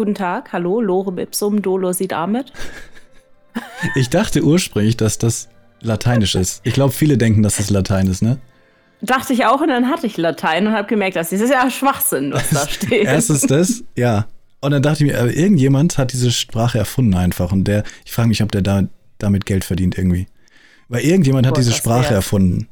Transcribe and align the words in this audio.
Guten 0.00 0.14
Tag, 0.14 0.54
hallo, 0.54 0.80
Lorem 0.80 1.18
ipsum 1.18 1.60
dolo 1.60 1.92
si 1.92 2.08
damit. 2.08 2.54
Ich 3.94 4.08
dachte 4.08 4.42
ursprünglich, 4.42 4.96
dass 4.96 5.18
das 5.18 5.50
Lateinisch 5.82 6.36
ist. 6.36 6.62
Ich 6.64 6.72
glaube, 6.72 6.94
viele 6.94 7.18
denken, 7.18 7.42
dass 7.42 7.58
das 7.58 7.68
Latein 7.68 8.06
ist, 8.06 8.22
ne? 8.22 8.38
Dachte 9.02 9.34
ich 9.34 9.44
auch 9.44 9.60
und 9.60 9.68
dann 9.68 9.90
hatte 9.90 10.06
ich 10.06 10.16
Latein 10.16 10.68
und 10.68 10.72
habe 10.72 10.88
gemerkt, 10.88 11.16
das 11.16 11.32
ist 11.32 11.50
ja 11.50 11.70
Schwachsinn, 11.70 12.32
was 12.32 12.48
da 12.48 12.66
steht. 12.70 13.04
Erst 13.04 13.28
ist 13.28 13.50
das, 13.50 13.84
ja. 13.94 14.26
Und 14.60 14.70
dann 14.70 14.82
dachte 14.82 15.04
ich 15.04 15.12
mir, 15.12 15.20
aber 15.20 15.34
irgendjemand 15.34 15.98
hat 15.98 16.14
diese 16.14 16.30
Sprache 16.30 16.78
erfunden 16.78 17.12
einfach 17.12 17.52
und 17.52 17.64
der, 17.64 17.84
ich 18.06 18.12
frage 18.12 18.28
mich, 18.28 18.42
ob 18.42 18.50
der 18.52 18.62
da, 18.62 18.84
damit 19.18 19.44
Geld 19.44 19.64
verdient 19.64 19.98
irgendwie. 19.98 20.28
Weil 20.88 21.02
irgendjemand 21.02 21.46
hat 21.46 21.52
Boah, 21.52 21.60
diese 21.60 21.74
Sprache 21.74 22.14
erfunden. 22.14 22.68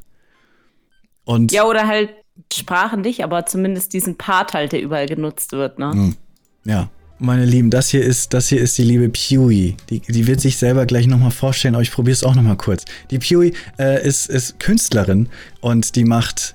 Und 1.27 1.53
ja, 1.53 1.65
oder 1.65 1.87
halt 1.87 2.09
Sprachen 2.51 3.03
nicht, 3.03 3.23
aber 3.23 3.45
zumindest 3.45 3.93
diesen 3.93 4.17
Part 4.17 4.55
halt, 4.55 4.73
der 4.73 4.81
überall 4.81 5.07
genutzt 5.07 5.53
wird, 5.53 5.79
ne? 5.79 5.93
Hm. 5.93 6.17
Ja. 6.65 6.89
Meine 7.21 7.45
Lieben, 7.45 7.69
das 7.69 7.89
hier 7.89 8.05
ist, 8.05 8.33
das 8.33 8.49
hier 8.49 8.61
ist 8.61 8.79
die 8.79 8.85
liebe 8.85 9.09
Pewee. 9.09 9.77
Die, 9.91 9.99
die 10.01 10.27
wird 10.29 10.41
sich 10.41 10.57
selber 10.57 10.87
gleich 10.87 11.09
nochmal 11.09 11.33
vorstellen, 11.33 11.75
aber 11.75 11.83
ich 11.83 11.91
probiere 11.91 12.13
es 12.13 12.23
auch 12.23 12.37
nochmal 12.37 12.57
kurz. 12.57 12.85
Die 13.11 13.19
Pewee 13.19 13.55
äh, 13.77 14.07
ist, 14.07 14.31
ist 14.31 14.61
Künstlerin 14.61 15.29
und 15.61 15.97
die 15.97 16.05
macht, 16.05 16.55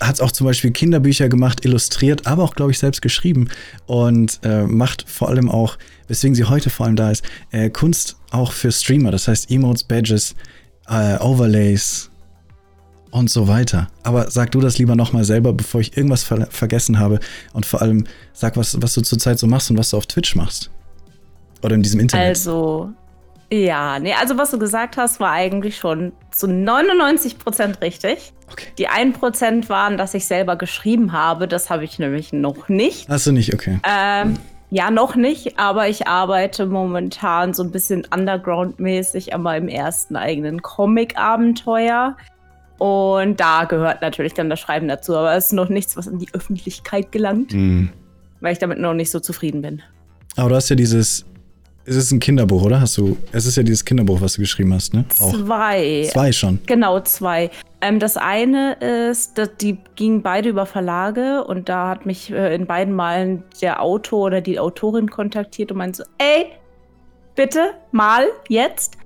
hat 0.00 0.20
auch 0.20 0.32
zum 0.32 0.48
Beispiel 0.48 0.72
Kinderbücher 0.72 1.28
gemacht, 1.28 1.64
illustriert, 1.64 2.26
aber 2.26 2.42
auch, 2.42 2.56
glaube 2.56 2.72
ich, 2.72 2.80
selbst 2.80 3.02
geschrieben 3.02 3.48
und 3.86 4.40
äh, 4.42 4.64
macht 4.64 5.08
vor 5.08 5.28
allem 5.28 5.48
auch, 5.48 5.78
weswegen 6.08 6.34
sie 6.34 6.44
heute 6.44 6.70
vor 6.70 6.86
allem 6.86 6.96
da 6.96 7.12
ist, 7.12 7.22
äh, 7.52 7.70
Kunst 7.70 8.16
auch 8.32 8.50
für 8.50 8.72
Streamer. 8.72 9.12
Das 9.12 9.28
heißt 9.28 9.48
Emotes, 9.48 9.84
Badges, 9.84 10.34
äh, 10.88 11.18
Overlays, 11.20 12.10
und 13.14 13.30
so 13.30 13.46
weiter. 13.46 13.86
Aber 14.02 14.28
sag 14.30 14.50
du 14.50 14.60
das 14.60 14.78
lieber 14.78 14.96
nochmal 14.96 15.24
selber, 15.24 15.52
bevor 15.52 15.80
ich 15.80 15.96
irgendwas 15.96 16.24
ver 16.24 16.48
vergessen 16.50 16.98
habe. 16.98 17.20
Und 17.52 17.64
vor 17.64 17.80
allem 17.80 18.06
sag, 18.32 18.56
was, 18.56 18.82
was 18.82 18.94
du 18.94 19.02
zurzeit 19.02 19.38
so 19.38 19.46
machst 19.46 19.70
und 19.70 19.78
was 19.78 19.90
du 19.90 19.96
auf 19.96 20.06
Twitch 20.06 20.34
machst. 20.34 20.70
Oder 21.62 21.76
in 21.76 21.82
diesem 21.84 22.00
Internet. 22.00 22.26
Also, 22.26 22.90
ja, 23.52 24.00
nee, 24.00 24.12
also 24.20 24.36
was 24.36 24.50
du 24.50 24.58
gesagt 24.58 24.96
hast, 24.96 25.20
war 25.20 25.30
eigentlich 25.30 25.76
schon 25.76 26.12
zu 26.32 26.48
99 26.48 27.38
Prozent 27.38 27.80
richtig. 27.80 28.32
Okay. 28.50 28.66
Die 28.78 28.88
1 28.88 29.16
Prozent 29.16 29.68
waren, 29.68 29.96
dass 29.96 30.12
ich 30.14 30.26
selber 30.26 30.56
geschrieben 30.56 31.12
habe. 31.12 31.46
Das 31.46 31.70
habe 31.70 31.84
ich 31.84 32.00
nämlich 32.00 32.32
noch 32.32 32.68
nicht. 32.68 33.08
Hast 33.08 33.28
du 33.28 33.32
nicht, 33.32 33.54
okay. 33.54 33.78
Ähm, 33.84 34.38
ja, 34.70 34.90
noch 34.90 35.14
nicht, 35.14 35.56
aber 35.56 35.88
ich 35.88 36.08
arbeite 36.08 36.66
momentan 36.66 37.54
so 37.54 37.62
ein 37.62 37.70
bisschen 37.70 38.04
underground-mäßig 38.12 39.32
an 39.32 39.42
meinem 39.42 39.68
ersten 39.68 40.16
eigenen 40.16 40.62
Comic-Abenteuer. 40.62 42.16
Und 42.78 43.38
da 43.38 43.64
gehört 43.64 44.02
natürlich 44.02 44.34
dann 44.34 44.50
das 44.50 44.60
Schreiben 44.60 44.88
dazu, 44.88 45.16
aber 45.16 45.34
es 45.34 45.46
ist 45.46 45.52
noch 45.52 45.68
nichts, 45.68 45.96
was 45.96 46.06
in 46.06 46.18
die 46.18 46.28
Öffentlichkeit 46.32 47.12
gelangt, 47.12 47.52
mhm. 47.52 47.90
weil 48.40 48.52
ich 48.52 48.58
damit 48.58 48.78
noch 48.78 48.94
nicht 48.94 49.10
so 49.10 49.20
zufrieden 49.20 49.62
bin. 49.62 49.82
Aber 50.36 50.50
du 50.50 50.54
hast 50.56 50.68
ja 50.68 50.76
dieses, 50.76 51.24
es 51.86 51.96
ist 51.96 52.10
ein 52.10 52.20
Kinderbuch, 52.20 52.62
oder? 52.62 52.80
Hast 52.80 52.96
du, 52.96 53.16
es 53.32 53.46
ist 53.46 53.56
ja 53.56 53.62
dieses 53.62 53.84
Kinderbuch, 53.84 54.20
was 54.20 54.34
du 54.34 54.40
geschrieben 54.40 54.72
hast, 54.74 54.94
ne? 54.94 55.04
Auch. 55.20 55.32
Zwei. 55.32 56.08
Zwei 56.10 56.32
schon. 56.32 56.58
Genau, 56.66 57.00
zwei. 57.00 57.50
Ähm, 57.80 57.98
das 57.98 58.16
eine 58.16 58.74
ist, 58.74 59.38
dass 59.38 59.50
die 59.60 59.78
gingen 59.94 60.22
beide 60.22 60.48
über 60.48 60.66
Verlage 60.66 61.44
und 61.44 61.68
da 61.68 61.88
hat 61.88 62.06
mich 62.06 62.30
äh, 62.30 62.54
in 62.54 62.66
beiden 62.66 62.94
Malen 62.94 63.44
der 63.60 63.82
Autor 63.82 64.26
oder 64.26 64.40
die 64.40 64.58
Autorin 64.58 65.10
kontaktiert 65.10 65.70
und 65.70 65.78
meinte 65.78 65.98
so, 65.98 66.04
ey, 66.18 66.46
bitte, 67.34 67.72
mal, 67.92 68.26
jetzt. 68.48 68.96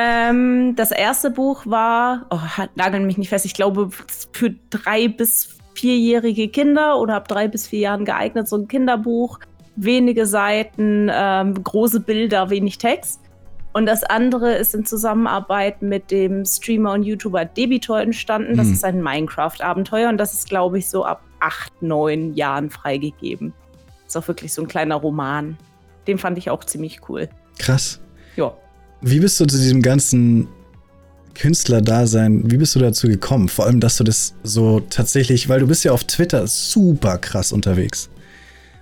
Ähm, 0.00 0.76
das 0.76 0.92
erste 0.92 1.28
Buch 1.28 1.66
war, 1.66 2.26
oh, 2.30 2.38
nageln 2.76 3.04
mich 3.04 3.18
nicht 3.18 3.30
fest, 3.30 3.44
ich 3.44 3.54
glaube 3.54 3.90
für 4.30 4.54
drei 4.70 5.08
bis 5.08 5.56
vierjährige 5.74 6.48
Kinder 6.50 7.00
oder 7.00 7.16
ab 7.16 7.26
drei 7.26 7.48
bis 7.48 7.66
vier 7.66 7.80
Jahren 7.80 8.04
geeignet, 8.04 8.46
so 8.46 8.56
ein 8.56 8.68
Kinderbuch, 8.68 9.40
wenige 9.74 10.26
Seiten, 10.26 11.10
ähm, 11.12 11.64
große 11.64 11.98
Bilder, 11.98 12.48
wenig 12.48 12.78
Text. 12.78 13.22
Und 13.72 13.86
das 13.86 14.04
andere 14.04 14.54
ist 14.54 14.72
in 14.72 14.86
Zusammenarbeit 14.86 15.82
mit 15.82 16.12
dem 16.12 16.44
Streamer 16.44 16.92
und 16.92 17.02
YouTuber 17.02 17.44
Debitor 17.44 18.00
entstanden. 18.00 18.56
Das 18.56 18.68
mhm. 18.68 18.72
ist 18.74 18.84
ein 18.84 19.02
Minecraft-Abenteuer 19.02 20.10
und 20.10 20.18
das 20.18 20.32
ist, 20.32 20.48
glaube 20.48 20.78
ich, 20.78 20.88
so 20.88 21.04
ab 21.04 21.22
acht, 21.40 21.82
neun 21.82 22.34
Jahren 22.34 22.70
freigegeben. 22.70 23.52
Ist 24.06 24.16
auch 24.16 24.28
wirklich 24.28 24.54
so 24.54 24.62
ein 24.62 24.68
kleiner 24.68 24.94
Roman. 24.94 25.58
Den 26.06 26.18
fand 26.18 26.38
ich 26.38 26.50
auch 26.50 26.62
ziemlich 26.62 27.00
cool. 27.08 27.28
Krass. 27.58 28.00
Ja. 28.36 28.54
Wie 29.00 29.20
bist 29.20 29.38
du 29.40 29.46
zu 29.46 29.56
diesem 29.56 29.82
ganzen 29.82 30.48
Künstler-Dasein, 31.34 32.50
wie 32.50 32.56
bist 32.56 32.74
du 32.74 32.80
dazu 32.80 33.06
gekommen? 33.06 33.48
Vor 33.48 33.66
allem, 33.66 33.80
dass 33.80 33.96
du 33.96 34.04
das 34.04 34.34
so 34.42 34.80
tatsächlich, 34.80 35.48
weil 35.48 35.60
du 35.60 35.66
bist 35.66 35.84
ja 35.84 35.92
auf 35.92 36.04
Twitter 36.04 36.46
super 36.46 37.18
krass 37.18 37.52
unterwegs. 37.52 38.10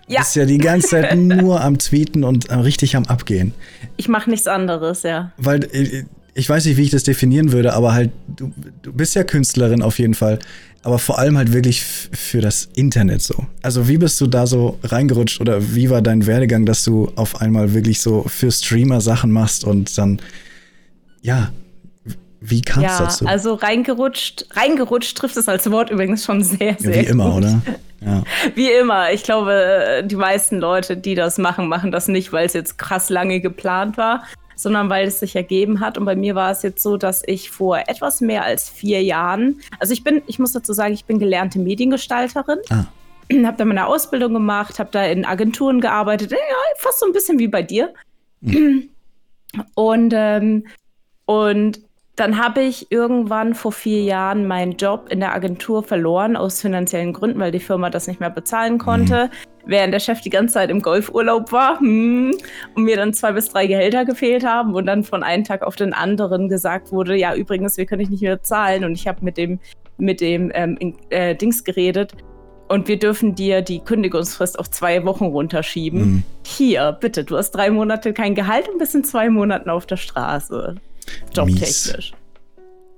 Ja. 0.09 0.21
Du 0.21 0.25
bist 0.25 0.37
ja 0.37 0.45
die 0.47 0.59
ganze 0.59 0.89
Zeit 0.89 1.17
nur 1.17 1.61
am 1.61 1.79
Tweeten 1.79 2.25
und 2.25 2.51
richtig 2.51 2.97
am 2.97 3.05
Abgehen. 3.05 3.53
Ich 3.97 4.09
mache 4.09 4.31
nichts 4.31 4.47
anderes, 4.47 5.03
ja. 5.03 5.33
Weil 5.37 5.65
äh, 5.65 6.05
ich 6.35 6.49
weiß 6.49 6.65
nicht, 6.67 6.77
wie 6.77 6.83
ich 6.83 6.91
das 6.91 7.03
definieren 7.03 7.53
würde, 7.53 7.73
aber 7.73 7.93
halt, 7.95 8.11
du, 8.29 8.53
du 8.83 8.93
bist 8.93 9.15
ja 9.15 9.25
Künstlerin 9.25 9.83
auf 9.83 9.99
jeden 9.99 10.15
Fall 10.15 10.39
aber 10.87 11.01
vor 11.01 11.19
allem 11.19 11.37
halt 11.37 11.53
wirklich 11.53 11.83
für 11.83 12.41
das 12.41 12.69
Internet 12.77 13.21
so. 13.21 13.45
Also 13.61 13.89
wie 13.89 13.99
bist 13.99 14.21
du 14.21 14.29
da 14.29 14.47
so 14.47 14.79
reingerutscht 14.85 15.41
oder 15.41 15.75
wie 15.75 15.91
war 15.91 16.01
dein 16.01 16.27
Werdegang, 16.27 16.65
dass 16.65 16.85
du 16.85 17.11
auf 17.17 17.41
einmal 17.41 17.75
wirklich 17.75 18.01
so 18.01 18.23
für 18.29 18.53
Streamer 18.53 19.01
Sachen 19.01 19.33
machst 19.33 19.65
und 19.65 19.99
dann, 19.99 20.21
ja, 21.23 21.51
wie 22.41 22.63
kam 22.63 22.85
es 22.85 22.93
ja, 22.93 22.99
dazu? 23.01 23.27
Also 23.27 23.55
reingerutscht, 23.55 24.47
reingerutscht 24.53 25.19
trifft 25.19 25.37
es 25.37 25.49
als 25.49 25.69
Wort 25.73 25.91
übrigens 25.91 26.25
schon 26.25 26.45
sehr, 26.45 26.77
sehr. 26.79 26.95
Ja, 26.95 27.03
wie 27.03 27.07
immer, 27.07 27.37
oder? 27.37 27.61
Ja. 28.05 28.23
Wie 28.55 28.71
immer. 28.71 29.11
Ich 29.11 29.23
glaube, 29.23 30.05
die 30.05 30.17
meisten 30.17 30.59
Leute, 30.59 30.99
die 30.99 31.15
das 31.15 31.39
machen, 31.39 31.67
machen 31.67 31.91
das 31.91 32.09
nicht, 32.09 32.31
weil 32.31 32.45
es 32.45 32.53
jetzt 32.53 32.77
krass 32.77 33.09
lange 33.09 33.41
geplant 33.41 33.97
war, 33.97 34.23
sondern 34.57 34.91
weil 34.91 35.07
es 35.07 35.21
sich 35.21 35.37
ergeben 35.37 35.81
hat. 35.81 35.97
Und 35.97 36.05
bei 36.05 36.17
mir 36.17 36.35
war 36.35 36.51
es 36.51 36.63
jetzt 36.63 36.83
so, 36.83 36.97
dass 36.97 37.23
ich 37.27 37.51
vor 37.51 37.79
etwas 37.87 38.21
mehr 38.21 38.43
als 38.43 38.69
vier 38.69 39.03
Jahren, 39.03 39.61
also 39.79 39.93
ich 39.93 40.03
bin, 40.03 40.23
ich 40.27 40.39
muss 40.39 40.53
dazu 40.53 40.73
sagen, 40.73 40.95
ich 40.95 41.05
bin 41.05 41.21
gelernte 41.21 41.61
Mediengestalterin. 41.61 42.59
Ah. 42.71 42.87
Habe 43.45 43.57
da 43.57 43.65
meine 43.65 43.87
Ausbildung 43.87 44.35
gemacht, 44.35 44.79
habe 44.79 44.91
da 44.93 45.05
in 45.05 45.25
Agenturen 45.25 45.81
gearbeitet, 45.81 46.31
ja, 46.31 46.39
fast 46.77 47.01
so 47.01 47.07
ein 47.07 47.13
bisschen 47.13 47.41
wie 47.41 47.49
bei 47.49 47.61
dir. 47.61 47.93
Mhm. 48.41 48.89
Und, 49.75 50.13
ähm, 50.15 50.67
und 51.25 51.81
dann 52.17 52.43
habe 52.43 52.63
ich 52.63 52.91
irgendwann 52.91 53.55
vor 53.55 53.73
vier 53.73 54.03
Jahren 54.03 54.47
meinen 54.47 54.73
Job 54.73 55.09
in 55.11 55.21
der 55.21 55.35
Agentur 55.35 55.83
verloren 55.83 56.35
aus 56.35 56.63
finanziellen 56.63 57.13
Gründen, 57.13 57.39
weil 57.39 57.53
die 57.53 57.61
Firma 57.61 57.91
das 57.91 58.07
nicht 58.07 58.21
mehr 58.21 58.31
bezahlen 58.31 58.79
konnte. 58.79 59.27
Mhm. 59.27 59.31
Während 59.69 59.93
der 59.93 60.01
Chef 60.01 60.21
die 60.23 60.31
ganze 60.31 60.55
Zeit 60.55 60.71
im 60.71 60.81
Golfurlaub 60.81 61.53
war 61.53 61.81
hm, 61.81 62.33
und 62.75 62.85
mir 62.85 62.97
dann 62.97 63.13
zwei 63.13 63.33
bis 63.33 63.51
drei 63.51 63.67
Gehälter 63.67 64.05
gefehlt 64.05 64.47
haben 64.47 64.75
und 64.75 64.87
dann 64.87 65.05
von 65.05 65.23
einem 65.23 65.45
Tag 65.45 65.63
auf 65.63 65.77
den 65.77 65.93
anderen 65.93 66.49
gesagt 66.49 66.93
wurde, 66.93 67.17
ja 67.17 67.35
übrigens, 67.35 67.77
wir 67.77 67.85
können 67.85 68.01
dich 68.01 68.11
nicht 68.11 68.23
mehr 68.23 68.43
zahlen. 68.43 68.85
Und 68.85 68.93
ich 68.93 69.07
habe 69.07 69.25
mit 69.25 69.37
dem 69.37 69.59
mit 69.99 70.21
dem 70.21 70.51
ähm, 70.55 70.95
äh, 71.11 71.35
Dings 71.35 71.65
geredet 71.65 72.13
und 72.69 72.89
wir 72.89 72.99
dürfen 72.99 73.35
dir 73.35 73.63
die 73.63 73.81
Kündigungsfrist 73.81 74.59
auf 74.59 74.71
zwei 74.71 75.05
Wochen 75.05 75.27
runterschieben. 75.27 76.01
Mhm. 76.01 76.23
Hier, 76.45 76.97
bitte, 77.01 77.25
du 77.25 77.37
hast 77.37 77.53
drei 77.53 77.71
Monate 77.71 78.13
kein 78.13 78.35
Gehalt 78.35 78.69
und 78.69 78.79
bist 78.79 78.95
in 78.95 79.05
zwei 79.05 79.31
Monaten 79.31 79.71
auf 79.71 79.87
der 79.87 79.97
Straße 79.97 80.77
jobtechnisch. 81.35 82.13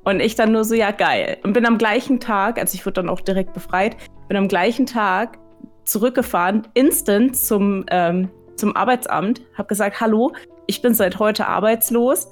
Und 0.05 0.21
ich 0.21 0.35
dann 0.35 0.53
nur 0.53 0.65
so, 0.65 0.75
ja, 0.75 0.91
geil. 0.91 1.37
Und 1.43 1.53
bin 1.53 1.67
am 1.67 1.77
gleichen 1.77 2.19
Tag, 2.19 2.59
also 2.59 2.75
ich 2.75 2.87
wurde 2.87 2.95
dann 2.95 3.09
auch 3.09 3.21
direkt 3.21 3.53
befreit, 3.53 3.97
bin 4.29 4.37
am 4.37 4.49
gleichen 4.49 4.87
Tag 4.87 5.39
zurückgefahren, 5.85 6.67
instant 6.75 7.37
zum, 7.37 7.85
ähm, 7.91 8.31
zum 8.57 8.75
Arbeitsamt, 8.75 9.43
habe 9.57 9.69
gesagt, 9.69 10.01
hallo, 10.01 10.33
ich 10.67 10.83
bin 10.83 10.95
seit 10.95 11.19
heute 11.19 11.47
arbeitslos, 11.47 12.29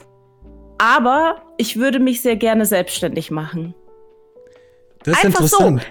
aber 0.78 1.36
ich 1.56 1.76
würde 1.76 1.98
mich 1.98 2.20
sehr 2.20 2.36
gerne 2.36 2.66
selbstständig 2.66 3.30
machen. 3.30 3.74
Das 5.04 5.18
ist 5.18 5.24
Einfach 5.24 5.40
interessant. 5.40 5.86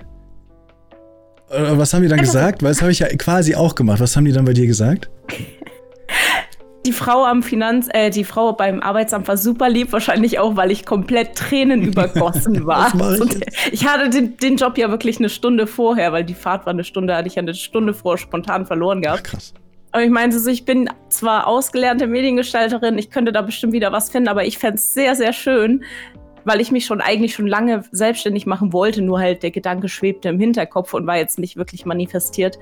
So. 1.49 1.55
Äh, 1.55 1.77
was 1.77 1.93
haben 1.93 2.01
die 2.01 2.07
dann 2.07 2.19
Einfach 2.19 2.33
gesagt? 2.33 2.63
Weil 2.63 2.69
das 2.69 2.81
habe 2.81 2.91
ich 2.91 2.99
ja 2.99 3.07
quasi 3.09 3.55
auch 3.55 3.75
gemacht. 3.75 3.99
Was 3.99 4.15
haben 4.15 4.25
die 4.25 4.31
dann 4.31 4.45
bei 4.45 4.53
dir 4.53 4.67
gesagt? 4.67 5.09
die 6.85 6.93
Frau 6.93 7.25
am 7.25 7.43
Finanz, 7.43 7.89
äh, 7.91 8.09
die 8.09 8.23
Frau 8.23 8.53
beim 8.53 8.81
Arbeitsamt 8.81 9.27
war 9.27 9.37
super 9.37 9.69
lieb, 9.69 9.91
wahrscheinlich 9.91 10.39
auch, 10.39 10.55
weil 10.55 10.71
ich 10.71 10.85
komplett 10.85 11.35
Tränen 11.35 11.81
übergossen 11.83 12.65
war. 12.65 12.93
ich, 12.95 13.73
ich 13.73 13.87
hatte 13.87 14.09
den, 14.09 14.37
den, 14.37 14.55
Job 14.57 14.77
ja 14.77 14.89
wirklich 14.89 15.19
eine 15.19 15.29
Stunde 15.29 15.67
vorher, 15.67 16.13
weil 16.13 16.23
die 16.23 16.33
Fahrt 16.33 16.65
war 16.65 16.73
eine 16.73 16.83
Stunde, 16.83 17.15
hatte 17.15 17.27
ich 17.27 17.35
ja 17.35 17.41
eine 17.41 17.53
Stunde 17.53 17.93
vor 17.93 18.17
spontan 18.17 18.65
verloren 18.65 19.01
gehabt. 19.01 19.23
Ach, 19.25 19.31
krass. 19.31 19.53
Aber 19.91 20.03
ich 20.03 20.09
meinte 20.09 20.39
so, 20.39 20.49
ich 20.49 20.65
bin 20.65 20.89
zwar 21.09 21.47
ausgelernte 21.47 22.07
Mediengestalterin, 22.07 22.97
ich 22.97 23.11
könnte 23.11 23.31
da 23.31 23.41
bestimmt 23.41 23.71
wieder 23.71 23.93
was 23.93 24.09
finden, 24.09 24.27
aber 24.27 24.45
ich 24.45 24.57
fände 24.57 24.75
es 24.75 24.93
sehr, 24.93 25.15
sehr 25.15 25.31
schön, 25.31 25.85
weil 26.43 26.59
ich 26.59 26.71
mich 26.71 26.85
schon 26.85 26.99
eigentlich 26.99 27.33
schon 27.33 27.47
lange 27.47 27.83
selbstständig 27.91 28.45
machen 28.45 28.73
wollte, 28.73 29.01
nur 29.01 29.19
halt 29.19 29.41
der 29.41 29.51
Gedanke 29.51 29.87
schwebte 29.87 30.29
im 30.29 30.39
Hinterkopf 30.39 30.93
und 30.93 31.07
war 31.07 31.17
jetzt 31.17 31.39
nicht 31.39 31.55
wirklich 31.55 31.85
manifestiert. 31.85 32.59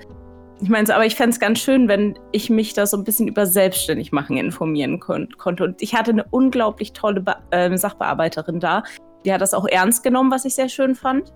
Ich 0.61 0.69
meine, 0.69 0.93
aber 0.93 1.05
ich 1.05 1.15
fände 1.15 1.31
es 1.31 1.39
ganz 1.39 1.59
schön, 1.59 1.87
wenn 1.87 2.17
ich 2.31 2.49
mich 2.49 2.73
da 2.73 2.85
so 2.85 2.95
ein 2.95 3.03
bisschen 3.03 3.27
über 3.27 3.45
selbstständig 3.45 4.11
machen 4.11 4.37
informieren 4.37 4.99
kon 4.99 5.27
konnte. 5.37 5.63
Und 5.65 5.81
ich 5.81 5.93
hatte 5.95 6.11
eine 6.11 6.25
unglaublich 6.29 6.93
tolle 6.93 7.21
Be 7.21 7.35
äh, 7.51 7.75
Sachbearbeiterin 7.75 8.59
da. 8.59 8.83
Die 9.25 9.33
hat 9.33 9.41
das 9.41 9.53
auch 9.53 9.67
ernst 9.67 10.03
genommen, 10.03 10.31
was 10.31 10.45
ich 10.45 10.55
sehr 10.55 10.69
schön 10.69 10.95
fand. 10.95 11.33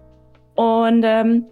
Und 0.56 1.04
ähm, 1.04 1.46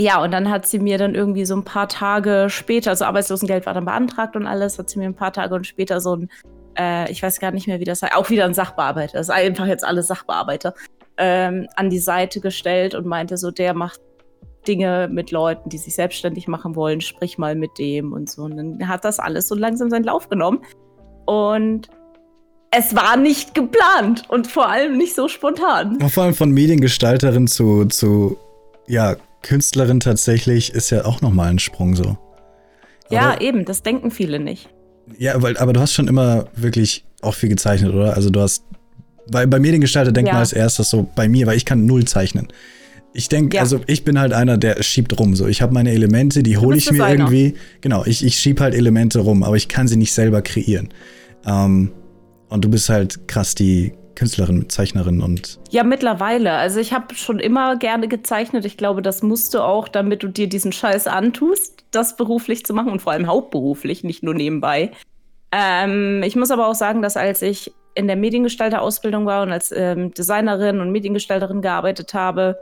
ja, 0.00 0.22
und 0.22 0.30
dann 0.30 0.48
hat 0.48 0.66
sie 0.66 0.78
mir 0.78 0.96
dann 0.96 1.14
irgendwie 1.14 1.44
so 1.44 1.56
ein 1.56 1.64
paar 1.64 1.88
Tage 1.88 2.46
später, 2.50 2.90
also 2.90 3.04
Arbeitslosengeld 3.04 3.66
war 3.66 3.74
dann 3.74 3.84
beantragt 3.84 4.36
und 4.36 4.46
alles, 4.46 4.78
hat 4.78 4.90
sie 4.90 4.98
mir 4.98 5.06
ein 5.06 5.14
paar 5.14 5.32
Tage 5.32 5.54
und 5.54 5.66
später 5.66 6.00
so 6.00 6.14
ein, 6.16 6.30
äh, 6.78 7.10
ich 7.10 7.22
weiß 7.22 7.40
gar 7.40 7.50
nicht 7.50 7.66
mehr, 7.66 7.80
wie 7.80 7.84
das 7.84 8.02
heißt, 8.02 8.14
auch 8.14 8.30
wieder 8.30 8.44
ein 8.44 8.54
Sachbearbeiter, 8.54 9.18
das 9.18 9.28
ist 9.28 9.34
einfach 9.34 9.66
jetzt 9.66 9.84
alles 9.84 10.06
Sachbearbeiter, 10.06 10.74
ähm, 11.16 11.66
an 11.74 11.90
die 11.90 11.98
Seite 11.98 12.40
gestellt 12.40 12.94
und 12.94 13.06
meinte 13.06 13.36
so, 13.36 13.50
der 13.50 13.74
macht 13.74 14.00
Dinge 14.68 15.08
mit 15.10 15.30
Leuten, 15.30 15.70
die 15.70 15.78
sich 15.78 15.94
selbstständig 15.94 16.46
machen 16.46 16.76
wollen, 16.76 17.00
sprich 17.00 17.38
mal 17.38 17.54
mit 17.54 17.78
dem 17.78 18.12
und 18.12 18.30
so. 18.30 18.42
Und 18.42 18.56
dann 18.56 18.88
hat 18.88 19.04
das 19.04 19.18
alles 19.18 19.48
so 19.48 19.54
langsam 19.54 19.90
seinen 19.90 20.04
Lauf 20.04 20.28
genommen. 20.28 20.60
Und 21.26 21.88
es 22.70 22.94
war 22.94 23.16
nicht 23.16 23.54
geplant 23.54 24.24
und 24.28 24.46
vor 24.46 24.68
allem 24.68 24.98
nicht 24.98 25.14
so 25.14 25.28
spontan. 25.28 25.98
vor 26.10 26.24
allem 26.24 26.34
von 26.34 26.50
Mediengestalterin 26.50 27.46
zu, 27.46 27.86
zu 27.86 28.36
ja, 28.86 29.16
Künstlerin 29.42 30.00
tatsächlich 30.00 30.72
ist 30.72 30.90
ja 30.90 31.04
auch 31.04 31.20
nochmal 31.20 31.48
ein 31.48 31.58
Sprung 31.58 31.94
so. 31.94 32.18
Ja, 33.10 33.32
aber, 33.32 33.40
eben, 33.40 33.64
das 33.64 33.82
denken 33.82 34.10
viele 34.10 34.38
nicht. 34.38 34.68
Ja, 35.16 35.40
weil, 35.42 35.56
aber 35.56 35.72
du 35.72 35.80
hast 35.80 35.94
schon 35.94 36.08
immer 36.08 36.46
wirklich 36.54 37.04
auch 37.22 37.34
viel 37.34 37.48
gezeichnet, 37.48 37.94
oder? 37.94 38.14
Also 38.14 38.28
du 38.30 38.40
hast, 38.40 38.64
bei, 39.30 39.46
bei 39.46 39.58
Mediengestalter 39.58 40.12
denkt 40.12 40.28
ja. 40.28 40.34
man 40.34 40.40
als 40.40 40.52
erstes 40.52 40.90
so 40.90 41.08
bei 41.14 41.28
mir, 41.28 41.46
weil 41.46 41.56
ich 41.56 41.64
kann 41.64 41.86
null 41.86 42.04
zeichnen. 42.04 42.48
Ich 43.12 43.28
denke, 43.28 43.56
ja. 43.56 43.62
also 43.62 43.80
ich 43.86 44.04
bin 44.04 44.18
halt 44.18 44.32
einer, 44.32 44.58
der 44.58 44.82
schiebt 44.82 45.18
rum. 45.18 45.34
So, 45.34 45.46
ich 45.46 45.62
habe 45.62 45.72
meine 45.72 45.92
Elemente, 45.92 46.42
die 46.42 46.58
hole 46.58 46.76
ich 46.76 46.90
mir 46.90 46.98
Designer. 46.98 47.24
irgendwie. 47.24 47.54
Genau, 47.80 48.04
ich, 48.04 48.24
ich 48.24 48.38
schieb 48.38 48.60
halt 48.60 48.74
Elemente 48.74 49.20
rum, 49.20 49.42
aber 49.42 49.56
ich 49.56 49.68
kann 49.68 49.88
sie 49.88 49.96
nicht 49.96 50.12
selber 50.12 50.42
kreieren. 50.42 50.90
Ähm, 51.46 51.92
und 52.48 52.64
du 52.64 52.70
bist 52.70 52.88
halt 52.88 53.26
krass 53.28 53.54
die 53.54 53.92
Künstlerin, 54.14 54.68
Zeichnerin 54.68 55.22
und. 55.22 55.60
Ja, 55.70 55.84
mittlerweile. 55.84 56.52
Also 56.52 56.80
ich 56.80 56.92
habe 56.92 57.14
schon 57.14 57.38
immer 57.38 57.76
gerne 57.76 58.08
gezeichnet. 58.08 58.64
Ich 58.64 58.76
glaube, 58.76 59.00
das 59.00 59.22
musst 59.22 59.54
du 59.54 59.60
auch, 59.60 59.88
damit 59.88 60.22
du 60.22 60.28
dir 60.28 60.48
diesen 60.48 60.72
Scheiß 60.72 61.06
antust, 61.06 61.84
das 61.92 62.16
beruflich 62.16 62.66
zu 62.66 62.74
machen 62.74 62.90
und 62.90 63.00
vor 63.00 63.12
allem 63.12 63.26
hauptberuflich, 63.26 64.04
nicht 64.04 64.22
nur 64.22 64.34
nebenbei. 64.34 64.90
Ähm, 65.52 66.22
ich 66.24 66.36
muss 66.36 66.50
aber 66.50 66.66
auch 66.66 66.74
sagen, 66.74 67.00
dass 67.00 67.16
als 67.16 67.42
ich 67.42 67.72
in 67.94 68.06
der 68.06 68.16
Mediengestalter-Ausbildung 68.16 69.24
war 69.24 69.42
und 69.42 69.52
als 69.52 69.72
ähm, 69.72 70.12
Designerin 70.12 70.80
und 70.80 70.90
Mediengestalterin 70.90 71.62
gearbeitet 71.62 72.12
habe, 72.14 72.58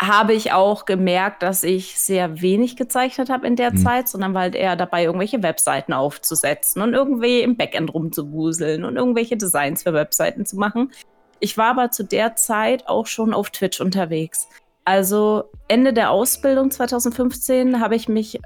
habe 0.00 0.34
ich 0.34 0.52
auch 0.52 0.84
gemerkt, 0.84 1.42
dass 1.42 1.62
ich 1.62 1.98
sehr 1.98 2.42
wenig 2.42 2.76
gezeichnet 2.76 3.30
habe 3.30 3.46
in 3.46 3.56
der 3.56 3.72
mhm. 3.72 3.78
Zeit, 3.78 4.08
sondern 4.08 4.34
war 4.34 4.42
halt 4.42 4.54
eher 4.54 4.76
dabei, 4.76 5.04
irgendwelche 5.04 5.42
Webseiten 5.42 5.92
aufzusetzen 5.92 6.82
und 6.82 6.92
irgendwie 6.92 7.40
im 7.40 7.56
Backend 7.56 7.92
rumzuwuseln 7.94 8.84
und 8.84 8.96
irgendwelche 8.96 9.36
Designs 9.36 9.84
für 9.84 9.94
Webseiten 9.94 10.44
zu 10.44 10.56
machen. 10.56 10.92
Ich 11.40 11.56
war 11.56 11.70
aber 11.70 11.90
zu 11.90 12.04
der 12.04 12.36
Zeit 12.36 12.88
auch 12.88 13.06
schon 13.06 13.32
auf 13.32 13.50
Twitch 13.50 13.80
unterwegs. 13.80 14.48
Also 14.84 15.44
Ende 15.68 15.92
der 15.92 16.10
Ausbildung 16.10 16.70
2015 16.70 17.80
habe 17.80 17.96
ich 17.96 18.08
mich 18.08 18.38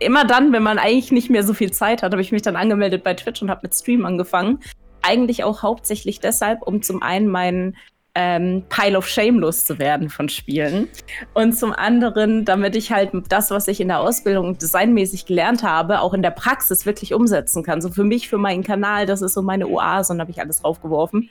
immer 0.00 0.24
dann, 0.24 0.52
wenn 0.52 0.62
man 0.62 0.78
eigentlich 0.78 1.12
nicht 1.12 1.30
mehr 1.30 1.44
so 1.44 1.54
viel 1.54 1.72
Zeit 1.72 2.02
hat, 2.02 2.12
habe 2.12 2.22
ich 2.22 2.32
mich 2.32 2.42
dann 2.42 2.56
angemeldet 2.56 3.04
bei 3.04 3.14
Twitch 3.14 3.42
und 3.42 3.50
habe 3.50 3.60
mit 3.62 3.74
Stream 3.74 4.04
angefangen. 4.04 4.60
Eigentlich 5.02 5.44
auch 5.44 5.62
hauptsächlich 5.62 6.20
deshalb, 6.20 6.62
um 6.62 6.82
zum 6.82 7.02
einen 7.02 7.28
meinen 7.28 7.76
ähm, 8.14 8.62
Pile 8.68 8.98
of 8.98 9.08
Shame 9.08 9.38
loszuwerden 9.38 10.10
von 10.10 10.28
Spielen. 10.28 10.88
Und 11.34 11.56
zum 11.56 11.72
anderen, 11.72 12.44
damit 12.44 12.76
ich 12.76 12.92
halt 12.92 13.10
das, 13.28 13.50
was 13.50 13.68
ich 13.68 13.80
in 13.80 13.88
der 13.88 14.00
Ausbildung 14.00 14.58
designmäßig 14.58 15.26
gelernt 15.26 15.62
habe, 15.62 16.00
auch 16.00 16.12
in 16.12 16.22
der 16.22 16.30
Praxis 16.30 16.84
wirklich 16.84 17.14
umsetzen 17.14 17.62
kann. 17.62 17.80
So 17.80 17.90
für 17.90 18.04
mich, 18.04 18.28
für 18.28 18.38
meinen 18.38 18.62
Kanal, 18.62 19.06
das 19.06 19.22
ist 19.22 19.34
so 19.34 19.42
meine 19.42 19.66
Oase 19.66 20.12
und 20.12 20.20
habe 20.20 20.30
ich 20.30 20.40
alles 20.40 20.60
draufgeworfen. 20.60 21.30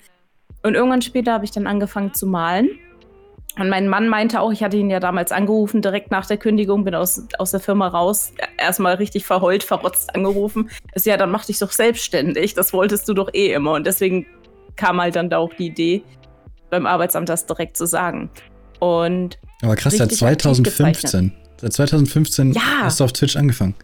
Und 0.64 0.76
irgendwann 0.76 1.02
später 1.02 1.34
habe 1.34 1.46
ich 1.46 1.52
dann 1.52 1.68
angefangen 1.68 2.14
zu 2.14 2.26
malen. 2.26 2.70
Und 3.60 3.70
mein 3.70 3.90
Mann 3.90 4.08
meinte 4.08 4.40
auch, 4.40 4.52
ich 4.52 4.64
hatte 4.64 4.78
ihn 4.78 4.90
ja 4.90 5.02
damals 5.02 5.32
angerufen, 5.32 5.82
direkt 5.82 6.10
nach 6.10 6.26
der 6.26 6.38
Kündigung, 6.38 6.86
bin 6.86 6.96
aus, 6.96 7.28
aus 7.38 7.52
der 7.52 7.60
Firma 7.60 7.90
raus, 7.90 8.32
erstmal 8.58 8.96
richtig 8.96 9.26
verheult, 9.26 9.64
verrotzt 9.64 10.16
angerufen. 10.16 10.70
Ist 10.94 11.06
ja, 11.06 11.18
dann 11.18 11.32
mach 11.32 11.46
dich 11.46 11.60
doch 11.60 11.72
selbstständig, 11.72 12.54
das 12.54 12.72
wolltest 12.72 13.10
du 13.10 13.14
doch 13.14 13.30
eh 13.34 13.52
immer. 13.52 13.74
Und 13.74 13.86
deswegen 13.86 14.26
kam 14.78 15.02
halt 15.02 15.18
dann 15.18 15.30
da 15.30 15.40
auch 15.40 15.54
die 15.54 15.68
Idee, 15.68 16.04
beim 16.72 16.88
Arbeitsamt 16.88 17.30
das 17.30 17.46
direkt 17.46 17.78
zu 17.78 17.86
sagen. 17.86 18.32
Und 18.80 19.38
Aber 19.62 19.76
krass, 19.76 19.96
seit 19.96 20.12
2015. 20.12 21.34
Seit 21.62 21.74
2015 21.74 22.54
ja. 22.54 22.62
hast 22.82 23.00
du 23.00 23.04
auf 23.04 23.14
Twitch 23.14 23.36
angefangen. 23.36 23.76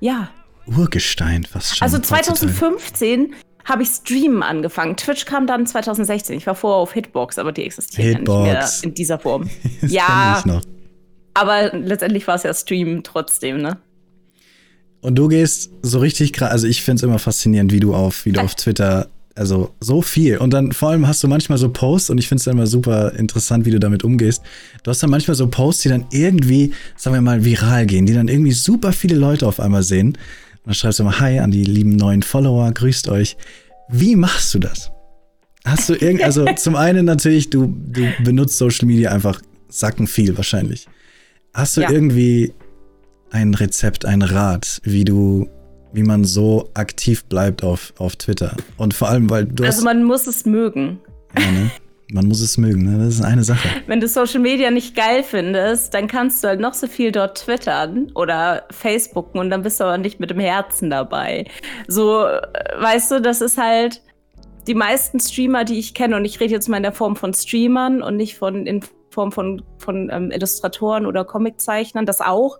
Ja. 0.00 0.30
Urgestein, 0.66 1.44
fast 1.44 1.76
schon. 1.76 1.84
Also 1.84 1.98
2015 1.98 3.34
habe 3.66 3.82
ich 3.82 3.90
Streamen 3.90 4.42
angefangen. 4.42 4.96
Twitch 4.96 5.26
kam 5.26 5.46
dann 5.46 5.66
2016. 5.66 6.38
Ich 6.38 6.46
war 6.46 6.54
vorher 6.54 6.78
auf 6.78 6.94
Hitbox, 6.94 7.38
aber 7.38 7.52
die 7.52 7.64
existiert 7.64 8.18
Hitbox. 8.18 8.46
ja 8.46 8.54
nicht 8.54 8.82
mehr 8.82 8.84
in 8.84 8.94
dieser 8.94 9.18
Form. 9.18 9.50
ja. 9.82 10.42
Aber 11.34 11.76
letztendlich 11.76 12.26
war 12.26 12.36
es 12.36 12.44
ja 12.44 12.54
Streamen 12.54 13.02
trotzdem, 13.02 13.58
ne? 13.58 13.78
Und 15.00 15.14
du 15.14 15.28
gehst 15.28 15.70
so 15.82 16.00
richtig 16.00 16.32
krass, 16.32 16.50
also 16.50 16.66
ich 16.66 16.82
finde 16.82 16.96
es 16.96 17.02
immer 17.04 17.18
faszinierend, 17.18 17.70
wie 17.70 17.80
du 17.80 17.94
auf, 17.94 18.24
wie 18.24 18.32
du 18.32 18.40
auf 18.44 18.54
Twitter 18.54 19.08
also 19.38 19.74
so 19.80 20.02
viel. 20.02 20.38
Und 20.38 20.52
dann 20.52 20.72
vor 20.72 20.90
allem 20.90 21.06
hast 21.06 21.22
du 21.22 21.28
manchmal 21.28 21.58
so 21.58 21.68
Posts 21.68 22.10
und 22.10 22.18
ich 22.18 22.28
finde 22.28 22.40
es 22.40 22.44
dann 22.44 22.56
immer 22.56 22.66
super 22.66 23.12
interessant, 23.14 23.64
wie 23.64 23.70
du 23.70 23.78
damit 23.78 24.04
umgehst. 24.04 24.42
Du 24.82 24.90
hast 24.90 25.02
dann 25.02 25.10
manchmal 25.10 25.36
so 25.36 25.46
Posts, 25.46 25.82
die 25.82 25.88
dann 25.88 26.06
irgendwie, 26.10 26.72
sagen 26.96 27.14
wir 27.14 27.20
mal, 27.20 27.44
viral 27.44 27.86
gehen, 27.86 28.06
die 28.06 28.14
dann 28.14 28.28
irgendwie 28.28 28.52
super 28.52 28.92
viele 28.92 29.16
Leute 29.16 29.46
auf 29.46 29.60
einmal 29.60 29.82
sehen. 29.82 30.08
Und 30.08 30.16
dann 30.66 30.74
schreibst 30.74 30.98
du 30.98 31.04
immer 31.04 31.20
Hi 31.20 31.38
an 31.38 31.50
die 31.50 31.64
lieben 31.64 31.96
neuen 31.96 32.22
Follower, 32.22 32.70
grüßt 32.72 33.08
euch. 33.08 33.36
Wie 33.88 34.16
machst 34.16 34.52
du 34.54 34.58
das? 34.58 34.90
Hast 35.64 35.88
du 35.88 35.94
irgend, 35.94 36.22
also 36.22 36.44
zum 36.56 36.76
einen 36.76 37.04
natürlich, 37.04 37.50
du, 37.50 37.66
du 37.66 38.12
benutzt 38.24 38.58
Social 38.58 38.86
Media 38.86 39.12
einfach 39.12 39.40
sacken 39.68 40.06
viel 40.06 40.36
wahrscheinlich. 40.36 40.88
Hast 41.54 41.76
du 41.76 41.82
ja. 41.82 41.90
irgendwie 41.90 42.52
ein 43.30 43.54
Rezept, 43.54 44.04
ein 44.04 44.22
Rat, 44.22 44.80
wie 44.84 45.04
du 45.04 45.48
wie 45.92 46.02
man 46.02 46.24
so 46.24 46.70
aktiv 46.74 47.24
bleibt 47.24 47.62
auf, 47.62 47.92
auf 47.98 48.16
Twitter. 48.16 48.56
Und 48.76 48.94
vor 48.94 49.08
allem, 49.08 49.30
weil 49.30 49.46
du. 49.46 49.64
Also 49.64 49.84
man 49.84 50.04
muss 50.04 50.26
es 50.26 50.44
mögen. 50.44 51.00
Ja, 51.38 51.50
ne? 51.50 51.70
Man 52.10 52.26
muss 52.26 52.40
es 52.40 52.56
mögen, 52.56 52.84
ne? 52.84 53.04
Das 53.04 53.14
ist 53.14 53.24
eine 53.24 53.44
Sache. 53.44 53.68
Wenn 53.86 54.00
du 54.00 54.08
Social 54.08 54.40
Media 54.40 54.70
nicht 54.70 54.96
geil 54.96 55.22
findest, 55.22 55.92
dann 55.92 56.08
kannst 56.08 56.42
du 56.42 56.48
halt 56.48 56.60
noch 56.60 56.72
so 56.72 56.86
viel 56.86 57.12
dort 57.12 57.36
twittern 57.36 58.10
oder 58.14 58.64
Facebooken 58.70 59.38
und 59.38 59.50
dann 59.50 59.62
bist 59.62 59.78
du 59.78 59.84
aber 59.84 59.98
nicht 59.98 60.18
mit 60.18 60.30
dem 60.30 60.40
Herzen 60.40 60.88
dabei. 60.88 61.44
So, 61.86 62.24
äh, 62.24 62.40
weißt 62.78 63.10
du, 63.10 63.20
das 63.20 63.42
ist 63.42 63.58
halt 63.58 64.00
die 64.66 64.74
meisten 64.74 65.20
Streamer, 65.20 65.64
die 65.64 65.78
ich 65.78 65.94
kenne, 65.94 66.16
und 66.16 66.24
ich 66.24 66.40
rede 66.40 66.52
jetzt 66.52 66.68
mal 66.68 66.78
in 66.78 66.82
der 66.82 66.92
Form 66.92 67.14
von 67.14 67.34
Streamern 67.34 68.02
und 68.02 68.16
nicht 68.16 68.36
von 68.36 68.66
in 68.66 68.82
Form 69.10 69.32
von, 69.32 69.62
von 69.78 70.10
ähm, 70.12 70.30
Illustratoren 70.30 71.04
oder 71.04 71.24
Comiczeichnern, 71.24 72.06
das 72.06 72.20
auch. 72.20 72.58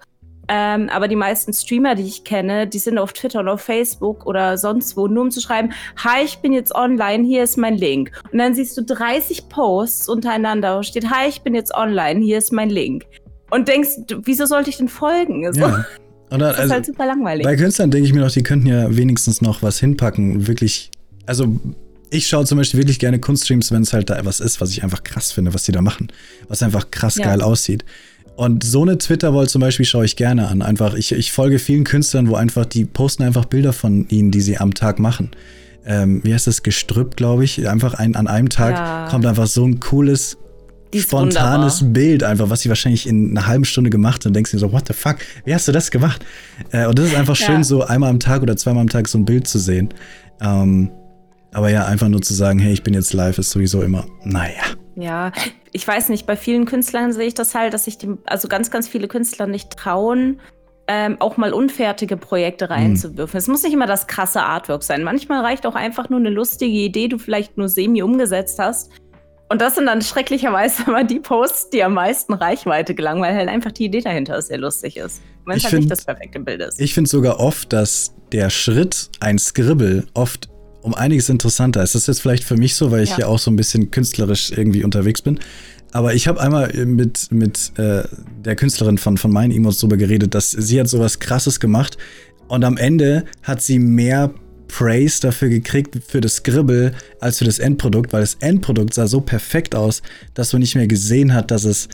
Ähm, 0.49 0.89
aber 0.89 1.09
die 1.09 1.17
meisten 1.17 1.53
Streamer, 1.53 1.95
die 1.95 2.05
ich 2.05 2.25
kenne, 2.25 2.67
die 2.67 2.79
sind 2.79 2.99
auf 2.99 3.13
Twitter 3.13 3.41
und 3.41 3.49
auf 3.49 3.61
Facebook 3.61 4.27
oder 4.27 4.57
sonst 4.57 4.97
wo, 4.97 5.07
nur 5.07 5.25
um 5.25 5.31
zu 5.31 5.41
schreiben, 5.41 5.73
hi, 5.97 6.25
ich 6.25 6.39
bin 6.39 6.53
jetzt 6.53 6.75
online, 6.75 7.25
hier 7.25 7.43
ist 7.43 7.59
mein 7.59 7.77
Link. 7.77 8.11
Und 8.33 8.39
dann 8.39 8.55
siehst 8.55 8.77
du 8.77 8.83
30 8.83 9.49
Posts 9.49 10.09
untereinander, 10.09 10.79
wo 10.79 10.83
steht, 10.83 11.11
hi, 11.11 11.29
ich 11.29 11.43
bin 11.43 11.55
jetzt 11.55 11.75
online, 11.75 12.21
hier 12.21 12.39
ist 12.39 12.53
mein 12.53 12.71
Link. 12.71 13.05
Und 13.51 13.69
denkst, 13.69 13.91
wieso 14.25 14.47
sollte 14.47 14.71
ich 14.71 14.79
denn 14.79 14.89
folgen? 14.89 15.53
So. 15.53 15.61
Ja. 15.61 15.87
Oder, 16.31 16.49
das 16.49 16.57
ist 16.57 16.61
also, 16.61 16.75
halt 16.75 16.87
super 16.87 17.07
langweilig. 17.07 17.45
Bei 17.45 17.57
Künstlern 17.57 17.91
denke 17.91 18.07
ich 18.07 18.13
mir 18.13 18.21
noch, 18.21 18.31
die 18.31 18.43
könnten 18.43 18.67
ja 18.67 18.95
wenigstens 18.95 19.41
noch 19.41 19.63
was 19.63 19.79
hinpacken. 19.81 20.47
Wirklich, 20.47 20.91
also 21.25 21.47
ich 22.11 22.27
schaue 22.27 22.45
zum 22.45 22.59
Beispiel 22.59 22.79
wirklich 22.79 22.99
gerne 22.99 23.19
Kunststreams, 23.19 23.73
wenn 23.73 23.83
es 23.83 23.93
halt 23.93 24.11
da 24.11 24.25
was 24.25 24.41
ist, 24.41 24.61
was 24.61 24.71
ich 24.71 24.83
einfach 24.83 25.03
krass 25.05 25.33
finde, 25.33 25.55
was 25.55 25.65
die 25.65 25.73
da 25.73 25.83
machen. 25.83 26.09
Was 26.49 26.63
einfach 26.63 26.91
krass 26.91 27.17
ja. 27.17 27.27
geil 27.27 27.43
aussieht. 27.43 27.85
Und 28.39 28.63
so 28.63 28.83
eine 28.83 28.97
Twitter-Wall 28.97 29.49
zum 29.49 29.61
Beispiel 29.61 29.85
schaue 29.85 30.05
ich 30.05 30.15
gerne 30.15 30.47
an. 30.47 30.63
Einfach, 30.63 30.95
ich, 30.95 31.11
ich 31.11 31.33
folge 31.33 31.59
vielen 31.59 31.83
Künstlern, 31.83 32.29
wo 32.29 32.37
einfach, 32.37 32.67
die 32.67 32.85
posten 32.85 33.25
einfach 33.25 33.47
Bilder 33.47 33.73
von 33.73 34.09
ihnen, 34.11 34.31
die 34.31 34.41
sie 34.41 34.59
am 34.59 34.75
Tag 34.75 35.01
machen. 35.01 35.33
Ähm, 35.85 36.21
wie 36.23 36.33
heißt 36.33 36.47
das? 36.47 36.63
Gestrüpp, 36.63 37.17
glaube 37.17 37.43
ich. 37.43 37.69
Einfach 37.69 37.95
ein, 37.95 38.15
an 38.15 38.29
einem 38.29 38.49
Tag 38.49 38.77
ja. 38.77 39.09
kommt 39.11 39.27
einfach 39.27 39.49
so 39.49 39.67
ein 39.67 39.81
cooles, 39.81 40.39
spontanes 40.95 41.81
wunderbar. 41.81 41.93
Bild, 41.95 42.23
einfach, 42.23 42.49
was 42.49 42.61
sie 42.61 42.69
wahrscheinlich 42.69 43.09
in 43.09 43.37
einer 43.37 43.49
halben 43.49 43.65
Stunde 43.65 43.91
gemacht 43.91 44.25
haben. 44.25 44.31
Und 44.31 44.35
denkst 44.35 44.53
dir 44.53 44.61
so, 44.61 44.71
what 44.71 44.87
the 44.87 44.95
fuck? 44.95 45.17
Wie 45.45 45.53
hast 45.53 45.67
du 45.67 45.73
das 45.73 45.91
gemacht? 45.91 46.25
Äh, 46.71 46.87
und 46.87 46.97
das 46.97 47.07
ist 47.07 47.17
einfach 47.17 47.37
ja. 47.41 47.45
schön, 47.45 47.65
so 47.65 47.83
einmal 47.83 48.09
am 48.09 48.21
Tag 48.21 48.43
oder 48.43 48.57
zweimal 48.57 48.83
am 48.83 48.89
Tag 48.89 49.09
so 49.09 49.19
ein 49.19 49.25
Bild 49.25 49.49
zu 49.49 49.59
sehen. 49.59 49.89
Ähm, 50.41 50.93
aber 51.53 51.71
ja, 51.71 51.87
einfach 51.87 52.09
nur 52.09 52.23
zu 52.23 52.35
sagen, 52.35 52.59
hey, 52.59 52.73
ich 52.73 52.83
bin 52.83 52.95
jetzt 52.95 53.13
live, 53.13 53.39
ist 53.39 53.51
sowieso 53.51 53.83
immer, 53.83 54.07
naja. 54.25 54.63
Ja, 54.97 55.33
ich 55.73 55.87
weiß 55.87 56.09
nicht, 56.09 56.27
bei 56.27 56.37
vielen 56.37 56.65
Künstlern 56.65 57.13
sehe 57.13 57.27
ich 57.27 57.35
das 57.35 57.55
halt, 57.55 57.73
dass 57.73 57.85
sich 57.85 57.99
die, 57.99 58.15
also 58.27 58.49
ganz, 58.49 58.71
ganz 58.71 58.89
viele 58.89 59.09
Künstler 59.09 59.47
nicht 59.47 59.71
trauen, 59.77 60.41
ähm, 60.89 61.21
auch 61.21 61.37
mal 61.37 61.53
unfertige 61.53 62.17
Projekte 62.17 62.69
hm. 62.69 62.73
reinzuwürfen. 62.73 63.37
Mhm. 63.37 63.39
Es 63.39 63.47
muss 63.47 63.63
nicht 63.63 63.75
immer 63.75 63.87
das 63.87 64.07
krasse 64.07 64.43
Artwork 64.43 64.83
sein. 64.83 65.05
Manchmal 65.05 65.45
reicht 65.45 65.67
auch 65.67 65.75
einfach 65.75 66.09
nur 66.09 66.19
eine 66.19 66.31
lustige 66.31 66.73
Idee, 66.73 67.03
die 67.03 67.09
du 67.11 67.19
vielleicht 67.19 67.59
nur 67.59 67.69
semi 67.69 68.03
umgesetzt 68.03 68.59
hast. 68.59 68.91
Und 69.51 69.61
das 69.61 69.77
sind 69.77 69.87
dann 69.87 70.03
schrecklicherweise 70.03 70.83
immer 70.87 71.05
die 71.05 71.21
Posts, 71.21 71.71
die 71.71 71.85
am 71.85 71.95
meisten 71.95 72.33
Reichweite 72.33 72.95
gelangen, 72.95 73.23
weil 73.23 73.35
halt 73.35 73.49
einfach 73.49 73.73
die 73.73 73.85
Idee 73.85 74.01
dahinter 74.01 74.41
sehr 74.41 74.59
lustig 74.59 74.97
ist. 74.97 75.23
Wenn 75.45 75.59
es 75.59 75.65
halt 75.65 75.71
find, 75.71 75.83
nicht 75.85 75.93
das 75.93 76.05
perfekte 76.05 76.41
Bild 76.41 76.61
ist. 76.61 76.81
Ich 76.81 76.95
finde 76.95 77.09
sogar 77.09 77.39
oft, 77.39 77.73
dass 77.73 78.15
der 78.33 78.51
Schritt, 78.51 79.11
ein 79.21 79.39
Scribble, 79.39 80.07
oft 80.15 80.49
um 80.83 80.95
einiges 80.95 81.29
interessanter 81.29 81.83
ist. 81.83 81.95
Das 81.95 82.03
ist 82.03 82.09
jetzt 82.09 82.23
vielleicht 82.23 82.45
für 82.45 82.57
mich 82.57 82.75
so, 82.75 82.91
weil 82.91 83.03
ich 83.03 83.11
ja, 83.11 83.21
ja 83.21 83.27
auch 83.27 83.39
so 83.39 83.51
ein 83.51 83.57
bisschen 83.57 83.91
künstlerisch 83.91 84.53
irgendwie 84.53 84.85
unterwegs 84.85 85.23
bin. 85.23 85.39
Aber 85.93 86.15
ich 86.15 86.29
habe 86.29 86.41
einmal 86.41 86.73
mit, 86.85 87.33
mit 87.33 87.73
äh, 87.79 88.05
der 88.45 88.57
Künstlerin 88.57 88.99
von, 88.99 89.17
von 89.17 89.33
meinen 89.33 89.53
Emos 89.53 89.79
drüber 89.79 89.97
geredet, 89.97 90.35
dass 90.35 90.51
sie 90.51 90.79
hat 90.79 90.89
sowas 90.89 91.19
krasses 91.19 91.61
gemacht 91.61 91.97
und 92.49 92.65
am 92.65 92.77
Ende 92.77 93.25
hat 93.43 93.63
sie 93.63 93.79
mehr 93.79 94.31
Praise 94.69 95.21
dafür 95.21 95.49
gekriegt 95.49 95.99
für 96.07 96.21
das 96.21 96.37
Scribble 96.37 96.93
als 97.21 97.39
für 97.39 97.47
das 97.47 97.59
Endprodukt, 97.59 98.13
weil 98.13 98.21
das 98.21 98.35
Endprodukt 98.35 98.95
sah 98.95 99.07
so 99.07 99.21
perfekt 99.21 99.75
aus, 99.75 100.03
dass 100.35 100.53
man 100.53 100.61
nicht 100.61 100.75
mehr 100.75 100.87
gesehen 100.87 101.33
hat, 101.33 101.51
dass 101.51 101.65
es 101.65 101.89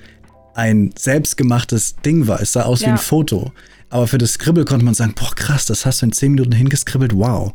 ein 0.54 0.92
selbstgemachtes 0.98 1.96
Ding 2.04 2.26
war. 2.26 2.40
Es 2.40 2.52
sah 2.52 2.62
aus 2.62 2.80
ja. 2.80 2.88
wie 2.88 2.92
ein 2.92 2.98
Foto. 2.98 3.52
Aber 3.90 4.08
für 4.08 4.18
das 4.18 4.32
Scribble 4.32 4.64
konnte 4.64 4.84
man 4.84 4.94
sagen, 4.94 5.14
boah, 5.14 5.32
krass, 5.34 5.66
das 5.66 5.86
hast 5.86 6.02
du 6.02 6.06
in 6.06 6.12
10 6.12 6.32
Minuten 6.32 6.52
hingeskribbelt, 6.52 7.14
wow. 7.14 7.52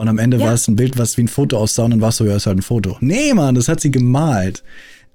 Und 0.00 0.08
am 0.08 0.16
Ende 0.16 0.38
ja. 0.38 0.46
war 0.46 0.54
es 0.54 0.66
ein 0.66 0.76
Bild, 0.76 0.96
was 0.96 1.18
wie 1.18 1.24
ein 1.24 1.28
Foto 1.28 1.58
aussah 1.58 1.84
und 1.84 1.90
dann 1.90 2.00
war 2.00 2.08
es 2.08 2.16
so, 2.16 2.24
ja, 2.24 2.34
ist 2.34 2.46
halt 2.46 2.56
ein 2.56 2.62
Foto. 2.62 2.96
Nee, 3.00 3.34
Mann, 3.34 3.54
das 3.54 3.68
hat 3.68 3.80
sie 3.80 3.90
gemalt. 3.90 4.62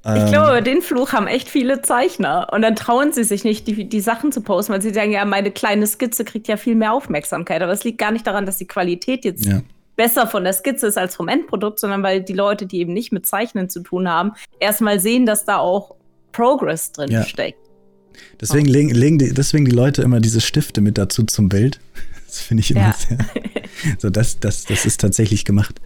Ich 0.04 0.12
ähm, 0.12 0.28
glaube, 0.28 0.62
den 0.62 0.84
Fluch 0.84 1.12
haben 1.12 1.26
echt 1.26 1.50
viele 1.50 1.82
Zeichner. 1.82 2.50
Und 2.52 2.62
dann 2.62 2.76
trauen 2.76 3.12
sie 3.12 3.24
sich 3.24 3.44
nicht, 3.44 3.66
die, 3.66 3.90
die 3.90 4.00
Sachen 4.00 4.32
zu 4.32 4.42
posten, 4.42 4.74
weil 4.74 4.84
sie 4.84 4.94
sagen, 4.94 5.12
ja, 5.12 5.26
meine 5.26 5.50
kleine 5.50 5.88
Skizze 5.88 6.24
kriegt 6.24 6.48
ja 6.48 6.56
viel 6.58 6.76
mehr 6.76 6.94
Aufmerksamkeit. 6.94 7.64
Aber 7.64 7.72
es 7.72 7.84
liegt 7.84 7.98
gar 7.98 8.12
nicht 8.12 8.28
daran, 8.28 8.46
dass 8.46 8.58
die 8.58 8.68
Qualität 8.68 9.26
jetzt 9.26 9.48
ja. 9.48 9.62
besser 9.96 10.28
von 10.28 10.44
der 10.44 10.54
Skizze 10.54 10.86
ist 10.86 11.00
als 11.00 11.16
vom 11.16 11.30
Endprodukt, 11.30 11.80
sondern 11.80 12.04
weil 12.04 12.22
die 12.22 12.34
Leute, 12.34 12.68
die 12.68 12.78
eben 12.78 12.94
nicht 12.94 13.12
mit 13.12 13.26
Zeichnen 13.26 13.70
zu 13.70 13.80
tun 13.80 14.08
haben, 14.08 14.34
erstmal 14.60 15.00
sehen, 15.00 15.26
dass 15.26 15.46
da 15.46 15.58
auch 15.58 15.96
Progress 16.32 16.92
drin 16.92 17.10
ja. 17.10 17.24
steckt. 17.24 17.58
Deswegen, 18.40 18.70
oh. 18.70 18.72
legen, 18.72 18.90
legen 18.92 19.18
die, 19.18 19.34
deswegen 19.34 19.66
die 19.66 19.72
Leute 19.72 20.04
immer 20.04 20.20
diese 20.20 20.42
Stifte 20.42 20.80
mit 20.80 21.00
dazu 21.00 21.24
zum 21.24 21.50
Bild. 21.50 21.80
Das 22.36 22.44
finde 22.44 22.62
ich 22.62 22.72
immer 22.72 22.82
ja. 22.82 22.96
sehr. 22.98 23.18
So, 24.00 24.10
das, 24.10 24.40
das, 24.40 24.64
das 24.64 24.86
ist 24.86 25.00
tatsächlich 25.00 25.46
gemacht. 25.46 25.80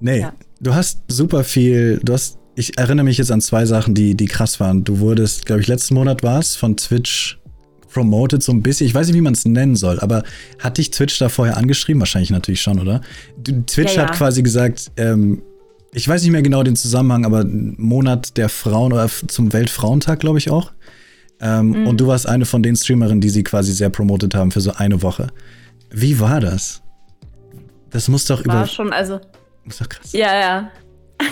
Nee, 0.00 0.20
ja. 0.20 0.32
du 0.60 0.74
hast 0.74 1.00
super 1.08 1.44
viel, 1.44 2.00
du 2.02 2.14
hast 2.14 2.38
ich 2.56 2.78
erinnere 2.78 3.04
mich 3.04 3.18
jetzt 3.18 3.32
an 3.32 3.40
zwei 3.40 3.66
Sachen, 3.66 3.94
die, 3.94 4.14
die 4.14 4.26
krass 4.26 4.60
waren. 4.60 4.84
Du 4.84 5.00
wurdest, 5.00 5.44
glaube 5.44 5.60
ich, 5.60 5.66
letzten 5.66 5.94
Monat 5.94 6.22
war 6.22 6.38
es, 6.38 6.54
von 6.54 6.76
Twitch 6.76 7.38
promoted 7.92 8.42
so 8.42 8.52
ein 8.52 8.62
bisschen. 8.62 8.86
Ich 8.86 8.94
weiß 8.94 9.06
nicht, 9.06 9.16
wie 9.16 9.20
man 9.20 9.34
es 9.34 9.44
nennen 9.44 9.76
soll, 9.76 10.00
aber 10.00 10.22
hat 10.58 10.78
dich 10.78 10.90
Twitch 10.90 11.18
da 11.18 11.28
vorher 11.28 11.56
angeschrieben? 11.56 12.00
Wahrscheinlich 12.00 12.30
natürlich 12.30 12.62
schon, 12.62 12.78
oder? 12.80 13.00
Twitch 13.66 13.96
ja, 13.96 14.02
hat 14.02 14.16
quasi 14.16 14.42
gesagt, 14.42 14.90
ähm, 14.96 15.42
ich 15.92 16.06
weiß 16.06 16.22
nicht 16.22 16.32
mehr 16.32 16.42
genau 16.42 16.62
den 16.62 16.76
Zusammenhang, 16.76 17.24
aber 17.24 17.44
Monat 17.44 18.36
der 18.36 18.48
Frauen 18.48 18.92
oder 18.92 19.08
zum 19.28 19.52
Weltfrauentag, 19.52 20.20
glaube 20.20 20.38
ich 20.38 20.50
auch. 20.50 20.72
Ähm, 21.40 21.68
mhm. 21.70 21.86
Und 21.86 22.00
du 22.00 22.06
warst 22.06 22.28
eine 22.28 22.44
von 22.44 22.62
den 22.62 22.76
Streamerinnen, 22.76 23.20
die 23.20 23.30
sie 23.30 23.44
quasi 23.44 23.72
sehr 23.72 23.90
promotet 23.90 24.34
haben 24.34 24.50
für 24.50 24.60
so 24.60 24.72
eine 24.72 25.02
Woche. 25.02 25.28
Wie 25.90 26.18
war 26.20 26.40
das? 26.40 26.82
Das 27.90 28.08
muss 28.08 28.24
doch 28.26 28.38
war 28.38 28.44
über. 28.44 28.54
War 28.54 28.66
schon, 28.66 28.92
also. 28.92 29.20
Muss 29.64 29.78
doch 29.78 29.88
krass. 29.88 30.12
Ja, 30.12 30.34
ja. 30.34 30.70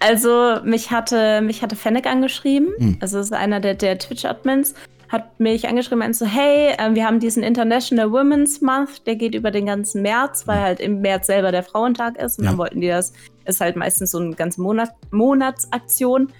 Also 0.00 0.60
mich 0.64 0.90
hatte, 0.90 1.42
mich 1.42 1.62
hatte 1.62 1.76
Fennec 1.76 2.06
angeschrieben, 2.06 2.70
mhm. 2.78 2.96
also 3.00 3.18
ist 3.18 3.34
einer 3.34 3.60
der, 3.60 3.74
der 3.74 3.98
Twitch-Admins, 3.98 4.72
hat 5.08 5.40
mich 5.40 5.68
angeschrieben 5.68 6.02
und 6.02 6.16
so, 6.16 6.26
hey, 6.26 6.74
äh, 6.78 6.94
wir 6.94 7.04
haben 7.04 7.20
diesen 7.20 7.42
International 7.42 8.10
Women's 8.10 8.60
Month, 8.60 9.06
der 9.06 9.16
geht 9.16 9.34
über 9.34 9.50
den 9.50 9.66
ganzen 9.66 10.02
März, 10.02 10.46
weil 10.46 10.56
hm. 10.56 10.64
halt 10.64 10.80
im 10.80 11.00
März 11.00 11.26
selber 11.26 11.50
der 11.50 11.62
Frauentag 11.62 12.16
ist 12.18 12.38
und 12.38 12.44
ja. 12.44 12.50
dann 12.50 12.58
wollten 12.58 12.80
die 12.80 12.88
das, 12.88 13.12
ist 13.44 13.60
halt 13.60 13.76
meistens 13.76 14.10
so 14.10 14.18
eine 14.18 14.34
ganze 14.34 14.60
Monat, 14.60 14.90
Monatsaktion 15.10 16.32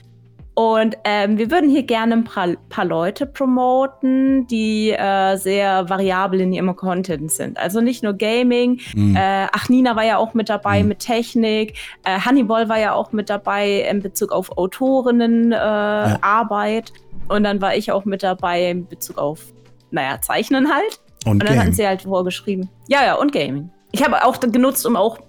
und 0.59 0.99
ähm, 1.05 1.39
wir 1.39 1.53
würden 1.53 1.71
hier 1.71 1.85
gerne 1.85 2.15
ein 2.15 2.25
paar, 2.25 2.49
paar 2.69 2.85
Leute 2.85 3.27
promoten, 3.27 4.49
die 4.49 4.91
äh, 4.91 5.37
sehr 5.37 5.89
variabel 5.89 6.41
in 6.41 6.53
ihrem 6.53 6.75
Content 6.75 7.31
sind. 7.31 7.57
Also 7.57 7.81
nicht 7.81 8.03
nur 8.03 8.15
Gaming. 8.15 8.81
Mhm. 8.93 9.15
Äh, 9.15 9.47
ach, 9.53 9.69
Nina 9.69 9.95
war 9.95 10.03
ja 10.03 10.17
auch 10.17 10.35
mit 10.35 10.49
dabei 10.49 10.83
mhm. 10.83 10.89
mit 10.89 10.99
Technik. 10.99 11.75
Äh, 12.03 12.19
Hannibal 12.19 12.69
war 12.69 12.81
ja 12.81 12.93
auch 12.93 13.13
mit 13.13 13.31
dabei 13.31 13.87
in 13.89 14.03
Bezug 14.03 14.33
auf 14.33 14.59
Autorinnenarbeit. 14.59 16.91
Äh, 16.91 16.93
ja. 16.93 17.37
Und 17.37 17.45
dann 17.45 17.61
war 17.61 17.77
ich 17.77 17.93
auch 17.93 18.05
mit 18.05 18.25
dabei 18.25 18.71
in 18.71 18.89
Bezug 18.89 19.17
auf, 19.17 19.45
naja, 19.93 20.21
Zeichnen 20.21 20.75
halt. 20.75 20.99
Und, 21.25 21.35
und 21.35 21.45
dann 21.45 21.51
Game. 21.51 21.61
hatten 21.61 21.73
sie 21.73 21.87
halt 21.87 22.03
vorgeschrieben. 22.03 22.69
Ja, 22.89 23.05
ja, 23.05 23.15
und 23.15 23.31
Gaming. 23.31 23.71
Ich 23.93 24.03
habe 24.03 24.25
auch 24.25 24.41
genutzt, 24.41 24.85
um 24.87 24.97
auch 24.97 25.21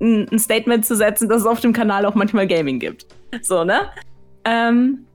ein, 0.00 0.28
ein 0.30 0.38
Statement 0.38 0.86
zu 0.86 0.94
setzen, 0.94 1.28
dass 1.28 1.40
es 1.40 1.46
auf 1.48 1.58
dem 1.58 1.72
Kanal 1.72 2.06
auch 2.06 2.14
manchmal 2.14 2.46
Gaming 2.46 2.78
gibt. 2.78 3.06
So, 3.42 3.64
ne? 3.64 3.90
Ähm, 4.44 5.06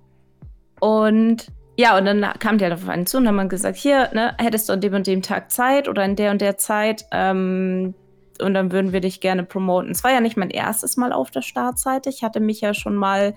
und 0.79 1.47
ja, 1.77 1.97
und 1.97 2.05
dann 2.05 2.21
kam 2.39 2.57
der 2.57 2.73
auf 2.73 2.87
einen 2.87 3.05
zu 3.05 3.17
und 3.17 3.27
haben 3.27 3.49
gesagt, 3.49 3.77
hier, 3.77 4.09
ne, 4.13 4.33
hättest 4.37 4.69
du 4.69 4.73
an 4.73 4.81
dem 4.81 4.93
und 4.93 5.07
dem 5.07 5.21
Tag 5.21 5.51
Zeit 5.51 5.89
oder 5.89 6.05
in 6.05 6.15
der 6.15 6.31
und 6.31 6.41
der 6.41 6.57
Zeit, 6.57 7.05
ähm, 7.11 7.93
und 8.41 8.53
dann 8.53 8.71
würden 8.71 8.91
wir 8.91 9.01
dich 9.01 9.21
gerne 9.21 9.43
promoten. 9.43 9.91
Es 9.91 10.03
war 10.03 10.11
ja 10.11 10.19
nicht 10.19 10.37
mein 10.37 10.49
erstes 10.49 10.97
Mal 10.97 11.13
auf 11.13 11.31
der 11.31 11.41
Startseite. 11.41 12.09
Ich 12.09 12.23
hatte 12.23 12.39
mich 12.39 12.61
ja 12.61 12.73
schon 12.73 12.95
mal 12.95 13.33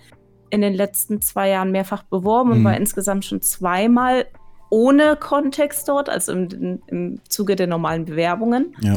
in 0.50 0.60
den 0.60 0.74
letzten 0.74 1.20
zwei 1.20 1.50
Jahren 1.50 1.70
mehrfach 1.70 2.02
beworben 2.04 2.52
und 2.52 2.60
mhm. 2.60 2.64
war 2.64 2.76
insgesamt 2.76 3.24
schon 3.24 3.40
zweimal 3.42 4.26
ohne 4.70 5.16
Kontext 5.16 5.88
dort, 5.88 6.08
also 6.08 6.32
im, 6.32 6.82
im 6.86 7.20
Zuge 7.28 7.56
der 7.56 7.66
normalen 7.66 8.04
Bewerbungen. 8.06 8.74
Ja. 8.80 8.96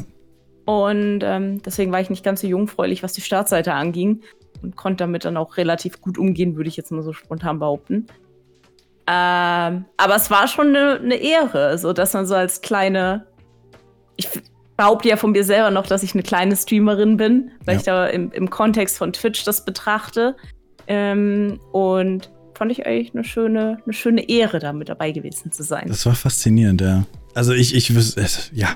Und 0.66 1.22
ähm, 1.24 1.62
deswegen 1.62 1.92
war 1.92 2.02
ich 2.02 2.10
nicht 2.10 2.24
ganz 2.24 2.42
so 2.42 2.48
jungfräulich, 2.48 3.04
was 3.04 3.14
die 3.14 3.22
Startseite 3.22 3.74
anging 3.74 4.22
und 4.62 4.76
konnte 4.76 5.04
damit 5.04 5.26
dann 5.26 5.38
auch 5.38 5.58
relativ 5.58 6.02
gut 6.02 6.18
umgehen, 6.18 6.56
würde 6.56 6.70
ich 6.70 6.78
jetzt 6.78 6.92
mal 6.92 7.04
so 7.04 7.14
spontan 7.14 7.60
behaupten. 7.60 8.08
Ähm, 9.08 9.86
aber 9.98 10.16
es 10.16 10.30
war 10.30 10.48
schon 10.48 10.68
eine, 10.68 11.00
eine 11.00 11.16
Ehre, 11.16 11.78
so 11.78 11.92
dass 11.92 12.14
man 12.14 12.26
so 12.26 12.36
als 12.36 12.62
kleine, 12.62 13.26
ich 14.16 14.28
behaupte 14.78 15.10
ja 15.10 15.18
von 15.18 15.32
mir 15.32 15.44
selber 15.44 15.72
noch, 15.72 15.86
dass 15.86 16.04
ich 16.04 16.14
eine 16.14 16.24
kleine 16.24 16.56
Streamerin 16.56 17.18
bin, 17.18 17.52
weil 17.66 17.76
ja. 17.76 17.80
ich 17.80 17.86
da 17.86 18.08
im, 18.08 18.32
im, 18.32 18.50
Kontext 18.50 18.98
von 18.98 19.14
Twitch 19.14 19.44
das 19.44 19.66
betrachte. 19.66 20.36
Ähm, 20.88 21.60
und 21.72 22.32
fand 22.56 22.72
ich 22.72 22.86
eigentlich 22.86 23.14
eine 23.14 23.24
schöne, 23.24 23.80
eine 23.84 23.94
schöne 23.94 24.30
Ehre, 24.30 24.60
da 24.60 24.74
mit 24.74 24.90
dabei 24.90 25.12
gewesen 25.12 25.52
zu 25.52 25.64
sein. 25.64 25.86
Das 25.88 26.06
war 26.06 26.16
faszinierend, 26.16 26.82
ja. 26.82 27.06
Also 27.34 27.54
ich, 27.54 27.76
ich, 27.76 27.90
ja. 28.54 28.70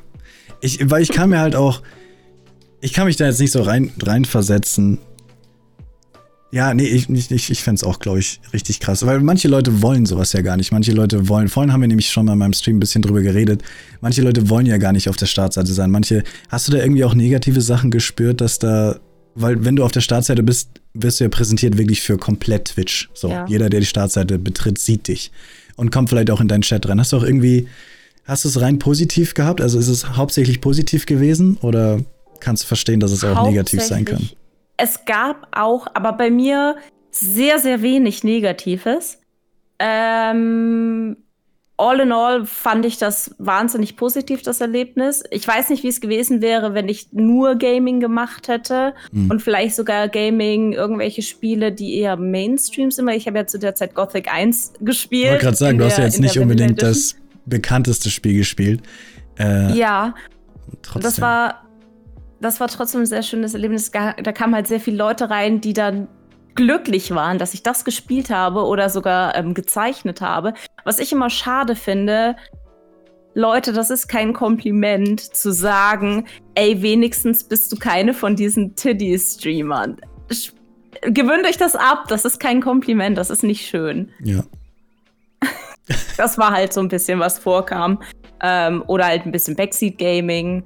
Ich, 0.61 0.89
weil 0.89 1.01
ich 1.01 1.09
kann 1.09 1.29
mir 1.29 1.39
halt 1.39 1.55
auch, 1.55 1.81
ich 2.81 2.93
kann 2.93 3.05
mich 3.05 3.15
da 3.15 3.25
jetzt 3.25 3.39
nicht 3.39 3.51
so 3.51 3.61
rein, 3.61 3.91
reinversetzen, 4.01 4.99
ja, 6.55 6.73
nee, 6.73 6.85
ich, 6.85 7.09
ich, 7.09 7.31
ich, 7.31 7.49
ich 7.51 7.61
fände 7.61 7.79
es 7.79 7.83
auch, 7.83 7.99
glaube 7.99 8.19
ich, 8.19 8.39
richtig 8.53 8.79
krass. 8.79 9.05
Weil 9.05 9.19
manche 9.19 9.49
Leute 9.49 9.81
wollen 9.81 10.05
sowas 10.05 10.31
ja 10.31 10.41
gar 10.41 10.55
nicht. 10.55 10.71
Manche 10.71 10.93
Leute 10.93 11.27
wollen, 11.27 11.49
vorhin 11.49 11.73
haben 11.73 11.81
wir 11.81 11.89
nämlich 11.89 12.09
schon 12.09 12.25
mal 12.25 12.31
in 12.31 12.39
meinem 12.39 12.53
Stream 12.53 12.77
ein 12.77 12.79
bisschen 12.79 13.01
drüber 13.01 13.21
geredet. 13.21 13.61
Manche 13.99 14.21
Leute 14.21 14.49
wollen 14.49 14.65
ja 14.65 14.77
gar 14.77 14.93
nicht 14.93 15.09
auf 15.09 15.17
der 15.17 15.25
Startseite 15.25 15.73
sein. 15.73 15.91
Manche, 15.91 16.23
hast 16.47 16.69
du 16.69 16.71
da 16.71 16.77
irgendwie 16.77 17.03
auch 17.03 17.13
negative 17.13 17.59
Sachen 17.59 17.91
gespürt, 17.91 18.39
dass 18.39 18.57
da, 18.57 19.01
weil 19.35 19.65
wenn 19.65 19.75
du 19.75 19.83
auf 19.83 19.91
der 19.91 19.99
Startseite 19.99 20.43
bist, 20.43 20.69
wirst 20.93 21.19
du 21.19 21.25
ja 21.25 21.29
präsentiert 21.29 21.77
wirklich 21.77 21.99
für 21.99 22.17
komplett 22.17 22.69
Twitch. 22.69 23.09
So, 23.13 23.27
ja. 23.27 23.45
jeder, 23.49 23.69
der 23.69 23.81
die 23.81 23.85
Startseite 23.85 24.39
betritt, 24.39 24.77
sieht 24.77 25.09
dich. 25.09 25.33
Und 25.75 25.91
kommt 25.91 26.07
vielleicht 26.07 26.31
auch 26.31 26.39
in 26.39 26.47
deinen 26.47 26.61
Chat 26.61 26.87
rein. 26.87 27.01
Hast 27.01 27.11
du 27.11 27.17
auch 27.17 27.23
irgendwie, 27.23 27.67
hast 28.23 28.45
du 28.45 28.47
es 28.47 28.61
rein 28.61 28.79
positiv 28.79 29.33
gehabt? 29.33 29.59
Also 29.59 29.77
ist 29.77 29.89
es 29.89 30.15
hauptsächlich 30.15 30.61
positiv 30.61 31.05
gewesen? 31.05 31.57
Oder 31.57 31.99
kannst 32.39 32.63
du 32.63 32.67
verstehen, 32.67 33.01
dass 33.01 33.11
es 33.11 33.25
auch 33.25 33.45
negativ 33.45 33.81
sein 33.81 34.05
kann? 34.05 34.29
Es 34.77 35.05
gab 35.05 35.47
auch, 35.51 35.87
aber 35.93 36.13
bei 36.13 36.29
mir 36.29 36.75
sehr, 37.11 37.59
sehr 37.59 37.81
wenig 37.81 38.23
Negatives. 38.23 39.19
Ähm, 39.79 41.17
all 41.77 41.99
in 41.99 42.11
all 42.11 42.45
fand 42.45 42.85
ich 42.85 42.97
das 42.97 43.35
wahnsinnig 43.37 43.97
positiv, 43.97 44.41
das 44.41 44.61
Erlebnis. 44.61 45.23
Ich 45.31 45.47
weiß 45.47 45.69
nicht, 45.69 45.83
wie 45.83 45.89
es 45.89 46.01
gewesen 46.01 46.41
wäre, 46.41 46.73
wenn 46.73 46.87
ich 46.87 47.11
nur 47.11 47.55
Gaming 47.55 47.99
gemacht 47.99 48.47
hätte 48.47 48.93
mhm. 49.11 49.31
und 49.31 49.41
vielleicht 49.41 49.75
sogar 49.75 50.07
Gaming, 50.07 50.73
irgendwelche 50.73 51.21
Spiele, 51.21 51.71
die 51.71 51.99
eher 51.99 52.17
Mainstream 52.17 52.91
sind, 52.91 53.05
weil 53.05 53.17
ich 53.17 53.27
habe 53.27 53.39
ja 53.39 53.47
zu 53.47 53.59
der 53.59 53.75
Zeit 53.75 53.95
Gothic 53.95 54.31
1 54.31 54.73
gespielt. 54.81 55.23
Ich 55.23 55.31
wollte 55.31 55.43
gerade 55.43 55.57
sagen, 55.57 55.77
du 55.77 55.85
hast 55.85 55.97
ja 55.97 56.05
jetzt 56.05 56.19
nicht 56.19 56.39
unbedingt 56.39 56.81
das 56.81 57.15
bekannteste 57.45 58.09
Spiel 58.09 58.37
gespielt. 58.37 58.81
Äh, 59.37 59.77
ja, 59.77 60.15
trotzdem. 60.81 61.01
das 61.01 61.21
war 61.21 61.64
das 62.41 62.59
war 62.59 62.67
trotzdem 62.67 63.01
ein 63.01 63.05
sehr 63.05 63.23
schönes 63.23 63.53
Erlebnis. 63.53 63.91
Da 63.91 64.13
kamen 64.13 64.55
halt 64.55 64.67
sehr 64.67 64.79
viele 64.79 64.97
Leute 64.97 65.29
rein, 65.29 65.61
die 65.61 65.73
dann 65.73 66.07
glücklich 66.55 67.11
waren, 67.11 67.37
dass 67.37 67.53
ich 67.53 67.63
das 67.63 67.85
gespielt 67.85 68.29
habe 68.29 68.63
oder 68.63 68.89
sogar 68.89 69.35
ähm, 69.35 69.53
gezeichnet 69.53 70.21
habe. 70.21 70.53
Was 70.83 70.99
ich 70.99 71.11
immer 71.11 71.29
schade 71.29 71.75
finde, 71.75 72.35
Leute, 73.33 73.73
das 73.73 73.89
ist 73.89 74.07
kein 74.07 74.31
Kompliment 74.31 75.19
zu 75.19 75.51
sagen, 75.51 76.25
ey, 76.55 76.81
wenigstens 76.81 77.43
bist 77.43 77.71
du 77.71 77.75
keine 77.75 78.13
von 78.13 78.37
diesen 78.37 78.75
Tiddy-Streamern. 78.75 79.97
Gewöhnt 81.01 81.45
euch 81.45 81.57
das 81.57 81.75
ab, 81.75 82.05
das 82.07 82.23
ist 82.23 82.39
kein 82.39 82.61
Kompliment, 82.61 83.17
das 83.17 83.29
ist 83.29 83.43
nicht 83.43 83.67
schön. 83.67 84.09
Ja. 84.23 84.45
das 86.17 86.37
war 86.37 86.51
halt 86.51 86.71
so 86.71 86.79
ein 86.79 86.87
bisschen, 86.87 87.19
was 87.19 87.37
vorkam. 87.37 88.01
Ähm, 88.41 88.83
oder 88.87 89.05
halt 89.05 89.25
ein 89.25 89.33
bisschen 89.33 89.57
Backseat 89.57 89.97
Gaming. 89.97 90.65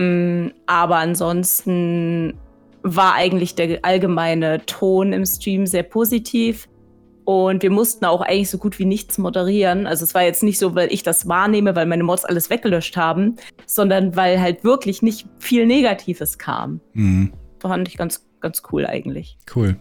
Mm, 0.00 0.52
aber 0.64 0.96
ansonsten 0.96 2.32
war 2.82 3.14
eigentlich 3.14 3.54
der 3.54 3.80
allgemeine 3.82 4.64
Ton 4.64 5.12
im 5.12 5.26
Stream 5.26 5.66
sehr 5.66 5.82
positiv. 5.82 6.68
Und 7.26 7.62
wir 7.62 7.70
mussten 7.70 8.06
auch 8.06 8.22
eigentlich 8.22 8.48
so 8.48 8.56
gut 8.56 8.78
wie 8.78 8.86
nichts 8.86 9.18
moderieren. 9.18 9.86
Also 9.86 10.04
es 10.04 10.14
war 10.14 10.22
jetzt 10.22 10.42
nicht 10.42 10.58
so, 10.58 10.74
weil 10.74 10.90
ich 10.90 11.02
das 11.02 11.28
wahrnehme, 11.28 11.76
weil 11.76 11.84
meine 11.84 12.02
Mods 12.02 12.24
alles 12.24 12.48
weggelöscht 12.48 12.96
haben, 12.96 13.36
sondern 13.66 14.16
weil 14.16 14.40
halt 14.40 14.64
wirklich 14.64 15.02
nicht 15.02 15.26
viel 15.38 15.66
Negatives 15.66 16.38
kam. 16.38 16.80
Mhm. 16.94 17.32
Fand 17.60 17.86
ich 17.86 17.98
ganz, 17.98 18.26
ganz 18.40 18.62
cool 18.72 18.86
eigentlich. 18.86 19.36
Cool. 19.54 19.76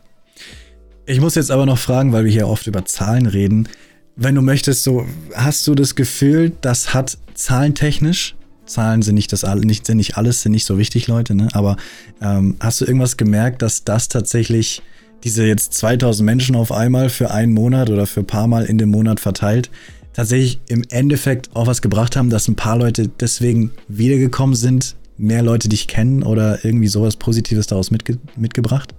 Ich 1.06 1.22
muss 1.22 1.36
jetzt 1.36 1.50
aber 1.50 1.66
noch 1.66 1.78
fragen, 1.78 2.12
weil 2.12 2.26
wir 2.26 2.32
hier 2.32 2.48
oft 2.50 2.68
über 2.68 2.84
Zahlen 2.84 3.26
reden. 3.26 3.70
Wenn 4.18 4.36
du 4.36 4.42
möchtest, 4.42 4.84
so 4.84 5.06
hast 5.34 5.66
du 5.66 5.76
das 5.76 5.96
Gefühl, 5.96 6.52
das 6.60 6.94
hat 6.94 7.18
zahlentechnisch, 7.34 8.36
Zahlen 8.70 9.02
sind 9.02 9.16
nicht 9.16 9.34
das 9.34 9.44
nicht, 9.56 9.86
sind 9.86 9.98
nicht 9.98 10.18
alles, 10.18 10.42
sind 10.42 10.52
nicht 10.52 10.66
so 10.66 10.78
wichtig, 10.78 11.08
Leute, 11.08 11.36
ne? 11.36 11.50
Aber 11.54 11.78
ähm, 12.22 12.56
hast 12.60 12.82
du 12.82 12.86
irgendwas 12.86 13.18
gemerkt, 13.18 13.62
dass 13.62 13.84
das 13.84 14.08
tatsächlich 14.08 14.82
diese 15.24 15.46
jetzt 15.46 15.74
2000 15.74 16.26
Menschen 16.26 16.56
auf 16.56 16.72
einmal 16.72 17.10
für 17.10 17.32
einen 17.32 17.54
Monat 17.54 17.90
oder 17.90 18.06
für 18.06 18.22
ein 18.22 18.28
paar 18.28 18.48
Mal 18.48 18.66
in 18.66 18.78
dem 18.78 18.90
Monat 18.90 19.20
verteilt, 19.20 19.70
tatsächlich 20.14 20.60
im 20.68 20.84
Endeffekt 20.90 21.56
auch 21.56 21.68
was 21.68 21.82
gebracht 21.82 22.16
haben, 22.16 22.30
dass 22.30 22.48
ein 22.48 22.56
paar 22.56 22.78
Leute 22.78 23.10
deswegen 23.10 23.72
wiedergekommen 23.88 24.56
sind, 24.56 24.96
mehr 25.18 25.44
Leute 25.44 25.68
dich 25.68 25.88
kennen 25.88 26.24
oder 26.24 26.64
irgendwie 26.64 26.88
sowas 26.88 27.18
Positives 27.18 27.68
daraus 27.68 27.92
mitge 27.92 28.18
mitgebracht? 28.38 28.96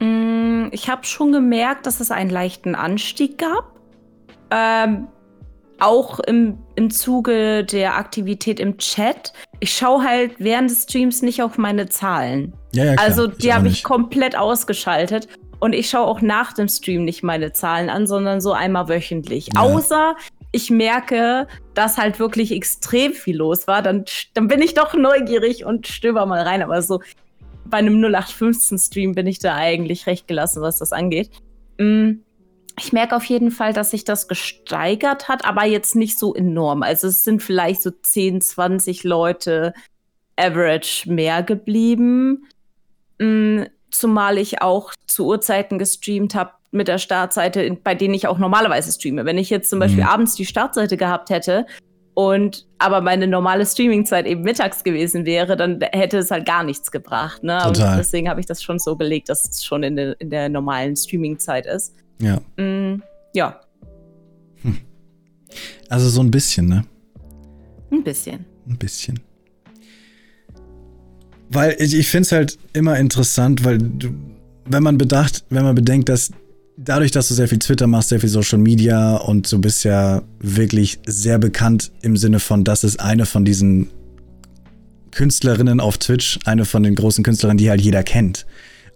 Mm, 0.00 0.68
ich 0.72 0.88
habe 0.88 1.04
schon 1.04 1.32
gemerkt, 1.32 1.86
dass 1.86 2.00
es 2.00 2.10
einen 2.10 2.30
leichten 2.30 2.74
Anstieg 2.74 3.38
gab. 3.38 3.78
Ähm, 4.50 5.08
auch 5.80 6.20
im, 6.20 6.58
im 6.74 6.90
Zuge 6.90 7.64
der 7.64 7.96
Aktivität 7.96 8.60
im 8.60 8.78
Chat. 8.78 9.32
Ich 9.60 9.72
schaue 9.72 10.04
halt 10.04 10.32
während 10.38 10.70
des 10.70 10.84
Streams 10.84 11.22
nicht 11.22 11.42
auf 11.42 11.58
meine 11.58 11.88
Zahlen. 11.88 12.52
Ja, 12.72 12.84
ja, 12.84 12.94
klar. 12.94 13.06
Also 13.06 13.26
die 13.26 13.52
habe 13.52 13.68
ich 13.68 13.82
komplett 13.82 14.36
ausgeschaltet. 14.36 15.28
Und 15.58 15.74
ich 15.74 15.90
schaue 15.90 16.06
auch 16.06 16.22
nach 16.22 16.54
dem 16.54 16.68
Stream 16.68 17.04
nicht 17.04 17.22
meine 17.22 17.52
Zahlen 17.52 17.90
an, 17.90 18.06
sondern 18.06 18.40
so 18.40 18.52
einmal 18.52 18.88
wöchentlich. 18.88 19.50
Ja. 19.54 19.60
Außer 19.60 20.16
ich 20.52 20.70
merke, 20.70 21.46
dass 21.74 21.98
halt 21.98 22.18
wirklich 22.18 22.50
extrem 22.50 23.12
viel 23.12 23.36
los 23.36 23.66
war, 23.66 23.82
dann, 23.82 24.04
dann 24.34 24.48
bin 24.48 24.62
ich 24.62 24.74
doch 24.74 24.94
neugierig 24.94 25.64
und 25.64 25.86
stöber 25.86 26.26
mal 26.26 26.42
rein. 26.42 26.62
Aber 26.62 26.80
so 26.82 27.00
bei 27.66 27.78
einem 27.78 28.02
0815-Stream 28.02 29.14
bin 29.14 29.26
ich 29.26 29.38
da 29.38 29.54
eigentlich 29.54 30.06
recht 30.06 30.26
gelassen, 30.26 30.62
was 30.62 30.78
das 30.78 30.92
angeht. 30.92 31.30
Mm, 31.78 32.22
ich 32.80 32.92
merke 32.92 33.14
auf 33.14 33.24
jeden 33.24 33.50
Fall, 33.50 33.72
dass 33.72 33.90
sich 33.90 34.04
das 34.04 34.26
gesteigert 34.26 35.28
hat, 35.28 35.44
aber 35.44 35.64
jetzt 35.64 35.96
nicht 35.96 36.18
so 36.18 36.34
enorm. 36.34 36.82
Also 36.82 37.08
es 37.08 37.24
sind 37.24 37.42
vielleicht 37.42 37.82
so 37.82 37.90
10, 37.90 38.40
20 38.40 39.04
Leute 39.04 39.74
average 40.36 41.10
mehr 41.10 41.42
geblieben. 41.42 42.46
Mm, 43.18 43.62
zumal 43.90 44.38
ich 44.38 44.62
auch 44.62 44.92
zu 45.06 45.26
Uhrzeiten 45.26 45.78
gestreamt 45.78 46.34
habe 46.34 46.52
mit 46.70 46.88
der 46.88 46.98
Startseite, 46.98 47.76
bei 47.82 47.94
denen 47.94 48.14
ich 48.14 48.26
auch 48.26 48.38
normalerweise 48.38 48.92
streame. 48.92 49.24
Wenn 49.24 49.38
ich 49.38 49.50
jetzt 49.50 49.68
zum 49.68 49.78
Beispiel 49.78 50.04
mhm. 50.04 50.08
abends 50.08 50.34
die 50.34 50.46
Startseite 50.46 50.96
gehabt 50.96 51.30
hätte 51.30 51.66
und 52.14 52.66
aber 52.78 53.00
meine 53.00 53.26
normale 53.26 53.66
Streamingzeit 53.66 54.26
eben 54.26 54.42
mittags 54.42 54.84
gewesen 54.84 55.26
wäre, 55.26 55.56
dann 55.56 55.80
hätte 55.92 56.18
es 56.18 56.30
halt 56.30 56.46
gar 56.46 56.62
nichts 56.62 56.90
gebracht. 56.90 57.42
Ne? 57.42 57.58
Total. 57.62 57.92
Und 57.92 57.98
deswegen 57.98 58.28
habe 58.28 58.40
ich 58.40 58.46
das 58.46 58.62
schon 58.62 58.78
so 58.78 58.96
gelegt, 58.96 59.28
dass 59.28 59.48
es 59.48 59.64
schon 59.64 59.82
in, 59.82 59.96
de, 59.96 60.14
in 60.18 60.30
der 60.30 60.48
normalen 60.48 60.96
Streamingzeit 60.96 61.66
ist. 61.66 61.94
Ja. 62.20 62.40
Mm, 62.56 63.02
ja. 63.34 63.60
Hm. 64.62 64.78
Also 65.88 66.08
so 66.08 66.20
ein 66.20 66.30
bisschen, 66.30 66.66
ne? 66.66 66.84
Ein 67.90 68.04
bisschen. 68.04 68.44
Ein 68.68 68.76
bisschen. 68.76 69.20
Weil 71.50 71.76
ich, 71.78 71.94
ich 71.94 72.08
finde 72.08 72.22
es 72.22 72.32
halt 72.32 72.58
immer 72.72 72.98
interessant, 72.98 73.64
weil 73.64 73.78
du, 73.78 74.10
wenn 74.66 74.82
man 74.82 74.98
bedacht, 74.98 75.44
wenn 75.50 75.64
man 75.64 75.74
bedenkt, 75.74 76.08
dass 76.08 76.30
dadurch, 76.76 77.10
dass 77.10 77.28
du 77.28 77.34
sehr 77.34 77.48
viel 77.48 77.58
Twitter 77.58 77.86
machst, 77.86 78.10
sehr 78.10 78.20
viel 78.20 78.28
Social 78.28 78.58
Media 78.58 79.16
und 79.16 79.50
du 79.50 79.60
bist 79.60 79.84
ja 79.84 80.22
wirklich 80.38 81.00
sehr 81.06 81.38
bekannt 81.38 81.90
im 82.02 82.16
Sinne 82.16 82.38
von, 82.38 82.64
das 82.64 82.84
ist 82.84 83.00
eine 83.00 83.26
von 83.26 83.44
diesen 83.44 83.88
Künstlerinnen 85.10 85.80
auf 85.80 85.98
Twitch, 85.98 86.38
eine 86.44 86.64
von 86.64 86.82
den 86.84 86.94
großen 86.94 87.24
Künstlerinnen, 87.24 87.58
die 87.58 87.68
halt 87.68 87.80
jeder 87.80 88.04
kennt. 88.04 88.46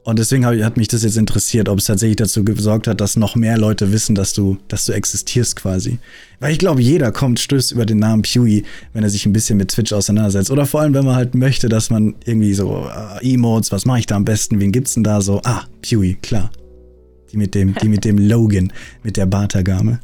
Und 0.05 0.19
deswegen 0.19 0.45
hat 0.45 0.77
mich 0.77 0.89
das 0.89 1.03
jetzt 1.03 1.17
interessiert, 1.17 1.71
ob 1.71 1.79
es 1.79 1.87
tatsächlich 1.87 2.17
dazu 2.17 2.45
gesorgt 2.45 2.87
hat, 2.87 3.01
dass 3.01 3.17
noch 3.17 3.37
mehr 3.37 3.57
Leute 3.57 3.91
wissen, 3.91 4.15
dass 4.15 4.35
du, 4.35 4.59
dass 4.69 4.85
du 4.85 4.93
existierst 4.93 5.57
quasi. 5.57 5.99
Weil 6.41 6.53
ich 6.53 6.59
glaube, 6.59 6.83
jeder 6.83 7.11
kommt, 7.11 7.41
stößt 7.41 7.73
über 7.73 7.87
den 7.87 8.01
Namen 8.01 8.21
Pewee, 8.21 8.65
wenn 8.93 9.03
er 9.03 9.09
sich 9.09 9.25
ein 9.25 9.33
bisschen 9.33 9.57
mit 9.57 9.71
Twitch 9.71 9.95
auseinandersetzt. 9.95 10.51
Oder 10.51 10.67
vor 10.67 10.83
allem, 10.83 10.93
wenn 10.93 11.07
man 11.07 11.17
halt 11.17 11.35
möchte, 11.35 11.71
dass 11.71 11.89
man 11.89 12.15
irgendwie 12.27 12.53
so 12.53 12.87
äh, 12.87 13.33
Emotes, 13.33 13.73
was 13.73 13.87
mache 13.87 14.01
ich 14.01 14.07
da 14.07 14.17
am 14.17 14.27
besten, 14.27 14.61
wen 14.61 14.73
gibt's 14.73 14.93
denn 14.93 15.05
da 15.05 15.23
so? 15.23 15.41
Ah, 15.43 15.63
Pewee, 15.81 16.19
klar. 16.21 16.51
Die 17.33 17.39
mit 17.39 17.55
dem, 17.55 17.75
die 17.75 17.89
mit 17.89 18.05
dem 18.05 18.19
Logan, 18.19 18.75
mit 19.03 19.17
der 19.17 19.25
Bartagame. 19.25 20.01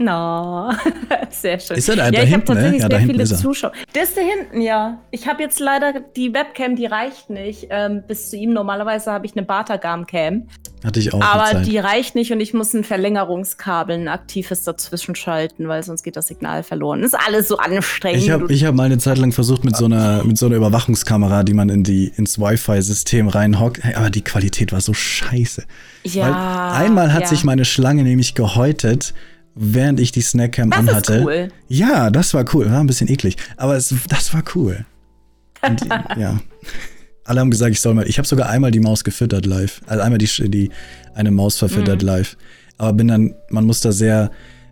No, 0.00 0.70
sehr 1.30 1.58
schön. 1.58 1.76
Ist 1.76 1.88
er 1.88 1.96
da, 1.96 2.04
ja, 2.04 2.10
da 2.12 2.22
ich 2.22 2.32
habe 2.32 2.44
tatsächlich 2.44 2.84
ne? 2.84 2.88
ja, 2.88 2.98
sehr 2.98 3.08
viele 3.08 3.24
Zuschauer. 3.24 3.72
Der 3.96 4.04
ist 4.04 4.16
da 4.16 4.20
hinten, 4.20 4.60
ja. 4.60 5.00
Ich 5.10 5.26
habe 5.26 5.42
jetzt 5.42 5.58
leider 5.58 5.92
die 6.14 6.32
Webcam, 6.32 6.76
die 6.76 6.86
reicht 6.86 7.30
nicht 7.30 7.66
ähm, 7.70 8.04
bis 8.06 8.30
zu 8.30 8.36
ihm. 8.36 8.52
Normalerweise 8.52 9.10
habe 9.10 9.26
ich 9.26 9.36
eine 9.36 9.44
Bartagam-Cam. 9.44 10.46
Hatte 10.84 11.00
ich 11.00 11.12
auch. 11.12 11.20
Aber 11.20 11.62
die 11.62 11.78
reicht 11.78 12.14
nicht 12.14 12.32
und 12.32 12.38
ich 12.38 12.54
muss 12.54 12.74
ein 12.74 12.84
Verlängerungskabel, 12.84 13.96
ein 13.96 14.06
aktives 14.06 14.62
dazwischen 14.62 15.16
schalten, 15.16 15.66
weil 15.66 15.82
sonst 15.82 16.04
geht 16.04 16.14
das 16.14 16.28
Signal 16.28 16.62
verloren. 16.62 17.02
ist 17.02 17.16
alles 17.18 17.48
so 17.48 17.56
anstrengend. 17.56 18.22
Ich 18.22 18.30
habe 18.30 18.54
hab 18.54 18.74
mal 18.76 18.84
eine 18.84 18.98
Zeit 18.98 19.18
lang 19.18 19.32
versucht 19.32 19.64
mit 19.64 19.76
so 19.76 19.86
einer 19.86 20.22
mit 20.22 20.38
so 20.38 20.46
einer 20.46 20.54
Überwachungskamera, 20.54 21.42
die 21.42 21.54
man 21.54 21.70
in 21.70 21.82
die 21.82 22.12
ins 22.14 22.38
Wi-Fi-System 22.38 23.26
reinhockt. 23.26 23.82
Hey, 23.82 23.96
aber 23.96 24.10
die 24.10 24.22
Qualität 24.22 24.70
war 24.70 24.80
so 24.80 24.94
scheiße. 24.94 25.64
Ja. 26.04 26.22
Weil 26.22 26.84
einmal 26.84 27.12
hat 27.12 27.22
ja. 27.22 27.26
sich 27.26 27.42
meine 27.42 27.64
Schlange 27.64 28.04
nämlich 28.04 28.36
gehäutet 28.36 29.12
während 29.54 30.00
ich 30.00 30.12
die 30.12 30.20
Snackcam 30.20 30.70
das 30.70 30.78
anhatte. 30.80 31.14
Ist 31.14 31.24
cool. 31.24 31.48
Ja, 31.68 32.10
das 32.10 32.34
war 32.34 32.44
cool. 32.54 32.70
War 32.70 32.80
ein 32.80 32.86
bisschen 32.86 33.08
eklig. 33.08 33.36
Aber 33.56 33.76
es, 33.76 33.94
das 34.08 34.32
war 34.34 34.42
cool. 34.54 34.84
Und, 35.62 35.84
ja. 36.16 36.40
Alle 37.24 37.40
haben 37.40 37.50
gesagt, 37.50 37.72
ich 37.72 37.80
soll 37.80 37.94
mal. 37.94 38.08
Ich 38.08 38.18
habe 38.18 38.26
sogar 38.26 38.48
einmal 38.48 38.70
die 38.70 38.80
Maus 38.80 39.04
gefüttert 39.04 39.44
live. 39.44 39.82
Also 39.86 40.02
einmal 40.02 40.18
die, 40.18 40.50
die 40.50 40.70
eine 41.14 41.30
Maus 41.30 41.58
verfüttert 41.58 42.02
mhm. 42.02 42.08
live. 42.08 42.36
Aber 42.78 42.92
bin 42.92 43.08
dann, 43.08 43.34
man 43.50 43.64
muss 43.64 43.80
da 43.80 43.92
sehr 43.92 44.30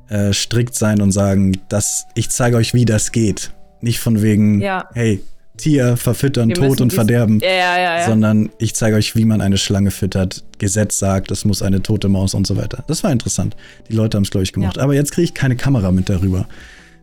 äh, 0.08 0.32
strikt 0.32 0.74
sein 0.74 1.02
und 1.02 1.12
sagen, 1.12 1.58
dass 1.68 2.06
ich 2.14 2.30
zeige 2.30 2.56
euch, 2.56 2.72
wie 2.72 2.84
das 2.84 3.12
geht. 3.12 3.52
Nicht 3.80 3.98
von 3.98 4.22
wegen, 4.22 4.60
ja. 4.60 4.88
hey, 4.94 5.20
Tier 5.56 5.96
verfüttern, 5.96 6.48
Wir 6.48 6.56
Tod 6.56 6.80
und 6.80 6.92
Verderben, 6.92 7.40
ja, 7.40 7.48
ja, 7.48 7.98
ja, 7.98 8.06
sondern 8.06 8.50
ich 8.58 8.74
zeige 8.74 8.96
euch, 8.96 9.16
wie 9.16 9.24
man 9.24 9.40
eine 9.40 9.58
Schlange 9.58 9.90
füttert. 9.90 10.44
Gesetz 10.58 10.98
sagt, 10.98 11.30
es 11.30 11.44
muss 11.44 11.62
eine 11.62 11.82
tote 11.82 12.08
Maus 12.08 12.34
und 12.34 12.46
so 12.46 12.56
weiter. 12.56 12.84
Das 12.88 13.04
war 13.04 13.12
interessant. 13.12 13.56
Die 13.88 13.94
Leute 13.94 14.16
haben 14.16 14.24
es, 14.24 14.30
glaube 14.30 14.44
ich, 14.44 14.52
gemacht. 14.52 14.78
Aber 14.78 14.94
jetzt 14.94 15.12
kriege 15.12 15.24
ich 15.24 15.34
keine 15.34 15.56
Kamera 15.56 15.92
mit 15.92 16.08
darüber. 16.08 16.46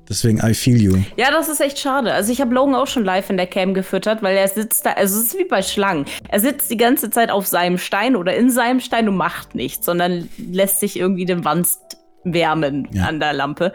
Deswegen, 0.09 0.39
I 0.39 0.53
feel 0.53 0.81
you. 0.81 0.97
Ja, 1.15 1.31
das 1.31 1.47
ist 1.47 1.61
echt 1.61 1.79
schade. 1.79 2.13
Also 2.13 2.31
ich 2.31 2.41
habe 2.41 2.53
Logan 2.53 2.75
auch 2.75 2.87
schon 2.87 3.05
live 3.05 3.29
in 3.29 3.37
der 3.37 3.47
Cam 3.47 3.73
gefüttert, 3.73 4.21
weil 4.21 4.35
er 4.35 4.47
sitzt 4.47 4.85
da, 4.85 4.91
also 4.91 5.17
es 5.17 5.27
ist 5.27 5.39
wie 5.39 5.45
bei 5.45 5.61
Schlangen. 5.61 6.05
Er 6.27 6.39
sitzt 6.39 6.69
die 6.69 6.77
ganze 6.77 7.09
Zeit 7.09 7.31
auf 7.31 7.47
seinem 7.47 7.77
Stein 7.77 8.15
oder 8.15 8.35
in 8.35 8.49
seinem 8.49 8.79
Stein 8.79 9.07
und 9.07 9.15
macht 9.15 9.55
nichts, 9.55 9.85
sondern 9.85 10.29
lässt 10.37 10.81
sich 10.81 10.99
irgendwie 10.99 11.25
den 11.25 11.45
Wanst 11.45 11.79
wärmen 12.25 12.87
an 12.99 13.19
der 13.19 13.33
Lampe. 13.33 13.73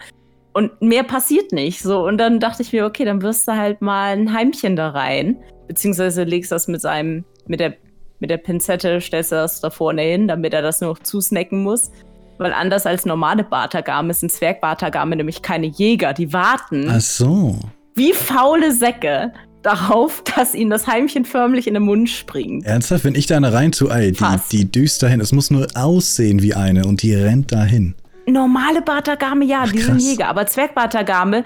Und 0.53 0.81
mehr 0.83 1.05
passiert 1.05 1.53
nicht. 1.53 1.83
So, 1.83 2.07
und 2.07 2.19
dann 2.19 2.41
dachte 2.41 2.63
ich 2.63 2.73
mir, 2.73 2.87
okay, 2.87 3.05
dann 3.05 3.23
wirst 3.23 3.47
du 3.47 3.53
halt 3.53 3.81
mal 3.81 4.17
ein 4.17 4.33
Heimchen 4.33 4.77
da 4.77 4.91
rein. 4.91 5.37
Beziehungsweise 5.67 6.25
legst 6.25 6.51
das 6.51 6.69
mit 6.69 6.81
seinem, 6.81 7.25
mit 7.47 7.61
der, 7.61 7.75
mit 8.19 8.31
der 8.31 8.39
Pinzette, 8.39 9.01
stellst 9.01 9.33
du 9.33 9.37
das 9.37 9.61
da 9.61 9.71
vorne 9.71 10.03
hin, 10.03 10.27
damit 10.29 10.55
er 10.55 10.63
das 10.63 10.81
nur 10.81 10.91
noch 10.91 10.99
zusnacken 11.01 11.63
muss. 11.63 11.91
Weil 12.39 12.53
anders 12.53 12.87
als 12.87 13.05
normale 13.05 13.45
Bartagame 13.45 14.15
sind 14.15 14.33
Zwergbartagame 14.33 15.17
nämlich 15.17 15.43
keine 15.43 15.67
Jäger. 15.67 16.13
Die 16.15 16.33
warten. 16.33 16.89
Ach 16.89 17.01
so. 17.01 17.59
Wie 17.95 18.13
faule 18.13 18.73
Säcke 18.73 19.33
darauf, 19.63 20.23
dass 20.37 20.55
ihnen 20.55 20.71
das 20.71 20.87
Heimchen 20.87 21.25
förmlich 21.25 21.67
in 21.67 21.75
den 21.75 21.83
Mund 21.83 22.09
springt. 22.09 22.65
Ernsthaft, 22.65 23.05
wenn 23.05 23.17
ich 23.17 23.27
da 23.27 23.37
eine 23.37 23.53
rein 23.53 23.73
tue, 23.73 23.91
ey, 23.93 24.13
die, 24.13 24.25
die 24.53 24.73
düst 24.73 25.03
dahin. 25.03 25.21
Es 25.21 25.33
muss 25.33 25.51
nur 25.51 25.67
aussehen 25.75 26.43
wie 26.43 26.55
eine 26.55 26.87
und 26.87 27.03
die 27.03 27.15
rennt 27.15 27.53
dahin 27.53 27.95
normale 28.33 28.83
Bartagame, 28.83 29.45
ja, 29.45 29.65
Ach, 29.67 29.73
die 29.73 29.81
sind 29.81 30.01
Jäger, 30.01 30.29
aber 30.29 30.47
Zwergbartagame 30.47 31.45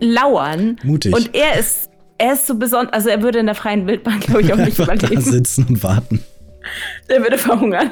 lauern. 0.00 0.76
Mutig. 0.82 1.14
Und 1.14 1.34
er 1.34 1.58
ist, 1.58 1.88
er 2.18 2.34
ist 2.34 2.46
so 2.46 2.56
besonders, 2.56 2.92
also 2.92 3.08
er 3.08 3.22
würde 3.22 3.38
in 3.38 3.46
der 3.46 3.54
freien 3.54 3.86
Wildbahn, 3.86 4.20
glaube 4.20 4.42
ich, 4.42 4.52
auch 4.52 4.58
nicht 4.58 4.78
überleben. 4.78 5.14
Da 5.14 5.20
sitzen 5.20 5.66
und 5.68 5.82
warten. 5.82 6.22
Der 7.08 7.22
würde 7.22 7.38
verhungern. 7.38 7.90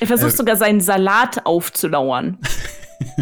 er 0.00 0.06
versucht 0.06 0.34
äh, 0.34 0.36
sogar 0.36 0.56
seinen 0.56 0.80
Salat 0.80 1.46
aufzulauern. 1.46 2.38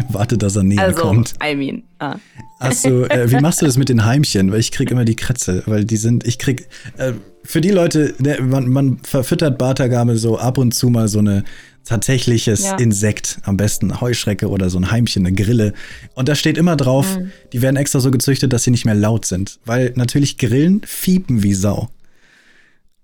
Wartet, 0.09 0.43
dass 0.43 0.57
er 0.57 0.63
näher 0.63 0.83
also, 0.83 1.01
kommt. 1.01 1.35
I 1.43 1.55
mean. 1.55 1.83
Ah. 1.99 2.15
Achso, 2.59 3.05
äh, 3.05 3.31
wie 3.31 3.39
machst 3.39 3.61
du 3.61 3.65
das 3.65 3.77
mit 3.77 3.87
den 3.87 4.03
Heimchen? 4.03 4.51
Weil 4.51 4.59
ich 4.59 4.73
krieg 4.73 4.91
immer 4.91 5.05
die 5.05 5.15
Kratze, 5.15 5.63
weil 5.65 5.85
die 5.85 5.95
sind, 5.95 6.25
ich 6.27 6.37
krieg, 6.37 6.67
äh, 6.97 7.13
für 7.45 7.61
die 7.61 7.69
Leute, 7.69 8.13
der, 8.19 8.41
man, 8.41 8.67
man 8.67 8.97
verfüttert 9.03 9.57
Bartagame 9.57 10.17
so 10.17 10.37
ab 10.37 10.57
und 10.57 10.73
zu 10.73 10.89
mal 10.89 11.07
so 11.07 11.19
eine 11.19 11.45
tatsächliches 11.85 12.65
ja. 12.65 12.75
Insekt, 12.77 13.39
am 13.43 13.57
besten 13.57 13.99
Heuschrecke 14.01 14.49
oder 14.49 14.69
so 14.69 14.77
ein 14.77 14.91
Heimchen, 14.91 15.25
eine 15.25 15.35
Grille. 15.35 15.73
Und 16.13 16.29
da 16.29 16.35
steht 16.35 16.57
immer 16.57 16.75
drauf, 16.75 17.17
mhm. 17.17 17.31
die 17.53 17.61
werden 17.61 17.75
extra 17.75 17.99
so 17.99 18.11
gezüchtet, 18.11 18.53
dass 18.53 18.63
sie 18.63 18.71
nicht 18.71 18.85
mehr 18.85 18.95
laut 18.95 19.25
sind. 19.25 19.59
Weil 19.65 19.93
natürlich 19.95 20.37
Grillen 20.37 20.81
fiepen 20.85 21.43
wie 21.43 21.53
Sau. 21.53 21.89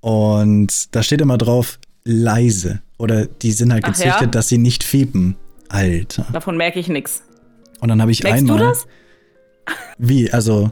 Und 0.02 0.96
da 0.96 1.02
steht 1.02 1.22
immer 1.22 1.38
drauf, 1.38 1.80
leise. 2.04 2.82
Oder 2.98 3.26
die 3.26 3.52
sind 3.52 3.74
halt 3.74 3.84
gezüchtet, 3.84 4.22
ja? 4.22 4.28
dass 4.28 4.48
sie 4.48 4.58
nicht 4.58 4.84
fiepen. 4.84 5.36
Alter. 5.70 6.28
Davon 6.32 6.58
merke 6.58 6.80
ich 6.80 6.88
nichts. 6.88 7.24
Und 7.80 7.90
dann 7.90 8.02
habe 8.02 8.12
ich 8.12 8.24
Merkst 8.24 8.40
einmal. 8.40 8.58
Du 8.58 8.64
das? 8.66 8.88
Wie? 9.98 10.32
Also. 10.32 10.72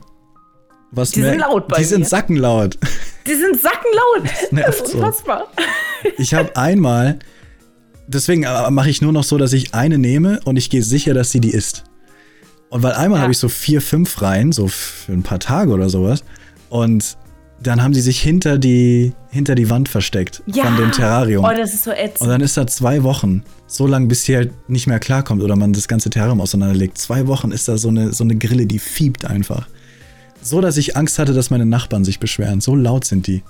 Was 0.92 1.12
die 1.12 1.22
sind 1.22 1.40
laut 1.40 1.68
bei 1.68 1.78
Die 1.78 1.82
mir. 1.82 1.88
sind 1.88 2.08
sackenlaut. 2.08 2.78
Die 3.26 3.34
sind 3.34 3.60
sackenlaut. 3.60 4.52
Das 4.52 4.52
das 4.52 4.76
ist 4.76 4.96
unfassbar. 4.96 5.48
So. 6.04 6.10
Ich 6.20 6.34
habe 6.34 6.56
einmal, 6.56 7.18
deswegen 8.08 8.44
äh, 8.44 8.72
mache 8.72 8.90
ich 8.90 9.02
nur 9.02 9.12
noch 9.12 9.24
so, 9.24 9.38
dass 9.38 9.54
ich 9.54 9.74
eine 9.74 9.98
nehme 9.98 10.40
und 10.46 10.58
ich 10.58 10.70
gehe 10.70 10.84
sicher, 10.84 11.14
dass 11.14 11.32
sie 11.32 11.40
die 11.40 11.52
isst. 11.52 11.84
Und 12.70 12.82
weil 12.82 12.94
einmal 12.94 13.20
ja. 13.20 13.24
habe 13.24 13.32
ich 13.32 13.38
so 13.38 13.50
vier, 13.50 13.82
fünf 13.82 14.22
rein, 14.22 14.52
so 14.52 14.68
für 14.68 15.14
ein 15.14 15.24
paar 15.24 15.40
Tage 15.40 15.72
oder 15.72 15.90
sowas. 15.90 16.24
Und 16.70 17.18
dann 17.62 17.82
haben 17.82 17.94
sie 17.94 18.02
sich 18.02 18.20
hinter 18.20 18.58
die, 18.58 19.14
hinter 19.30 19.56
die 19.56 19.70
Wand 19.70 19.90
versteckt 19.90 20.42
ja. 20.48 20.64
von 20.66 20.78
dem 20.78 20.92
Terrarium. 20.92 21.46
Oh, 21.46 21.54
das 21.56 21.74
ist 21.74 21.84
so 21.84 21.92
ätzend. 21.92 22.22
Und 22.22 22.30
dann 22.30 22.42
ist 22.42 22.58
da 22.58 22.68
zwei 22.68 23.04
Wochen, 23.04 23.44
so 23.68 23.88
lange, 23.88 24.08
bis 24.08 24.24
sie 24.24 24.36
halt 24.36 24.52
nicht 24.70 24.88
mehr 24.88 25.00
klarkommt 25.00 25.42
oder 25.42 25.56
man 25.56 25.72
das 25.72 25.88
ganze 25.88 26.10
Terrarium 26.10 26.42
auseinanderlegt. 26.42 26.98
Zwei 26.98 27.28
Wochen 27.28 27.52
ist 27.52 27.68
da 27.68 27.78
so 27.78 27.90
eine, 27.90 28.12
so 28.12 28.24
eine 28.24 28.36
Grille, 28.36 28.66
die 28.66 28.80
fiebt 28.80 29.26
einfach. 29.26 29.68
So, 30.42 30.60
dass 30.60 30.78
ich 30.78 30.98
Angst 30.98 31.20
hatte, 31.20 31.34
dass 31.34 31.52
meine 31.52 31.66
Nachbarn 31.66 32.04
sich 32.04 32.20
beschweren. 32.20 32.60
So 32.60 32.76
laut 32.76 33.06
sind 33.06 33.28
die. 33.28 33.44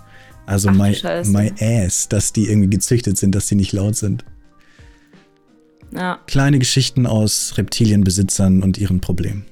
Also 0.46 0.70
Ach, 0.70 0.74
my, 0.74 0.96
my 1.26 1.54
ass, 1.60 2.10
dass 2.10 2.34
die 2.34 2.50
irgendwie 2.50 2.70
gezüchtet 2.70 3.18
sind, 3.18 3.34
dass 3.34 3.48
die 3.48 3.56
nicht 3.56 3.72
laut 3.72 3.96
sind. 3.96 4.26
Ja. 5.96 6.20
Kleine 6.28 6.60
Geschichten 6.60 7.06
aus 7.06 7.54
Reptilienbesitzern 7.58 8.64
und 8.64 8.78
ihren 8.78 9.00
Problemen. 9.00 9.46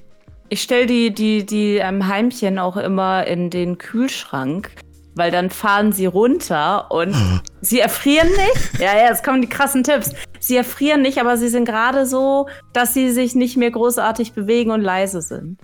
Ich 0.48 0.62
stelle 0.62 0.86
die, 0.86 1.14
die, 1.14 1.46
die 1.46 1.76
ähm, 1.76 2.08
Heimchen 2.08 2.58
auch 2.58 2.76
immer 2.76 3.26
in 3.26 3.48
den 3.48 3.78
Kühlschrank, 3.78 4.70
weil 5.14 5.30
dann 5.30 5.50
fahren 5.50 5.92
sie 5.92 6.06
runter 6.06 6.90
und 6.90 7.14
sie 7.60 7.80
erfrieren 7.80 8.28
nicht. 8.28 8.80
Ja, 8.80 8.96
ja, 8.96 9.08
jetzt 9.08 9.24
kommen 9.24 9.40
die 9.40 9.48
krassen 9.48 9.82
Tipps. 9.82 10.10
Sie 10.40 10.56
erfrieren 10.56 11.02
nicht, 11.02 11.18
aber 11.18 11.36
sie 11.36 11.48
sind 11.48 11.64
gerade 11.64 12.06
so, 12.06 12.48
dass 12.72 12.92
sie 12.92 13.10
sich 13.12 13.34
nicht 13.34 13.56
mehr 13.56 13.70
großartig 13.70 14.32
bewegen 14.32 14.70
und 14.70 14.82
leise 14.82 15.22
sind. 15.22 15.58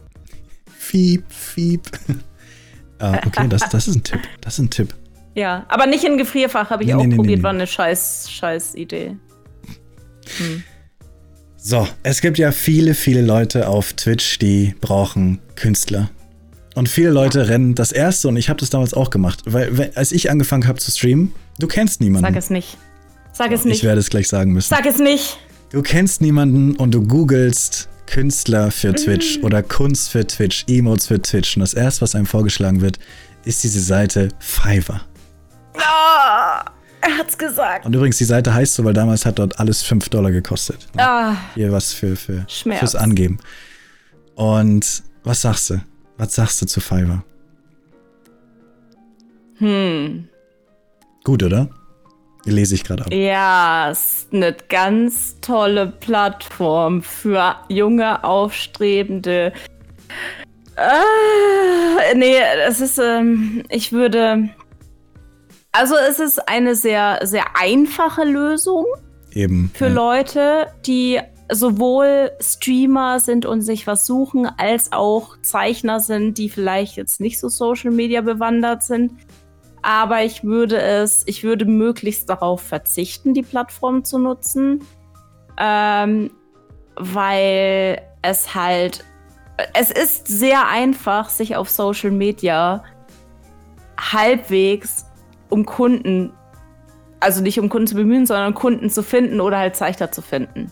Fiep, 0.78 1.24
fiep. 1.30 1.82
ah, 2.98 3.18
okay, 3.26 3.46
das, 3.48 3.68
das 3.68 3.88
ist 3.88 3.96
ein 3.96 4.02
Tipp. 4.04 4.20
Das 4.40 4.54
ist 4.54 4.60
ein 4.60 4.70
Tipp. 4.70 4.94
Ja, 5.34 5.66
aber 5.68 5.86
nicht 5.86 6.04
in 6.04 6.18
Gefrierfach, 6.18 6.70
habe 6.70 6.82
ich 6.82 6.88
nee, 6.88 6.94
auch 6.94 7.04
nee, 7.04 7.14
probiert, 7.14 7.38
nee, 7.38 7.42
war 7.42 7.50
eine 7.50 7.66
scheiß, 7.66 8.30
scheiß 8.30 8.74
Idee. 8.74 9.16
Hm. 10.38 10.62
So, 11.56 11.88
es 12.02 12.20
gibt 12.20 12.38
ja 12.38 12.52
viele, 12.52 12.94
viele 12.94 13.22
Leute 13.22 13.68
auf 13.68 13.92
Twitch, 13.92 14.38
die 14.38 14.74
brauchen 14.80 15.40
Künstler. 15.56 16.10
Und 16.74 16.88
viele 16.88 17.10
Leute 17.10 17.40
ja. 17.40 17.44
rennen 17.46 17.74
das 17.74 17.90
erste, 17.90 18.28
und 18.28 18.36
ich 18.36 18.48
habe 18.48 18.60
das 18.60 18.70
damals 18.70 18.94
auch 18.94 19.10
gemacht, 19.10 19.42
weil 19.46 19.90
als 19.96 20.12
ich 20.12 20.30
angefangen 20.30 20.68
habe 20.68 20.78
zu 20.78 20.90
streamen, 20.92 21.32
du 21.58 21.66
kennst 21.66 22.00
niemanden. 22.00 22.32
Sag 22.32 22.36
es 22.36 22.50
nicht. 22.50 22.78
Sag 23.32 23.52
es 23.52 23.64
nicht. 23.64 23.78
Ich 23.78 23.84
werde 23.84 24.00
es 24.00 24.10
gleich 24.10 24.28
sagen 24.28 24.52
müssen. 24.52 24.68
Sag 24.68 24.86
es 24.86 24.98
nicht. 24.98 25.38
Du 25.70 25.82
kennst 25.82 26.20
niemanden 26.20 26.76
und 26.76 26.92
du 26.92 27.02
googelst 27.02 27.88
Künstler 28.06 28.70
für 28.70 28.94
Twitch 28.94 29.38
mm. 29.38 29.44
oder 29.44 29.62
Kunst 29.62 30.10
für 30.10 30.26
Twitch, 30.26 30.64
Emotes 30.68 31.08
für 31.08 31.20
Twitch. 31.20 31.56
Und 31.56 31.60
das 31.60 31.74
erste, 31.74 32.02
was 32.02 32.14
einem 32.14 32.26
vorgeschlagen 32.26 32.80
wird, 32.80 32.98
ist 33.44 33.64
diese 33.64 33.80
Seite 33.80 34.28
Fiverr. 34.38 35.02
Oh. 35.74 36.77
Er 37.00 37.18
hat's 37.18 37.38
gesagt. 37.38 37.86
Und 37.86 37.94
übrigens, 37.94 38.18
die 38.18 38.24
Seite 38.24 38.52
heißt 38.52 38.74
so, 38.74 38.84
weil 38.84 38.92
damals 38.92 39.24
hat 39.24 39.38
dort 39.38 39.58
alles 39.60 39.82
5 39.82 40.08
Dollar 40.08 40.30
gekostet. 40.30 40.86
Ah. 40.96 41.34
Hier 41.54 41.72
was 41.72 41.92
für, 41.92 42.16
für 42.16 42.44
fürs 42.48 42.94
Angeben. 42.94 43.38
Und 44.34 45.02
was 45.24 45.42
sagst 45.42 45.70
du? 45.70 45.80
Was 46.16 46.34
sagst 46.34 46.62
du 46.62 46.66
zu 46.66 46.80
Fiverr? 46.80 47.22
Hm. 49.58 50.28
Gut, 51.24 51.42
oder? 51.42 51.68
Lese 52.44 52.74
ich 52.74 52.84
gerade 52.84 53.04
ab. 53.04 53.12
Ja, 53.12 53.90
ist 53.90 54.32
eine 54.32 54.56
ganz 54.68 55.36
tolle 55.40 55.88
Plattform 55.88 57.02
für 57.02 57.56
junge, 57.68 58.24
aufstrebende. 58.24 59.52
Äh, 60.76 62.14
nee, 62.14 62.36
es 62.66 62.80
ist, 62.80 62.98
ähm, 62.98 63.64
ich 63.68 63.92
würde 63.92 64.48
also 65.72 65.94
es 65.96 66.18
ist 66.18 66.48
eine 66.48 66.74
sehr, 66.74 67.20
sehr 67.22 67.44
einfache 67.58 68.24
Lösung. 68.24 68.86
Eben. 69.32 69.70
Für 69.74 69.88
ja. 69.88 69.92
Leute, 69.92 70.66
die 70.86 71.20
sowohl 71.50 72.32
Streamer 72.40 73.20
sind 73.20 73.46
und 73.46 73.62
sich 73.62 73.86
was 73.86 74.06
suchen, 74.06 74.46
als 74.46 74.92
auch 74.92 75.40
Zeichner 75.42 76.00
sind, 76.00 76.38
die 76.38 76.48
vielleicht 76.48 76.96
jetzt 76.96 77.20
nicht 77.20 77.38
so 77.38 77.48
Social 77.48 77.90
Media 77.90 78.20
bewandert 78.20 78.82
sind. 78.82 79.12
Aber 79.82 80.24
ich 80.24 80.44
würde 80.44 80.80
es, 80.80 81.22
ich 81.26 81.44
würde 81.44 81.64
möglichst 81.64 82.28
darauf 82.28 82.60
verzichten, 82.60 83.32
die 83.32 83.42
Plattform 83.42 84.04
zu 84.04 84.18
nutzen. 84.18 84.84
Ähm, 85.56 86.30
weil 86.96 88.02
es 88.22 88.54
halt, 88.54 89.04
es 89.74 89.90
ist 89.90 90.26
sehr 90.26 90.68
einfach, 90.68 91.30
sich 91.30 91.56
auf 91.56 91.70
Social 91.70 92.10
Media 92.10 92.82
halbwegs 93.98 95.07
um 95.48 95.66
Kunden, 95.66 96.32
also 97.20 97.42
nicht 97.42 97.58
um 97.58 97.68
Kunden 97.68 97.86
zu 97.86 97.94
bemühen, 97.94 98.26
sondern 98.26 98.54
Kunden 98.54 98.90
zu 98.90 99.02
finden 99.02 99.40
oder 99.40 99.58
halt 99.58 99.76
Zeichner 99.76 100.12
zu 100.12 100.22
finden. 100.22 100.70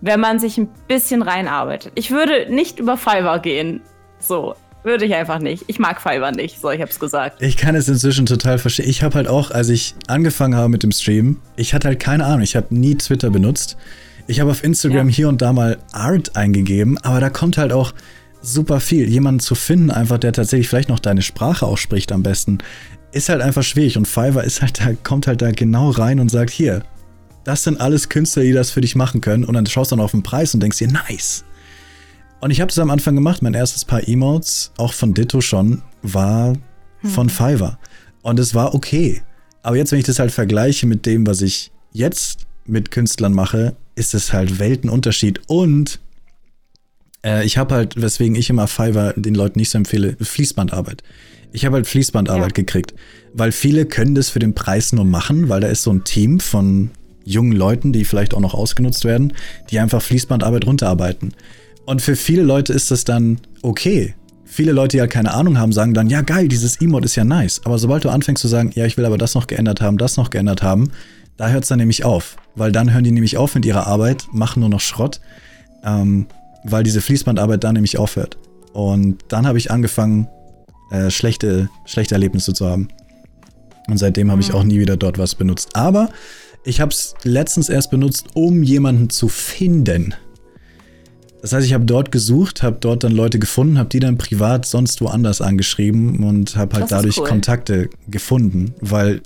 Wenn 0.00 0.20
man 0.20 0.38
sich 0.38 0.58
ein 0.58 0.68
bisschen 0.86 1.22
reinarbeitet. 1.22 1.92
Ich 1.96 2.10
würde 2.10 2.52
nicht 2.52 2.78
über 2.78 2.96
Fiverr 2.96 3.40
gehen. 3.40 3.80
So, 4.20 4.54
würde 4.84 5.04
ich 5.04 5.14
einfach 5.14 5.40
nicht. 5.40 5.64
Ich 5.66 5.78
mag 5.78 6.00
Fiverr 6.00 6.32
nicht, 6.32 6.60
so 6.60 6.70
ich 6.70 6.80
hab's 6.80 7.00
gesagt. 7.00 7.42
Ich 7.42 7.56
kann 7.56 7.74
es 7.74 7.88
inzwischen 7.88 8.26
total 8.26 8.58
verstehen. 8.58 8.88
Ich 8.88 9.02
habe 9.02 9.16
halt 9.16 9.28
auch, 9.28 9.50
als 9.50 9.68
ich 9.68 9.94
angefangen 10.06 10.54
habe 10.54 10.68
mit 10.68 10.82
dem 10.82 10.92
Stream, 10.92 11.38
ich 11.56 11.74
hatte 11.74 11.88
halt 11.88 12.00
keine 12.00 12.24
Ahnung, 12.24 12.42
ich 12.42 12.56
habe 12.56 12.74
nie 12.74 12.94
Twitter 12.96 13.30
benutzt. 13.30 13.76
Ich 14.28 14.40
habe 14.40 14.50
auf 14.50 14.62
Instagram 14.62 15.08
ja. 15.08 15.14
hier 15.14 15.28
und 15.28 15.42
da 15.42 15.52
mal 15.52 15.78
Art 15.92 16.36
eingegeben, 16.36 16.98
aber 16.98 17.18
da 17.18 17.30
kommt 17.30 17.56
halt 17.56 17.72
auch 17.72 17.92
super 18.42 18.78
viel. 18.78 19.08
Jemanden 19.08 19.40
zu 19.40 19.54
finden, 19.54 19.90
einfach, 19.90 20.18
der 20.18 20.32
tatsächlich 20.32 20.68
vielleicht 20.68 20.88
noch 20.88 20.98
deine 20.98 21.22
Sprache 21.22 21.66
ausspricht 21.66 22.12
am 22.12 22.22
besten 22.22 22.58
ist 23.12 23.28
halt 23.28 23.40
einfach 23.40 23.62
schwierig 23.62 23.96
und 23.96 24.06
Fiverr 24.06 24.44
ist 24.44 24.62
halt 24.62 24.80
da, 24.80 24.92
kommt 25.02 25.26
halt 25.26 25.42
da 25.42 25.50
genau 25.50 25.90
rein 25.90 26.20
und 26.20 26.30
sagt, 26.30 26.50
hier, 26.50 26.82
das 27.44 27.64
sind 27.64 27.80
alles 27.80 28.08
Künstler, 28.08 28.42
die 28.42 28.52
das 28.52 28.70
für 28.70 28.80
dich 28.80 28.94
machen 28.94 29.20
können 29.20 29.44
und 29.44 29.54
dann 29.54 29.66
schaust 29.66 29.90
du 29.90 29.96
dann 29.96 30.04
auf 30.04 30.10
den 30.10 30.22
Preis 30.22 30.54
und 30.54 30.62
denkst 30.62 30.78
dir, 30.78 30.88
nice. 30.88 31.44
Und 32.40 32.50
ich 32.50 32.60
habe 32.60 32.68
das 32.68 32.78
am 32.78 32.90
Anfang 32.90 33.14
gemacht, 33.14 33.42
mein 33.42 33.54
erstes 33.54 33.84
paar 33.84 34.06
Emotes, 34.06 34.72
auch 34.76 34.92
von 34.92 35.14
Ditto 35.14 35.40
schon, 35.40 35.82
war 36.02 36.54
hm. 37.00 37.10
von 37.10 37.28
Fiverr. 37.28 37.78
Und 38.22 38.38
es 38.38 38.54
war 38.54 38.74
okay. 38.74 39.22
Aber 39.62 39.76
jetzt, 39.76 39.90
wenn 39.92 39.98
ich 39.98 40.04
das 40.04 40.18
halt 40.18 40.30
vergleiche 40.30 40.86
mit 40.86 41.06
dem, 41.06 41.26
was 41.26 41.40
ich 41.40 41.72
jetzt 41.92 42.46
mit 42.64 42.90
Künstlern 42.90 43.32
mache, 43.32 43.74
ist 43.96 44.14
es 44.14 44.32
halt 44.32 44.58
Weltenunterschied. 44.58 45.40
Und 45.48 46.00
äh, 47.24 47.44
ich 47.44 47.58
habe 47.58 47.74
halt, 47.74 48.00
weswegen 48.00 48.36
ich 48.36 48.50
immer 48.50 48.68
Fiverr 48.68 49.14
den 49.14 49.34
Leuten 49.34 49.58
nicht 49.58 49.70
so 49.70 49.78
empfehle, 49.78 50.16
Fließbandarbeit. 50.20 51.02
Ich 51.52 51.64
habe 51.64 51.76
halt 51.76 51.86
Fließbandarbeit 51.86 52.50
ja. 52.50 52.62
gekriegt, 52.62 52.94
weil 53.32 53.52
viele 53.52 53.86
können 53.86 54.14
das 54.14 54.30
für 54.30 54.38
den 54.38 54.54
Preis 54.54 54.92
nur 54.92 55.04
machen, 55.04 55.48
weil 55.48 55.60
da 55.60 55.68
ist 55.68 55.82
so 55.82 55.90
ein 55.90 56.04
Team 56.04 56.40
von 56.40 56.90
jungen 57.24 57.52
Leuten, 57.52 57.92
die 57.92 58.04
vielleicht 58.04 58.34
auch 58.34 58.40
noch 58.40 58.54
ausgenutzt 58.54 59.04
werden, 59.04 59.34
die 59.70 59.78
einfach 59.78 60.02
Fließbandarbeit 60.02 60.66
runterarbeiten. 60.66 61.34
Und 61.84 62.02
für 62.02 62.16
viele 62.16 62.42
Leute 62.42 62.72
ist 62.72 62.90
das 62.90 63.04
dann 63.04 63.40
okay. 63.62 64.14
Viele 64.44 64.72
Leute, 64.72 64.96
die 64.96 65.00
halt 65.00 65.10
keine 65.10 65.34
Ahnung 65.34 65.58
haben, 65.58 65.72
sagen 65.72 65.92
dann, 65.92 66.08
ja 66.08 66.22
geil, 66.22 66.48
dieses 66.48 66.80
Emote 66.80 67.04
ist 67.04 67.16
ja 67.16 67.24
nice. 67.24 67.60
Aber 67.64 67.78
sobald 67.78 68.04
du 68.04 68.08
anfängst 68.08 68.40
zu 68.40 68.48
sagen, 68.48 68.72
ja, 68.74 68.86
ich 68.86 68.96
will 68.96 69.04
aber 69.04 69.18
das 69.18 69.34
noch 69.34 69.46
geändert 69.46 69.82
haben, 69.82 69.98
das 69.98 70.16
noch 70.16 70.30
geändert 70.30 70.62
haben, 70.62 70.90
da 71.36 71.48
hört 71.48 71.64
es 71.64 71.68
dann 71.68 71.78
nämlich 71.78 72.04
auf. 72.04 72.36
Weil 72.54 72.72
dann 72.72 72.92
hören 72.92 73.04
die 73.04 73.10
nämlich 73.10 73.36
auf 73.36 73.54
mit 73.54 73.66
ihrer 73.66 73.86
Arbeit, 73.86 74.26
machen 74.32 74.60
nur 74.60 74.68
noch 74.70 74.80
Schrott, 74.80 75.20
ähm, 75.84 76.26
weil 76.64 76.82
diese 76.82 77.00
Fließbandarbeit 77.00 77.62
dann 77.62 77.74
nämlich 77.74 77.98
aufhört. 77.98 78.38
Und 78.72 79.18
dann 79.28 79.46
habe 79.46 79.58
ich 79.58 79.70
angefangen, 79.70 80.28
äh, 80.90 81.10
schlechte, 81.10 81.68
schlechte 81.84 82.14
Erlebnisse 82.14 82.52
zu 82.52 82.66
haben. 82.66 82.88
Und 83.88 83.98
seitdem 83.98 84.30
habe 84.30 84.40
ich 84.40 84.52
auch 84.52 84.62
mhm. 84.62 84.68
nie 84.68 84.80
wieder 84.80 84.96
dort 84.96 85.18
was 85.18 85.34
benutzt. 85.34 85.74
Aber 85.74 86.10
ich 86.64 86.80
habe 86.80 86.92
es 86.92 87.14
letztens 87.22 87.68
erst 87.68 87.90
benutzt, 87.90 88.26
um 88.34 88.62
jemanden 88.62 89.10
zu 89.10 89.28
finden. 89.28 90.14
Das 91.40 91.52
heißt, 91.52 91.64
ich 91.64 91.72
habe 91.72 91.84
dort 91.84 92.10
gesucht, 92.10 92.62
habe 92.62 92.78
dort 92.80 93.04
dann 93.04 93.12
Leute 93.12 93.38
gefunden, 93.38 93.78
habe 93.78 93.88
die 93.88 94.00
dann 94.00 94.18
privat 94.18 94.66
sonst 94.66 95.00
woanders 95.00 95.40
angeschrieben 95.40 96.24
und 96.24 96.56
habe 96.56 96.76
halt 96.76 96.90
dadurch 96.90 97.18
cool. 97.18 97.28
Kontakte 97.28 97.90
gefunden, 98.08 98.74
weil 98.80 99.22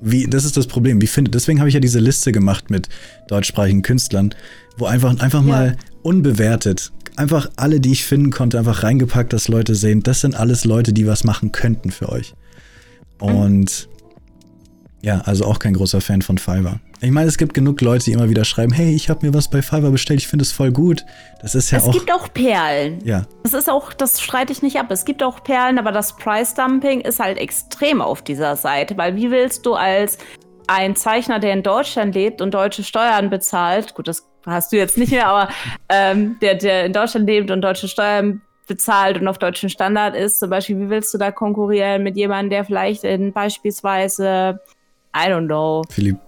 wie 0.00 0.26
das 0.26 0.44
ist 0.44 0.58
das 0.58 0.66
Problem, 0.66 1.00
wie 1.00 1.06
findet 1.06 1.34
deswegen 1.34 1.60
habe 1.60 1.68
ich 1.68 1.74
ja 1.74 1.80
diese 1.80 1.98
Liste 1.98 2.32
gemacht 2.32 2.70
mit 2.70 2.90
deutschsprachigen 3.28 3.80
Künstlern, 3.80 4.34
wo 4.76 4.84
einfach 4.84 5.18
einfach 5.20 5.40
ja. 5.40 5.48
mal 5.48 5.76
unbewertet 6.02 6.92
einfach 7.16 7.48
alle, 7.56 7.80
die 7.80 7.92
ich 7.92 8.04
finden 8.04 8.30
konnte, 8.30 8.58
einfach 8.58 8.82
reingepackt, 8.82 9.32
dass 9.32 9.48
Leute 9.48 9.74
sehen, 9.74 10.02
das 10.02 10.20
sind 10.20 10.34
alles 10.34 10.64
Leute, 10.64 10.92
die 10.92 11.06
was 11.06 11.24
machen 11.24 11.52
könnten 11.52 11.90
für 11.90 12.08
euch. 12.08 12.34
Und 13.20 13.88
ja, 15.02 15.20
also 15.26 15.44
auch 15.44 15.58
kein 15.58 15.74
großer 15.74 16.00
Fan 16.00 16.22
von 16.22 16.38
Fiverr. 16.38 16.80
Ich 17.00 17.10
meine, 17.10 17.28
es 17.28 17.36
gibt 17.36 17.52
genug 17.52 17.82
Leute, 17.82 18.06
die 18.06 18.12
immer 18.12 18.30
wieder 18.30 18.46
schreiben, 18.46 18.72
hey, 18.72 18.94
ich 18.94 19.10
habe 19.10 19.26
mir 19.26 19.34
was 19.34 19.50
bei 19.50 19.60
Fiverr 19.60 19.90
bestellt, 19.90 20.20
ich 20.20 20.28
finde 20.28 20.44
es 20.44 20.52
voll 20.52 20.72
gut. 20.72 21.04
Das 21.42 21.54
ist 21.54 21.70
ja 21.70 21.78
es 21.78 21.84
auch. 21.84 21.88
Es 21.88 21.94
gibt 21.94 22.10
auch 22.10 22.32
Perlen. 22.32 23.04
Ja. 23.04 23.26
Das 23.42 23.52
ist 23.52 23.68
auch, 23.68 23.92
das 23.92 24.22
streite 24.22 24.52
ich 24.52 24.62
nicht 24.62 24.78
ab. 24.78 24.90
Es 24.90 25.04
gibt 25.04 25.22
auch 25.22 25.44
Perlen, 25.44 25.78
aber 25.78 25.92
das 25.92 26.16
Price 26.16 26.54
Dumping 26.54 27.02
ist 27.02 27.20
halt 27.20 27.36
extrem 27.36 28.00
auf 28.00 28.22
dieser 28.22 28.56
Seite, 28.56 28.96
weil 28.96 29.16
wie 29.16 29.30
willst 29.30 29.66
du 29.66 29.74
als 29.74 30.16
ein 30.66 30.96
Zeichner, 30.96 31.38
der 31.38 31.52
in 31.52 31.62
Deutschland 31.62 32.14
lebt 32.14 32.40
und 32.40 32.54
deutsche 32.54 32.82
Steuern 32.82 33.28
bezahlt, 33.28 33.94
gut, 33.94 34.08
das 34.08 34.26
hast 34.46 34.72
du 34.72 34.76
jetzt 34.76 34.98
nicht 34.98 35.12
mehr, 35.12 35.26
aber 35.28 35.48
ähm, 35.88 36.36
der, 36.40 36.54
der 36.54 36.86
in 36.86 36.92
Deutschland 36.92 37.26
lebt 37.26 37.50
und 37.50 37.62
deutsche 37.62 37.88
Steuern 37.88 38.42
bezahlt 38.66 39.20
und 39.20 39.28
auf 39.28 39.38
deutschen 39.38 39.68
Standard 39.68 40.16
ist, 40.16 40.40
zum 40.40 40.50
Beispiel, 40.50 40.78
wie 40.80 40.90
willst 40.90 41.12
du 41.12 41.18
da 41.18 41.30
konkurrieren 41.30 42.02
mit 42.02 42.16
jemandem, 42.16 42.50
der 42.50 42.64
vielleicht 42.64 43.04
in 43.04 43.32
beispielsweise 43.32 44.60
I 45.16 45.28
don't 45.28 45.46
know, 45.46 45.82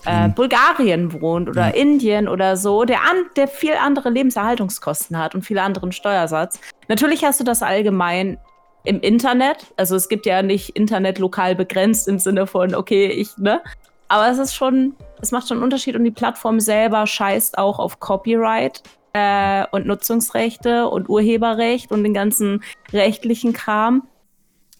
äh, 0.04 0.28
Bulgarien 0.28 1.20
wohnt 1.20 1.48
oder 1.48 1.68
ja. 1.68 1.74
Indien 1.74 2.28
oder 2.28 2.56
so, 2.56 2.84
der, 2.84 3.00
an, 3.00 3.24
der 3.34 3.48
viel 3.48 3.72
andere 3.72 4.10
Lebenserhaltungskosten 4.10 5.18
hat 5.18 5.34
und 5.34 5.42
viele 5.42 5.62
anderen 5.62 5.90
Steuersatz. 5.90 6.60
Natürlich 6.86 7.24
hast 7.24 7.40
du 7.40 7.44
das 7.44 7.62
allgemein 7.62 8.38
im 8.84 9.00
Internet. 9.00 9.66
Also 9.76 9.96
es 9.96 10.08
gibt 10.08 10.24
ja 10.24 10.42
nicht 10.42 10.70
Internet 10.70 11.18
lokal 11.18 11.56
begrenzt 11.56 12.06
im 12.06 12.20
Sinne 12.20 12.46
von, 12.46 12.76
okay, 12.76 13.08
ich, 13.08 13.36
ne? 13.38 13.60
Aber 14.06 14.30
es 14.30 14.38
ist 14.38 14.54
schon, 14.54 14.94
es 15.20 15.32
macht 15.32 15.48
schon 15.48 15.58
einen 15.58 15.64
Unterschied 15.64 15.96
und 15.96 16.04
die 16.04 16.10
Plattform 16.10 16.60
selber 16.60 17.06
scheißt 17.06 17.58
auch 17.58 17.78
auf 17.78 18.00
Copyright 18.00 18.82
äh, 19.12 19.64
und 19.70 19.86
Nutzungsrechte 19.86 20.88
und 20.88 21.08
Urheberrecht 21.08 21.90
und 21.90 22.04
den 22.04 22.14
ganzen 22.14 22.62
rechtlichen 22.92 23.52
Kram. 23.52 24.06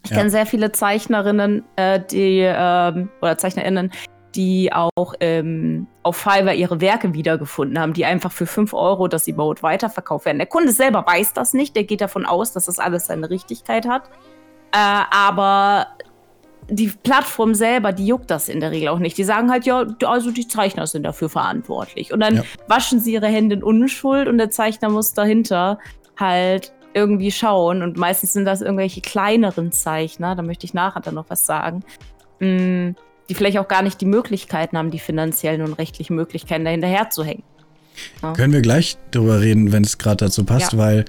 Ich 0.05 0.11
ja. 0.11 0.19
kenne 0.19 0.31
sehr 0.31 0.47
viele 0.47 0.73
Zeichnerinnen, 0.73 1.65
äh, 1.77 2.01
die 2.01 2.41
ähm, 2.41 3.09
oder 3.21 3.39
ZeichnerInnen, 3.39 3.91
die 4.37 4.73
auch 4.73 5.15
ähm, 5.21 5.87
auf 6.03 6.17
Fiverr 6.17 6.55
ihre 6.55 6.81
Werke 6.81 7.15
wiedergefunden 7.15 7.81
haben, 7.81 7.95
die 7.95 8.05
einfach 8.05 8.31
für 8.31 8.47
5 8.47 8.75
Euro 8.75 9.09
das 9.09 9.27
Emote 9.27 9.63
weiterverkauft 9.63 10.27
werden. 10.27 10.39
Der 10.39 10.47
Kunde 10.47 10.73
selber 10.73 11.05
weiß 11.07 11.33
das 11.33 11.55
nicht, 11.55 11.75
der 11.75 11.85
geht 11.85 12.03
davon 12.03 12.27
aus, 12.27 12.53
dass 12.53 12.67
das 12.67 12.79
alles 12.79 13.07
seine 13.07 13.31
Richtigkeit 13.31 13.89
hat. 13.89 14.11
Äh, 14.73 15.05
aber 15.11 15.87
die 16.69 16.89
Plattform 16.89 17.55
selber, 17.55 17.93
die 17.93 18.07
juckt 18.07 18.31
das 18.31 18.49
in 18.49 18.61
der 18.61 18.71
Regel 18.71 18.89
auch 18.89 18.99
nicht. 18.99 19.17
Die 19.19 19.25
sagen 19.25 19.51
halt, 19.51 19.67
ja, 19.67 19.87
also 20.05 20.31
die 20.31 20.49
Zeichner 20.49 20.87
sind 20.87 21.05
dafür 21.05 21.29
verantwortlich. 21.29 22.13
Und 22.13 22.21
dann 22.21 22.37
ja. 22.37 22.43
waschen 22.67 23.01
sie 23.01 23.13
ihre 23.13 23.29
Hände 23.29 23.57
in 23.57 23.63
Unschuld 23.63 24.29
und 24.29 24.39
der 24.39 24.51
Zeichner 24.51 24.89
muss 24.89 25.13
dahinter 25.15 25.79
halt 26.19 26.73
irgendwie 26.95 27.31
schauen. 27.31 27.83
Und 27.83 27.97
meistens 27.97 28.33
sind 28.33 28.47
das 28.47 28.63
irgendwelche 28.63 29.01
kleineren 29.01 29.71
Zeichner, 29.71 30.35
da 30.35 30.43
möchte 30.43 30.65
ich 30.65 30.75
nachher 30.75 31.01
dann 31.01 31.15
noch 31.15 31.27
was 31.29 31.47
sagen, 31.47 31.85
mm, 32.41 32.91
die 33.29 33.35
vielleicht 33.35 33.59
auch 33.59 33.69
gar 33.69 33.83
nicht 33.83 34.01
die 34.01 34.07
Möglichkeiten 34.07 34.79
haben, 34.79 34.91
die 34.91 34.99
finanziellen 34.99 35.63
und 35.63 35.75
rechtlichen 35.75 36.17
Möglichkeiten 36.17 36.65
dahinterher 36.65 37.11
zu 37.11 37.23
hängen. 37.23 37.43
Ja. 38.23 38.33
Können 38.33 38.53
wir 38.53 38.61
gleich 38.61 38.99
drüber 39.11 39.41
reden, 39.41 39.73
wenn 39.73 39.83
es 39.83 39.99
gerade 39.99 40.27
dazu 40.27 40.45
passt, 40.45 40.73
ja. 40.73 40.79
weil 40.79 41.05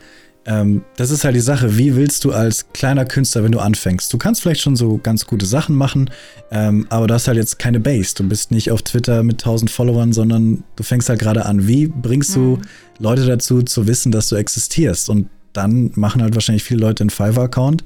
ähm, 0.48 0.86
das 0.96 1.12
ist 1.12 1.26
halt 1.26 1.36
die 1.36 1.42
Sache, 1.42 1.78
wie 1.78 1.98
willst 1.98 2.24
du 2.24 2.32
als 2.32 2.68
kleiner 2.72 3.04
Künstler, 3.04 3.44
wenn 3.44 3.52
du 3.52 3.60
anfängst? 3.60 4.12
Du 4.14 4.18
kannst 4.18 4.42
vielleicht 4.42 4.62
schon 4.62 4.78
so 4.78 4.98
ganz 4.98 5.26
gute 5.26 5.46
Sachen 5.46 5.76
machen, 5.76 6.10
ähm, 6.52 6.88
aber 6.90 7.08
du 7.08 7.14
hast 7.14 7.28
halt 7.28 7.38
jetzt 7.38 7.60
keine 7.60 7.82
Base. 7.82 8.16
Du 8.16 8.24
bist 8.24 8.52
nicht 8.52 8.72
auf 8.72 8.82
Twitter 8.82 9.24
mit 9.24 9.42
1000 9.42 9.70
Followern, 9.70 10.14
sondern 10.14 10.64
du 10.78 10.84
fängst 10.84 11.10
halt 11.10 11.20
gerade 11.20 11.46
an. 11.46 11.68
Wie 11.68 11.88
bringst 11.88 12.38
mhm. 12.38 12.42
du 12.42 12.62
Leute 13.00 13.26
dazu, 13.26 13.62
zu 13.62 13.88
wissen, 13.88 14.14
dass 14.14 14.30
du 14.30 14.38
existierst? 14.38 15.10
Und 15.10 15.28
dann 15.52 15.92
machen 15.96 16.22
halt 16.22 16.34
wahrscheinlich 16.34 16.64
viele 16.64 16.80
Leute 16.80 17.04
einen 17.04 17.10
Fiverr-Account. 17.10 17.84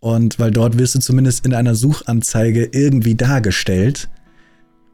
Und 0.00 0.40
weil 0.40 0.50
dort 0.50 0.78
wirst 0.78 0.96
du 0.96 0.98
zumindest 0.98 1.46
in 1.46 1.54
einer 1.54 1.76
Suchanzeige 1.76 2.68
irgendwie 2.72 3.14
dargestellt. 3.14 4.08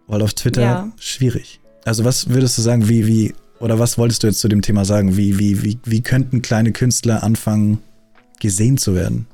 Weil 0.06 0.20
auf 0.20 0.34
Twitter 0.34 0.60
ja. 0.60 0.92
schwierig. 0.98 1.60
Also 1.86 2.04
was 2.04 2.28
würdest 2.28 2.58
du 2.58 2.62
sagen, 2.62 2.90
wie, 2.90 3.06
wie 3.06 3.34
oder 3.62 3.78
was 3.78 3.96
wolltest 3.96 4.22
du 4.22 4.26
jetzt 4.26 4.40
zu 4.40 4.48
dem 4.48 4.60
Thema 4.60 4.84
sagen? 4.84 5.16
Wie, 5.16 5.38
wie, 5.38 5.62
wie, 5.62 5.78
wie 5.84 6.02
könnten 6.02 6.42
kleine 6.42 6.72
Künstler 6.72 7.22
anfangen, 7.22 7.78
gesehen 8.40 8.76
zu 8.76 8.96
werden? 8.96 9.26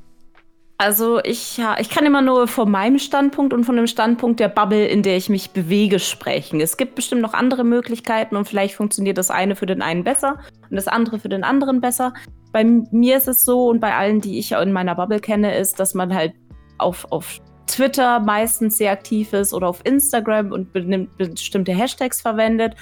Also 0.77 1.19
ich, 1.25 1.57
ja, 1.57 1.77
ich 1.81 1.89
kann 1.89 2.07
immer 2.07 2.23
nur 2.23 2.47
von 2.47 2.71
meinem 2.71 2.99
Standpunkt 2.99 3.53
und 3.53 3.65
von 3.65 3.75
dem 3.75 3.89
Standpunkt 3.89 4.39
der 4.39 4.49
Bubble, 4.49 4.87
in 4.87 5.03
der 5.03 5.17
ich 5.17 5.29
mich 5.29 5.51
bewege, 5.51 5.99
sprechen. 5.99 6.61
Es 6.61 6.77
gibt 6.77 6.95
bestimmt 6.95 7.23
noch 7.23 7.33
andere 7.33 7.65
Möglichkeiten 7.65 8.37
und 8.37 8.47
vielleicht 8.47 8.75
funktioniert 8.75 9.19
das 9.19 9.31
eine 9.31 9.57
für 9.57 9.67
den 9.67 9.83
einen 9.83 10.05
besser 10.05 10.39
und 10.71 10.77
das 10.77 10.87
andere 10.87 11.19
für 11.19 11.31
den 11.31 11.43
anderen 11.43 11.81
besser. 11.81 12.13
Bei 12.53 12.63
mir 12.65 13.17
ist 13.17 13.29
es 13.29 13.41
so 13.41 13.69
und 13.69 13.81
bei 13.81 13.95
allen, 13.95 14.21
die 14.21 14.39
ich 14.39 14.53
in 14.53 14.73
meiner 14.73 14.95
Bubble 14.95 15.21
kenne, 15.21 15.57
ist, 15.57 15.81
dass 15.81 15.95
man 15.95 16.15
halt 16.15 16.35
auf, 16.77 17.11
auf 17.11 17.41
Twitter 17.67 18.21
meistens 18.21 18.77
sehr 18.77 18.93
aktiv 18.93 19.33
ist 19.33 19.53
oder 19.53 19.69
auf 19.69 19.81
Instagram 19.85 20.53
und 20.53 20.73
bestimmte 20.73 21.73
Hashtags 21.73 22.21
verwendet 22.21 22.75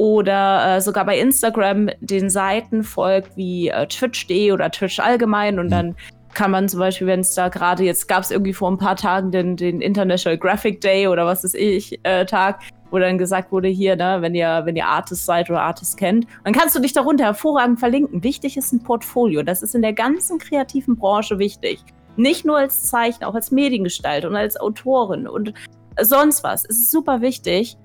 oder 0.00 0.76
äh, 0.76 0.80
sogar 0.80 1.04
bei 1.04 1.18
Instagram 1.18 1.90
den 2.00 2.30
Seiten 2.30 2.84
folgt 2.84 3.36
wie 3.36 3.68
äh, 3.68 3.86
Twitch.de 3.86 4.50
oder 4.50 4.70
Twitch 4.70 4.98
allgemein 4.98 5.58
und 5.58 5.66
mhm. 5.66 5.70
dann 5.70 5.96
kann 6.32 6.50
man 6.50 6.70
zum 6.70 6.80
Beispiel, 6.80 7.06
wenn 7.06 7.20
es 7.20 7.34
da 7.34 7.50
gerade 7.50 7.82
jetzt 7.82 8.08
gab 8.08 8.22
es 8.22 8.30
irgendwie 8.30 8.54
vor 8.54 8.70
ein 8.70 8.78
paar 8.78 8.96
Tagen 8.96 9.30
den, 9.30 9.56
den 9.56 9.82
International 9.82 10.38
Graphic 10.38 10.80
Day 10.80 11.06
oder 11.06 11.26
was 11.26 11.44
ist 11.44 11.54
ich 11.54 12.00
äh, 12.04 12.24
Tag, 12.24 12.60
wo 12.90 12.98
dann 12.98 13.18
gesagt 13.18 13.52
wurde 13.52 13.68
hier, 13.68 13.94
ne, 13.94 14.16
wenn 14.20 14.34
ihr 14.34 14.62
wenn 14.64 14.74
ihr 14.74 14.86
Artist 14.86 15.26
seid 15.26 15.50
oder 15.50 15.60
Artist 15.60 15.98
kennt, 15.98 16.26
dann 16.44 16.54
kannst 16.54 16.74
du 16.74 16.80
dich 16.80 16.94
darunter 16.94 17.24
hervorragend 17.24 17.78
verlinken. 17.78 18.24
Wichtig 18.24 18.56
ist 18.56 18.72
ein 18.72 18.82
Portfolio. 18.82 19.42
Das 19.42 19.62
ist 19.62 19.74
in 19.74 19.82
der 19.82 19.92
ganzen 19.92 20.38
kreativen 20.38 20.96
Branche 20.96 21.38
wichtig. 21.38 21.84
Nicht 22.16 22.46
nur 22.46 22.56
als 22.56 22.86
Zeichner, 22.86 23.28
auch 23.28 23.34
als 23.34 23.50
Mediengestalter 23.50 24.28
und 24.28 24.36
als 24.36 24.58
Autorin 24.58 25.28
und 25.28 25.52
sonst 26.00 26.42
was. 26.42 26.64
Es 26.64 26.78
ist 26.78 26.90
super 26.90 27.20
wichtig, 27.20 27.76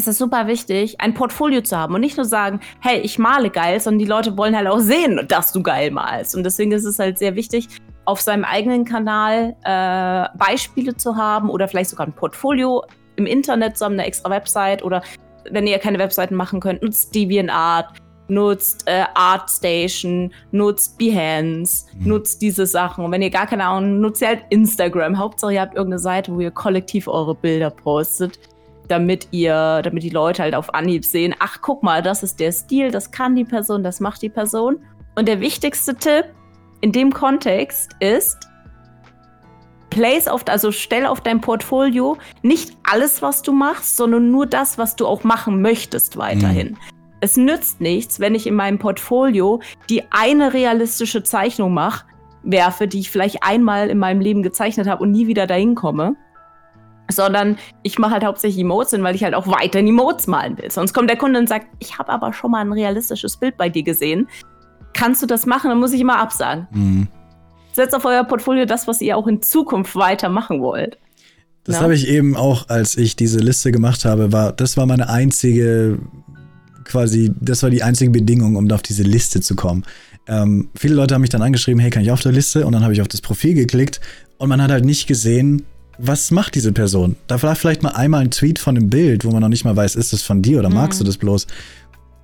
es 0.00 0.08
ist 0.08 0.18
super 0.18 0.46
wichtig, 0.46 1.00
ein 1.00 1.14
Portfolio 1.14 1.60
zu 1.62 1.76
haben 1.76 1.94
und 1.94 2.00
nicht 2.00 2.16
nur 2.16 2.26
sagen, 2.26 2.60
hey, 2.80 3.00
ich 3.00 3.18
male 3.18 3.50
geil, 3.50 3.80
sondern 3.80 3.98
die 3.98 4.06
Leute 4.06 4.36
wollen 4.36 4.56
halt 4.56 4.66
auch 4.66 4.78
sehen, 4.78 5.24
dass 5.28 5.52
du 5.52 5.62
geil 5.62 5.90
malst. 5.90 6.34
Und 6.34 6.44
deswegen 6.44 6.72
ist 6.72 6.84
es 6.84 6.98
halt 6.98 7.18
sehr 7.18 7.36
wichtig, 7.36 7.68
auf 8.04 8.20
seinem 8.20 8.44
eigenen 8.44 8.84
Kanal 8.84 9.56
äh, 9.62 10.36
Beispiele 10.38 10.96
zu 10.96 11.16
haben 11.16 11.50
oder 11.50 11.68
vielleicht 11.68 11.90
sogar 11.90 12.06
ein 12.06 12.12
Portfolio 12.12 12.82
im 13.16 13.26
Internet 13.26 13.76
zusammen, 13.76 13.98
eine 14.00 14.08
extra 14.08 14.30
Website 14.30 14.82
oder 14.82 15.02
wenn 15.50 15.66
ihr 15.66 15.78
keine 15.78 15.98
Webseiten 15.98 16.34
machen 16.34 16.60
könnt, 16.60 16.82
nutzt 16.82 17.14
DeviantArt, 17.14 17.94
nutzt 18.28 18.84
äh, 18.86 19.04
ArtStation, 19.14 20.32
nutzt 20.52 20.98
Behance, 20.98 21.86
mhm. 21.94 22.08
nutzt 22.08 22.42
diese 22.42 22.66
Sachen. 22.66 23.04
Und 23.04 23.12
wenn 23.12 23.22
ihr 23.22 23.30
gar 23.30 23.46
keine 23.46 23.64
Ahnung, 23.66 24.00
nutzt 24.00 24.22
ihr 24.22 24.28
halt 24.28 24.44
Instagram. 24.50 25.18
Hauptsache 25.18 25.54
ihr 25.54 25.60
habt 25.60 25.74
irgendeine 25.74 26.00
Seite, 26.00 26.34
wo 26.34 26.40
ihr 26.40 26.50
kollektiv 26.50 27.08
eure 27.08 27.34
Bilder 27.34 27.70
postet 27.70 28.38
damit 28.90 29.28
ihr, 29.30 29.80
damit 29.82 30.02
die 30.02 30.10
Leute 30.10 30.42
halt 30.42 30.54
auf 30.54 30.74
Anhieb 30.74 31.04
sehen, 31.04 31.34
ach 31.38 31.58
guck 31.62 31.82
mal, 31.82 32.02
das 32.02 32.22
ist 32.22 32.40
der 32.40 32.52
Stil, 32.52 32.90
das 32.90 33.10
kann 33.10 33.36
die 33.36 33.44
Person, 33.44 33.82
das 33.82 34.00
macht 34.00 34.22
die 34.22 34.28
Person. 34.28 34.78
Und 35.14 35.28
der 35.28 35.40
wichtigste 35.40 35.94
Tipp 35.94 36.26
in 36.80 36.92
dem 36.92 37.12
Kontext 37.12 37.92
ist, 38.00 38.48
place 39.90 40.28
auf, 40.28 40.44
also 40.48 40.72
stell 40.72 41.06
auf 41.06 41.20
dein 41.20 41.40
Portfolio 41.40 42.16
nicht 42.42 42.76
alles, 42.82 43.22
was 43.22 43.42
du 43.42 43.52
machst, 43.52 43.96
sondern 43.96 44.30
nur 44.30 44.46
das, 44.46 44.78
was 44.78 44.96
du 44.96 45.06
auch 45.06 45.24
machen 45.24 45.62
möchtest 45.62 46.16
weiterhin. 46.16 46.70
Mhm. 46.70 46.76
Es 47.20 47.36
nützt 47.36 47.80
nichts, 47.80 48.18
wenn 48.18 48.34
ich 48.34 48.46
in 48.46 48.54
meinem 48.54 48.78
Portfolio 48.78 49.60
die 49.90 50.04
eine 50.10 50.54
realistische 50.54 51.22
Zeichnung 51.22 51.74
mache, 51.74 52.06
werfe, 52.42 52.88
die 52.88 53.00
ich 53.00 53.10
vielleicht 53.10 53.42
einmal 53.42 53.90
in 53.90 53.98
meinem 53.98 54.20
Leben 54.20 54.42
gezeichnet 54.42 54.88
habe 54.88 55.02
und 55.02 55.10
nie 55.10 55.26
wieder 55.26 55.46
dahin 55.46 55.74
komme 55.74 56.16
sondern 57.10 57.56
ich 57.82 57.98
mache 57.98 58.12
halt 58.12 58.24
hauptsächlich 58.24 58.60
Emotes, 58.60 59.00
weil 59.02 59.14
ich 59.14 59.24
halt 59.24 59.34
auch 59.34 59.46
weiter 59.46 59.78
Emotes 59.78 60.26
malen 60.26 60.58
will. 60.58 60.70
Sonst 60.70 60.92
kommt 60.92 61.10
der 61.10 61.16
Kunde 61.16 61.38
und 61.38 61.48
sagt, 61.48 61.66
ich 61.78 61.98
habe 61.98 62.10
aber 62.10 62.32
schon 62.32 62.50
mal 62.50 62.60
ein 62.60 62.72
realistisches 62.72 63.36
Bild 63.36 63.56
bei 63.56 63.68
dir 63.68 63.82
gesehen. 63.82 64.28
Kannst 64.92 65.22
du 65.22 65.26
das 65.26 65.46
machen? 65.46 65.70
Dann 65.70 65.78
muss 65.78 65.92
ich 65.92 66.00
immer 66.00 66.18
absagen. 66.18 66.66
Mhm. 66.72 67.08
Setzt 67.72 67.94
auf 67.94 68.04
euer 68.04 68.24
Portfolio 68.24 68.66
das, 68.66 68.88
was 68.88 69.00
ihr 69.00 69.16
auch 69.16 69.26
in 69.26 69.42
Zukunft 69.42 69.94
weitermachen 69.94 70.60
wollt. 70.60 70.98
Das 71.64 71.76
ja? 71.76 71.82
habe 71.82 71.94
ich 71.94 72.08
eben 72.08 72.36
auch, 72.36 72.68
als 72.68 72.96
ich 72.96 73.16
diese 73.16 73.38
Liste 73.38 73.70
gemacht 73.70 74.04
habe, 74.04 74.32
war, 74.32 74.52
das 74.52 74.76
war 74.76 74.86
meine 74.86 75.08
einzige, 75.08 75.98
quasi, 76.84 77.32
das 77.40 77.62
war 77.62 77.70
die 77.70 77.82
einzige 77.82 78.10
Bedingung, 78.10 78.56
um 78.56 78.70
auf 78.70 78.82
diese 78.82 79.02
Liste 79.02 79.40
zu 79.40 79.54
kommen. 79.54 79.84
Ähm, 80.26 80.70
viele 80.74 80.94
Leute 80.94 81.14
haben 81.14 81.22
mich 81.22 81.30
dann 81.30 81.42
angeschrieben, 81.42 81.80
hey, 81.80 81.90
kann 81.90 82.02
ich 82.02 82.10
auf 82.10 82.22
der 82.22 82.32
Liste? 82.32 82.66
Und 82.66 82.72
dann 82.72 82.82
habe 82.82 82.92
ich 82.92 83.00
auf 83.00 83.08
das 83.08 83.20
Profil 83.20 83.54
geklickt 83.54 84.00
und 84.38 84.48
man 84.48 84.62
hat 84.62 84.70
halt 84.70 84.84
nicht 84.84 85.06
gesehen, 85.06 85.64
was 86.02 86.30
macht 86.30 86.54
diese 86.54 86.72
Person? 86.72 87.16
Da 87.26 87.42
war 87.42 87.54
vielleicht 87.54 87.82
mal 87.82 87.90
einmal 87.90 88.22
ein 88.22 88.30
Tweet 88.30 88.58
von 88.58 88.76
einem 88.76 88.88
Bild, 88.88 89.24
wo 89.24 89.30
man 89.30 89.42
noch 89.42 89.48
nicht 89.48 89.64
mal 89.64 89.76
weiß, 89.76 89.96
ist 89.96 90.12
das 90.12 90.22
von 90.22 90.42
dir 90.42 90.58
oder 90.58 90.70
magst 90.70 91.00
mhm. 91.00 91.04
du 91.04 91.08
das 91.08 91.18
bloß? 91.18 91.46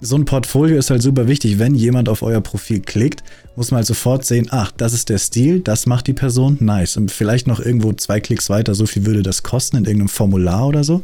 So 0.00 0.16
ein 0.16 0.24
Portfolio 0.24 0.78
ist 0.78 0.90
halt 0.90 1.02
super 1.02 1.26
wichtig. 1.26 1.58
Wenn 1.58 1.74
jemand 1.74 2.08
auf 2.08 2.22
euer 2.22 2.40
Profil 2.40 2.80
klickt, 2.80 3.22
muss 3.54 3.70
man 3.70 3.78
halt 3.78 3.86
sofort 3.86 4.24
sehen, 4.24 4.48
ach, 4.50 4.70
das 4.72 4.92
ist 4.92 5.08
der 5.08 5.18
Stil, 5.18 5.60
das 5.60 5.86
macht 5.86 6.06
die 6.06 6.12
Person, 6.12 6.58
nice. 6.60 6.96
Und 6.96 7.10
vielleicht 7.10 7.46
noch 7.46 7.60
irgendwo 7.60 7.92
zwei 7.92 8.20
Klicks 8.20 8.50
weiter, 8.50 8.74
so 8.74 8.86
viel 8.86 9.06
würde 9.06 9.22
das 9.22 9.42
kosten 9.42 9.78
in 9.78 9.84
irgendeinem 9.84 10.08
Formular 10.08 10.66
oder 10.66 10.84
so. 10.84 11.02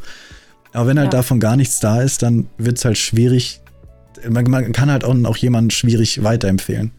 Aber 0.73 0.89
wenn 0.89 0.99
halt 0.99 1.13
ja. 1.13 1.19
davon 1.19 1.41
gar 1.41 1.57
nichts 1.57 1.81
da 1.81 2.03
ist, 2.03 2.23
dann 2.23 2.49
wird 2.59 2.79
es 2.79 2.85
halt 2.85 2.99
schwierig. 2.99 3.61
Man, 4.29 4.45
man, 4.51 4.73
kann 4.73 4.91
halt 4.91 5.05
auch, 5.05 5.17
auch 5.25 5.37
jemanden 5.37 5.71
schwierig 5.71 6.23
weiterempfehlen. 6.23 6.91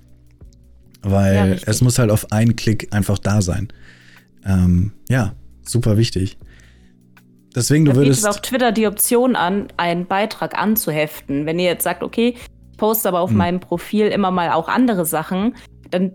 Weil 1.01 1.35
ja, 1.35 1.57
es 1.65 1.81
muss 1.81 1.99
halt 1.99 2.11
auf 2.11 2.31
einen 2.31 2.55
Klick 2.55 2.87
einfach 2.91 3.19
da 3.19 3.41
sein. 3.41 3.67
Ähm, 4.45 4.93
ja, 5.09 5.33
super 5.69 5.97
wichtig. 5.97 6.37
Deswegen, 7.55 7.85
du 7.85 7.91
da 7.91 7.97
würdest. 7.97 8.27
auf 8.27 8.41
Twitter 8.41 8.71
die 8.71 8.87
Option 8.87 9.35
an, 9.35 9.67
einen 9.77 10.07
Beitrag 10.07 10.57
anzuheften. 10.57 11.45
Wenn 11.45 11.59
ihr 11.59 11.65
jetzt 11.65 11.83
sagt, 11.83 12.03
okay, 12.03 12.35
ich 12.71 12.77
poste 12.77 13.07
aber 13.07 13.19
auf 13.19 13.29
hm. 13.29 13.37
meinem 13.37 13.59
Profil 13.59 14.07
immer 14.07 14.31
mal 14.31 14.51
auch 14.51 14.67
andere 14.67 15.05
Sachen, 15.05 15.55
dann 15.91 16.13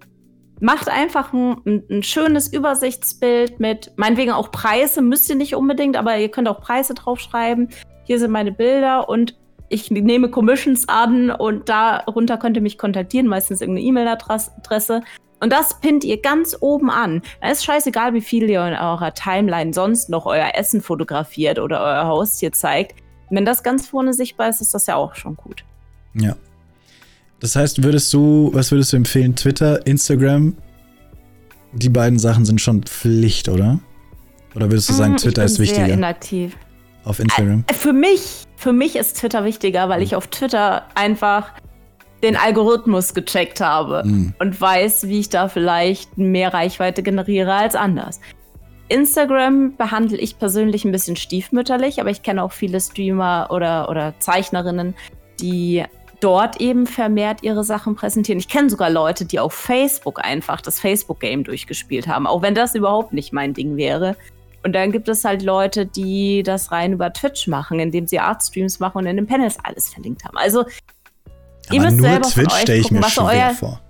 macht 0.60 0.88
einfach 0.88 1.32
ein, 1.32 1.84
ein, 1.88 2.02
schönes 2.02 2.52
Übersichtsbild 2.52 3.60
mit, 3.60 3.92
meinetwegen 3.96 4.32
auch 4.32 4.50
Preise, 4.50 5.02
müsst 5.02 5.30
ihr 5.30 5.36
nicht 5.36 5.54
unbedingt, 5.54 5.96
aber 5.96 6.18
ihr 6.18 6.30
könnt 6.30 6.48
auch 6.48 6.60
Preise 6.60 6.94
draufschreiben. 6.94 7.68
Hier 8.04 8.18
sind 8.18 8.32
meine 8.32 8.50
Bilder 8.50 9.08
und 9.08 9.36
ich 9.68 9.90
nehme 9.90 10.30
Commissions 10.30 10.88
an 10.88 11.30
und 11.30 11.68
darunter 11.68 12.38
könnt 12.38 12.56
ihr 12.56 12.62
mich 12.62 12.78
kontaktieren, 12.78 13.26
meistens 13.26 13.60
irgendeine 13.60 13.86
E-Mail-Adresse. 13.86 15.02
Und 15.40 15.52
das 15.52 15.78
pinnt 15.80 16.04
ihr 16.04 16.20
ganz 16.20 16.56
oben 16.60 16.90
an. 16.90 17.22
Da 17.40 17.50
ist 17.50 17.64
scheißegal, 17.64 18.12
wie 18.14 18.20
viel 18.20 18.50
ihr 18.50 18.66
in 18.66 18.74
eurer 18.74 19.14
Timeline 19.14 19.72
sonst 19.72 20.08
noch 20.10 20.26
euer 20.26 20.50
Essen 20.54 20.80
fotografiert 20.80 21.58
oder 21.58 21.80
euer 21.80 22.06
Haustier 22.06 22.52
zeigt. 22.52 22.96
Wenn 23.30 23.44
das 23.44 23.62
ganz 23.62 23.86
vorne 23.86 24.14
sichtbar 24.14 24.48
ist, 24.48 24.60
ist 24.60 24.74
das 24.74 24.86
ja 24.86 24.96
auch 24.96 25.14
schon 25.14 25.36
gut. 25.36 25.64
Ja. 26.14 26.34
Das 27.40 27.54
heißt, 27.54 27.84
würdest 27.84 28.12
du, 28.12 28.50
was 28.52 28.72
würdest 28.72 28.92
du 28.92 28.96
empfehlen? 28.96 29.36
Twitter, 29.36 29.86
Instagram? 29.86 30.56
Die 31.72 31.88
beiden 31.90 32.18
Sachen 32.18 32.44
sind 32.44 32.60
schon 32.60 32.82
Pflicht, 32.82 33.48
oder? 33.48 33.78
Oder 34.56 34.70
würdest 34.70 34.88
du 34.88 34.94
sagen, 34.94 35.12
Hm, 35.12 35.18
Twitter 35.18 35.44
ich 35.44 35.46
bin 35.46 35.52
ist 35.54 35.58
wichtiger 35.60 35.84
Sehr 35.86 35.94
inaktiv. 35.94 36.56
auf 37.04 37.20
Instagram? 37.20 37.64
Äh, 37.68 37.74
Für 37.74 37.92
mich, 37.92 38.44
für 38.56 38.72
mich 38.72 38.96
ist 38.96 39.18
Twitter 39.18 39.44
wichtiger, 39.44 39.88
weil 39.88 40.02
ich 40.02 40.16
auf 40.16 40.26
Twitter 40.28 40.84
einfach 40.96 41.52
den 42.22 42.36
Algorithmus 42.36 43.14
gecheckt 43.14 43.60
habe 43.60 44.02
Mhm. 44.04 44.34
und 44.38 44.60
weiß, 44.60 45.08
wie 45.08 45.20
ich 45.20 45.28
da 45.28 45.48
vielleicht 45.48 46.18
mehr 46.18 46.52
Reichweite 46.52 47.02
generiere 47.02 47.54
als 47.54 47.74
anders. 47.76 48.20
Instagram 48.88 49.76
behandle 49.76 50.16
ich 50.16 50.38
persönlich 50.38 50.84
ein 50.84 50.92
bisschen 50.92 51.16
stiefmütterlich, 51.16 52.00
aber 52.00 52.10
ich 52.10 52.22
kenne 52.22 52.42
auch 52.42 52.52
viele 52.52 52.80
Streamer 52.80 53.48
oder, 53.50 53.88
oder 53.90 54.14
Zeichnerinnen, 54.18 54.94
die 55.40 55.84
dort 56.20 56.60
eben 56.60 56.86
vermehrt 56.86 57.42
ihre 57.42 57.62
Sachen 57.64 57.94
präsentieren. 57.94 58.38
Ich 58.40 58.48
kenne 58.48 58.70
sogar 58.70 58.90
Leute, 58.90 59.24
die 59.24 59.38
auf 59.38 59.52
Facebook 59.52 60.24
einfach 60.24 60.60
das 60.60 60.80
Facebook-Game 60.80 61.44
durchgespielt 61.44 62.08
haben, 62.08 62.26
auch 62.26 62.42
wenn 62.42 62.54
das 62.54 62.74
überhaupt 62.74 63.12
nicht 63.12 63.32
mein 63.32 63.52
Ding 63.54 63.76
wäre. 63.76 64.16
Und 64.64 64.72
dann 64.72 64.90
gibt 64.90 65.08
es 65.08 65.24
halt 65.24 65.42
Leute, 65.42 65.86
die 65.86 66.42
das 66.42 66.72
rein 66.72 66.94
über 66.94 67.12
Twitch 67.12 67.46
machen, 67.46 67.78
indem 67.78 68.08
sie 68.08 68.18
Artstreams 68.18 68.80
machen 68.80 68.98
und 68.98 69.06
in 69.06 69.16
den 69.16 69.26
Panels 69.26 69.58
alles 69.62 69.88
verlinkt 69.92 70.24
haben. 70.24 70.36
Also 70.36 70.64
ihr 71.70 71.80
Aber 71.80 71.90
müsst 71.90 72.00
nur 72.00 72.08
selber 72.10 72.28
Twitch 72.28 72.54
stelle 72.54 72.78
ich 72.78 72.82
gucken, 72.84 73.00
mir 73.00 73.08
schwer 73.10 73.24
euer- 73.24 73.54
vor. 73.54 73.80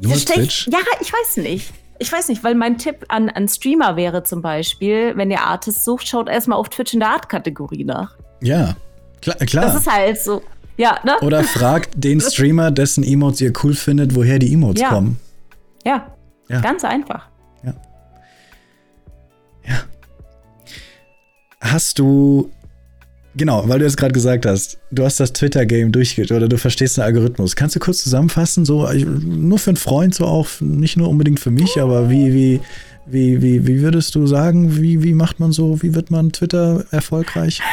Nur 0.00 0.14
Twitch? 0.16 0.68
Ja, 0.70 0.78
ich 1.00 1.12
weiß 1.12 1.36
nicht. 1.38 1.72
Ich 1.98 2.12
weiß 2.12 2.28
nicht, 2.28 2.44
weil 2.44 2.54
mein 2.54 2.78
Tipp 2.78 3.04
an, 3.08 3.28
an 3.28 3.48
Streamer 3.48 3.96
wäre 3.96 4.22
zum 4.22 4.40
Beispiel, 4.40 5.16
wenn 5.16 5.30
ihr 5.32 5.40
Artists 5.42 5.84
sucht, 5.84 6.06
schaut 6.06 6.28
erstmal 6.28 6.56
auf 6.58 6.68
Twitch 6.68 6.94
in 6.94 7.00
der 7.00 7.08
Art-Kategorie 7.10 7.82
nach. 7.84 8.12
Ja, 8.40 8.76
klar. 9.20 9.36
klar. 9.38 9.64
Das 9.64 9.74
ist 9.74 9.90
halt 9.92 10.20
so. 10.20 10.42
Ja, 10.76 11.00
ne? 11.04 11.18
Oder 11.22 11.42
fragt 11.42 11.90
den 11.96 12.20
Streamer, 12.20 12.70
dessen 12.70 13.02
Emotes 13.02 13.40
ihr 13.40 13.52
cool 13.64 13.74
findet, 13.74 14.14
woher 14.14 14.38
die 14.38 14.52
Emotes 14.54 14.80
Ja. 14.82 14.90
kommen. 14.90 15.18
Ja. 15.84 16.06
Ja. 16.48 16.60
Ganz 16.60 16.84
einfach. 16.84 17.26
Hast 21.60 21.98
du, 21.98 22.50
genau, 23.38 23.66
weil 23.68 23.78
du 23.78 23.86
jetzt 23.86 23.96
gerade 23.96 24.12
gesagt 24.12 24.44
hast, 24.44 24.78
du 24.90 25.04
hast 25.04 25.18
das 25.20 25.32
Twitter-Game 25.32 25.92
durchgeht 25.92 26.30
oder 26.30 26.48
du 26.48 26.58
verstehst 26.58 26.98
den 26.98 27.04
Algorithmus. 27.04 27.56
Kannst 27.56 27.74
du 27.76 27.80
kurz 27.80 28.02
zusammenfassen, 28.02 28.66
so 28.66 28.86
nur 28.92 29.58
für 29.58 29.70
einen 29.70 29.76
Freund, 29.78 30.14
so 30.14 30.26
auch 30.26 30.46
nicht 30.60 30.98
nur 30.98 31.08
unbedingt 31.08 31.40
für 31.40 31.50
mich, 31.50 31.80
aber 31.80 32.10
wie, 32.10 32.34
wie, 32.34 32.60
wie, 33.06 33.40
wie, 33.40 33.66
wie 33.66 33.80
würdest 33.80 34.14
du 34.14 34.26
sagen, 34.26 34.76
wie, 34.82 35.02
wie 35.02 35.14
macht 35.14 35.40
man 35.40 35.52
so, 35.52 35.80
wie 35.82 35.94
wird 35.94 36.10
man 36.10 36.32
Twitter 36.32 36.84
erfolgreich? 36.90 37.62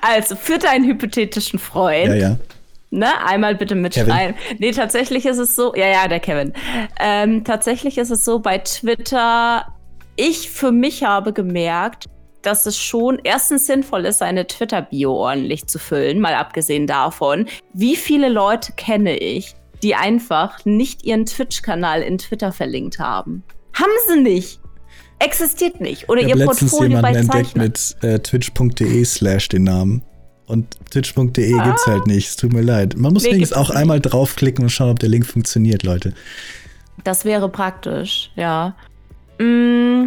Also, 0.00 0.36
für 0.36 0.58
deinen 0.58 0.84
hypothetischen 0.84 1.58
Freund, 1.58 2.08
Ja, 2.08 2.14
ja. 2.14 2.36
ne, 2.90 3.08
einmal 3.24 3.56
bitte 3.56 3.74
mitschreiben. 3.74 4.36
Nee, 4.58 4.70
tatsächlich 4.70 5.26
ist 5.26 5.38
es 5.38 5.56
so, 5.56 5.74
ja, 5.74 5.88
ja, 5.88 6.06
der 6.06 6.20
Kevin. 6.20 6.52
Ähm, 7.00 7.42
tatsächlich 7.44 7.98
ist 7.98 8.10
es 8.10 8.24
so, 8.24 8.38
bei 8.38 8.58
Twitter, 8.58 9.66
ich 10.14 10.50
für 10.50 10.70
mich 10.70 11.02
habe 11.02 11.32
gemerkt, 11.32 12.04
dass 12.46 12.66
es 12.66 12.78
schon 12.78 13.18
erstens 13.24 13.66
sinnvoll 13.66 14.06
ist, 14.06 14.18
seine 14.18 14.46
Twitter-Bio 14.46 15.12
ordentlich 15.12 15.66
zu 15.66 15.78
füllen, 15.78 16.20
mal 16.20 16.34
abgesehen 16.34 16.86
davon, 16.86 17.46
wie 17.72 17.96
viele 17.96 18.28
Leute 18.28 18.72
kenne 18.76 19.16
ich, 19.16 19.54
die 19.82 19.94
einfach 19.94 20.64
nicht 20.64 21.04
ihren 21.04 21.26
Twitch-Kanal 21.26 22.02
in 22.02 22.18
Twitter 22.18 22.52
verlinkt 22.52 22.98
haben. 22.98 23.42
Haben 23.74 23.90
sie 24.08 24.20
nicht. 24.20 24.60
Existiert 25.18 25.80
nicht. 25.80 26.08
Oder 26.08 26.22
Ich 26.22 26.28
ihr 26.28 26.44
Portfolio 26.44 27.00
bei 27.00 27.12
entdeckt 27.12 27.56
mit 27.56 27.96
äh, 28.02 28.18
twitch.de 28.18 29.04
slash 29.04 29.48
den 29.48 29.64
Namen. 29.64 30.02
Und 30.46 30.76
twitch.de 30.90 31.54
Ah. 31.58 31.64
gibt's 31.64 31.86
halt 31.86 32.06
nicht. 32.06 32.28
Es 32.28 32.36
tut 32.36 32.52
mir 32.52 32.60
leid. 32.62 32.96
Man 32.96 33.12
muss 33.12 33.24
Nee, 33.24 33.32
wenigstens 33.32 33.56
auch 33.56 33.70
nicht. 33.70 33.78
einmal 33.78 34.00
draufklicken 34.00 34.64
und 34.64 34.70
schauen, 34.70 34.90
ob 34.90 34.98
der 34.98 35.08
Link 35.08 35.26
funktioniert, 35.26 35.82
Leute. 35.82 36.12
Das 37.04 37.24
wäre 37.24 37.48
praktisch, 37.48 38.30
ja. 38.36 38.74
Mm, 39.38 40.06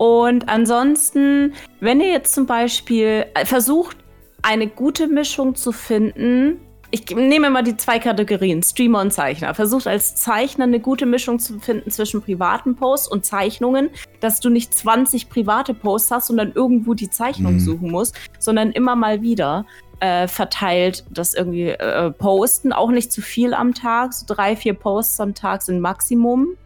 Und 0.00 0.48
ansonsten, 0.48 1.52
wenn 1.80 2.00
ihr 2.00 2.08
jetzt 2.08 2.32
zum 2.32 2.46
Beispiel 2.46 3.26
äh, 3.34 3.44
versucht, 3.44 3.98
eine 4.40 4.66
gute 4.66 5.08
Mischung 5.08 5.54
zu 5.54 5.72
finden, 5.72 6.58
ich 6.90 7.14
nehme 7.14 7.50
mal 7.50 7.62
die 7.62 7.76
zwei 7.76 7.98
Kategorien, 7.98 8.62
Streamer 8.62 9.02
und 9.02 9.12
Zeichner. 9.12 9.52
Versucht 9.52 9.86
als 9.86 10.16
Zeichner 10.16 10.64
eine 10.64 10.80
gute 10.80 11.04
Mischung 11.04 11.38
zu 11.38 11.58
finden 11.60 11.90
zwischen 11.90 12.22
privaten 12.22 12.76
Posts 12.76 13.08
und 13.08 13.26
Zeichnungen, 13.26 13.90
dass 14.20 14.40
du 14.40 14.48
nicht 14.48 14.74
20 14.74 15.28
private 15.28 15.74
Posts 15.74 16.10
hast 16.10 16.30
und 16.30 16.38
dann 16.38 16.52
irgendwo 16.54 16.94
die 16.94 17.10
Zeichnung 17.10 17.56
Mhm. 17.56 17.60
suchen 17.60 17.90
musst, 17.90 18.16
sondern 18.38 18.72
immer 18.72 18.96
mal 18.96 19.20
wieder 19.20 19.66
äh, 20.00 20.28
verteilt 20.28 21.04
das 21.10 21.34
irgendwie 21.34 21.68
äh, 21.68 22.10
posten. 22.10 22.72
Auch 22.72 22.90
nicht 22.90 23.12
zu 23.12 23.20
viel 23.20 23.52
am 23.52 23.74
Tag, 23.74 24.14
so 24.14 24.24
drei, 24.26 24.56
vier 24.56 24.72
Posts 24.72 25.20
am 25.20 25.34
Tag 25.34 25.60
sind 25.60 25.80
Maximum. 25.80 26.56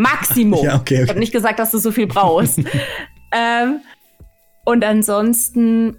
Maximum. 0.00 0.64
Ja, 0.64 0.76
okay, 0.76 0.94
Ich 0.94 1.00
okay. 1.02 1.10
habe 1.10 1.20
nicht 1.20 1.32
gesagt, 1.32 1.58
dass 1.58 1.70
du 1.70 1.78
so 1.78 1.90
viel 1.92 2.06
brauchst. 2.06 2.58
ähm, 3.32 3.80
und 4.64 4.84
ansonsten, 4.84 5.98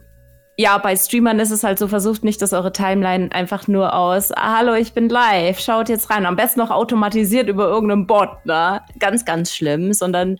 ja, 0.58 0.78
bei 0.78 0.96
Streamern 0.96 1.40
ist 1.40 1.52
es 1.52 1.64
halt 1.64 1.80
so, 1.80 1.88
versucht 1.88 2.24
nicht, 2.24 2.42
dass 2.42 2.54
eure 2.54 2.72
Timeline 2.72 3.32
einfach 3.32 3.68
nur 3.68 3.94
aus, 3.94 4.32
ah, 4.32 4.58
hallo, 4.60 4.74
ich 4.74 4.94
bin 4.94 5.10
live, 5.10 5.60
schaut 5.60 5.90
jetzt 5.90 6.10
rein. 6.10 6.26
Am 6.26 6.36
besten 6.36 6.60
noch 6.60 6.72
automatisiert 6.72 7.50
über 7.50 7.68
irgendeinen 7.68 8.08
Bot, 8.08 8.46
ne? 8.46 8.82
Ganz, 9.00 9.26
ganz 9.26 9.54
schlimm, 9.54 9.94
sondern 9.94 10.38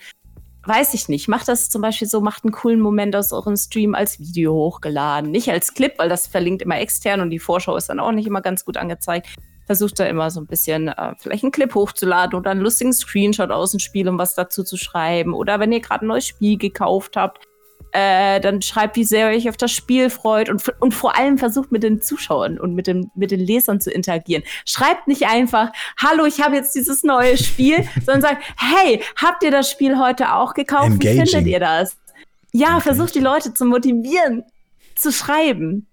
weiß 0.64 0.94
ich 0.94 1.10
nicht. 1.10 1.28
Macht 1.28 1.48
das 1.48 1.70
zum 1.70 1.82
Beispiel 1.82 2.08
so, 2.08 2.22
macht 2.22 2.44
einen 2.44 2.52
coolen 2.52 2.80
Moment 2.80 3.16
aus 3.16 3.34
eurem 3.34 3.58
Stream 3.58 3.96
als 3.96 4.20
Video 4.20 4.54
hochgeladen. 4.54 5.32
Nicht 5.32 5.50
als 5.50 5.74
Clip, 5.74 5.94
weil 5.98 6.10
das 6.10 6.28
verlinkt 6.28 6.62
immer 6.62 6.80
extern 6.80 7.22
und 7.22 7.32
die 7.32 7.40
Vorschau 7.40 7.76
ist 7.76 7.90
dann 7.90 8.00
auch 8.00 8.12
nicht 8.12 8.28
immer 8.28 8.42
ganz 8.42 8.66
gut 8.66 8.78
angezeigt. 8.78 9.28
Versucht 9.72 10.02
da 10.02 10.06
immer 10.06 10.30
so 10.32 10.42
ein 10.42 10.48
bisschen 10.48 10.90
äh, 10.90 11.14
vielleicht 11.18 11.46
einen 11.46 11.54
Clip 11.54 11.74
hochzuladen 11.74 12.38
oder 12.38 12.52
einen 12.52 12.60
lustigen 12.60 12.92
Screenshot 12.92 13.52
aus 13.52 13.72
dem 13.72 13.80
Spiel, 13.80 14.10
um 14.10 14.18
was 14.18 14.36
dazu 14.36 14.66
zu 14.66 14.76
schreiben. 14.76 15.34
Oder 15.34 15.62
wenn 15.62 15.72
ihr 15.72 15.80
gerade 15.80 16.04
ein 16.06 16.10
neues 16.10 16.28
Spiel 16.28 16.58
gekauft 16.58 17.16
habt, 17.16 17.40
äh, 17.94 18.42
dann 18.42 18.62
schreibt, 18.62 18.98
wie 18.98 19.06
sehr 19.06 19.32
ihr 19.32 19.38
euch 19.38 19.48
auf 19.48 19.56
das 19.56 19.72
Spiel 19.72 20.10
freut 20.10 20.50
und, 20.50 20.62
und 20.82 20.94
vor 20.94 21.18
allem 21.18 21.38
versucht 21.38 21.72
mit 21.72 21.84
den 21.84 22.02
Zuschauern 22.02 22.60
und 22.60 22.76
mit, 22.76 22.88
den 22.88 23.12
mit 23.16 23.32
den 23.32 23.40
Lesern 23.40 23.80
zu 23.80 23.92
interagieren. 23.92 24.44
Schreibt 24.66 25.08
nicht 25.08 25.26
einfach, 25.26 25.72
hallo, 25.98 26.26
ich 26.26 26.42
habe 26.42 26.58
jetzt 26.58 26.76
dieses 26.76 27.04
neue 27.04 27.38
Spiel, 27.38 27.88
sondern 28.06 28.24
sagt, 28.24 28.44
hey, 28.58 29.02
habt 29.16 29.42
ihr 29.42 29.52
das 29.52 29.72
Spiel 29.72 29.98
heute 29.98 30.34
auch 30.34 30.54
gekauft? 30.54 31.00
Wie 31.00 31.08
Engaging. 31.08 31.28
findet 31.28 31.48
ihr 31.48 31.62
das? 31.62 31.96
Ja, 32.52 32.68
Engaging. 32.68 32.82
versucht 32.82 33.16
die 33.16 33.20
Leute 33.20 33.54
zu 33.54 33.64
motivieren, 33.64 34.44
zu 34.98 35.14
schreiben. 35.14 35.88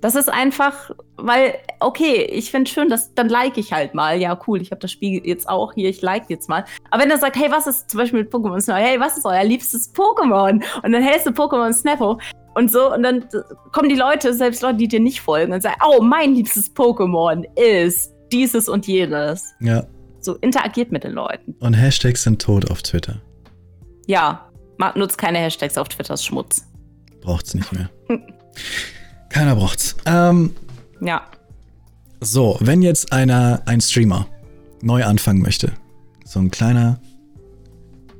Das 0.00 0.14
ist 0.14 0.28
einfach, 0.28 0.90
weil, 1.16 1.54
okay, 1.80 2.22
ich 2.22 2.50
finde 2.52 2.70
schön, 2.70 2.88
dass 2.88 3.14
dann 3.14 3.28
like 3.28 3.56
ich 3.58 3.72
halt 3.72 3.94
mal. 3.94 4.20
Ja, 4.20 4.38
cool, 4.46 4.62
ich 4.62 4.70
habe 4.70 4.80
das 4.80 4.92
Spiel 4.92 5.26
jetzt 5.26 5.48
auch 5.48 5.72
hier, 5.72 5.88
ich 5.88 6.02
like 6.02 6.24
jetzt 6.28 6.48
mal. 6.48 6.64
Aber 6.90 7.02
wenn 7.02 7.10
er 7.10 7.18
sagt, 7.18 7.36
hey, 7.36 7.50
was 7.50 7.66
ist 7.66 7.90
zum 7.90 7.98
Beispiel 7.98 8.20
mit 8.20 8.32
Pokémon 8.32 8.60
Snap? 8.60 8.78
Hey, 8.78 9.00
was 9.00 9.18
ist 9.18 9.26
euer 9.26 9.42
liebstes 9.42 9.92
Pokémon? 9.92 10.62
Und 10.82 10.92
dann 10.92 11.02
hältst 11.02 11.26
du 11.26 11.30
Pokémon 11.30 11.72
Snap 11.72 11.98
hoch 11.98 12.18
und 12.54 12.70
so 12.72 12.92
und 12.92 13.02
dann 13.02 13.24
kommen 13.72 13.88
die 13.88 13.94
Leute, 13.94 14.34
selbst 14.34 14.62
Leute, 14.62 14.78
die 14.78 14.88
dir 14.88 15.00
nicht 15.00 15.20
folgen 15.20 15.52
und 15.52 15.62
sagen, 15.62 15.76
oh, 15.86 16.02
mein 16.02 16.34
liebstes 16.34 16.74
Pokémon 16.74 17.44
ist 17.56 18.12
dieses 18.32 18.68
und 18.68 18.86
jenes. 18.86 19.54
Ja. 19.60 19.84
So 20.20 20.34
interagiert 20.36 20.92
mit 20.92 21.04
den 21.04 21.12
Leuten. 21.12 21.54
Und 21.60 21.74
Hashtags 21.74 22.22
sind 22.24 22.42
tot 22.42 22.70
auf 22.70 22.82
Twitter. 22.82 23.20
Ja, 24.06 24.50
nutzt 24.94 25.18
keine 25.18 25.38
Hashtags 25.38 25.78
auf 25.78 25.88
Twitter, 25.88 26.14
ist 26.14 26.24
Schmutz. 26.24 26.66
Braucht's 27.20 27.54
nicht 27.54 27.72
mehr. 27.72 27.90
Keiner 29.30 29.56
braucht's. 29.56 29.96
Ähm, 30.06 30.54
Ja. 31.00 31.22
so, 32.20 32.56
wenn 32.60 32.82
jetzt 32.82 33.12
einer, 33.12 33.62
ein 33.66 33.80
Streamer 33.80 34.26
neu 34.82 35.04
anfangen 35.04 35.40
möchte, 35.42 35.72
so 36.24 36.38
ein 36.40 36.50
kleiner 36.50 37.00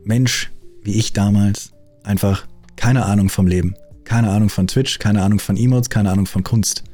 Mensch 0.04 0.50
wie 0.82 0.92
ich 0.94 1.12
damals, 1.12 1.72
einfach 2.04 2.46
keine 2.76 3.04
Ahnung 3.04 3.28
vom 3.28 3.46
Leben, 3.46 3.74
keine 4.04 4.30
Ahnung 4.30 4.48
von 4.48 4.66
Twitch, 4.66 4.98
keine 4.98 5.22
Ahnung 5.22 5.38
von 5.38 5.56
Emotes, 5.56 5.90
keine 5.90 6.10
Ahnung 6.10 6.26
von 6.26 6.42
Kunst. 6.44 6.84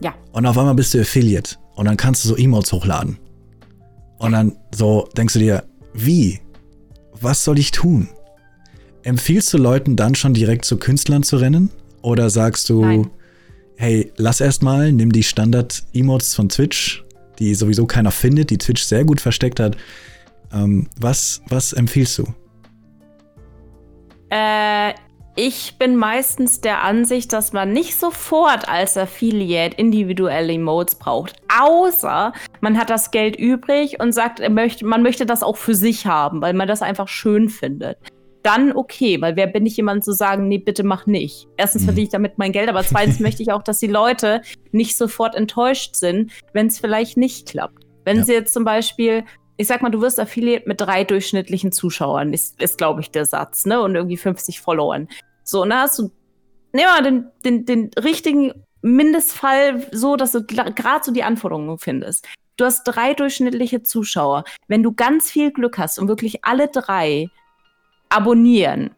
Ja. 0.00 0.14
Und 0.32 0.46
auf 0.46 0.56
einmal 0.58 0.74
bist 0.74 0.94
du 0.94 1.00
Affiliate 1.00 1.56
und 1.76 1.84
dann 1.84 1.96
kannst 1.96 2.24
du 2.24 2.28
so 2.28 2.36
Emotes 2.36 2.72
hochladen. 2.72 3.18
Und 4.18 4.32
dann 4.32 4.56
so 4.74 5.08
denkst 5.16 5.34
du 5.34 5.38
dir, 5.40 5.64
wie? 5.94 6.40
Was 7.20 7.44
soll 7.44 7.58
ich 7.58 7.70
tun? 7.70 8.08
Empfiehlst 9.02 9.52
du 9.52 9.58
Leuten 9.58 9.94
dann 9.96 10.14
schon 10.14 10.34
direkt 10.34 10.64
zu 10.64 10.78
Künstlern 10.78 11.22
zu 11.22 11.36
rennen? 11.36 11.70
Oder 12.02 12.30
sagst 12.30 12.68
du, 12.68 12.82
Nein. 12.82 13.10
hey, 13.76 14.12
lass 14.16 14.40
erst 14.40 14.62
mal, 14.62 14.92
nimm 14.92 15.12
die 15.12 15.22
Standard-Emotes 15.22 16.34
von 16.34 16.48
Twitch, 16.48 17.04
die 17.38 17.54
sowieso 17.54 17.86
keiner 17.86 18.10
findet, 18.10 18.50
die 18.50 18.58
Twitch 18.58 18.82
sehr 18.82 19.04
gut 19.04 19.20
versteckt 19.20 19.60
hat. 19.60 19.76
Ähm, 20.52 20.88
was, 20.98 21.42
was 21.48 21.72
empfiehlst 21.72 22.18
du? 22.18 22.24
Äh, 24.30 24.94
ich 25.36 25.76
bin 25.78 25.96
meistens 25.96 26.60
der 26.60 26.82
Ansicht, 26.82 27.32
dass 27.32 27.52
man 27.52 27.72
nicht 27.72 27.98
sofort 27.98 28.68
als 28.68 28.96
Affiliate 28.96 29.76
individuelle 29.76 30.52
Emotes 30.52 30.96
braucht. 30.96 31.36
Außer 31.48 32.32
man 32.60 32.78
hat 32.78 32.90
das 32.90 33.10
Geld 33.10 33.36
übrig 33.36 34.00
und 34.00 34.12
sagt, 34.12 34.40
man 34.48 35.02
möchte 35.02 35.26
das 35.26 35.42
auch 35.42 35.56
für 35.56 35.74
sich 35.74 36.06
haben, 36.06 36.42
weil 36.42 36.52
man 36.52 36.68
das 36.68 36.82
einfach 36.82 37.08
schön 37.08 37.48
findet. 37.48 37.98
Dann 38.42 38.72
okay, 38.72 39.20
weil 39.20 39.36
wer 39.36 39.46
bin 39.46 39.66
ich 39.66 39.76
jemand 39.76 40.04
zu 40.04 40.12
sagen, 40.12 40.48
nee, 40.48 40.58
bitte 40.58 40.82
mach 40.82 41.06
nicht. 41.06 41.46
Erstens 41.56 41.82
mhm. 41.82 41.86
verdiene 41.86 42.04
ich 42.04 42.12
damit 42.12 42.38
mein 42.38 42.52
Geld, 42.52 42.68
aber 42.68 42.82
zweitens 42.82 43.20
möchte 43.20 43.42
ich 43.42 43.52
auch, 43.52 43.62
dass 43.62 43.78
die 43.78 43.86
Leute 43.86 44.42
nicht 44.72 44.96
sofort 44.96 45.34
enttäuscht 45.34 45.96
sind, 45.96 46.32
wenn 46.52 46.68
es 46.68 46.78
vielleicht 46.78 47.16
nicht 47.16 47.48
klappt. 47.48 47.84
Wenn 48.04 48.18
ja. 48.18 48.24
sie 48.24 48.32
jetzt 48.32 48.54
zum 48.54 48.64
Beispiel 48.64 49.24
ich 49.60 49.66
sag 49.66 49.82
mal, 49.82 49.90
du 49.90 50.00
wirst 50.00 50.18
Affiliate 50.18 50.66
mit 50.66 50.80
drei 50.80 51.04
durchschnittlichen 51.04 51.70
Zuschauern, 51.70 52.32
ist, 52.32 52.58
ist 52.62 52.78
glaube 52.78 53.02
ich, 53.02 53.10
der 53.10 53.26
Satz, 53.26 53.66
ne? 53.66 53.82
Und 53.82 53.94
irgendwie 53.94 54.16
50 54.16 54.58
Followern. 54.58 55.06
So, 55.44 55.60
und 55.60 55.68
da 55.68 55.82
hast 55.82 55.98
du, 55.98 56.04
nehmen 56.72 56.86
wir 56.86 56.86
mal 56.86 57.02
den, 57.02 57.26
den, 57.44 57.66
den 57.66 57.90
richtigen 58.02 58.54
Mindestfall 58.80 59.86
so, 59.92 60.16
dass 60.16 60.32
du 60.32 60.44
gerade 60.44 61.04
so 61.04 61.12
die 61.12 61.24
Anforderungen 61.24 61.76
findest. 61.76 62.26
Du 62.56 62.64
hast 62.64 62.84
drei 62.84 63.12
durchschnittliche 63.12 63.82
Zuschauer. 63.82 64.44
Wenn 64.66 64.82
du 64.82 64.92
ganz 64.92 65.30
viel 65.30 65.52
Glück 65.52 65.76
hast 65.76 65.98
und 65.98 66.08
wirklich 66.08 66.42
alle 66.42 66.68
drei 66.68 67.28
abonnieren, 68.10 68.90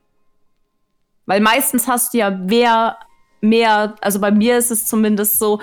weil 1.26 1.40
meistens 1.40 1.86
hast 1.86 2.12
du 2.12 2.18
ja 2.18 2.36
wer 2.42 2.96
mehr, 3.40 3.94
also 4.00 4.20
bei 4.20 4.30
mir 4.30 4.58
ist 4.58 4.70
es 4.70 4.86
zumindest 4.86 5.38
so, 5.38 5.60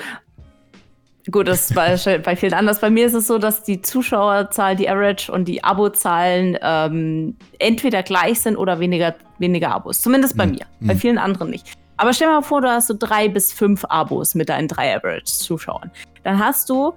Gut, 1.32 1.48
das 1.48 1.76
war 1.76 1.90
bei 2.24 2.36
vielen 2.36 2.54
anders. 2.54 2.80
Bei 2.80 2.90
mir 2.90 3.06
ist 3.06 3.14
es 3.14 3.28
so, 3.28 3.38
dass 3.38 3.64
die 3.64 3.82
Zuschauerzahl, 3.82 4.76
die 4.76 4.90
Average 4.90 5.32
und 5.32 5.48
die 5.48 5.64
Abozahlen 5.64 6.58
ähm, 6.62 7.36
entweder 7.60 8.04
gleich 8.04 8.42
sind 8.42 8.58
oder 8.58 8.80
weniger, 8.80 9.16
weniger 9.38 9.72
Abos. 9.72 10.02
Zumindest 10.02 10.38
bei 10.38 10.46
mhm. 10.46 10.52
mir. 10.54 10.66
Bei 10.80 10.94
hm. 10.94 11.00
vielen 11.00 11.18
anderen 11.18 11.50
nicht. 11.50 11.74
Aber 11.98 12.14
stell 12.14 12.30
dir 12.30 12.36
mal 12.36 12.42
vor, 12.42 12.62
du 12.62 12.70
hast 12.70 12.88
so 12.88 12.96
drei 12.98 13.28
bis 13.28 13.52
fünf 13.52 13.84
Abos 13.86 14.34
mit 14.34 14.50
deinen 14.50 14.70
drei 14.70 14.96
Average-Zuschauern. 14.96 15.92
Dann 16.24 16.40
hast 16.40 16.70
du 16.70 16.94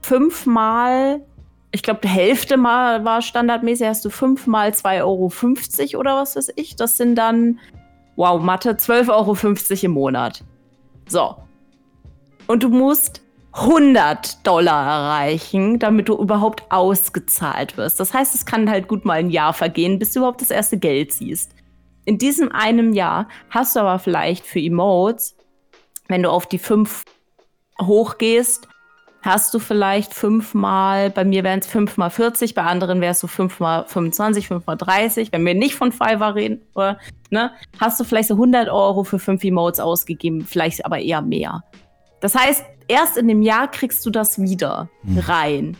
fünfmal, 0.00 1.20
ich 1.72 1.82
glaube, 1.82 2.00
die 2.02 2.08
Hälfte 2.08 2.58
mal 2.58 3.04
war 3.04 3.22
standardmäßig, 3.22 3.86
hast 3.86 4.04
du 4.04 4.10
fünfmal 4.10 4.70
2,50 4.70 5.94
Euro 5.94 6.00
oder 6.00 6.16
was 6.16 6.36
weiß 6.36 6.52
ich. 6.56 6.76
Das 6.76 6.98
sind 6.98 7.16
dann, 7.16 7.58
wow, 8.16 8.40
Mathe, 8.40 8.72
12,50 8.72 9.08
Euro 9.10 9.36
im 9.86 9.90
Monat. 9.92 10.44
So. 11.08 11.36
Und 12.46 12.62
du 12.62 12.68
musst 12.68 13.22
100 13.52 14.46
Dollar 14.46 14.86
erreichen, 14.86 15.78
damit 15.78 16.08
du 16.08 16.16
überhaupt 16.16 16.70
ausgezahlt 16.70 17.76
wirst. 17.78 17.98
Das 17.98 18.12
heißt, 18.12 18.34
es 18.34 18.44
kann 18.44 18.68
halt 18.68 18.86
gut 18.86 19.06
mal 19.06 19.18
ein 19.18 19.30
Jahr 19.30 19.54
vergehen, 19.54 19.98
bis 19.98 20.12
du 20.12 20.20
überhaupt 20.20 20.42
das 20.42 20.50
erste 20.50 20.78
Geld 20.78 21.12
siehst. 21.12 21.54
In 22.04 22.18
diesem 22.18 22.52
einem 22.52 22.92
Jahr 22.92 23.28
hast 23.48 23.76
du 23.76 23.80
aber 23.80 23.98
vielleicht 23.98 24.44
für 24.44 24.60
Emotes, 24.60 25.36
wenn 26.08 26.22
du 26.22 26.30
auf 26.30 26.46
die 26.46 26.58
5 26.58 27.04
hochgehst, 27.80 28.68
hast 29.22 29.54
du 29.54 29.60
vielleicht 29.60 30.12
fünfmal, 30.14 31.10
bei 31.10 31.24
mir 31.24 31.44
wären 31.44 31.60
es 31.60 31.66
fünfmal 31.66 32.10
40, 32.10 32.54
bei 32.54 32.62
anderen 32.62 33.02
es 33.02 33.20
so 33.20 33.28
fünfmal 33.28 33.84
25, 33.86 34.48
fünfmal 34.48 34.76
30. 34.76 35.32
Wenn 35.32 35.46
wir 35.46 35.54
nicht 35.54 35.74
von 35.74 35.92
Fiverr 35.92 36.34
reden, 36.34 36.60
oder, 36.74 36.98
ne, 37.30 37.52
hast 37.80 37.98
du 38.00 38.04
vielleicht 38.04 38.28
so 38.28 38.34
100 38.34 38.68
Euro 38.68 39.04
für 39.04 39.18
fünf 39.18 39.44
Emotes 39.44 39.80
ausgegeben, 39.80 40.44
vielleicht 40.44 40.84
aber 40.84 40.98
eher 40.98 41.22
mehr. 41.22 41.62
Das 42.20 42.34
heißt, 42.34 42.64
erst 42.88 43.16
in 43.16 43.28
dem 43.28 43.42
Jahr 43.42 43.70
kriegst 43.70 44.04
du 44.04 44.10
das 44.10 44.40
wieder 44.40 44.88
hm. 45.04 45.18
rein. 45.18 45.76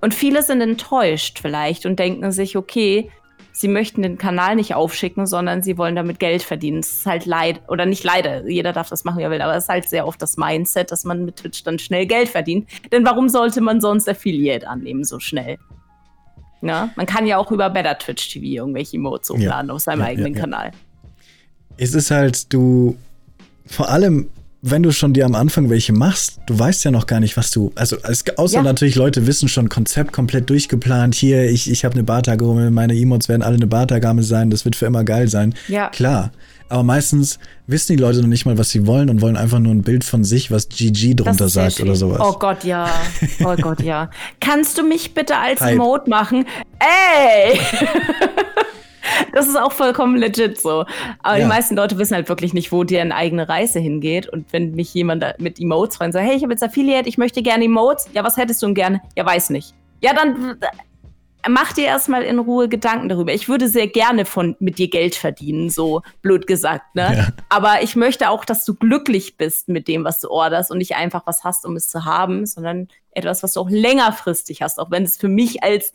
Und 0.00 0.14
viele 0.14 0.42
sind 0.42 0.60
enttäuscht 0.60 1.40
vielleicht 1.40 1.84
und 1.84 1.98
denken 1.98 2.30
sich, 2.32 2.56
okay, 2.56 3.10
sie 3.58 3.66
möchten 3.66 4.02
den 4.02 4.18
Kanal 4.18 4.54
nicht 4.54 4.76
aufschicken, 4.76 5.26
sondern 5.26 5.62
sie 5.62 5.76
wollen 5.78 5.96
damit 5.96 6.20
Geld 6.20 6.44
verdienen. 6.44 6.80
Das 6.80 6.92
ist 6.92 7.06
halt 7.06 7.26
leid, 7.26 7.60
oder 7.66 7.86
nicht 7.86 8.04
leider, 8.04 8.48
jeder 8.48 8.72
darf 8.72 8.88
das 8.88 9.02
machen, 9.02 9.18
wie 9.18 9.24
er 9.24 9.30
will, 9.30 9.42
aber 9.42 9.56
es 9.56 9.64
ist 9.64 9.68
halt 9.68 9.88
sehr 9.88 10.06
oft 10.06 10.22
das 10.22 10.36
Mindset, 10.36 10.92
dass 10.92 11.02
man 11.02 11.24
mit 11.24 11.36
Twitch 11.36 11.64
dann 11.64 11.80
schnell 11.80 12.06
Geld 12.06 12.28
verdient. 12.28 12.68
Denn 12.92 13.04
warum 13.04 13.28
sollte 13.28 13.60
man 13.60 13.80
sonst 13.80 14.08
Affiliate 14.08 14.68
annehmen 14.68 15.02
so 15.02 15.18
schnell? 15.18 15.58
Ja, 16.62 16.90
man 16.94 17.06
kann 17.06 17.26
ja 17.26 17.36
auch 17.36 17.50
über 17.50 17.68
Better 17.68 17.98
Twitch 17.98 18.32
TV 18.32 18.44
irgendwelche 18.44 18.96
Emotes 18.96 19.30
hochladen 19.30 19.68
ja. 19.68 19.74
auf 19.74 19.80
seinem 19.80 20.00
ja, 20.00 20.06
eigenen 20.06 20.34
ja, 20.34 20.40
Kanal. 20.40 20.70
Es 21.76 21.94
ist 21.94 22.12
halt, 22.12 22.52
du, 22.52 22.96
vor 23.66 23.88
allem 23.88 24.28
wenn 24.60 24.82
du 24.82 24.92
schon 24.92 25.12
dir 25.12 25.24
am 25.24 25.34
Anfang 25.34 25.70
welche 25.70 25.92
machst, 25.92 26.40
du 26.46 26.58
weißt 26.58 26.84
ja 26.84 26.90
noch 26.90 27.06
gar 27.06 27.20
nicht, 27.20 27.36
was 27.36 27.50
du. 27.50 27.70
Also, 27.76 27.96
es, 28.02 28.24
außer 28.36 28.56
ja. 28.56 28.62
natürlich, 28.62 28.96
Leute 28.96 29.26
wissen 29.26 29.48
schon 29.48 29.68
Konzept 29.68 30.12
komplett 30.12 30.50
durchgeplant. 30.50 31.14
Hier, 31.14 31.48
ich, 31.48 31.70
ich 31.70 31.84
habe 31.84 31.94
eine 31.94 32.02
Bartagame, 32.02 32.70
meine 32.70 32.94
Emotes 32.94 33.28
werden 33.28 33.42
alle 33.42 33.56
eine 33.56 33.68
Bartagame 33.68 34.22
sein, 34.22 34.50
das 34.50 34.64
wird 34.64 34.74
für 34.74 34.86
immer 34.86 35.04
geil 35.04 35.28
sein. 35.28 35.54
Ja. 35.68 35.88
Klar. 35.90 36.32
Aber 36.70 36.82
meistens 36.82 37.38
wissen 37.66 37.96
die 37.96 38.02
Leute 38.02 38.20
noch 38.20 38.28
nicht 38.28 38.44
mal, 38.44 38.58
was 38.58 38.70
sie 38.70 38.86
wollen 38.86 39.08
und 39.08 39.22
wollen 39.22 39.36
einfach 39.36 39.58
nur 39.58 39.72
ein 39.72 39.82
Bild 39.82 40.04
von 40.04 40.24
sich, 40.24 40.50
was 40.50 40.68
GG 40.68 41.14
drunter 41.14 41.48
sagt 41.48 41.80
oder 41.80 41.94
sowas. 41.94 42.20
Oh 42.22 42.38
Gott, 42.38 42.64
ja. 42.64 42.90
Oh 43.42 43.54
Gott, 43.56 43.80
ja. 43.80 44.10
Kannst 44.40 44.76
du 44.76 44.82
mich 44.82 45.14
bitte 45.14 45.36
als 45.36 45.60
Hype. 45.60 45.78
Mode 45.78 46.10
machen? 46.10 46.44
Ey! 46.78 47.58
das 49.32 49.46
ist 49.46 49.56
auch 49.56 49.72
vollkommen 49.72 50.16
legit 50.16 50.60
so. 50.60 50.84
Aber 51.22 51.36
ja. 51.36 51.44
die 51.44 51.48
meisten 51.48 51.76
Leute 51.76 51.98
wissen 51.98 52.14
halt 52.14 52.28
wirklich 52.28 52.54
nicht, 52.54 52.72
wo 52.72 52.84
deren 52.84 53.12
eigene 53.12 53.48
Reise 53.48 53.78
hingeht. 53.78 54.28
Und 54.28 54.52
wenn 54.52 54.72
mich 54.72 54.92
jemand 54.94 55.24
mit 55.38 55.60
Emotes 55.60 55.96
fragt 55.96 56.08
und 56.08 56.12
sagt, 56.12 56.26
hey, 56.26 56.36
ich 56.36 56.42
habe 56.42 56.52
jetzt 56.52 56.62
Affiliate, 56.62 57.08
ich 57.08 57.18
möchte 57.18 57.42
gerne 57.42 57.64
Emotes. 57.64 58.08
Ja, 58.12 58.24
was 58.24 58.36
hättest 58.36 58.62
du 58.62 58.66
denn 58.66 58.74
gerne? 58.74 59.00
Ja, 59.16 59.24
weiß 59.24 59.50
nicht. 59.50 59.74
Ja, 60.00 60.14
dann 60.14 60.58
äh, 60.60 60.66
mach 61.48 61.72
dir 61.72 61.86
erstmal 61.86 62.22
in 62.22 62.38
Ruhe 62.38 62.68
Gedanken 62.68 63.08
darüber. 63.08 63.32
Ich 63.32 63.48
würde 63.48 63.68
sehr 63.68 63.86
gerne 63.86 64.24
von 64.24 64.56
mit 64.60 64.78
dir 64.78 64.88
Geld 64.88 65.14
verdienen, 65.14 65.70
so 65.70 66.02
blöd 66.22 66.46
gesagt, 66.46 66.94
ne? 66.94 67.14
Ja. 67.16 67.28
Aber 67.48 67.82
ich 67.82 67.96
möchte 67.96 68.30
auch, 68.30 68.44
dass 68.44 68.64
du 68.64 68.74
glücklich 68.74 69.36
bist 69.36 69.68
mit 69.68 69.88
dem, 69.88 70.04
was 70.04 70.20
du 70.20 70.30
orderst 70.30 70.70
und 70.70 70.78
nicht 70.78 70.96
einfach 70.96 71.22
was 71.26 71.44
hast, 71.44 71.64
um 71.64 71.76
es 71.76 71.88
zu 71.88 72.04
haben, 72.04 72.46
sondern 72.46 72.88
etwas, 73.12 73.42
was 73.42 73.54
du 73.54 73.60
auch 73.60 73.70
längerfristig 73.70 74.62
hast, 74.62 74.78
auch 74.78 74.90
wenn 74.90 75.04
es 75.04 75.16
für 75.16 75.28
mich 75.28 75.62
als 75.62 75.92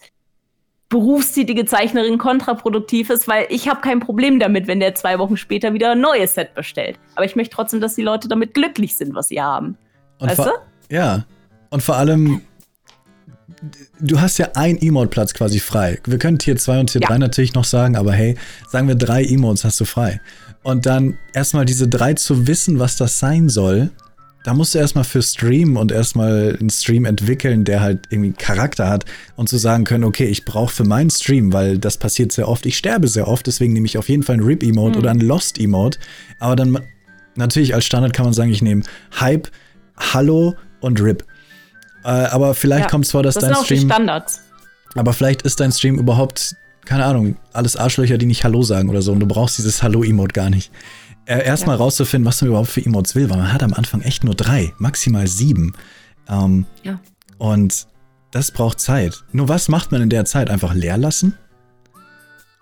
berufstätige 0.94 1.66
Zeichnerin 1.66 2.20
kontraproduktiv 2.20 3.10
ist, 3.10 3.28
weil 3.28 3.48
ich 3.50 3.68
habe 3.68 3.82
kein 3.82 4.00
Problem 4.00 4.40
damit, 4.40 4.68
wenn 4.68 4.80
der 4.80 4.94
zwei 4.94 5.18
Wochen 5.18 5.38
später 5.38 5.74
wieder 5.74 5.94
ein 5.94 6.02
neues 6.02 6.36
Set 6.36 6.54
bestellt. 6.54 7.00
Aber 7.16 7.26
ich 7.26 7.36
möchte 7.36 7.56
trotzdem, 7.56 7.82
dass 7.82 7.96
die 7.96 8.04
Leute 8.04 8.28
damit 8.28 8.54
glücklich 8.54 8.96
sind, 8.96 9.16
was 9.16 9.30
sie 9.30 9.42
haben. 9.42 9.76
Und 10.20 10.30
weißt 10.30 10.46
du? 10.46 10.52
Ja. 10.90 11.26
Und 11.72 11.82
vor 11.82 11.96
allem, 11.96 12.42
du 14.00 14.22
hast 14.22 14.38
ja 14.38 14.50
ein 14.54 14.80
Emote-Platz 14.80 15.34
quasi 15.34 15.60
frei. 15.60 16.00
Wir 16.06 16.20
können 16.20 16.38
Tier 16.38 16.58
2 16.58 16.82
und 16.82 16.92
Tier 16.92 17.02
ja. 17.02 17.08
3 17.08 17.18
natürlich 17.18 17.56
noch 17.56 17.66
sagen, 17.66 17.96
aber 17.96 18.14
hey, 18.14 18.38
sagen 18.68 18.88
wir 18.88 18.94
drei 18.94 19.24
Emotes 19.24 19.66
hast 19.66 19.80
du 19.80 19.86
frei. 19.86 20.22
Und 20.62 20.86
dann 20.86 21.18
erstmal 21.34 21.66
diese 21.66 21.88
drei 21.88 22.14
zu 22.14 22.46
wissen, 22.46 22.78
was 22.78 22.98
das 22.98 23.18
sein 23.18 23.50
soll, 23.50 23.90
da 24.44 24.54
musst 24.54 24.76
du 24.76 24.80
erstmal 24.80 25.06
für 25.06 25.22
streamen 25.22 25.78
und 25.78 25.92
erstmal 25.92 26.58
einen 26.60 26.70
Stream 26.70 27.06
entwickeln, 27.06 27.64
der 27.64 27.82
halt 27.82 28.08
irgendwie 28.10 28.34
Charakter 28.34 28.90
hat 28.90 29.06
und 29.38 29.48
zu 29.48 29.58
sagen 29.58 29.86
können, 29.86 30.04
okay, 30.04 30.26
ich 30.26 30.44
brauche 30.44 30.74
für 30.74 30.84
meinen 30.84 31.10
Stream, 31.10 31.54
weil 31.54 31.78
das 31.78 31.98
passiert 31.98 32.34
sehr 32.34 32.50
oft, 32.50 32.66
ich 32.66 32.78
sterbe 32.78 33.08
sehr 33.08 33.28
oft, 33.28 33.48
deswegen 33.48 33.72
nehme 33.72 33.86
ich 33.86 33.98
auf 33.98 34.10
jeden 34.10 34.24
Fall 34.24 34.34
einen 34.34 34.44
Rip-Emote 34.44 34.98
mhm. 34.98 35.00
oder 35.00 35.12
einen 35.12 35.22
Lost-Emote. 35.22 35.98
Aber 36.40 36.58
dann 36.58 36.78
natürlich 37.36 37.74
als 37.74 37.86
Standard 37.86 38.14
kann 38.14 38.26
man 38.26 38.34
sagen, 38.34 38.52
ich 38.52 38.62
nehme 38.62 38.84
Hype, 39.20 39.50
Hallo 39.98 40.56
und 40.82 41.02
Rip. 41.02 41.24
Äh, 42.04 42.10
aber 42.10 42.54
vielleicht 42.54 42.86
ja, 42.86 42.90
kommt 42.90 43.06
es 43.06 43.12
vor, 43.12 43.24
dass 43.24 43.36
das 43.36 43.46
dein 43.46 43.54
sind 43.56 43.66
Stream. 43.66 43.78
Auch 43.78 43.82
die 43.82 43.88
Standards. 43.88 44.42
Aber 44.96 45.14
vielleicht 45.14 45.44
ist 45.44 45.62
dein 45.62 45.72
Stream 45.72 45.98
überhaupt, 45.98 46.56
keine 46.84 47.06
Ahnung, 47.06 47.38
alles 47.54 47.78
Arschlöcher, 47.78 48.18
die 48.18 48.26
nicht 48.26 48.44
Hallo 48.44 48.62
sagen 48.62 48.90
oder 48.90 49.02
so 49.02 49.14
und 49.14 49.22
du 49.22 49.26
brauchst 49.26 49.58
dieses 49.58 49.82
Hallo-Emote 49.82 50.34
gar 50.34 50.50
nicht. 50.50 50.70
Äh, 51.26 51.46
erstmal 51.46 51.78
ja. 51.78 51.84
rauszufinden, 51.84 52.28
was 52.28 52.42
man 52.42 52.50
überhaupt 52.50 52.70
für 52.70 52.86
Emotes 52.86 53.16
will, 53.16 53.30
weil 53.30 53.38
man 53.38 53.54
hat 53.54 53.64
am 53.64 53.74
Anfang 53.74 54.02
echt 54.02 54.24
nur 54.24 54.36
drei, 54.36 54.74
maximal 54.78 55.28
sieben. 55.28 55.74
Ähm, 56.30 56.66
ja. 56.84 57.00
Und 57.38 57.88
das 58.32 58.52
braucht 58.52 58.80
Zeit. 58.80 59.24
Nur 59.32 59.48
was 59.48 59.70
macht 59.70 59.92
man 59.92 60.02
in 60.02 60.10
der 60.10 60.26
Zeit? 60.26 60.50
Einfach 60.50 60.74
leer 60.74 60.98
lassen? 60.98 61.38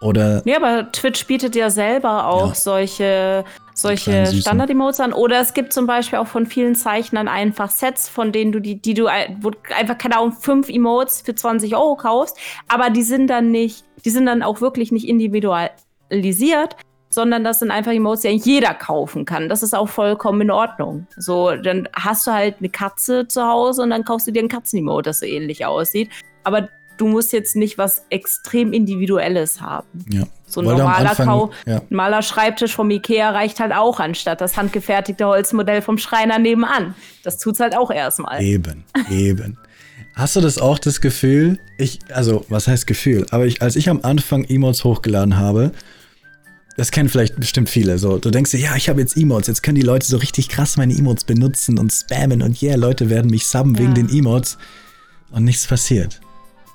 Oder. 0.02 0.42
Ja, 0.46 0.58
aber 0.58 0.92
Twitch 0.92 1.28
bietet 1.28 1.56
ja 1.56 1.70
selber 1.70 2.28
auch 2.28 2.50
ja. 2.50 2.56
solche, 2.56 3.46
solche 3.76 4.26
Standard-Emotes 4.26 5.00
an. 5.00 5.14
Oder 5.14 5.40
es 5.40 5.54
gibt 5.54 5.74
zum 5.74 5.86
Beispiel 5.86 6.18
auch 6.18 6.28
von 6.28 6.48
vielen 6.48 6.76
Zeichnern 6.76 7.28
einfach 7.28 7.70
Sets, 7.70 8.10
von 8.10 8.32
denen 8.32 8.52
du 8.52 8.60
die, 8.60 8.82
die 8.82 8.96
du 8.96 9.06
wo 9.40 9.52
einfach, 9.76 9.98
keine 9.98 10.18
Ahnung, 10.18 10.34
fünf 10.34 10.70
Emotes 10.70 11.22
für 11.22 11.36
20 11.36 11.76
Euro 11.76 11.96
kaufst, 11.96 12.36
aber 12.68 12.90
die 12.90 13.04
sind 13.04 13.28
dann 13.28 13.52
nicht, 13.52 13.86
die 14.04 14.10
sind 14.10 14.26
dann 14.26 14.42
auch 14.42 14.60
wirklich 14.60 14.92
nicht 14.92 15.08
individualisiert, 15.08 16.76
sondern 17.12 17.44
das 17.44 17.60
sind 17.60 17.70
einfach 17.70 17.92
Emotes, 17.92 18.22
die 18.22 18.30
eigentlich 18.30 18.46
jeder 18.46 18.74
kaufen 18.74 19.26
kann. 19.26 19.50
Das 19.50 19.62
ist 19.62 19.76
auch 19.76 19.90
vollkommen 19.90 20.42
in 20.42 20.52
Ordnung. 20.52 21.06
So, 21.18 21.56
dann 21.56 21.88
hast 21.94 22.26
du 22.26 22.32
halt 22.32 22.56
eine 22.60 22.70
Katze 22.70 23.28
zu 23.28 23.46
Hause 23.46 23.84
und 23.84 23.92
dann 23.92 24.04
kaufst 24.04 24.28
du 24.28 24.32
dir 24.32 24.42
ein 24.42 24.48
Katzen-Emote, 24.48 25.10
das 25.10 25.20
so 25.20 25.26
ähnlich 25.26 25.66
aussieht. 25.66 26.10
Aber 26.44 26.70
du 26.98 27.08
musst 27.08 27.34
jetzt 27.34 27.56
nicht 27.56 27.78
was 27.78 28.06
extrem 28.10 28.74
Individuelles 28.74 29.60
haben. 29.60 30.06
Ja. 30.10 30.24
So 30.46 30.62
ein 30.62 30.68
normaler, 30.68 31.10
Anfang, 31.10 31.26
Kau 31.28 31.52
ja. 31.66 31.82
normaler 31.90 32.22
Schreibtisch 32.22 32.76
vom 32.76 32.90
Ikea 32.90 33.32
reicht 33.32 33.60
halt 33.60 33.74
auch, 33.74 34.00
anstatt 34.00 34.40
das 34.40 34.56
handgefertigte 34.56 35.26
Holzmodell 35.26 35.82
vom 35.82 35.98
Schreiner 35.98 36.40
nebenan. 36.40 36.96
Das 37.24 37.38
tut's 37.38 37.60
halt 37.60 37.76
auch 37.76 37.92
erstmal. 37.92 38.42
Eben, 38.42 38.86
eben. 39.10 39.58
Hast 40.14 40.36
du 40.36 40.42
das 40.42 40.58
auch 40.60 40.78
das 40.78 41.02
Gefühl, 41.02 41.60
ich, 41.78 42.00
also 42.14 42.46
was 42.50 42.68
heißt 42.68 42.86
Gefühl, 42.86 43.26
aber 43.32 43.46
ich, 43.46 43.62
als 43.62 43.76
ich 43.76 43.90
am 43.90 44.02
Anfang 44.04 44.44
Emotes 44.44 44.84
hochgeladen 44.84 45.38
habe, 45.38 45.72
das 46.78 46.92
kennen 46.92 47.10
vielleicht 47.10 47.40
bestimmt 47.40 47.70
viele. 47.70 47.98
So, 47.98 48.18
du 48.18 48.32
denkst 48.32 48.52
dir, 48.52 48.60
ja, 48.60 48.76
ich 48.76 48.90
habe 48.90 49.02
jetzt 49.02 49.18
Emotes, 49.18 49.48
jetzt 49.48 49.64
können 49.64 49.76
die 49.76 49.82
Leute 49.82 50.08
so 50.08 50.18
richtig 50.18 50.50
krass 50.50 50.78
meine 50.78 50.94
Emotes 50.94 51.26
benutzen 51.26 51.78
und 51.78 51.92
spammen 51.92 52.42
und 52.42 52.62
yeah, 52.62 52.76
Leute 52.76 53.10
werden 53.10 53.30
mich 53.30 53.46
subben 53.46 53.76
ja. 53.76 53.82
wegen 53.82 53.94
den 53.94 54.10
Emotes 54.10 54.58
und 55.32 55.44
nichts 55.44 55.68
passiert. 55.68 56.22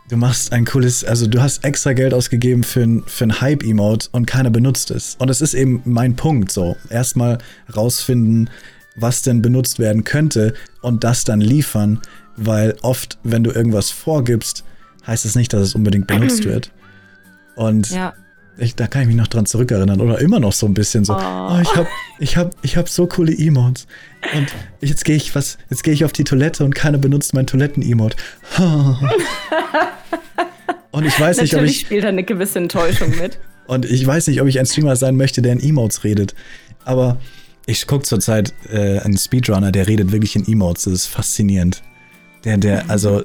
Du 0.09 0.17
machst 0.17 0.53
ein 0.53 0.65
cooles, 0.65 1.03
also 1.03 1.27
du 1.27 1.43
hast 1.43 1.65
extra 1.65 1.93
Geld 1.93 2.15
ausgegeben 2.15 2.63
für 2.63 2.83
ein, 2.83 3.03
für 3.07 3.25
ein 3.25 3.41
Hype-Emote 3.41 4.09
und 4.13 4.27
keiner 4.27 4.51
benutzt 4.51 4.93
es. 4.93 5.17
Und 5.19 5.31
es 5.31 5.41
ist 5.41 5.55
eben 5.55 5.83
mein 5.85 6.15
Punkt 6.15 6.53
so. 6.53 6.77
Erstmal 6.91 7.39
rausfinden, 7.75 8.49
was 8.95 9.23
denn 9.23 9.43
benutzt 9.43 9.81
werden 9.81 10.05
könnte 10.05 10.55
und 10.81 11.03
das 11.03 11.25
dann 11.25 11.41
liefern, 11.41 12.01
weil 12.37 12.77
oft, 12.83 13.19
wenn 13.25 13.43
du 13.43 13.51
irgendwas 13.51 13.91
vorgibst, 13.91 14.63
heißt 15.07 15.25
es 15.25 15.35
nicht, 15.35 15.53
dass 15.53 15.63
es 15.63 15.75
unbedingt 15.75 16.07
benutzt 16.07 16.45
wird. 16.45 16.71
Und 17.57 17.91
ja. 17.91 18.15
Ich, 18.59 18.75
da 18.75 18.87
kann 18.87 19.03
ich 19.03 19.09
mich 19.09 19.17
noch 19.17 19.27
dran 19.27 19.47
zurückerinnern 19.47 20.01
oder 20.01 20.19
immer 20.21 20.41
noch 20.41 20.53
so 20.53 20.67
ein 20.67 20.75
bisschen 20.75 21.05
so, 21.05 21.15
oh, 21.15 21.19
oh 21.19 21.59
ich 21.61 21.77
habe 21.77 21.89
ich 22.19 22.37
hab, 22.37 22.55
ich 22.63 22.77
hab 22.77 22.89
so 22.89 23.07
coole 23.07 23.37
Emotes 23.37 23.87
und 24.35 24.47
jetzt 24.81 25.05
gehe 25.05 25.17
ich 25.17 25.35
was, 25.35 25.59
jetzt 25.71 25.85
gehe 25.85 25.93
ich 25.93 26.05
auf 26.05 26.13
die 26.13 26.25
Toilette 26.25 26.65
und 26.65 26.75
keiner 26.75 26.99
benutzt 26.99 27.35
mein 27.35 27.47
Toiletten-Emote. 27.47 28.17
und 30.91 31.05
ich 31.05 31.21
weiß 31.21 31.41
nicht, 31.41 31.55
ob 31.55 31.63
ich 31.63 31.81
spielt 31.81 32.05
da 32.05 32.09
eine 32.09 32.25
gewisse 32.25 32.59
Enttäuschung 32.59 33.11
mit. 33.19 33.39
und 33.67 33.85
ich 33.85 34.07
weiß 34.07 34.29
nicht, 34.29 34.41
ob 34.41 34.49
ich 34.49 34.59
ein 34.59 34.67
Streamer 34.67 34.97
sein 34.97 35.17
möchte, 35.17 35.43
der 35.43 35.53
in 35.53 35.61
Emotes 35.61 36.05
redet, 36.05 36.35
aber 36.85 37.19
ich 37.67 37.87
gucke 37.87 38.05
zurzeit 38.05 38.55
äh, 38.71 39.01
einen 39.01 39.19
Speedrunner, 39.19 39.73
der 39.73 39.87
redet 39.89 40.13
wirklich 40.13 40.37
in 40.37 40.47
Emotes. 40.47 40.85
Das 40.85 40.93
ist 40.93 41.07
faszinierend. 41.07 41.83
Der, 42.45 42.57
der, 42.57 42.89
also. 42.89 43.25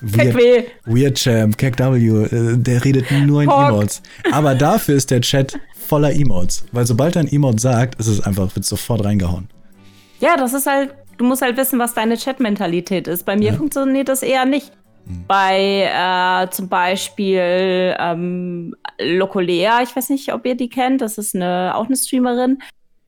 Weird, 0.00 0.66
Weird 0.84 1.18
Champ, 1.18 1.60
W, 1.60 2.06
äh, 2.06 2.56
der 2.56 2.84
redet 2.84 3.10
nur 3.10 3.42
in 3.42 3.48
Pork. 3.48 3.70
Emotes. 3.70 4.02
Aber 4.30 4.54
dafür 4.54 4.96
ist 4.96 5.10
der 5.10 5.20
Chat 5.20 5.58
voller 5.74 6.12
Emotes. 6.12 6.64
Weil 6.72 6.86
sobald 6.86 7.16
er 7.16 7.20
ein 7.22 7.32
Emote 7.32 7.60
sagt, 7.60 7.98
ist 7.98 8.06
es 8.06 8.20
einfach, 8.20 8.54
wird 8.54 8.64
sofort 8.64 9.04
reingehauen. 9.04 9.48
Ja, 10.20 10.36
das 10.36 10.52
ist 10.52 10.66
halt, 10.66 10.94
du 11.16 11.24
musst 11.24 11.42
halt 11.42 11.56
wissen, 11.56 11.78
was 11.78 11.94
deine 11.94 12.16
Chat-Mentalität 12.16 13.08
ist. 13.08 13.24
Bei 13.24 13.36
mir 13.36 13.52
ja. 13.52 13.56
funktioniert 13.56 14.08
das 14.08 14.22
eher 14.22 14.44
nicht. 14.44 14.72
Hm. 15.06 15.24
Bei 15.26 15.90
äh, 16.44 16.50
zum 16.50 16.68
Beispiel 16.68 17.96
ähm, 17.98 18.74
Locolea, 19.00 19.82
ich 19.82 19.94
weiß 19.94 20.10
nicht, 20.10 20.32
ob 20.32 20.44
ihr 20.46 20.56
die 20.56 20.68
kennt, 20.68 21.00
das 21.00 21.18
ist 21.18 21.34
eine, 21.34 21.72
auch 21.74 21.86
eine 21.86 21.96
Streamerin, 21.96 22.58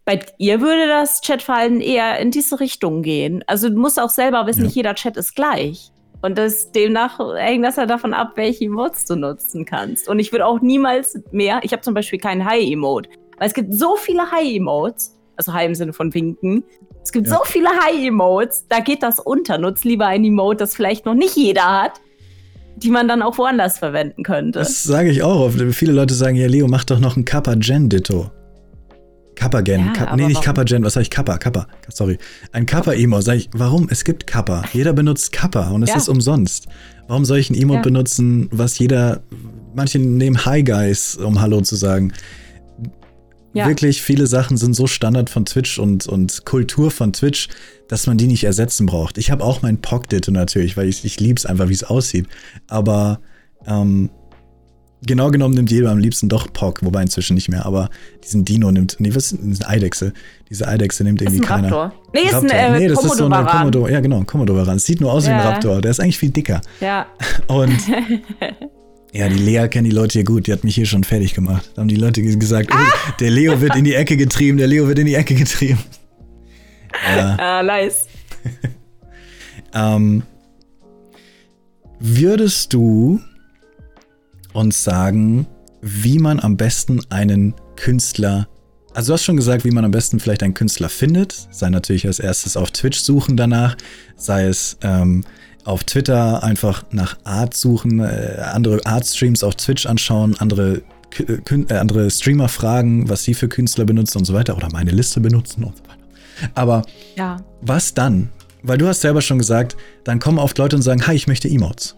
bei 0.05 0.21
ihr 0.39 0.63
würde 0.63 0.87
das 0.87 1.21
Chatverhalten 1.21 1.83
eher 1.83 2.19
in 2.19 2.31
diese 2.31 2.61
Richtung 2.61 3.03
gehen. 3.03 3.45
Also 3.47 3.69
du 3.69 3.79
musst 3.79 4.01
auch 4.01 4.09
selber 4.09 4.47
wissen, 4.47 4.61
ja. 4.61 4.65
nicht 4.65 4.77
jeder 4.77 4.95
Chat 4.95 5.19
ist 5.19 5.35
gleich. 5.35 5.93
Und 6.21 6.37
das, 6.37 6.73
demnach 6.73 7.19
hängt 7.37 7.65
das 7.65 7.77
ja 7.77 7.87
davon 7.87 8.13
ab, 8.13 8.33
welche 8.35 8.65
Emotes 8.65 9.05
du 9.05 9.15
nutzen 9.15 9.65
kannst. 9.65 10.09
Und 10.09 10.19
ich 10.19 10.33
würde 10.33 10.47
auch 10.47 10.61
niemals 10.61 11.19
mehr, 11.31 11.61
ich 11.63 11.73
habe 11.73 11.83
zum 11.83 11.95
Beispiel 11.95 12.19
keinen 12.19 12.45
High-Emote, 12.45 13.09
weil 13.39 13.47
es 13.47 13.55
gibt 13.55 13.73
so 13.73 13.97
viele 13.97 14.31
High-Emotes, 14.31 15.17
also 15.37 15.53
High 15.53 15.69
im 15.69 15.75
Sinne 15.75 15.93
von 15.93 16.13
Winken. 16.13 16.65
Es 17.03 17.13
gibt 17.13 17.29
ja. 17.29 17.37
so 17.37 17.45
viele 17.45 17.69
High-Emotes, 17.69 18.67
da 18.69 18.81
geht 18.81 19.03
das 19.03 19.21
unter. 19.21 19.59
Nutz 19.59 19.85
lieber 19.85 20.07
ein 20.07 20.25
Emote, 20.25 20.59
das 20.59 20.75
vielleicht 20.75 21.07
noch 21.07 21.15
nicht 21.15 21.37
jeder 21.37 21.83
hat, 21.83 22.01
die 22.77 22.91
man 22.91 23.07
dann 23.07 23.23
auch 23.23 23.39
woanders 23.39 23.79
verwenden 23.79 24.25
könnte. 24.25 24.59
Das 24.59 24.83
sage 24.83 25.11
ich 25.11 25.23
auch. 25.23 25.51
Viele 25.71 25.93
Leute 25.93 26.15
sagen, 26.15 26.37
ja, 26.37 26.49
Leo, 26.49 26.67
mach 26.67 26.85
doch 26.85 26.99
noch 26.99 27.17
ein 27.17 27.25
Kappa 27.25 27.55
Gen 27.55 27.89
Ditto. 27.89 28.31
Kappa-Gen. 29.39 29.87
Ja, 29.87 29.93
Kappa, 29.93 30.17
nee, 30.17 30.27
nicht 30.27 30.43
Kappa-Gen, 30.43 30.83
was 30.83 30.95
sag 30.95 31.03
ich? 31.03 31.11
Kappa, 31.11 31.39
Kappa. 31.39 31.69
Sorry. 31.89 32.19
Ein 32.51 32.67
Kappa-Emo. 32.67 33.21
Sag 33.21 33.37
ich, 33.37 33.49
warum? 33.53 33.87
Es 33.89 34.03
gibt 34.03 34.27
Kappa. 34.27 34.65
Jeder 34.73 34.93
benutzt 34.93 35.31
Kappa 35.31 35.71
und 35.71 35.85
es 35.85 35.91
ja. 35.91 35.97
ist 35.97 36.09
umsonst. 36.09 36.67
Warum 37.07 37.25
soll 37.25 37.39
ich 37.39 37.49
ein 37.49 37.55
Emote 37.55 37.79
ja. 37.79 37.83
benutzen, 37.83 38.49
was 38.51 38.79
jeder. 38.79 39.23
Manche 39.75 40.01
nehmen 40.01 40.45
Hi 40.45 40.65
Guys, 40.65 41.15
um 41.15 41.41
Hallo 41.41 41.61
zu 41.61 41.77
sagen. 41.77 42.13
Wirklich 43.55 44.03
viele 44.03 44.27
Sachen 44.27 44.57
sind 44.57 44.75
so 44.75 44.87
Standard 44.87 45.31
von 45.31 45.45
Twitch 45.45 45.79
und, 45.79 46.07
und 46.07 46.45
Kultur 46.45 46.91
von 46.91 47.13
Twitch, 47.13 47.49
dass 47.89 48.07
man 48.07 48.19
die 48.19 48.27
nicht 48.27 48.45
ersetzen 48.45 48.87
braucht. 48.87 49.19
Ich 49.19 49.31
habe 49.31 49.43
auch 49.43 49.63
mein 49.63 49.81
Pock-Ditto 49.81 50.31
natürlich, 50.31 50.77
weil 50.77 50.89
ich, 50.89 51.05
ich 51.05 51.19
liebe 51.19 51.39
es 51.39 51.47
einfach, 51.47 51.69
wie 51.69 51.75
es 51.75 51.85
aussieht. 51.85 52.27
Aber 52.69 53.21
ähm, 53.67 54.11
Genau 55.07 55.31
genommen 55.31 55.55
nimmt 55.55 55.71
jeder 55.71 55.91
am 55.91 55.99
liebsten 55.99 56.29
doch 56.29 56.53
Pock, 56.53 56.83
wobei 56.83 57.03
inzwischen 57.03 57.35
nicht 57.35 57.49
mehr, 57.49 57.65
aber 57.65 57.89
diesen 58.25 58.45
Dino 58.45 58.73
nimmt, 58.73 58.97
nee, 58.99 59.15
was 59.15 59.31
ist 59.31 59.41
eine 59.41 59.69
Eidechse? 59.69 60.13
Diese 60.51 60.67
Eidechse 60.67 61.05
nimmt 61.05 61.23
irgendwie 61.23 61.39
ist 61.39 61.45
ein 61.45 61.49
keiner. 61.49 61.71
Raptor. 61.71 61.93
Nee, 62.13 62.23
ist 62.23 62.35
ein 62.35 62.51
äh, 62.51 62.79
nee, 62.79 62.89
das 62.89 63.05
ist 63.05 63.17
so 63.17 63.29
ein 63.29 63.47
Komodo, 63.47 63.87
ja 63.87 64.01
genau, 64.01 64.23
Komodo-Varan. 64.25 64.81
Sieht 64.81 65.01
nur 65.01 65.13
aus 65.13 65.27
ja. 65.27 65.31
wie 65.31 65.35
ein 65.35 65.47
Raptor, 65.47 65.81
der 65.81 65.93
ist 65.93 66.01
eigentlich 66.01 66.19
viel 66.19 66.31
dicker. 66.31 66.61
Ja. 66.81 67.07
Und 67.47 67.79
ja, 69.13 69.29
die 69.29 69.39
Lea 69.39 69.69
kennen 69.69 69.85
die 69.85 69.95
Leute 69.95 70.15
hier 70.15 70.25
gut, 70.25 70.49
die 70.49 70.53
hat 70.53 70.65
mich 70.65 70.75
hier 70.75 70.87
schon 70.87 71.05
fertig 71.05 71.33
gemacht. 71.33 71.71
Da 71.75 71.83
haben 71.83 71.89
die 71.89 71.97
Leute 71.97 72.21
gesagt, 72.21 72.73
ah! 72.73 72.79
oh, 72.81 73.13
der 73.21 73.31
Leo 73.31 73.61
wird 73.61 73.77
in 73.77 73.85
die 73.85 73.95
Ecke 73.95 74.17
getrieben, 74.17 74.59
der 74.59 74.67
Leo 74.67 74.89
wird 74.89 74.99
in 74.99 75.07
die 75.07 75.15
Ecke 75.15 75.35
getrieben. 75.35 75.79
Ja. 77.07 77.37
Ah, 77.39 77.63
nice. 77.63 78.07
ähm, 79.73 80.23
würdest 82.01 82.73
du 82.73 83.21
uns 84.59 84.85
sagen, 84.85 85.47
wie 85.81 86.19
man 86.19 86.41
am 86.41 86.57
besten 86.57 87.01
einen 87.11 87.55
Künstler, 87.77 88.49
also 88.95 89.09
du 89.09 89.15
hast 89.15 89.25
schon 89.25 89.37
gesagt, 89.37 89.65
wie 89.65 89.71
man 89.71 89.85
am 89.85 89.91
besten 89.91 90.19
vielleicht 90.21 90.43
einen 90.43 90.55
Künstler 90.55 90.89
findet, 90.89 91.49
sei 91.51 91.71
natürlich 91.71 92.07
als 92.07 92.19
erstes 92.19 92.57
auf 92.57 92.71
Twitch 92.71 92.99
suchen 92.99 93.37
danach, 93.37 93.77
sei 94.17 94.47
es 94.47 94.77
ähm, 94.83 95.25
auf 95.65 95.85
Twitter 95.85 96.43
einfach 96.43 96.85
nach 96.91 97.19
Art 97.25 97.55
suchen, 97.55 98.01
äh, 98.01 98.43
andere 98.53 98.85
Art-Streams 98.85 99.45
auf 99.45 99.55
Twitch 99.55 99.87
anschauen, 99.87 100.35
andere, 100.39 100.83
äh, 101.19 101.75
andere 101.75 102.11
Streamer 102.11 102.49
fragen, 102.49 103.09
was 103.09 103.25
sie 103.25 103.35
für 103.35 103.49
Künstler 103.49 103.85
benutzen 103.85 104.19
und 104.19 104.25
so 104.25 104.35
weiter 104.35 104.57
oder 104.57 104.69
meine 104.73 104.91
Liste 104.91 105.21
benutzen 105.21 105.65
und 105.65 105.77
so 105.77 105.83
weiter. 105.85 105.99
Aber 106.55 106.83
ja. 107.17 107.37
was 107.61 107.95
dann? 107.95 108.31
Weil 108.63 108.79
du 108.79 108.89
hast 108.89 109.03
selber 109.03 109.21
schon 109.21 109.39
gesagt, 109.39 109.77
dann 110.05 110.19
kommen 110.19 110.39
oft 110.39 110.59
Leute 110.59 110.77
und 110.77 110.83
sagen, 110.83 111.07
hi, 111.07 111.15
ich 111.15 111.27
möchte 111.27 111.49
Emotes. 111.49 111.98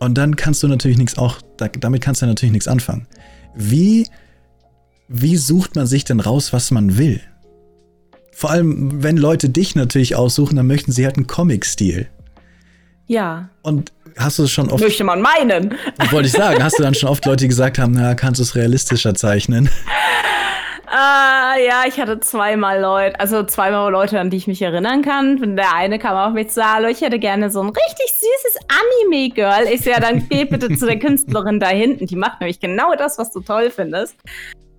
Und 0.00 0.18
dann 0.18 0.36
kannst 0.36 0.62
du 0.62 0.68
natürlich 0.68 0.98
nichts 0.98 1.16
auch, 1.16 1.40
damit 1.56 2.00
kannst 2.00 2.22
du 2.22 2.26
natürlich 2.26 2.52
nichts 2.52 2.68
anfangen. 2.68 3.06
Wie, 3.54 4.06
wie 5.08 5.36
sucht 5.36 5.76
man 5.76 5.86
sich 5.86 6.04
denn 6.04 6.20
raus, 6.20 6.52
was 6.52 6.70
man 6.70 6.98
will? 6.98 7.20
Vor 8.32 8.50
allem, 8.50 9.02
wenn 9.02 9.16
Leute 9.16 9.48
dich 9.48 9.76
natürlich 9.76 10.16
aussuchen, 10.16 10.56
dann 10.56 10.66
möchten 10.66 10.90
sie 10.90 11.04
halt 11.04 11.16
einen 11.16 11.28
Comic-Stil. 11.28 12.08
Ja. 13.06 13.48
Und 13.62 13.92
hast 14.16 14.38
du 14.38 14.44
es 14.44 14.50
schon 14.50 14.70
oft. 14.70 14.82
Möchte 14.82 15.04
man 15.04 15.22
meinen. 15.22 15.74
Wollte 16.10 16.26
ich 16.26 16.32
sagen, 16.32 16.62
hast 16.62 16.78
du 16.78 16.82
dann 16.82 16.94
schon 16.94 17.08
oft 17.08 17.24
Leute, 17.26 17.44
die 17.44 17.48
gesagt 17.48 17.78
haben, 17.78 17.92
na, 17.92 18.14
kannst 18.14 18.40
du 18.40 18.42
es 18.42 18.56
realistischer 18.56 19.14
zeichnen? 19.14 19.70
Ah, 20.96 21.56
ja, 21.56 21.82
ich 21.88 21.98
hatte 21.98 22.20
zweimal 22.20 22.80
Leute, 22.80 23.18
also 23.18 23.42
zweimal 23.42 23.90
Leute, 23.90 24.20
an 24.20 24.30
die 24.30 24.36
ich 24.36 24.46
mich 24.46 24.62
erinnern 24.62 25.02
kann. 25.02 25.56
Der 25.56 25.74
eine 25.74 25.98
kam 25.98 26.16
auf 26.16 26.32
mich 26.34 26.50
zu, 26.50 26.64
hallo, 26.64 26.86
ich 26.86 27.00
hätte 27.00 27.18
gerne 27.18 27.50
so 27.50 27.60
ein 27.60 27.70
richtig 27.70 28.12
süßes 28.12 28.60
Anime-Girl. 28.68 29.66
Ich 29.72 29.80
sehe, 29.80 29.98
dann 29.98 30.28
geh 30.28 30.44
bitte 30.44 30.72
zu 30.76 30.86
der 30.86 31.00
Künstlerin 31.00 31.58
da 31.58 31.66
hinten. 31.66 32.06
Die 32.06 32.14
macht 32.14 32.38
nämlich 32.38 32.60
genau 32.60 32.94
das, 32.94 33.18
was 33.18 33.32
du 33.32 33.40
toll 33.40 33.72
findest. 33.72 34.14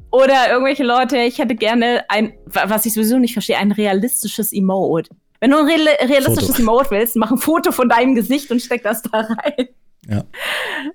Oder 0.09 0.49
irgendwelche 0.49 0.85
Leute, 0.85 1.17
ich 1.17 1.37
hätte 1.37 1.53
gerne 1.53 2.05
ein, 2.07 2.31
was 2.45 2.85
ich 2.85 2.93
sowieso 2.93 3.17
nicht 3.17 3.33
verstehe, 3.33 3.57
ein 3.57 3.73
realistisches 3.73 4.53
Emote. 4.53 5.09
Wenn 5.41 5.51
du 5.51 5.57
ein 5.57 5.65
real 5.65 5.85
realistisches 5.99 6.55
Foto. 6.55 6.61
Emote 6.61 6.91
willst, 6.91 7.17
mach 7.17 7.31
ein 7.31 7.39
Foto 7.39 7.73
von 7.73 7.89
deinem 7.89 8.15
Gesicht 8.15 8.49
und 8.51 8.61
steck 8.61 8.83
das 8.83 9.01
da 9.01 9.19
rein. 9.19 9.67
Ja. 10.07 10.23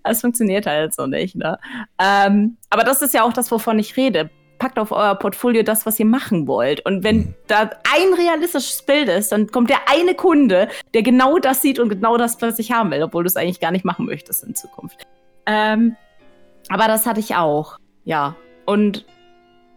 Das 0.02 0.22
funktioniert 0.22 0.64
halt 0.64 0.94
so 0.94 1.06
nicht, 1.06 1.36
ne? 1.36 1.58
Ähm, 1.98 2.56
aber 2.70 2.84
das 2.84 3.02
ist 3.02 3.12
ja 3.12 3.22
auch 3.22 3.34
das, 3.34 3.50
wovon 3.50 3.78
ich 3.78 3.98
rede 3.98 4.30
packt 4.60 4.78
auf 4.78 4.92
euer 4.92 5.16
Portfolio 5.16 5.64
das, 5.64 5.86
was 5.86 5.98
ihr 5.98 6.06
machen 6.06 6.46
wollt. 6.46 6.86
Und 6.86 7.02
wenn 7.02 7.16
mhm. 7.16 7.34
da 7.48 7.62
ein 7.62 8.14
realistisches 8.16 8.82
Bild 8.82 9.08
ist, 9.08 9.32
dann 9.32 9.48
kommt 9.48 9.70
der 9.70 9.88
eine 9.88 10.14
Kunde, 10.14 10.68
der 10.94 11.02
genau 11.02 11.38
das 11.40 11.62
sieht 11.62 11.80
und 11.80 11.88
genau 11.88 12.16
das 12.16 12.36
plötzlich 12.36 12.70
haben 12.70 12.92
will, 12.92 13.02
obwohl 13.02 13.24
du 13.24 13.26
es 13.26 13.34
eigentlich 13.34 13.58
gar 13.58 13.72
nicht 13.72 13.84
machen 13.84 14.06
möchtest 14.06 14.44
in 14.44 14.54
Zukunft. 14.54 15.04
Ähm, 15.46 15.96
aber 16.68 16.86
das 16.86 17.06
hatte 17.06 17.18
ich 17.18 17.34
auch. 17.34 17.78
Ja. 18.04 18.36
Und 18.66 19.04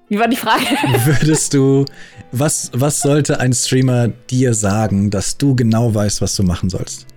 wie 0.10 0.20
war 0.20 0.28
die 0.28 0.36
Frage? 0.36 0.64
Würdest 1.06 1.54
du, 1.56 1.86
was, 2.32 2.70
was 2.74 3.00
sollte 3.00 3.40
ein 3.40 3.54
Streamer 3.54 4.10
dir 4.10 4.54
sagen, 4.54 5.10
dass 5.10 5.38
du 5.38 5.56
genau 5.56 5.96
weißt, 5.96 6.22
was 6.22 6.36
du 6.36 6.44
machen 6.44 6.70
sollst? 6.70 7.08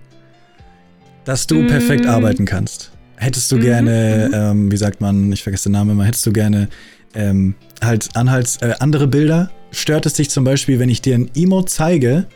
Dass 1.25 1.45
du 1.45 1.55
mm. 1.55 1.67
perfekt 1.67 2.05
arbeiten 2.05 2.45
kannst. 2.45 2.91
Hättest 3.17 3.51
du 3.51 3.57
mm 3.57 3.61
gerne, 3.61 4.29
mm 4.29 4.33
ähm, 4.33 4.71
wie 4.71 4.77
sagt 4.77 5.01
man, 5.01 5.31
ich 5.33 5.43
vergesse 5.43 5.67
den 5.67 5.73
Namen 5.73 5.91
immer, 5.91 6.05
hättest 6.05 6.25
du 6.25 6.31
gerne 6.31 6.69
ähm, 7.13 7.55
halt 7.83 8.09
Anhalts, 8.15 8.57
äh, 8.61 8.73
andere 8.79 9.07
Bilder. 9.07 9.49
Stört 9.71 10.05
es 10.05 10.13
dich 10.13 10.29
zum 10.29 10.43
Beispiel, 10.43 10.79
wenn 10.79 10.89
ich 10.89 11.01
dir 11.01 11.15
ein 11.15 11.29
Emote 11.35 11.67
zeige 11.67 12.27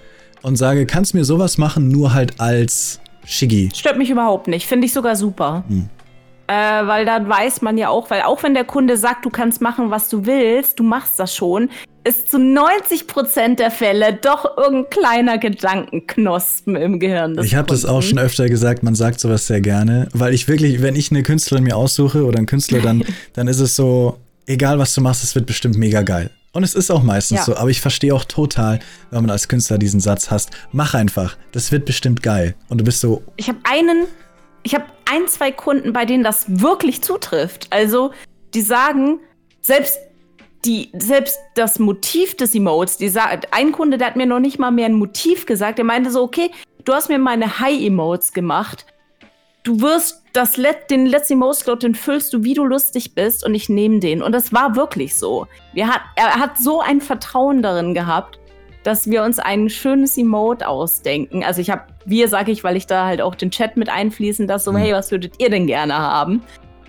und 0.41 0.55
sage, 0.57 0.85
kannst 0.85 1.13
mir 1.13 1.25
sowas 1.25 1.57
machen, 1.57 1.87
nur 1.87 2.13
halt 2.13 2.39
als 2.39 2.99
Shiggy? 3.25 3.69
Stört 3.73 3.97
mich 3.97 4.09
überhaupt 4.09 4.47
nicht. 4.47 4.67
Finde 4.67 4.85
ich 4.85 4.93
sogar 4.93 5.15
super. 5.15 5.63
Hm. 5.67 5.89
Äh, 6.47 6.53
weil 6.53 7.05
dann 7.05 7.29
weiß 7.29 7.61
man 7.61 7.77
ja 7.77 7.87
auch, 7.87 8.09
weil 8.09 8.23
auch 8.23 8.43
wenn 8.43 8.53
der 8.53 8.65
Kunde 8.65 8.97
sagt, 8.97 9.23
du 9.23 9.29
kannst 9.29 9.61
machen, 9.61 9.89
was 9.89 10.09
du 10.09 10.25
willst, 10.25 10.79
du 10.79 10.83
machst 10.83 11.17
das 11.17 11.33
schon, 11.33 11.69
ist 12.03 12.29
zu 12.29 12.39
90 12.39 13.07
Prozent 13.07 13.59
der 13.59 13.71
Fälle 13.71 14.19
doch 14.21 14.57
irgendein 14.57 14.89
kleiner 14.89 15.37
Gedankenknospen 15.37 16.75
im 16.75 16.99
Gehirn. 16.99 17.39
ich 17.41 17.55
habe 17.55 17.67
das 17.67 17.85
auch 17.85 18.01
schon 18.01 18.19
öfter 18.19 18.49
gesagt, 18.49 18.83
man 18.83 18.95
sagt 18.95 19.21
sowas 19.21 19.47
sehr 19.47 19.61
gerne, 19.61 20.09
weil 20.11 20.33
ich 20.33 20.47
wirklich, 20.49 20.81
wenn 20.81 20.95
ich 20.95 21.11
eine 21.11 21.23
Künstlerin 21.23 21.63
mir 21.63 21.77
aussuche 21.77 22.25
oder 22.25 22.39
einen 22.39 22.47
Künstler, 22.47 22.81
dann, 22.81 23.03
dann 23.33 23.47
ist 23.47 23.59
es 23.59 23.75
so, 23.75 24.17
egal 24.45 24.79
was 24.79 24.93
du 24.93 25.01
machst, 25.01 25.23
es 25.23 25.35
wird 25.35 25.45
bestimmt 25.45 25.77
mega 25.77 26.01
geil. 26.01 26.31
Und 26.53 26.63
es 26.63 26.75
ist 26.75 26.91
auch 26.91 27.03
meistens 27.03 27.39
ja. 27.39 27.43
so, 27.45 27.55
aber 27.55 27.69
ich 27.69 27.79
verstehe 27.79 28.13
auch 28.13 28.25
total, 28.25 28.79
wenn 29.09 29.21
man 29.21 29.29
als 29.31 29.47
Künstler 29.47 29.77
diesen 29.77 30.01
Satz 30.01 30.29
hast, 30.29 30.51
mach 30.73 30.93
einfach, 30.93 31.37
das 31.53 31.71
wird 31.71 31.85
bestimmt 31.85 32.21
geil. 32.21 32.55
Und 32.67 32.79
du 32.79 32.83
bist 32.83 32.99
so. 32.99 33.23
Ich 33.37 33.47
habe 33.47 33.59
einen, 33.63 34.05
ich 34.63 34.75
habe 34.75 34.85
ein, 35.09 35.27
zwei 35.27 35.51
Kunden, 35.51 35.93
bei 35.93 36.05
denen 36.05 36.23
das 36.23 36.45
wirklich 36.47 37.01
zutrifft. 37.01 37.67
Also, 37.69 38.11
die 38.53 38.61
sagen, 38.61 39.19
selbst 39.61 39.97
die, 40.65 40.91
selbst 40.97 41.39
das 41.55 41.79
Motiv 41.79 42.35
des 42.35 42.53
Emotes, 42.53 42.97
die 42.97 43.11
ein 43.51 43.71
Kunde, 43.71 43.97
der 43.97 44.07
hat 44.07 44.15
mir 44.15 44.25
noch 44.25 44.39
nicht 44.39 44.59
mal 44.59 44.71
mehr 44.71 44.85
ein 44.87 44.93
Motiv 44.93 45.45
gesagt, 45.45 45.77
der 45.77 45.85
meinte 45.85 46.11
so, 46.11 46.21
okay, 46.21 46.51
du 46.83 46.93
hast 46.93 47.09
mir 47.09 47.17
meine 47.17 47.59
High-Emotes 47.59 48.33
gemacht. 48.33 48.85
Du 49.63 49.81
wirst 49.81 50.20
das 50.33 50.57
Let 50.57 50.89
den 50.89 51.05
letzten 51.05 51.33
Emote-Slot, 51.33 51.83
den 51.83 51.95
füllst 51.95 52.33
du, 52.33 52.43
wie 52.43 52.53
du 52.53 52.63
lustig 52.63 53.15
bist 53.15 53.45
und 53.45 53.53
ich 53.53 53.69
nehme 53.69 53.99
den. 53.99 54.21
Und 54.21 54.31
das 54.31 54.53
war 54.53 54.75
wirklich 54.75 55.15
so. 55.15 55.47
Wir 55.73 55.87
hat, 55.87 56.01
er 56.15 56.35
hat 56.35 56.57
so 56.57 56.79
ein 56.79 57.01
Vertrauen 57.01 57.61
darin 57.61 57.93
gehabt, 57.93 58.39
dass 58.83 59.09
wir 59.09 59.23
uns 59.23 59.39
ein 59.39 59.69
schönes 59.69 60.17
Emote 60.17 60.67
ausdenken. 60.67 61.43
Also 61.43 61.61
ich 61.61 61.69
habe, 61.69 61.83
wir 62.05 62.27
sage 62.27 62.51
ich, 62.51 62.63
weil 62.63 62.77
ich 62.77 62.87
da 62.87 63.05
halt 63.05 63.21
auch 63.21 63.35
den 63.35 63.51
Chat 63.51 63.77
mit 63.77 63.89
einfließen, 63.89 64.47
dass 64.47 64.63
so, 64.63 64.71
mhm. 64.71 64.77
hey, 64.77 64.93
was 64.93 65.11
würdet 65.11 65.35
ihr 65.37 65.49
denn 65.49 65.67
gerne 65.67 65.95
haben? 65.95 66.41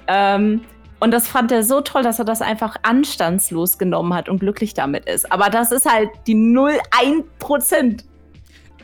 Ähm, 0.06 0.62
und 1.00 1.10
das 1.10 1.26
fand 1.26 1.50
er 1.50 1.64
so 1.64 1.80
toll, 1.80 2.04
dass 2.04 2.20
er 2.20 2.24
das 2.24 2.40
einfach 2.40 2.76
anstandslos 2.82 3.76
genommen 3.76 4.14
hat 4.14 4.28
und 4.28 4.38
glücklich 4.38 4.72
damit 4.72 5.06
ist. 5.06 5.30
Aber 5.32 5.50
das 5.50 5.72
ist 5.72 5.84
halt 5.84 6.10
die 6.28 6.36
0,1 6.36 7.24
Prozent. 7.40 8.04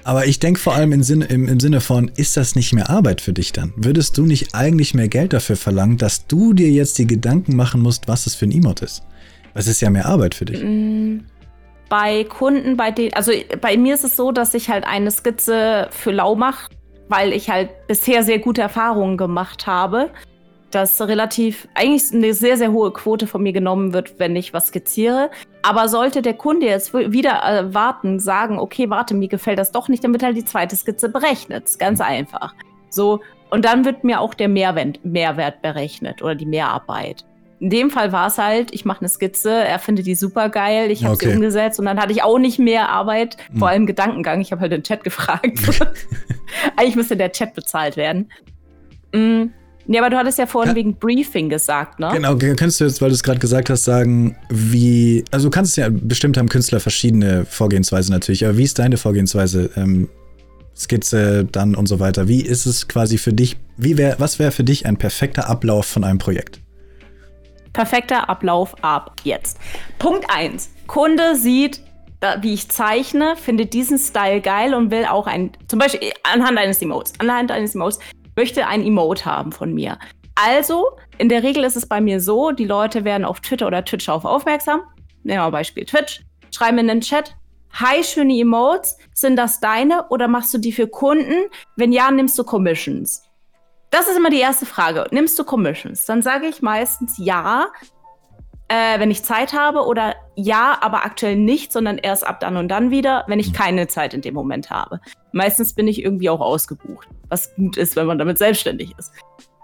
Aber 0.09 0.25
ich 0.25 0.39
denke 0.39 0.59
vor 0.59 0.75
allem 0.75 0.93
im 0.93 1.03
Sinne, 1.03 1.27
im, 1.27 1.47
im 1.49 1.61
Sinne 1.61 1.83
von, 1.83 2.11
ist 2.17 2.39
das 2.39 2.55
nicht 2.55 2.73
mehr 2.73 2.89
Arbeit 2.89 3.21
für 3.21 3.35
dich 3.35 3.53
dann? 3.53 3.75
Würdest 3.77 4.17
du 4.17 4.25
nicht 4.25 4.55
eigentlich 4.55 4.95
mehr 4.95 5.09
Geld 5.09 5.35
dafür 5.35 5.57
verlangen, 5.57 5.99
dass 5.99 6.27
du 6.27 6.55
dir 6.55 6.71
jetzt 6.71 6.97
die 6.97 7.07
Gedanken 7.07 7.55
machen 7.55 7.83
musst, 7.83 8.09
was 8.09 8.25
das 8.25 8.35
für 8.35 8.47
ein 8.47 8.51
Emote 8.51 8.87
ist? 8.87 9.03
Das 9.53 9.67
ist 9.67 9.83
ja 9.83 9.91
mehr 9.91 10.07
Arbeit 10.07 10.35
für 10.35 10.47
dich. 10.47 10.65
Mm, 10.65 11.27
bei 11.91 12.25
Kunden, 12.25 12.79
bei 12.79 12.91
denen, 12.91 13.13
also 13.13 13.33
bei 13.61 13.77
mir 13.77 13.93
ist 13.93 14.03
es 14.03 14.17
so, 14.17 14.33
dass 14.33 14.55
ich 14.55 14.71
halt 14.71 14.87
eine 14.87 15.11
Skizze 15.11 15.89
für 15.91 16.13
lau 16.13 16.35
mache, 16.35 16.71
weil 17.11 17.35
ich 17.35 17.51
halt 17.51 17.69
bisher 17.87 18.23
sehr 18.23 18.39
gute 18.39 18.63
Erfahrungen 18.63 19.19
gemacht 19.19 19.67
habe 19.67 20.09
dass 20.71 21.01
relativ, 21.01 21.69
eigentlich 21.75 22.13
eine 22.13 22.35
sehr, 22.35 22.57
sehr 22.57 22.73
hohe 22.73 22.93
Quote 22.93 23.27
von 23.27 23.43
mir 23.43 23.53
genommen 23.53 23.93
wird, 23.93 24.19
wenn 24.19 24.37
ich 24.37 24.53
was 24.53 24.69
skizziere. 24.69 25.31
Aber 25.63 25.89
sollte 25.89 26.23
der 26.23 26.35
Kunde 26.35 26.67
jetzt 26.67 26.93
wieder 26.95 27.43
äh, 27.45 27.75
warten, 27.75 28.21
sagen, 28.21 28.59
okay, 28.59 28.91
warte, 28.91 29.15
mir 29.15 29.29
gefällt 29.29 29.59
das 29.59 29.73
doch 29.73 29.89
nicht, 29.89 30.05
dann 30.05 30.13
wird 30.13 30.23
halt 30.23 30.37
die 30.37 30.45
zweite 30.45 30.77
Skizze 30.77 31.09
berechnet. 31.09 31.79
Ganz 31.79 32.01
einfach. 32.01 32.55
So, 32.91 33.21
und 33.51 33.65
dann 33.65 33.85
wird 33.85 34.05
mir 34.05 34.21
auch 34.21 34.35
der 34.35 34.49
Mehrwert, 34.49 35.05
Mehrwert 35.05 35.63
berechnet 35.63 36.23
oder 36.23 36.35
die 36.35 36.47
Mehrarbeit. 36.47 37.25
In 37.61 37.71
dem 37.71 37.91
Fall 37.91 38.13
war 38.13 38.29
es 38.29 38.39
halt, 38.39 38.73
ich 38.73 38.85
mache 38.85 39.01
eine 39.01 39.09
Skizze, 39.09 39.51
er 39.51 39.81
findet 39.81 40.07
die 40.07 40.15
super 40.15 40.49
geil, 40.49 40.93
ich 40.93 41.03
habe 41.03 41.15
okay. 41.15 41.27
sie 41.27 41.35
umgesetzt 41.35 41.81
und 41.81 41.87
dann 41.87 41.99
hatte 42.01 42.13
ich 42.13 42.23
auch 42.23 42.39
nicht 42.39 42.61
mehr 42.61 42.89
Arbeit, 42.89 43.37
hm. 43.51 43.59
vor 43.59 43.69
allem 43.69 43.87
Gedankengang. 43.87 44.41
Ich 44.41 44.53
habe 44.53 44.61
halt 44.61 44.73
den 44.73 44.85
Chat 44.85 45.03
gefragt. 45.03 45.59
Eigentlich 46.77 46.97
müsste 46.97 47.17
der 47.17 47.33
Chat 47.33 47.55
bezahlt 47.55 47.97
werden. 47.97 48.31
Mhm. 49.13 49.53
Nee, 49.91 49.99
aber 49.99 50.11
du 50.11 50.19
hattest 50.19 50.39
ja 50.39 50.45
vorhin 50.45 50.73
ja. 50.73 50.77
wegen 50.77 50.95
Briefing 50.97 51.49
gesagt, 51.49 51.99
ne? 51.99 52.11
Genau, 52.13 52.37
kannst 52.37 52.79
du 52.79 52.85
jetzt, 52.85 53.01
weil 53.01 53.09
du 53.09 53.15
es 53.15 53.23
gerade 53.23 53.39
gesagt 53.39 53.71
hast, 53.71 53.85
sagen, 53.85 54.37
wie, 54.51 55.25
also 55.31 55.49
du 55.49 55.51
kannst 55.51 55.79
ja, 55.79 55.89
bestimmt 55.91 56.37
haben 56.37 56.51
Künstler 56.51 56.79
verschiedene 56.79 57.47
Vorgehensweise 57.47 58.13
natürlich, 58.13 58.45
aber 58.45 58.59
wie 58.59 58.65
ist 58.65 58.79
deine 58.79 58.99
Vorgehensweise? 58.99 59.71
Ähm, 59.77 60.09
Skizze 60.77 61.45
dann 61.45 61.75
und 61.75 61.89
so 61.89 61.99
weiter. 62.01 62.29
Wie 62.29 62.43
ist 62.43 62.67
es 62.67 62.87
quasi 62.87 63.19
für 63.19 63.33
dich, 63.33 63.57
wie 63.77 63.97
wär, 63.97 64.17
was 64.21 64.39
wäre 64.39 64.53
für 64.53 64.63
dich 64.63 64.87
ein 64.87 64.97
perfekter 64.97 65.49
Ablauf 65.49 65.87
von 65.87 66.05
einem 66.05 66.19
Projekt? 66.19 66.61
Perfekter 67.73 68.29
Ablauf 68.29 68.75
ab 68.85 69.17
jetzt. 69.25 69.59
Punkt 69.99 70.27
1. 70.29 70.71
Kunde 70.87 71.35
sieht, 71.35 71.81
wie 72.43 72.55
ich 72.55 72.69
zeichne, 72.69 73.37
findet 73.37 73.73
diesen 73.73 73.99
Style 73.99 74.41
geil 74.41 74.75
und 74.75 74.91
will 74.91 75.07
auch 75.07 75.27
ein, 75.27 75.53
zum 75.67 75.79
Beispiel 75.79 76.13
anhand 76.23 76.59
eines 76.59 76.83
Emotes, 76.83 77.15
anhand 77.19 77.51
eines 77.51 77.75
Emotes 77.75 77.99
möchte 78.39 78.69
ein 78.69 78.87
Emote 78.87 79.25
haben 79.25 79.51
von 79.51 79.75
mir. 79.75 79.99
Also, 80.37 80.97
in 81.19 81.29
der 81.29 81.43
Regel 81.43 81.65
ist 81.65 81.75
es 81.75 81.89
bei 81.89 82.01
mir 82.01 82.21
so, 82.21 82.53
die 82.53 82.67
Leute 82.67 83.03
werden 83.03 83.25
auf 83.25 83.41
Twitter 83.41 83.67
oder 83.67 83.85
Twitch 83.85 84.09
auf 84.09 84.25
aufmerksam. 84.25 84.83
Nehmen 85.25 85.43
wir 85.43 85.51
Beispiel 85.51 85.85
Twitch. 85.85 86.25
Schreiben 86.53 86.79
in 86.79 86.87
den 86.87 87.01
Chat, 87.01 87.35
Hi, 87.73 88.05
schöne 88.05 88.39
Emotes. 88.39 88.97
Sind 89.13 89.35
das 89.35 89.59
deine 89.59 90.07
oder 90.11 90.29
machst 90.29 90.55
du 90.55 90.59
die 90.59 90.71
für 90.71 90.87
Kunden? 90.87 91.51
Wenn 91.75 91.91
ja, 91.91 92.13
nimmst 92.13 92.39
du 92.39 92.45
Commissions. 92.45 93.25
Das 93.91 94.09
ist 94.09 94.17
immer 94.17 94.31
die 94.31 94.39
erste 94.39 94.67
Frage. 94.67 95.07
Nimmst 95.11 95.37
du 95.37 95.43
Commissions? 95.43 96.05
Dann 96.05 96.23
sage 96.23 96.47
ich 96.47 96.63
meistens 96.63 97.15
ja, 97.19 97.67
äh, 98.69 99.01
wenn 99.01 99.11
ich 99.11 99.23
Zeit 99.25 99.53
habe 99.53 99.87
oder 99.87 100.15
ja, 100.35 100.79
aber 100.81 101.05
aktuell 101.05 101.37
nicht, 101.37 101.73
sondern 101.73 101.99
erst 101.99 102.27
ab 102.27 102.41
dann 102.41 102.57
und 102.57 102.69
dann 102.69 102.91
wieder, 102.91 103.25
wenn 103.27 103.39
ich 103.39 103.53
keine 103.53 103.89
Zeit 103.89 104.15
in 104.15 104.21
dem 104.21 104.35
Moment 104.35 104.71
habe. 104.71 105.01
Meistens 105.33 105.75
bin 105.75 105.89
ich 105.89 106.03
irgendwie 106.03 106.31
auch 106.31 106.41
ausgebucht, 106.41 107.09
was 107.29 107.55
gut 107.57 107.77
ist, 107.77 107.97
wenn 107.97 108.07
man 108.07 108.19
damit 108.19 108.39
selbstständig 108.39 108.95
ist. 108.99 109.13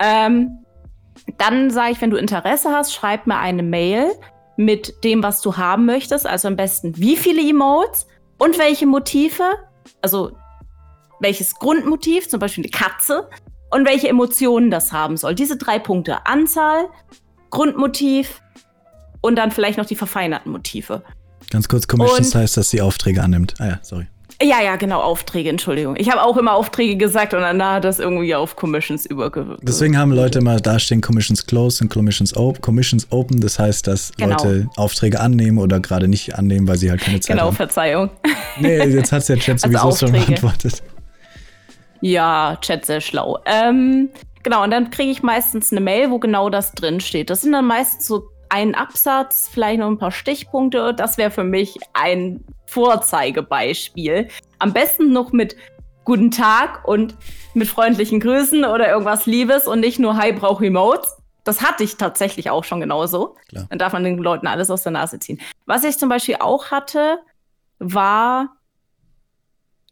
Ähm, 0.00 0.64
dann 1.38 1.70
sage 1.70 1.92
ich, 1.92 2.00
wenn 2.00 2.10
du 2.10 2.16
Interesse 2.16 2.70
hast, 2.70 2.92
schreib 2.92 3.26
mir 3.26 3.38
eine 3.38 3.62
Mail 3.62 4.10
mit 4.56 5.04
dem, 5.04 5.22
was 5.22 5.40
du 5.40 5.56
haben 5.56 5.84
möchtest. 5.84 6.26
Also 6.26 6.48
am 6.48 6.56
besten, 6.56 6.96
wie 6.96 7.16
viele 7.16 7.42
Emotes 7.42 8.06
und 8.38 8.58
welche 8.58 8.86
Motive. 8.86 9.44
Also 10.00 10.32
welches 11.20 11.54
Grundmotiv, 11.54 12.28
zum 12.28 12.40
Beispiel 12.40 12.64
eine 12.64 12.70
Katze, 12.70 13.28
und 13.70 13.86
welche 13.86 14.08
Emotionen 14.08 14.70
das 14.70 14.92
haben 14.92 15.16
soll. 15.16 15.34
Diese 15.34 15.56
drei 15.56 15.80
Punkte. 15.80 16.26
Anzahl, 16.26 16.88
Grundmotiv 17.50 18.40
und 19.24 19.36
dann 19.36 19.50
vielleicht 19.50 19.78
noch 19.78 19.86
die 19.86 19.96
verfeinerten 19.96 20.52
Motive. 20.52 21.02
Ganz 21.50 21.66
kurz, 21.66 21.88
Commissions 21.88 22.34
heißt, 22.34 22.58
dass 22.58 22.68
sie 22.68 22.82
Aufträge 22.82 23.22
annimmt. 23.22 23.54
Ah 23.58 23.66
ja, 23.66 23.78
sorry. 23.80 24.06
Ja, 24.42 24.60
ja, 24.60 24.76
genau, 24.76 25.00
Aufträge, 25.00 25.48
Entschuldigung. 25.48 25.96
Ich 25.96 26.10
habe 26.10 26.22
auch 26.22 26.36
immer 26.36 26.52
Aufträge 26.52 26.96
gesagt 26.96 27.32
und 27.32 27.40
dann 27.40 27.62
hat 27.64 27.84
das 27.84 28.00
irgendwie 28.00 28.34
auf 28.34 28.56
Commissions 28.56 29.06
übergewirkt. 29.06 29.62
Deswegen 29.66 29.96
haben 29.96 30.12
Leute 30.12 30.40
immer 30.40 30.60
da 30.60 30.78
stehen 30.78 31.00
Commissions 31.00 31.46
closed 31.46 31.80
und 31.80 31.88
Commissions 31.88 32.36
open. 32.36 32.60
Commissions 32.60 33.06
open, 33.10 33.40
das 33.40 33.58
heißt, 33.58 33.86
dass 33.86 34.12
genau. 34.12 34.36
Leute 34.36 34.68
Aufträge 34.76 35.20
annehmen 35.20 35.56
oder 35.56 35.80
gerade 35.80 36.06
nicht 36.06 36.34
annehmen, 36.34 36.68
weil 36.68 36.76
sie 36.76 36.90
halt 36.90 37.00
keine 37.00 37.20
Zeit 37.20 37.36
genau, 37.36 37.46
haben. 37.46 37.56
Genau, 37.56 37.56
Verzeihung. 37.56 38.10
Nee, 38.60 38.84
jetzt 38.84 39.10
hat 39.10 39.28
der 39.28 39.38
Chat 39.38 39.64
also 39.64 39.66
sowieso 39.66 39.86
also 39.86 40.06
schon 40.06 40.12
beantwortet. 40.12 40.82
Ja, 42.00 42.58
Chat 42.60 42.84
sehr 42.84 43.00
schlau. 43.00 43.38
Ähm, 43.46 44.10
genau, 44.42 44.62
und 44.62 44.70
dann 44.70 44.90
kriege 44.90 45.10
ich 45.10 45.22
meistens 45.22 45.72
eine 45.72 45.80
Mail, 45.80 46.10
wo 46.10 46.18
genau 46.18 46.50
das 46.50 46.72
drin 46.72 47.00
steht. 47.00 47.30
Das 47.30 47.40
sind 47.40 47.52
dann 47.52 47.66
meistens 47.66 48.06
so 48.06 48.28
ein 48.48 48.74
Absatz, 48.74 49.48
vielleicht 49.52 49.80
noch 49.80 49.88
ein 49.88 49.98
paar 49.98 50.10
Stichpunkte. 50.10 50.94
Das 50.94 51.18
wäre 51.18 51.30
für 51.30 51.44
mich 51.44 51.78
ein 51.92 52.44
Vorzeigebeispiel. 52.66 54.28
Am 54.58 54.72
besten 54.72 55.12
noch 55.12 55.32
mit 55.32 55.56
Guten 56.04 56.30
Tag 56.30 56.86
und 56.86 57.16
mit 57.54 57.66
freundlichen 57.66 58.20
Grüßen 58.20 58.64
oder 58.66 58.90
irgendwas 58.90 59.24
Liebes 59.24 59.66
und 59.66 59.80
nicht 59.80 59.98
nur 59.98 60.18
Hi, 60.18 60.32
brauch 60.32 60.60
Remotes. 60.60 61.16
Das 61.44 61.62
hatte 61.62 61.82
ich 61.82 61.96
tatsächlich 61.96 62.50
auch 62.50 62.64
schon 62.64 62.80
genauso. 62.80 63.36
Klar. 63.48 63.66
Dann 63.70 63.78
darf 63.78 63.94
man 63.94 64.04
den 64.04 64.18
Leuten 64.18 64.46
alles 64.46 64.70
aus 64.70 64.82
der 64.82 64.92
Nase 64.92 65.18
ziehen. 65.18 65.40
Was 65.64 65.82
ich 65.84 65.98
zum 65.98 66.10
Beispiel 66.10 66.36
auch 66.40 66.70
hatte, 66.70 67.20
war 67.78 68.56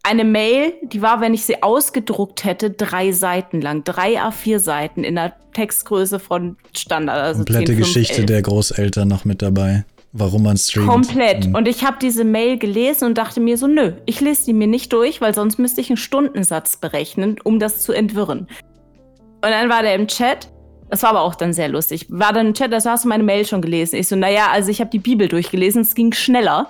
eine 0.03 0.25
Mail, 0.25 0.73
die 0.83 1.01
war, 1.01 1.21
wenn 1.21 1.33
ich 1.33 1.45
sie 1.45 1.63
ausgedruckt 1.63 2.43
hätte, 2.43 2.69
drei 2.69 3.13
Seiten 3.13 3.61
lang, 3.61 3.85
drei 3.85 4.21
A4 4.21 4.59
Seiten 4.59 5.05
in 5.05 5.15
der 5.15 5.33
Textgröße 5.53 6.19
von 6.19 6.57
Standard. 6.75 7.17
Also 7.17 7.39
Komplette 7.39 7.67
10, 7.67 7.75
5, 7.75 7.87
Geschichte 7.87 8.17
11. 8.17 8.25
der 8.25 8.41
Großeltern 8.41 9.07
noch 9.07 9.23
mit 9.23 9.41
dabei, 9.41 9.85
warum 10.11 10.43
man 10.43 10.57
streamt. 10.57 10.89
Komplett. 10.89 11.47
Mhm. 11.47 11.55
Und 11.55 11.69
ich 11.69 11.85
habe 11.85 11.97
diese 12.01 12.25
Mail 12.25 12.57
gelesen 12.57 13.05
und 13.05 13.17
dachte 13.17 13.39
mir 13.39 13.57
so, 13.57 13.67
nö, 13.67 13.93
ich 14.05 14.19
lese 14.19 14.45
die 14.45 14.53
mir 14.53 14.67
nicht 14.67 14.91
durch, 14.91 15.21
weil 15.21 15.33
sonst 15.33 15.57
müsste 15.57 15.79
ich 15.79 15.89
einen 15.89 15.97
Stundensatz 15.97 16.75
berechnen, 16.75 17.37
um 17.43 17.59
das 17.59 17.81
zu 17.81 17.93
entwirren. 17.93 18.39
Und 18.39 19.49
dann 19.49 19.69
war 19.69 19.83
der 19.83 19.95
im 19.95 20.07
Chat. 20.07 20.49
Das 20.89 21.01
war 21.01 21.11
aber 21.11 21.21
auch 21.21 21.35
dann 21.35 21.53
sehr 21.53 21.69
lustig. 21.69 22.07
War 22.09 22.33
dann 22.33 22.47
im 22.47 22.53
Chat, 22.53 22.73
da 22.73 22.83
hast 22.83 23.05
du 23.05 23.07
meine 23.07 23.23
Mail 23.23 23.45
schon 23.45 23.61
gelesen. 23.61 23.95
Ich 23.95 24.09
so, 24.09 24.17
naja, 24.17 24.49
also 24.51 24.69
ich 24.69 24.81
habe 24.81 24.89
die 24.89 24.99
Bibel 24.99 25.29
durchgelesen, 25.29 25.81
es 25.81 25.95
ging 25.95 26.11
schneller, 26.11 26.67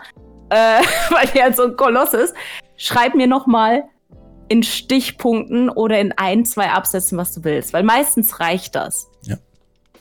äh, 0.49 0.55
weil 1.09 1.27
die 1.33 1.41
halt 1.41 1.55
so 1.55 1.63
ein 1.63 1.75
Koloss 1.75 2.13
ist 2.13 2.35
schreib 2.83 3.15
mir 3.15 3.27
noch 3.27 3.47
mal 3.47 3.85
in 4.49 4.61
Stichpunkten 4.61 5.69
oder 5.69 5.99
in 5.99 6.11
ein, 6.11 6.45
zwei 6.45 6.69
Absätzen, 6.69 7.17
was 7.17 7.33
du 7.33 7.43
willst, 7.43 7.73
weil 7.73 7.83
meistens 7.83 8.39
reicht 8.39 8.75
das. 8.75 9.09
Ja. 9.21 9.37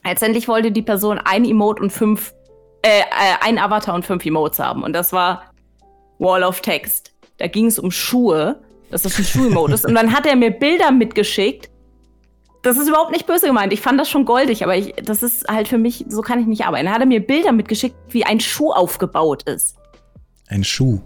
Letztendlich 0.04 0.48
wollte 0.48 0.72
die 0.72 0.82
Person 0.82 1.18
ein 1.18 1.44
Emote 1.44 1.80
und 1.82 1.90
fünf, 1.90 2.34
äh, 2.82 3.00
äh, 3.00 3.02
ein 3.40 3.58
Avatar 3.58 3.94
und 3.94 4.04
fünf 4.04 4.26
Emotes 4.26 4.58
haben. 4.58 4.82
Und 4.82 4.94
das 4.94 5.12
war 5.12 5.52
Wall 6.18 6.42
of 6.42 6.60
Text. 6.60 7.12
Da 7.38 7.46
ging 7.46 7.66
es 7.66 7.78
um 7.78 7.90
Schuhe, 7.92 8.60
dass 8.90 9.02
das 9.02 9.16
ein 9.16 9.24
Schuh-Emote 9.24 9.74
ist. 9.74 9.86
Und 9.86 9.94
dann 9.94 10.12
hat 10.12 10.26
er 10.26 10.34
mir 10.34 10.50
Bilder 10.50 10.90
mitgeschickt. 10.90 11.70
Das 12.62 12.76
ist 12.76 12.88
überhaupt 12.88 13.12
nicht 13.12 13.26
böse 13.26 13.46
gemeint. 13.46 13.72
Ich 13.72 13.80
fand 13.80 13.98
das 13.98 14.10
schon 14.10 14.24
goldig, 14.24 14.64
aber 14.64 14.76
ich, 14.76 14.92
das 15.04 15.22
ist 15.22 15.48
halt 15.48 15.68
für 15.68 15.78
mich, 15.78 16.04
so 16.08 16.20
kann 16.20 16.40
ich 16.40 16.46
nicht 16.46 16.64
arbeiten. 16.64 16.86
Dann 16.86 16.94
hat 16.94 17.00
er 17.00 17.06
mir 17.06 17.24
Bilder 17.24 17.52
mitgeschickt, 17.52 17.96
wie 18.08 18.24
ein 18.24 18.40
Schuh 18.40 18.72
aufgebaut 18.72 19.44
ist. 19.44 19.76
Ein 20.48 20.64
Schuh? 20.64 21.00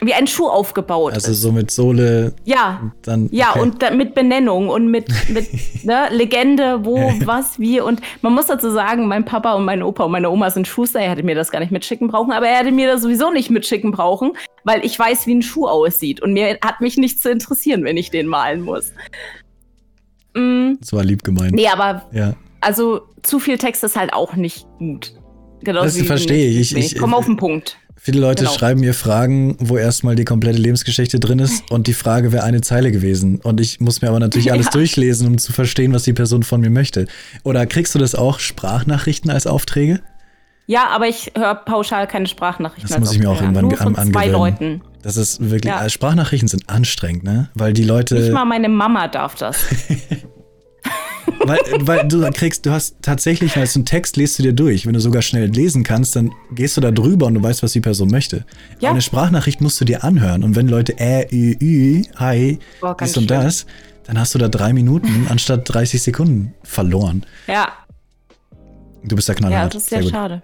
Wie 0.00 0.12
ein 0.12 0.26
Schuh 0.26 0.46
aufgebaut 0.48 1.14
Also 1.14 1.32
ist. 1.32 1.40
so 1.40 1.52
mit 1.52 1.70
Sohle. 1.70 2.34
Ja, 2.44 2.92
Dann, 3.02 3.28
ja, 3.32 3.50
okay. 3.50 3.60
und 3.60 3.82
da, 3.82 3.90
mit 3.90 4.14
Benennung 4.14 4.68
und 4.68 4.90
mit, 4.90 5.08
mit 5.30 5.48
ne, 5.84 6.08
Legende, 6.10 6.84
wo, 6.84 6.96
was, 7.24 7.58
wie. 7.58 7.80
Und 7.80 8.00
man 8.20 8.34
muss 8.34 8.46
dazu 8.46 8.70
sagen, 8.70 9.08
mein 9.08 9.24
Papa 9.24 9.54
und 9.54 9.64
mein 9.64 9.82
Opa 9.82 10.04
und 10.04 10.12
meine 10.12 10.28
Oma 10.30 10.50
sind 10.50 10.66
Schuster. 10.68 11.00
Er 11.00 11.10
hätte 11.12 11.22
mir 11.22 11.34
das 11.34 11.50
gar 11.50 11.60
nicht 11.60 11.72
mitschicken 11.72 12.08
brauchen, 12.08 12.32
aber 12.32 12.46
er 12.46 12.58
hätte 12.58 12.72
mir 12.72 12.86
das 12.92 13.00
sowieso 13.02 13.30
nicht 13.30 13.48
mitschicken 13.50 13.90
brauchen, 13.90 14.32
weil 14.64 14.84
ich 14.84 14.98
weiß, 14.98 15.26
wie 15.26 15.34
ein 15.36 15.42
Schuh 15.42 15.66
aussieht. 15.66 16.20
Und 16.20 16.34
mir 16.34 16.58
hat 16.62 16.80
mich 16.82 16.96
nichts 16.98 17.22
zu 17.22 17.30
interessieren, 17.30 17.82
wenn 17.84 17.96
ich 17.96 18.10
den 18.10 18.26
malen 18.26 18.60
muss. 18.60 18.92
Mm, 20.34 20.74
Das 20.80 20.92
war 20.92 21.04
lieb 21.04 21.24
gemeint. 21.24 21.54
nee, 21.54 21.68
aber 21.68 22.04
Ja. 22.12 22.34
also 22.60 23.00
zu 23.22 23.38
viel 23.38 23.56
Text 23.58 23.82
ist 23.84 23.96
halt 23.96 24.12
auch 24.12 24.34
nicht 24.36 24.66
gut. 24.78 25.14
Genau 25.62 25.82
Das 25.84 25.96
verstehe 26.02 26.48
ich. 26.50 26.76
Ich- 26.76 26.92
Ich 26.92 26.98
komme 26.98 27.16
auf 27.16 27.24
den 27.24 27.36
Punkt. 27.36 27.78
Viele 27.98 28.20
Leute 28.20 28.44
Genau. 28.44 28.54
schreiben 28.56 28.80
mir 28.80 28.94
Fragen, 28.94 29.56
wo 29.58 29.76
erstmal 29.76 30.14
die 30.14 30.24
komplette 30.24 30.58
Lebensgeschichte 30.58 31.18
drin 31.18 31.38
ist 31.40 31.68
und 31.70 31.86
die 31.88 31.92
Frage 31.94 32.30
wäre 32.30 32.44
eine 32.44 32.60
Zeile 32.60 32.92
gewesen. 32.92 33.40
Und 33.42 33.60
ich 33.60 33.80
muss 33.80 34.00
mir 34.02 34.08
aber 34.08 34.20
natürlich 34.20 34.52
alles 34.52 34.66
Ja. 34.66 34.72
durchlesen, 34.72 35.26
um 35.26 35.38
zu 35.38 35.52
verstehen, 35.52 35.92
was 35.92 36.04
die 36.04 36.12
Person 36.12 36.42
von 36.42 36.60
mir 36.60 36.70
möchte. 36.70 37.06
Oder 37.42 37.66
kriegst 37.66 37.94
du 37.94 37.98
das 37.98 38.14
auch, 38.14 38.38
Sprachnachrichten 38.38 39.30
als 39.30 39.46
Aufträge? 39.46 40.00
Ja, 40.68 40.88
aber 40.88 41.08
ich 41.08 41.32
höre 41.36 41.54
pauschal 41.54 42.06
keine 42.06 42.26
Sprachnachrichten. 42.26 42.88
Das 42.90 42.98
muss 42.98 43.12
ich 43.12 43.18
mir 43.20 43.30
auch 43.30 43.40
irgendwann 43.40 43.66
Nur 43.68 43.76
von 43.76 43.96
an- 43.96 44.12
zwei. 44.12 44.26
Leuten. 44.28 44.82
Das 45.02 45.16
ist 45.16 45.40
wirklich, 45.50 45.72
Ja. 45.72 45.84
äh, 45.84 45.90
Sprachnachrichten 45.90 46.48
sind 46.48 46.68
anstrengend, 46.68 47.22
ne? 47.24 47.50
Weil 47.54 47.72
die 47.72 47.84
Leute, 47.84 48.16
Nicht 48.16 48.32
mal 48.32 48.44
meine 48.44 48.68
Mama 48.68 49.06
darf 49.08 49.34
das. 49.36 49.56
weil, 51.44 51.58
weil 51.80 52.08
du 52.08 52.28
kriegst, 52.30 52.66
du 52.66 52.70
hast 52.70 52.96
tatsächlich, 53.02 53.56
als 53.56 53.76
einen 53.76 53.84
Text 53.84 54.16
liest 54.16 54.38
du 54.38 54.42
dir 54.42 54.52
durch. 54.52 54.86
Wenn 54.86 54.94
du 54.94 55.00
sogar 55.00 55.22
schnell 55.22 55.46
lesen 55.46 55.82
kannst, 55.82 56.16
dann 56.16 56.32
gehst 56.52 56.76
du 56.76 56.80
da 56.80 56.90
drüber 56.90 57.26
und 57.26 57.34
du 57.34 57.42
weißt, 57.42 57.62
was 57.62 57.72
die 57.72 57.80
Person 57.80 58.10
möchte. 58.10 58.44
Ja. 58.80 58.90
Eine 58.90 59.02
Sprachnachricht 59.02 59.60
musst 59.60 59.80
du 59.80 59.84
dir 59.84 60.04
anhören. 60.04 60.44
Und 60.44 60.56
wenn 60.56 60.68
Leute 60.68 60.98
äh, 60.98 61.26
ü, 61.32 61.56
ü, 61.60 62.02
hi, 62.16 62.58
Boah, 62.80 62.96
dies 62.98 63.16
und 63.16 63.30
das, 63.30 63.66
dann 64.04 64.18
hast 64.18 64.34
du 64.34 64.38
da 64.38 64.48
drei 64.48 64.72
Minuten 64.72 65.26
anstatt 65.28 65.62
30 65.64 66.02
Sekunden 66.02 66.54
verloren. 66.62 67.26
Ja, 67.46 67.72
Du 69.06 69.14
bist 69.14 69.28
da 69.28 69.32
ja, 69.32 69.38
knallhart. 69.38 69.74
das 69.74 69.84
ist 69.84 69.90
sehr 69.90 70.02
schade. 70.02 70.42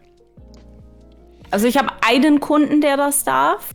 Also 1.51 1.67
ich 1.67 1.77
habe 1.77 1.91
einen 2.07 2.41
Kunden, 2.41 2.81
der 2.81 2.97
das 2.97 3.25
darf. 3.25 3.73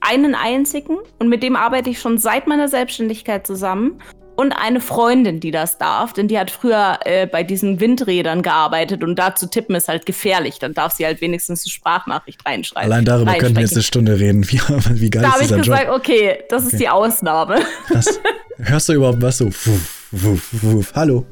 Einen 0.00 0.34
einzigen. 0.34 0.96
Und 1.18 1.28
mit 1.28 1.42
dem 1.42 1.56
arbeite 1.56 1.90
ich 1.90 2.00
schon 2.00 2.18
seit 2.18 2.46
meiner 2.46 2.68
Selbstständigkeit 2.68 3.46
zusammen. 3.46 4.00
Und 4.40 4.52
eine 4.52 4.80
Freundin, 4.80 5.38
die 5.38 5.50
das 5.50 5.76
darf, 5.76 6.14
denn 6.14 6.26
die 6.26 6.38
hat 6.38 6.50
früher 6.50 7.00
äh, 7.04 7.26
bei 7.26 7.42
diesen 7.42 7.78
Windrädern 7.78 8.40
gearbeitet 8.40 9.04
und 9.04 9.16
da 9.18 9.34
zu 9.34 9.50
tippen 9.50 9.74
ist 9.74 9.88
halt 9.88 10.06
gefährlich. 10.06 10.58
Dann 10.58 10.72
darf 10.72 10.94
sie 10.94 11.04
halt 11.04 11.20
wenigstens 11.20 11.66
eine 11.66 11.70
Sprachnachricht 11.70 12.46
reinschreiben. 12.46 12.90
Allein 12.90 13.04
darüber 13.04 13.34
könnten 13.34 13.56
wir 13.56 13.60
jetzt 13.60 13.74
eine. 13.74 13.82
Stunde 13.82 14.18
reden. 14.18 14.50
Wie, 14.50 14.58
wie 14.92 15.10
geil 15.10 15.20
Da 15.20 15.28
ist 15.28 15.34
habe 15.34 15.44
ich 15.44 15.50
gesagt, 15.50 15.88
Job? 15.88 15.94
okay, 15.94 16.38
das 16.48 16.64
ist 16.64 16.80
die 16.80 16.88
Ausnahme. 16.88 17.60
Krass. 17.86 18.18
Hörst 18.56 18.88
du 18.88 18.94
überhaupt 18.94 19.20
was 19.20 19.36
so? 19.36 19.44
Wuff, 19.44 20.08
wuff, 20.10 20.48
wuff. 20.62 20.92
Hallo. 20.94 21.26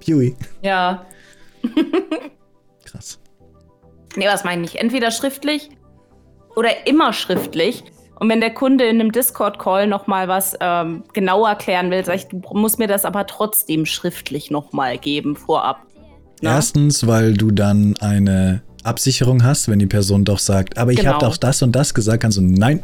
Pewy. 0.00 0.34
Ja. 0.60 1.06
Krass. 2.84 3.20
Nee, 4.16 4.26
was 4.26 4.42
meine 4.42 4.64
ich? 4.64 4.80
Entweder 4.80 5.12
schriftlich 5.12 5.70
oder 6.56 6.84
immer 6.88 7.12
schriftlich. 7.12 7.84
Und 8.20 8.28
wenn 8.28 8.40
der 8.40 8.50
Kunde 8.54 8.84
in 8.84 9.00
einem 9.00 9.10
Discord-Call 9.12 9.86
nochmal 9.86 10.28
was 10.28 10.56
ähm, 10.60 11.02
genauer 11.14 11.48
erklären 11.48 11.90
will, 11.90 12.04
sag 12.04 12.16
ich, 12.16 12.26
du 12.26 12.40
musst 12.52 12.78
mir 12.78 12.86
das 12.86 13.04
aber 13.04 13.26
trotzdem 13.26 13.86
schriftlich 13.86 14.50
nochmal 14.50 14.98
geben 14.98 15.36
vorab. 15.36 15.80
Ne? 16.42 16.50
Erstens, 16.50 17.06
weil 17.06 17.34
du 17.34 17.50
dann 17.50 17.96
eine 18.00 18.62
Absicherung 18.84 19.42
hast, 19.42 19.68
wenn 19.68 19.78
die 19.78 19.86
Person 19.86 20.24
doch 20.24 20.38
sagt, 20.38 20.76
aber 20.78 20.92
ich 20.92 20.98
Genau. 20.98 21.14
habe 21.14 21.24
doch 21.26 21.36
das 21.38 21.62
und 21.62 21.72
das 21.72 21.92
gesagt, 21.94 22.22
kannst 22.22 22.36
du, 22.38 22.42
nein, 22.42 22.82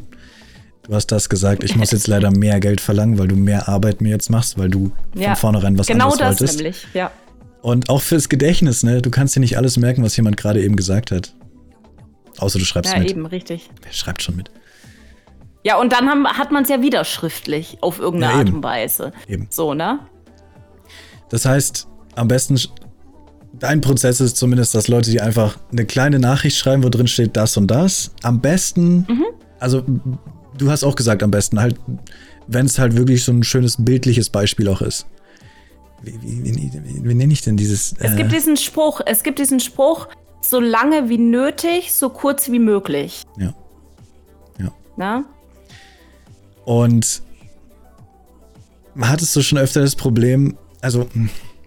du 0.84 0.95
hast 0.95 1.09
das 1.09 1.28
gesagt, 1.28 1.64
ich 1.64 1.76
muss 1.76 1.91
jetzt 1.91 2.07
leider 2.07 2.30
mehr 2.30 2.59
Geld 2.61 2.80
verlangen, 2.80 3.18
weil 3.18 3.28
du 3.28 3.37
mehr 3.37 3.68
Arbeit 3.68 4.01
mir 4.01 4.11
jetzt 4.11 4.30
machst, 4.30 4.59
weil 4.59 4.70
du 4.70 4.91
Ja. 5.14 5.28
von 5.34 5.53
vornherein 5.53 5.78
was 5.78 5.87
Genau 5.87 6.12
anderes 6.12 6.18
das 6.18 6.41
wolltest. 6.41 6.57
nämlich, 6.59 6.87
ja. 6.95 7.11
Und 7.61 7.91
auch 7.91 8.01
fürs 8.01 8.28
Gedächtnis, 8.30 8.82
ne? 8.84 9.03
Du 9.03 9.11
kannst 9.11 9.37
dir 9.37 9.41
nicht 9.41 9.57
alles 9.59 9.76
merken, 9.76 10.03
was 10.03 10.16
jemand 10.16 10.37
gerade 10.39 10.62
eben 10.62 10.76
gesagt 10.76 11.11
hat. 11.11 11.34
Außer 12.39 12.59
du 12.59 12.64
schreibst 12.64 12.93
Ja, 12.93 13.01
mit. 13.01 13.11
eben, 13.11 13.26
richtig. 13.26 13.68
Wer 13.82 13.93
schreibt 13.93 14.22
schon 14.22 14.37
mit? 14.37 14.51
Ja, 15.67 15.81
und 15.81 15.93
dann 15.93 16.09
haben, 16.09 16.29
hat 16.29 16.53
man 16.53 16.62
es 16.62 16.69
ja 16.69 16.81
wieder 16.81 17.05
schriftlich 17.05 17.79
auf 17.81 17.99
irgendeine 17.99 18.35
Ja, 18.35 18.39
Art 18.39 18.51
und 18.51 18.62
Weise. 18.62 19.11
Eben. 19.27 19.49
So, 19.51 19.75
ne? 19.75 19.99
Das 21.29 21.45
heißt, 21.45 21.89
am 22.14 22.29
besten, 22.29 22.57
dein 23.53 23.81
Prozess 23.81 24.21
ist 24.21 24.37
zumindest, 24.37 24.77
dass 24.77 24.87
Leute 24.87 25.11
dir 25.11 25.25
einfach 25.25 25.59
eine 25.73 25.85
kleine 25.85 26.21
Nachricht 26.21 26.57
schreiben, 26.57 26.85
wo 26.85 26.89
drin 26.89 27.09
steht 27.09 27.37
das 27.37 27.57
und 27.57 27.67
das. 27.69 28.12
Am 28.23 28.41
besten, 28.41 29.07
Mhm. 29.09 29.25
also 29.59 29.83
du 30.57 30.71
hast 30.71 30.85
auch 30.85 30.95
gesagt, 30.95 31.25
am 31.25 31.33
besten 31.33 31.59
halt, 31.59 31.75
wenn 32.47 32.67
es 32.67 32.79
halt 32.79 32.97
wirklich 32.97 33.25
so 33.25 33.33
ein 33.33 33.43
schönes 33.43 33.75
bildliches 33.85 34.31
Beispiel 34.31 34.69
auch 34.69 34.83
ist. 34.83 35.09
Wie, 36.03 36.12
wie, 36.23 36.45
wie, 36.45 36.73
wie, 36.85 37.09
wie 37.09 37.14
nenne 37.14 37.33
ich 37.33 37.43
denn 37.43 37.57
dieses? 37.57 37.93
Es 37.99 38.12
äh, 38.12 38.17
gibt 38.17 38.31
diesen 38.31 38.57
Spruch, 38.57 39.01
es 39.05 39.25
gibt 39.25 39.41
diesen 39.41 39.59
Spruch, 39.59 40.07
so 40.43 40.61
lange 40.61 41.09
wie 41.09 41.19
nötig, 41.19 41.93
so 41.93 42.09
kurz 42.11 42.53
wie 42.53 42.61
möglich. 42.61 43.25
ja. 43.37 43.53
Ja. 44.61 44.71
Ne? 44.97 45.25
Und 46.67 47.23
hattest 49.01 49.35
du 49.37 49.41
schon 49.41 49.57
öfter 49.57 49.81
das 49.81 49.95
Problem, 49.95 50.57
also 50.81 51.09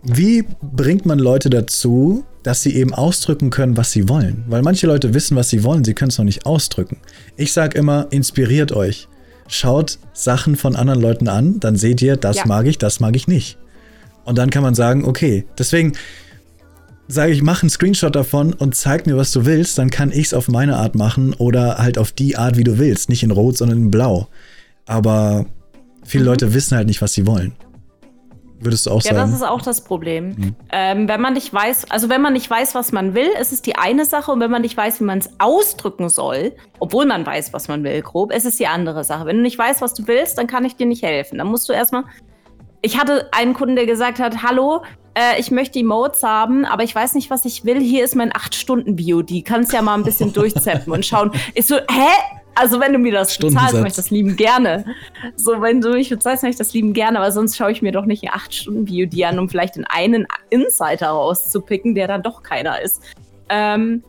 wie 0.03 0.45
bringt 0.61 1.05
man 1.05 1.19
Leute 1.19 1.49
dazu, 1.49 2.25
dass 2.43 2.61
sie 2.61 2.75
eben 2.75 2.93
ausdrücken 2.93 3.49
können, 3.49 3.77
was 3.77 3.91
sie 3.91 4.09
wollen? 4.09 4.43
Weil 4.47 4.61
manche 4.61 4.87
Leute 4.87 5.13
wissen, 5.13 5.37
was 5.37 5.49
sie 5.49 5.63
wollen, 5.63 5.85
sie 5.85 5.93
können 5.93 6.09
es 6.09 6.17
noch 6.17 6.25
nicht 6.25 6.45
ausdrücken. 6.45 6.97
Ich 7.37 7.53
sage 7.53 7.77
immer, 7.77 8.07
inspiriert 8.11 8.73
euch. 8.73 9.07
Schaut 9.47 9.99
Sachen 10.13 10.57
von 10.57 10.75
anderen 10.75 11.01
Leuten 11.01 11.29
an, 11.29 11.59
dann 11.61 11.77
seht 11.77 12.01
ihr, 12.01 12.17
das 12.17 12.37
Ja. 12.37 12.45
mag 12.45 12.67
ich, 12.67 12.77
das 12.77 12.99
mag 12.99 13.15
ich 13.15 13.27
nicht. 13.27 13.57
Und 14.25 14.37
dann 14.37 14.49
kann 14.49 14.63
man 14.63 14.75
sagen, 14.75 15.05
okay, 15.05 15.45
deswegen 15.57 15.93
sage 17.07 17.31
ich, 17.31 17.41
mach 17.41 17.63
einen 17.63 17.69
Screenshot 17.69 18.15
davon 18.15 18.53
und 18.53 18.75
zeig 18.75 19.07
mir, 19.07 19.15
was 19.15 19.31
du 19.31 19.45
willst, 19.45 19.77
dann 19.77 19.89
kann 19.89 20.11
ich 20.11 20.27
es 20.27 20.33
auf 20.33 20.49
meine 20.49 20.75
Art 20.75 20.93
machen 20.95 21.33
oder 21.33 21.77
halt 21.77 21.97
auf 21.97 22.11
die 22.11 22.35
Art, 22.35 22.57
wie 22.57 22.65
du 22.65 22.77
willst. 22.77 23.07
Nicht 23.09 23.23
in 23.23 23.31
Rot, 23.31 23.57
sondern 23.57 23.77
in 23.79 23.91
Blau. 23.91 24.27
Aber 24.89 25.45
viele 26.03 26.23
Mhm. 26.23 26.29
Leute 26.29 26.53
wissen 26.53 26.75
halt 26.75 26.87
nicht, 26.87 27.01
was 27.01 27.13
sie 27.13 27.27
wollen. 27.27 27.55
Würdest 28.61 28.87
du 28.87 28.91
auch 28.91 29.01
Ja, 29.03 29.11
das 29.13 29.21
sagen? 29.21 29.33
ist 29.35 29.43
auch 29.43 29.61
das 29.61 29.81
Problem. 29.85 30.55
Ähm, 30.73 31.07
wenn 31.07 31.21
man 31.21 31.33
nicht 31.33 31.53
weiß, 31.53 31.91
also 31.91 32.09
wenn 32.09 32.21
man 32.21 32.33
nicht 32.33 32.49
weiß, 32.49 32.75
was 32.75 32.91
man 32.91 33.13
will, 33.13 33.29
ist 33.39 33.53
es 33.53 33.61
die 33.61 33.77
eine 33.77 34.03
Sache. 34.03 34.31
Und 34.31 34.41
wenn 34.41 34.51
man 34.51 34.63
nicht 34.63 34.75
weiß, 34.75 34.99
wie 34.99 35.05
man 35.05 35.19
es 35.19 35.29
ausdrücken 35.37 36.09
soll, 36.09 36.51
obwohl 36.79 37.05
man 37.05 37.25
weiß, 37.25 37.53
was 37.53 37.69
man 37.69 37.83
will, 37.85 38.01
grob, 38.01 38.33
ist 38.33 38.45
es 38.45 38.57
die 38.57 38.67
andere 38.67 39.05
Sache. 39.05 39.25
Wenn 39.25 39.37
du 39.37 39.43
nicht 39.43 39.57
weißt, 39.57 39.81
was 39.81 39.93
du 39.93 40.07
willst, 40.07 40.37
dann 40.37 40.47
kann 40.47 40.65
ich 40.65 40.75
dir 40.75 40.87
nicht 40.87 41.03
helfen. 41.03 41.37
Dann 41.37 41.47
musst 41.47 41.69
du 41.69 41.73
erstmal. 41.73 42.03
Ich 42.81 42.97
hatte 42.99 43.29
einen 43.31 43.53
Kunden, 43.53 43.75
der 43.77 43.85
gesagt 43.85 44.19
hat: 44.19 44.43
Hallo, 44.43 44.81
äh, 45.13 45.39
ich 45.39 45.51
möchte 45.51 45.79
Emotes 45.79 46.23
haben, 46.23 46.65
aber 46.65 46.83
ich 46.83 46.93
weiß 46.93 47.13
nicht, 47.13 47.29
was 47.29 47.45
ich 47.45 47.63
will. 47.63 47.79
Hier 47.79 48.03
ist 48.03 48.15
mein 48.15 48.31
8-Stunden-BOD. 48.33 49.43
Kannst 49.45 49.71
ja 49.71 49.81
mal 49.81 49.93
ein 49.95 50.03
bisschen 50.03 50.33
durchzeppen 50.33 50.91
und 50.91 51.05
schauen. 51.05 51.31
Ich 51.53 51.65
so, 51.67 51.75
hä? 51.75 52.38
Also, 52.59 52.79
wenn 52.81 52.91
du 52.91 52.99
mir 52.99 53.13
das 53.13 53.37
bezahlst, 53.37 53.75
mache 53.75 53.87
ich 53.87 53.95
das 53.95 54.09
lieben 54.09 54.35
gerne. 54.35 54.83
So, 55.37 55.61
wenn 55.61 55.79
du 55.79 55.91
mich 55.91 56.09
bezahlst, 56.09 56.43
mache 56.43 56.51
ich 56.51 56.57
das 56.57 56.73
lieben 56.73 56.93
gerne, 56.93 57.17
aber 57.19 57.31
sonst 57.31 57.55
schaue 57.55 57.71
ich 57.71 57.81
mir 57.81 57.93
doch 57.93 58.05
nicht 58.05 58.23
ein 58.23 58.37
8-Stunden-BOD 58.37 59.23
an, 59.23 59.39
um 59.39 59.47
vielleicht 59.47 59.77
den 59.77 59.85
einen 59.85 60.27
Insider 60.49 61.07
rauszupicken, 61.07 61.95
der 61.95 62.07
dann 62.07 62.21
doch 62.21 62.43
keiner 62.43 62.81
ist. 62.81 63.01
Ähm, 63.47 64.03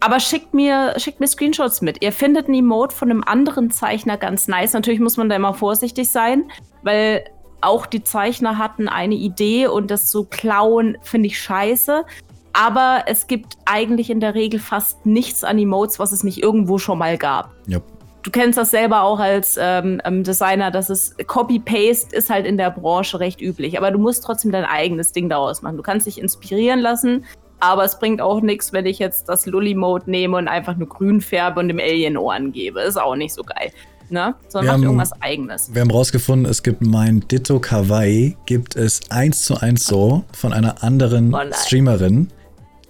aber 0.00 0.18
schickt 0.18 0.54
mir, 0.54 0.94
schickt 0.96 1.20
mir 1.20 1.26
Screenshots 1.26 1.82
mit. 1.82 2.02
Ihr 2.02 2.12
findet 2.12 2.48
ein 2.48 2.54
Emote 2.54 2.96
von 2.96 3.10
einem 3.10 3.22
anderen 3.22 3.70
Zeichner 3.70 4.16
ganz 4.16 4.48
nice. 4.48 4.72
Natürlich 4.72 5.00
muss 5.00 5.18
man 5.18 5.28
da 5.28 5.36
immer 5.36 5.52
vorsichtig 5.52 6.08
sein, 6.08 6.50
weil 6.82 7.24
auch 7.60 7.84
die 7.84 8.02
Zeichner 8.02 8.56
hatten 8.56 8.88
eine 8.88 9.14
Idee 9.14 9.66
und 9.66 9.90
das 9.90 10.08
zu 10.08 10.24
klauen 10.24 10.96
finde 11.02 11.26
ich 11.26 11.38
scheiße. 11.38 12.06
Aber 12.52 13.04
es 13.06 13.26
gibt 13.26 13.56
eigentlich 13.64 14.10
in 14.10 14.20
der 14.20 14.34
Regel 14.34 14.58
fast 14.60 15.06
nichts 15.06 15.44
an 15.44 15.58
Emotes, 15.58 15.98
was 15.98 16.12
es 16.12 16.24
nicht 16.24 16.42
irgendwo 16.42 16.78
schon 16.78 16.98
mal 16.98 17.16
gab. 17.16 17.50
Ja. 17.66 17.78
Du 18.22 18.30
kennst 18.30 18.58
das 18.58 18.70
selber 18.70 19.02
auch 19.02 19.18
als 19.18 19.56
ähm, 19.58 20.00
ähm, 20.04 20.24
Designer, 20.24 20.70
dass 20.70 20.90
es 20.90 21.16
Copy-Paste 21.26 22.14
ist 22.14 22.28
halt 22.28 22.44
in 22.44 22.58
der 22.58 22.70
Branche 22.70 23.18
recht 23.18 23.40
üblich. 23.40 23.78
Aber 23.78 23.90
du 23.90 23.98
musst 23.98 24.24
trotzdem 24.24 24.52
dein 24.52 24.64
eigenes 24.66 25.12
Ding 25.12 25.28
daraus 25.30 25.62
machen. 25.62 25.76
Du 25.78 25.82
kannst 25.82 26.06
dich 26.06 26.20
inspirieren 26.20 26.80
lassen, 26.80 27.24
aber 27.60 27.84
es 27.84 27.98
bringt 27.98 28.20
auch 28.20 28.42
nichts, 28.42 28.72
wenn 28.74 28.84
ich 28.84 28.98
jetzt 28.98 29.28
das 29.28 29.46
Lully-Mode 29.46 30.10
nehme 30.10 30.36
und 30.36 30.48
einfach 30.48 30.76
nur 30.76 30.88
grün 30.88 31.20
färbe 31.22 31.60
und 31.60 31.68
dem 31.68 31.78
Alien-Ohr 31.78 32.34
angebe. 32.34 32.80
Ist 32.80 33.00
auch 33.00 33.16
nicht 33.16 33.32
so 33.32 33.42
geil. 33.42 33.70
Ne? 34.10 34.34
Wir 34.42 34.50
Sondern 34.50 34.72
haben- 34.74 34.82
irgendwas 34.82 35.12
eigenes. 35.22 35.72
Wir 35.72 35.80
haben 35.80 35.90
rausgefunden, 35.90 36.50
es 36.50 36.62
gibt 36.62 36.82
mein 36.82 37.20
Ditto 37.20 37.58
Kawaii, 37.60 38.36
gibt 38.44 38.76
es 38.76 39.00
eins 39.10 39.44
zu 39.44 39.56
eins 39.58 39.84
so 39.86 40.24
von 40.36 40.52
einer 40.52 40.82
anderen 40.82 41.32
Oh. 41.34 41.38
Streamerin. 41.54 42.28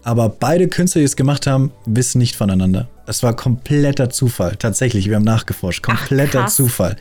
Aber 0.02 0.28
beide 0.28 0.68
Künstler, 0.68 1.00
die 1.00 1.06
es 1.06 1.16
gemacht 1.16 1.46
haben, 1.46 1.72
wissen 1.86 2.18
nicht 2.18 2.36
voneinander. 2.36 2.88
Das 3.06 3.22
war 3.22 3.34
kompletter 3.34 4.10
Zufall. 4.10 4.56
Tatsächlich, 4.56 5.08
wir 5.08 5.16
haben 5.16 5.24
nachgeforscht. 5.24 5.82
Kompletter 5.82 6.42
krass. 6.42 6.56
Zufall. 6.56 6.96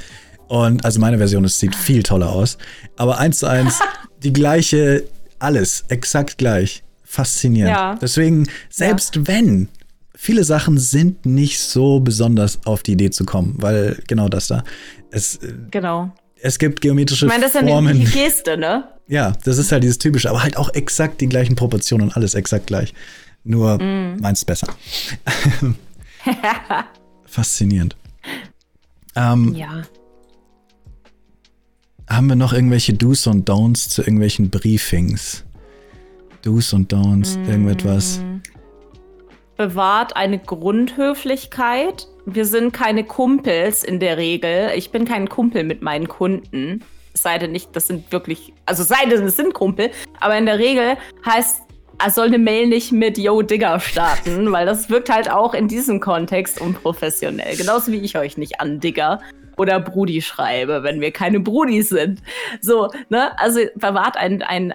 Und 0.48 0.84
also 0.84 1.00
meine 1.00 1.18
Version, 1.18 1.46
es 1.46 1.60
sieht 1.60 1.76
viel 1.76 2.04
toller 2.04 2.30
aus. 2.30 2.58
Aber 2.98 3.20
eins 3.20 3.40
zu 3.40 3.48
eins, 3.48 3.80
die 4.24 4.34
gleiche, 4.34 5.04
alles, 5.38 5.86
exakt 5.90 6.38
gleich. 6.38 6.84
Faszinierend. 7.04 7.76
Ja. 7.76 7.96
Deswegen, 7.96 8.48
selbst 8.70 9.28
wenn 9.28 9.70
viele 10.16 10.44
Sachen 10.44 10.78
sind 10.78 11.26
nicht 11.26 11.60
so 11.60 12.02
besonders 12.02 12.60
auf 12.66 12.84
die 12.84 12.92
Idee 12.92 13.10
zu 13.10 13.26
kommen, 13.26 13.56
weil 13.58 14.02
genau 14.08 14.28
das 14.28 14.48
da. 14.48 14.64
Es, 15.12 15.38
äh, 15.38 15.54
genau. 15.72 16.12
Es 16.42 16.60
gibt 16.60 16.82
geometrische 16.82 17.28
Formen. 17.28 17.44
Ich 17.44 17.54
meine, 17.54 17.64
das 17.64 17.64
ist 17.64 17.70
ja 17.70 17.78
eine 17.78 18.06
Geste, 18.24 18.58
ne? 18.58 18.88
Ja, 19.08 19.34
das 19.44 19.58
ist 19.58 19.72
halt 19.72 19.84
dieses 19.84 19.98
typische, 19.98 20.30
aber 20.30 20.44
halt 20.44 20.58
auch 20.58 20.74
exakt 20.74 21.20
die 21.22 21.28
gleichen 21.28 21.56
Proportionen 21.56 22.10
und 22.10 22.16
alles 22.16 22.36
exakt 22.36 22.68
gleich. 22.68 22.94
Nur 23.44 23.82
mm. 23.82 24.18
meins 24.22 24.46
besser. 24.46 24.68
Faszinierend. 27.26 27.96
Ähm, 29.16 29.56
ja. 29.56 29.84
Haben 32.08 32.28
wir 32.28 32.36
noch 32.36 32.54
irgendwelche 32.54 32.94
Do's 32.94 33.28
und 33.28 33.50
Don'ts 33.50 33.90
zu 33.90 34.02
irgendwelchen 34.02 34.50
Briefings? 34.50 35.44
Do's 36.42 36.74
und 36.74 36.94
Don'ts, 36.94 37.38
mm. 37.38 37.50
irgendetwas? 37.50 38.22
Bewahrt 39.58 40.16
eine 40.16 40.40
Grundhöflichkeit. 40.40 42.08
Wir 42.36 42.46
sind 42.46 42.72
keine 42.72 43.04
Kumpels 43.04 43.84
in 43.84 44.00
der 44.00 44.18
Regel. 44.18 44.72
Ich 44.76 44.92
bin 44.92 45.06
kein 45.06 45.30
Kumpel 45.30 45.64
mit 45.64 45.82
meinen 45.82 46.08
Kunden. 46.08 46.84
Es 47.14 47.24
sei 47.24 47.38
denn 47.38 47.52
nicht, 47.52 47.76
das 47.76 47.88
sind 47.88 48.12
wirklich, 48.12 48.54
also 48.66 48.84
sei 48.84 49.06
denn, 49.10 49.24
es 49.24 49.36
sind 49.36 49.54
Kumpel. 49.54 49.92
Aber 50.20 50.38
in 50.38 50.46
der 50.46 50.60
Regel 50.60 50.98
heißt 51.26 51.64
soll 52.08 52.28
eine 52.28 52.38
Mail 52.38 52.68
nicht 52.68 52.94
mit 52.94 53.18
Yo 53.18 53.42
Digger 53.42 53.80
starten, 53.80 54.52
weil 54.54 54.66
das 54.66 54.90
wirkt 54.90 55.10
halt 55.10 55.30
auch 55.30 55.54
in 55.54 55.68
diesem 55.68 56.00
Kontext 56.00 56.62
unprofessionell. 56.62 57.58
Genauso 57.58 57.92
wie 57.92 57.98
ich 57.98 58.18
euch 58.18 58.38
nicht 58.38 58.62
an 58.62 58.80
Digger 58.80 59.20
oder 59.60 59.80
Brudi 59.80 60.22
schreibe, 60.22 60.84
wenn 60.84 61.02
wir 61.02 61.12
keine 61.12 61.42
Brudis 61.42 61.90
sind. 61.90 62.22
So, 62.62 62.90
ne? 63.10 63.38
Also 63.40 63.60
bewahrt 63.76 64.16
einen, 64.16 64.42
einen 64.42 64.74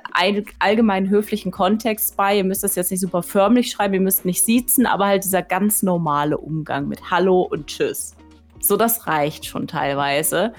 allgemeinen 0.59 1.09
höflichen 1.09 1.51
Kontext 1.51 2.17
bei. 2.17 2.37
Ihr 2.37 2.45
müsst 2.45 2.63
das 2.63 2.77
jetzt 2.77 2.91
nicht 2.91 3.01
super 3.01 3.23
förmlich 3.23 3.71
schreiben, 3.71 3.95
ihr 3.95 4.01
müsst 4.01 4.27
nicht 4.27 4.45
siezen, 4.45 4.87
aber 4.87 5.07
halt 5.07 5.25
dieser 5.25 5.43
ganz 5.43 5.83
normale 5.83 6.37
Umgang 6.37 6.87
mit 6.87 7.11
Hallo 7.11 7.43
und 7.43 7.67
Tschüss. 7.67 8.15
So, 8.61 8.77
das 8.77 9.07
reicht 9.07 9.47
schon 9.47 9.67
teilweise. 9.67 10.53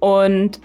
Und 0.00 0.60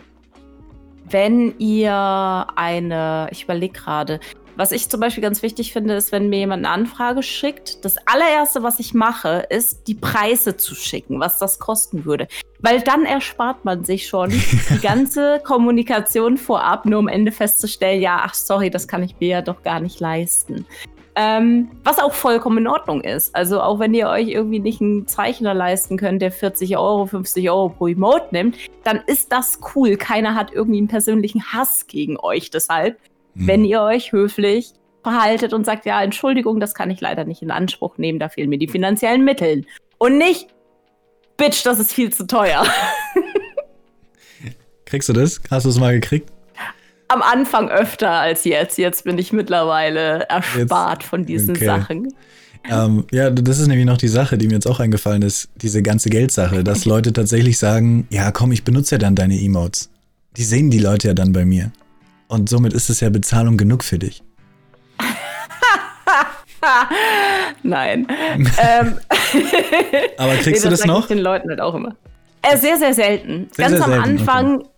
wenn 1.05 1.57
ihr 1.59 2.47
eine, 2.55 3.27
ich 3.31 3.43
überlege 3.43 3.73
gerade, 3.73 4.19
was 4.55 4.71
ich 4.71 4.89
zum 4.89 4.99
Beispiel 4.99 5.23
ganz 5.23 5.41
wichtig 5.41 5.73
finde, 5.73 5.95
ist, 5.95 6.11
wenn 6.11 6.29
mir 6.29 6.39
jemand 6.39 6.65
eine 6.65 6.73
Anfrage 6.73 7.23
schickt, 7.23 7.83
das 7.85 7.95
allererste, 8.05 8.63
was 8.63 8.79
ich 8.79 8.93
mache, 8.93 9.45
ist, 9.49 9.87
die 9.87 9.95
Preise 9.95 10.57
zu 10.57 10.75
schicken, 10.75 11.19
was 11.19 11.39
das 11.39 11.59
kosten 11.59 12.05
würde. 12.05 12.27
Weil 12.59 12.81
dann 12.81 13.05
erspart 13.05 13.65
man 13.65 13.83
sich 13.83 14.07
schon 14.07 14.29
die 14.29 14.79
ganze 14.81 15.41
Kommunikation 15.43 16.37
vorab, 16.37 16.85
nur 16.85 16.99
um 16.99 17.07
am 17.07 17.13
Ende 17.13 17.31
festzustellen, 17.31 18.01
ja, 18.01 18.21
ach 18.23 18.33
sorry, 18.33 18.69
das 18.69 18.87
kann 18.87 19.03
ich 19.03 19.15
mir 19.19 19.27
ja 19.27 19.41
doch 19.41 19.63
gar 19.63 19.79
nicht 19.79 19.99
leisten. 19.99 20.65
Ähm, 21.15 21.69
was 21.83 21.99
auch 21.99 22.13
vollkommen 22.13 22.59
in 22.59 22.67
Ordnung 22.67 23.01
ist. 23.01 23.35
Also 23.35 23.61
auch 23.61 23.79
wenn 23.79 23.93
ihr 23.93 24.07
euch 24.07 24.29
irgendwie 24.29 24.59
nicht 24.59 24.81
einen 24.81 25.07
Zeichner 25.07 25.53
leisten 25.53 25.97
könnt, 25.97 26.23
der 26.23 26.31
40 26.31 26.75
Euro, 26.77 27.05
50 27.05 27.49
Euro 27.51 27.69
pro 27.69 27.87
Emote 27.87 28.29
nimmt, 28.31 28.57
dann 28.83 29.01
ist 29.05 29.31
das 29.31 29.59
cool. 29.75 29.95
Keiner 29.95 30.33
hat 30.33 30.51
irgendwie 30.51 30.79
einen 30.79 30.87
persönlichen 30.87 31.53
Hass 31.53 31.85
gegen 31.85 32.17
euch 32.19 32.49
deshalb 32.49 32.97
mhm. 33.33 33.47
wenn 33.47 33.65
ihr 33.65 33.81
euch 33.81 34.11
höflich 34.11 34.73
verhaltet 35.03 35.53
und 35.53 35.65
sagt, 35.65 35.85
ja, 35.85 36.01
Entschuldigung, 36.01 36.59
das 36.59 36.73
kann 36.73 36.89
ich 36.89 37.01
leider 37.01 37.25
nicht 37.25 37.41
in 37.41 37.51
Anspruch 37.51 37.97
nehmen, 37.97 38.19
da 38.19 38.29
fehlen 38.29 38.49
mir 38.49 38.57
die 38.57 38.67
finanziellen 38.67 39.23
Mittel. 39.23 39.65
Und 39.97 40.17
nicht, 40.17 40.47
Bitch, 41.37 41.65
das 41.65 41.79
ist 41.79 41.93
viel 41.93 42.11
zu 42.11 42.25
teuer. 42.25 42.65
Kriegst 44.85 45.09
du 45.09 45.13
das? 45.13 45.41
Hast 45.49 45.65
du 45.65 45.69
es 45.69 45.79
mal 45.79 45.93
gekriegt? 45.93 46.31
Am 47.07 47.21
Anfang 47.21 47.69
öfter 47.69 48.11
als 48.11 48.43
jetzt. 48.43 48.77
Jetzt 48.77 49.03
bin 49.03 49.17
ich 49.17 49.33
mittlerweile 49.33 50.21
erspart 50.29 51.01
jetzt, 51.01 51.09
von 51.09 51.25
diesen 51.25 51.55
okay. 51.55 51.65
Sachen. 51.65 52.13
Ähm, 52.69 53.05
ja, 53.11 53.29
das 53.29 53.59
ist 53.59 53.67
nämlich 53.67 53.85
noch 53.85 53.97
die 53.97 54.07
Sache, 54.07 54.37
die 54.37 54.47
mir 54.47 54.53
jetzt 54.53 54.67
auch 54.67 54.79
eingefallen 54.79 55.21
ist, 55.21 55.49
diese 55.55 55.81
ganze 55.81 56.09
Geldsache, 56.09 56.63
dass 56.63 56.85
Leute 56.85 57.11
tatsächlich 57.11 57.57
sagen, 57.57 58.07
ja 58.09 58.31
komm, 58.31 58.51
ich 58.51 58.63
benutze 58.63 58.95
ja 58.95 58.99
dann 58.99 59.15
deine 59.15 59.39
Emotes. 59.39 59.89
Die 60.37 60.43
sehen 60.43 60.71
die 60.71 60.79
Leute 60.79 61.09
ja 61.09 61.13
dann 61.13 61.33
bei 61.33 61.43
mir. 61.43 61.71
Und 62.33 62.49
somit 62.49 62.73
ist 62.73 62.89
es 62.89 62.99
ja 62.99 63.11
Bezahlung 63.11 63.57
genug 63.57 63.83
für 63.83 63.99
dich. 63.99 64.23
Nein. 67.61 68.07
ähm. 68.35 68.97
Aber 70.17 70.33
kriegst 70.37 70.63
nee, 70.63 70.63
du 70.63 70.69
das, 70.71 70.83
noch? 70.85 71.01
Ich 71.01 71.09
den 71.09 71.19
Leuten 71.19 71.49
halt 71.49 71.61
auch 71.61 71.75
immer. 71.75 71.95
Äh, 72.41 72.57
sehr, 72.57 72.77
sehr 72.77 72.95
selten. 72.95 73.49
Sehr, 73.51 73.69
Ganz 73.69 73.77
sehr 73.77 73.85
am 73.85 73.91
selten, 73.91 74.09
Anfang. 74.09 74.61
Okay. 74.61 74.69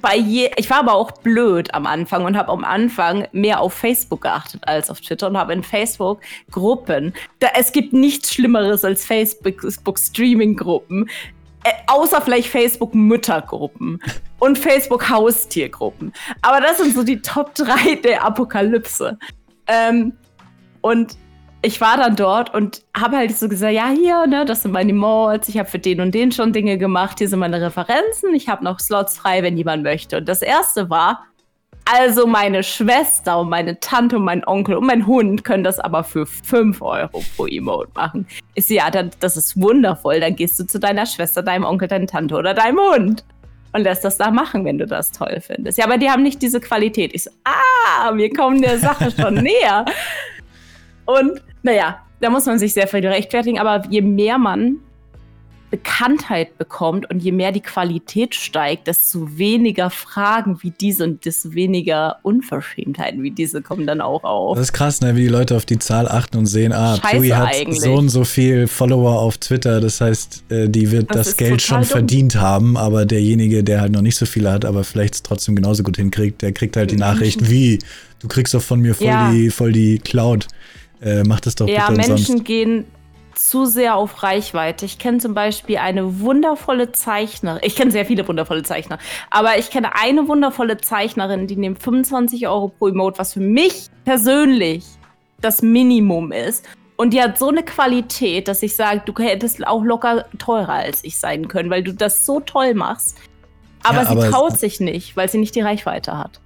Bei 0.00 0.16
je, 0.16 0.50
ich 0.56 0.70
war 0.70 0.78
aber 0.78 0.94
auch 0.94 1.10
blöd 1.12 1.74
am 1.74 1.84
Anfang 1.84 2.24
und 2.24 2.38
habe 2.38 2.52
am 2.52 2.64
Anfang 2.64 3.28
mehr 3.32 3.60
auf 3.60 3.74
Facebook 3.74 4.22
geachtet 4.22 4.66
als 4.66 4.88
auf 4.88 5.02
Twitter 5.02 5.28
und 5.28 5.36
habe 5.36 5.52
in 5.52 5.62
Facebook 5.62 6.22
Gruppen. 6.50 7.12
Da, 7.40 7.48
es 7.54 7.72
gibt 7.72 7.92
nichts 7.92 8.32
Schlimmeres 8.32 8.82
als 8.82 9.04
Facebook-Streaming-Gruppen, 9.04 11.10
außer 11.86 12.20
vielleicht 12.20 12.48
Facebook-Müttergruppen 12.48 14.00
und 14.38 14.58
Facebook-Haustiergruppen. 14.58 16.12
Aber 16.42 16.60
das 16.60 16.78
sind 16.78 16.94
so 16.94 17.02
die 17.02 17.20
Top 17.20 17.54
3 17.54 17.96
der 17.96 18.24
Apokalypse. 18.24 19.18
Ähm, 19.66 20.12
und 20.80 21.16
ich 21.62 21.80
war 21.80 21.96
dann 21.96 22.14
dort 22.14 22.54
und 22.54 22.82
habe 22.96 23.16
halt 23.16 23.36
so 23.36 23.48
gesagt, 23.48 23.74
ja, 23.74 23.88
hier, 23.88 24.26
ne, 24.26 24.44
das 24.44 24.62
sind 24.62 24.72
meine 24.72 24.92
Mods, 24.92 25.48
ich 25.48 25.58
habe 25.58 25.68
für 25.68 25.78
den 25.78 26.00
und 26.00 26.14
den 26.14 26.30
schon 26.30 26.52
Dinge 26.52 26.78
gemacht, 26.78 27.18
hier 27.18 27.28
sind 27.28 27.40
meine 27.40 27.60
Referenzen, 27.60 28.32
ich 28.32 28.48
habe 28.48 28.64
noch 28.64 28.78
Slots 28.78 29.18
frei, 29.18 29.42
wenn 29.42 29.56
jemand 29.56 29.82
möchte. 29.82 30.18
Und 30.18 30.28
das 30.28 30.40
erste 30.40 30.88
war, 30.88 31.24
also 31.90 32.26
meine 32.26 32.62
Schwester 32.62 33.40
und 33.40 33.48
meine 33.48 33.80
Tante 33.80 34.16
und 34.16 34.24
mein 34.24 34.46
Onkel 34.46 34.76
und 34.76 34.86
mein 34.86 35.06
Hund 35.06 35.44
können 35.44 35.64
das 35.64 35.78
aber 35.80 36.04
für 36.04 36.26
5 36.26 36.82
Euro 36.82 37.22
pro 37.36 37.46
Emote 37.46 37.90
machen. 37.94 38.26
Ich 38.54 38.66
sehe, 38.66 38.76
ja, 38.78 38.90
das 38.90 39.36
ist 39.36 39.60
wundervoll. 39.60 40.20
Dann 40.20 40.36
gehst 40.36 40.58
du 40.60 40.66
zu 40.66 40.78
deiner 40.78 41.06
Schwester, 41.06 41.42
deinem 41.42 41.64
Onkel, 41.64 41.88
deiner 41.88 42.06
Tante 42.06 42.34
oder 42.34 42.52
deinem 42.52 42.78
Hund 42.78 43.24
und 43.72 43.82
lässt 43.82 44.04
das 44.04 44.18
da 44.18 44.30
machen, 44.30 44.64
wenn 44.64 44.78
du 44.78 44.86
das 44.86 45.12
toll 45.12 45.40
findest. 45.40 45.78
Ja, 45.78 45.84
aber 45.84 45.98
die 45.98 46.10
haben 46.10 46.22
nicht 46.22 46.42
diese 46.42 46.60
Qualität. 46.60 47.14
Ich 47.14 47.24
so, 47.24 47.30
ah, 47.44 48.14
wir 48.14 48.32
kommen 48.32 48.60
der 48.60 48.78
Sache 48.78 49.10
schon 49.10 49.34
näher. 49.42 49.84
Und 51.06 51.42
naja, 51.62 51.98
da 52.20 52.28
muss 52.28 52.46
man 52.46 52.58
sich 52.58 52.74
sehr 52.74 52.88
viel 52.88 53.06
rechtfertigen. 53.06 53.58
Aber 53.58 53.82
je 53.88 54.02
mehr 54.02 54.36
man 54.36 54.76
Bekanntheit 55.70 56.56
bekommt 56.56 57.10
und 57.10 57.22
je 57.22 57.32
mehr 57.32 57.52
die 57.52 57.60
Qualität 57.60 58.34
steigt, 58.34 58.86
desto 58.86 59.36
weniger 59.36 59.90
Fragen 59.90 60.62
wie 60.62 60.70
diese 60.70 61.04
und 61.04 61.24
desto 61.26 61.52
weniger 61.52 62.16
Unverschämtheiten 62.22 63.22
wie 63.22 63.30
diese 63.30 63.60
kommen 63.60 63.86
dann 63.86 64.00
auch 64.00 64.24
auf. 64.24 64.56
Das 64.56 64.68
ist 64.68 64.72
krass, 64.72 65.00
ne? 65.02 65.14
wie 65.14 65.22
die 65.22 65.28
Leute 65.28 65.56
auf 65.56 65.66
die 65.66 65.78
Zahl 65.78 66.08
achten 66.08 66.38
und 66.38 66.46
sehen, 66.46 66.72
ah, 66.72 66.96
Pewy 66.96 67.28
hat 67.30 67.54
eigentlich. 67.54 67.80
so 67.80 67.94
und 67.94 68.08
so 68.08 68.24
viel 68.24 68.66
Follower 68.66 69.20
auf 69.20 69.36
Twitter, 69.36 69.80
das 69.80 70.00
heißt, 70.00 70.44
äh, 70.48 70.68
die 70.68 70.90
wird 70.90 71.14
das, 71.14 71.28
das 71.28 71.36
Geld 71.36 71.60
schon 71.60 71.78
dumm. 71.78 71.86
verdient 71.86 72.36
haben, 72.36 72.76
aber 72.78 73.04
derjenige, 73.04 73.62
der 73.62 73.82
halt 73.82 73.92
noch 73.92 74.02
nicht 74.02 74.16
so 74.16 74.24
viele 74.24 74.50
hat, 74.50 74.64
aber 74.64 74.84
vielleicht 74.84 75.14
es 75.16 75.22
trotzdem 75.22 75.54
genauso 75.54 75.82
gut 75.82 75.96
hinkriegt, 75.96 76.40
der 76.40 76.52
kriegt 76.52 76.76
halt 76.76 76.90
die 76.90 76.96
Nachricht, 76.96 77.50
wie, 77.50 77.78
du 78.20 78.28
kriegst 78.28 78.54
doch 78.54 78.62
von 78.62 78.80
mir 78.80 78.94
voll, 78.94 79.06
ja. 79.06 79.30
die, 79.32 79.50
voll 79.50 79.72
die 79.72 79.98
Cloud. 79.98 80.48
Äh, 81.00 81.22
mach 81.24 81.40
das 81.40 81.54
doch 81.54 81.68
ja, 81.68 81.90
bitte 81.90 82.00
Ja, 82.00 82.08
Menschen 82.08 82.42
gehen 82.42 82.84
zu 83.38 83.66
sehr 83.66 83.96
auf 83.96 84.22
Reichweite. 84.22 84.84
Ich 84.84 84.98
kenne 84.98 85.18
zum 85.18 85.32
Beispiel 85.32 85.78
eine 85.78 86.20
wundervolle 86.20 86.92
Zeichnerin. 86.92 87.60
Ich 87.62 87.76
kenne 87.76 87.90
sehr 87.90 88.04
viele 88.04 88.26
wundervolle 88.26 88.62
Zeichner. 88.62 88.98
Aber 89.30 89.58
ich 89.58 89.70
kenne 89.70 89.94
eine 89.94 90.26
wundervolle 90.28 90.78
Zeichnerin, 90.78 91.46
die 91.46 91.56
nimmt 91.56 91.82
25 91.82 92.48
Euro 92.48 92.68
pro 92.68 92.88
Emote, 92.88 93.18
was 93.18 93.34
für 93.34 93.40
mich 93.40 93.86
persönlich 94.04 94.84
das 95.40 95.62
Minimum 95.62 96.32
ist. 96.32 96.64
Und 96.96 97.14
die 97.14 97.22
hat 97.22 97.38
so 97.38 97.48
eine 97.48 97.62
Qualität, 97.62 98.48
dass 98.48 98.62
ich 98.62 98.74
sage, 98.74 99.02
du 99.04 99.14
hättest 99.22 99.64
auch 99.64 99.84
locker 99.84 100.26
teurer 100.38 100.72
als 100.72 101.04
ich 101.04 101.16
sein 101.16 101.46
können, 101.46 101.70
weil 101.70 101.84
du 101.84 101.94
das 101.94 102.26
so 102.26 102.40
toll 102.40 102.74
machst. 102.74 103.16
Aber 103.84 103.98
ja, 103.98 104.04
sie 104.06 104.10
aber 104.10 104.30
traut 104.30 104.58
sich 104.58 104.80
nicht, 104.80 105.16
weil 105.16 105.28
sie 105.28 105.38
nicht 105.38 105.54
die 105.54 105.60
Reichweite 105.60 106.18
hat. 106.18 106.40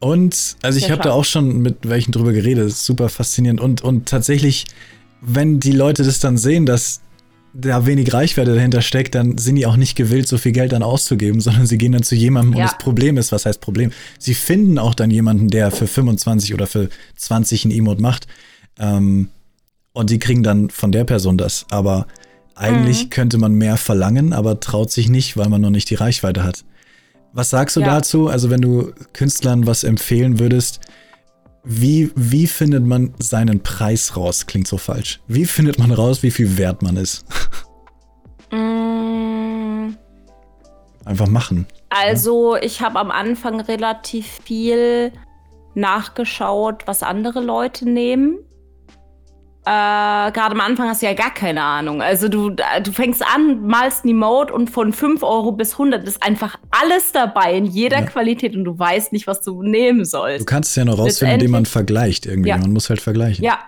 Und, 0.00 0.56
also 0.60 0.78
ich 0.78 0.90
habe 0.90 1.02
da 1.02 1.12
auch 1.12 1.24
schon 1.24 1.60
mit 1.62 1.88
welchen 1.88 2.12
drüber 2.12 2.32
geredet, 2.32 2.66
das 2.66 2.72
ist 2.74 2.84
super 2.84 3.08
faszinierend. 3.08 3.62
Und, 3.62 3.80
und 3.80 4.06
tatsächlich 4.06 4.66
wenn 5.26 5.60
die 5.60 5.72
Leute 5.72 6.04
das 6.04 6.20
dann 6.20 6.36
sehen, 6.36 6.66
dass 6.66 7.00
da 7.54 7.86
wenig 7.86 8.12
Reichweite 8.12 8.54
dahinter 8.54 8.82
steckt, 8.82 9.14
dann 9.14 9.38
sind 9.38 9.54
die 9.54 9.66
auch 9.66 9.76
nicht 9.76 9.96
gewillt, 9.96 10.26
so 10.26 10.38
viel 10.38 10.52
Geld 10.52 10.72
dann 10.72 10.82
auszugeben, 10.82 11.40
sondern 11.40 11.66
sie 11.66 11.78
gehen 11.78 11.92
dann 11.92 12.02
zu 12.02 12.14
jemandem 12.14 12.54
ja. 12.54 12.58
und 12.58 12.72
das 12.72 12.78
Problem 12.78 13.16
ist, 13.16 13.32
was 13.32 13.46
heißt 13.46 13.60
Problem? 13.60 13.92
Sie 14.18 14.34
finden 14.34 14.78
auch 14.78 14.94
dann 14.94 15.10
jemanden, 15.10 15.48
der 15.48 15.70
für 15.70 15.86
25 15.86 16.52
oder 16.52 16.66
für 16.66 16.88
20 17.16 17.66
ein 17.66 17.70
Emote 17.70 18.02
macht 18.02 18.26
ähm, 18.78 19.28
und 19.92 20.10
die 20.10 20.18
kriegen 20.18 20.42
dann 20.42 20.70
von 20.70 20.90
der 20.90 21.04
Person 21.04 21.38
das. 21.38 21.66
Aber 21.70 22.06
eigentlich 22.56 23.04
mhm. 23.04 23.10
könnte 23.10 23.38
man 23.38 23.54
mehr 23.54 23.76
verlangen, 23.76 24.32
aber 24.32 24.60
traut 24.60 24.90
sich 24.90 25.08
nicht, 25.08 25.36
weil 25.36 25.48
man 25.48 25.60
noch 25.60 25.70
nicht 25.70 25.90
die 25.90 25.94
Reichweite 25.94 26.42
hat. 26.42 26.64
Was 27.32 27.50
sagst 27.50 27.76
du 27.76 27.80
ja. 27.80 27.86
dazu? 27.86 28.28
Also 28.28 28.50
wenn 28.50 28.60
du 28.60 28.92
Künstlern 29.12 29.66
was 29.66 29.84
empfehlen 29.84 30.38
würdest, 30.38 30.80
wie, 31.64 32.10
wie 32.14 32.46
findet 32.46 32.84
man 32.84 33.14
seinen 33.18 33.62
Preis 33.62 34.16
raus? 34.16 34.46
Klingt 34.46 34.68
so 34.68 34.76
falsch. 34.76 35.20
Wie 35.26 35.46
findet 35.46 35.78
man 35.78 35.90
raus, 35.90 36.22
wie 36.22 36.30
viel 36.30 36.58
wert 36.58 36.82
man 36.82 36.96
ist? 36.96 37.24
Mm. 38.50 39.96
Einfach 41.04 41.26
machen. 41.26 41.66
Also, 41.88 42.56
ich 42.56 42.80
habe 42.82 42.98
am 42.98 43.10
Anfang 43.10 43.60
relativ 43.60 44.26
viel 44.44 45.12
nachgeschaut, 45.74 46.86
was 46.86 47.02
andere 47.02 47.40
Leute 47.40 47.88
nehmen. 47.88 48.38
Äh, 49.66 50.30
gerade 50.32 50.52
am 50.52 50.60
Anfang 50.60 50.88
hast 50.88 51.00
du 51.00 51.06
ja 51.06 51.14
gar 51.14 51.32
keine 51.32 51.62
Ahnung. 51.62 52.02
Also 52.02 52.28
du, 52.28 52.50
du 52.50 52.92
fängst 52.92 53.22
an, 53.22 53.66
malst 53.66 54.04
ein 54.04 54.10
Emote 54.10 54.52
und 54.52 54.68
von 54.68 54.92
5 54.92 55.22
Euro 55.22 55.52
bis 55.52 55.72
100 55.72 56.06
ist 56.06 56.22
einfach 56.22 56.58
alles 56.70 57.12
dabei 57.12 57.54
in 57.54 57.64
jeder 57.64 58.00
ja. 58.00 58.06
Qualität 58.06 58.54
und 58.54 58.64
du 58.64 58.78
weißt 58.78 59.12
nicht, 59.14 59.26
was 59.26 59.40
du 59.40 59.62
nehmen 59.62 60.04
sollst. 60.04 60.42
Du 60.42 60.44
kannst 60.44 60.70
es 60.70 60.76
ja 60.76 60.84
noch 60.84 60.98
rausfinden, 60.98 61.36
indem 61.36 61.52
man 61.52 61.64
vergleicht 61.64 62.26
irgendwie. 62.26 62.50
Ja. 62.50 62.58
Man 62.58 62.74
muss 62.74 62.90
halt 62.90 63.00
vergleichen. 63.00 63.42
Ja. 63.42 63.58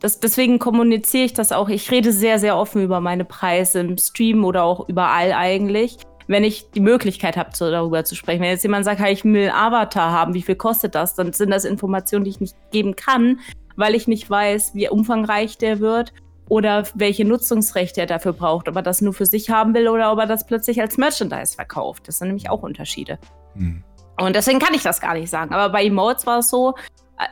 Das, 0.00 0.18
deswegen 0.18 0.58
kommuniziere 0.58 1.24
ich 1.24 1.32
das 1.32 1.52
auch. 1.52 1.68
Ich 1.68 1.90
rede 1.92 2.12
sehr, 2.12 2.40
sehr 2.40 2.56
offen 2.56 2.82
über 2.82 3.00
meine 3.00 3.24
Preise 3.24 3.80
im 3.80 3.98
Stream 3.98 4.44
oder 4.44 4.64
auch 4.64 4.88
überall 4.88 5.32
eigentlich 5.32 5.98
wenn 6.30 6.44
ich 6.44 6.70
die 6.72 6.80
Möglichkeit 6.80 7.38
habe, 7.38 7.50
darüber 7.58 8.04
zu 8.04 8.14
sprechen. 8.14 8.42
Wenn 8.42 8.50
jetzt 8.50 8.62
jemand 8.62 8.84
sagt, 8.84 9.00
hey, 9.00 9.14
ich 9.14 9.24
will 9.24 9.48
einen 9.48 9.50
Avatar 9.50 10.12
haben, 10.12 10.34
wie 10.34 10.42
viel 10.42 10.56
kostet 10.56 10.94
das? 10.94 11.14
Dann 11.14 11.32
sind 11.32 11.48
das 11.48 11.64
Informationen, 11.64 12.24
die 12.24 12.30
ich 12.30 12.40
nicht 12.40 12.54
geben 12.70 12.96
kann, 12.96 13.40
weil 13.78 13.94
ich 13.94 14.08
nicht 14.08 14.28
weiß, 14.28 14.74
wie 14.74 14.88
umfangreich 14.88 15.56
der 15.56 15.78
wird 15.78 16.12
oder 16.48 16.82
welche 16.94 17.24
Nutzungsrechte 17.24 18.00
er 18.00 18.06
dafür 18.06 18.32
braucht. 18.32 18.68
Ob 18.68 18.76
er 18.76 18.82
das 18.82 19.00
nur 19.00 19.12
für 19.12 19.24
sich 19.24 19.50
haben 19.50 19.72
will 19.72 19.88
oder 19.88 20.12
ob 20.12 20.18
er 20.18 20.26
das 20.26 20.46
plötzlich 20.46 20.80
als 20.80 20.98
Merchandise 20.98 21.54
verkauft. 21.54 22.08
Das 22.08 22.18
sind 22.18 22.28
nämlich 22.28 22.50
auch 22.50 22.62
Unterschiede. 22.62 23.18
Hm. 23.54 23.84
Und 24.20 24.34
deswegen 24.34 24.58
kann 24.58 24.74
ich 24.74 24.82
das 24.82 25.00
gar 25.00 25.14
nicht 25.14 25.30
sagen. 25.30 25.54
Aber 25.54 25.70
bei 25.70 25.84
Emotes 25.84 26.26
war 26.26 26.40
es 26.40 26.50
so, 26.50 26.74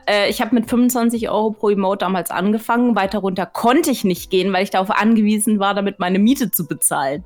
äh, 0.07 0.31
ich 0.31 0.41
habe 0.41 0.55
mit 0.55 0.71
25 0.71 1.29
Euro 1.29 1.51
pro 1.51 1.71
Emote 1.71 2.05
damals 2.05 2.31
angefangen. 2.31 2.95
Weiter 2.95 3.19
runter 3.19 3.47
konnte 3.47 3.91
ich 3.91 4.05
nicht 4.05 4.31
gehen, 4.31 4.53
weil 4.53 4.63
ich 4.63 4.71
darauf 4.71 4.91
angewiesen 4.91 5.59
war, 5.59 5.75
damit 5.75 5.99
meine 5.99 6.21
Miete 6.21 6.53
zu 6.53 6.69
bezahlen. 6.69 7.25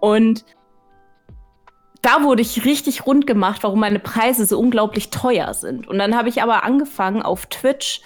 Und 0.00 0.46
da 2.00 2.22
wurde 2.22 2.40
ich 2.40 2.64
richtig 2.64 3.06
rund 3.06 3.26
gemacht, 3.26 3.62
warum 3.64 3.80
meine 3.80 3.98
Preise 3.98 4.46
so 4.46 4.58
unglaublich 4.58 5.10
teuer 5.10 5.52
sind. 5.52 5.86
Und 5.88 5.98
dann 5.98 6.16
habe 6.16 6.30
ich 6.30 6.42
aber 6.42 6.64
angefangen 6.64 7.20
auf 7.20 7.46
Twitch 7.46 8.00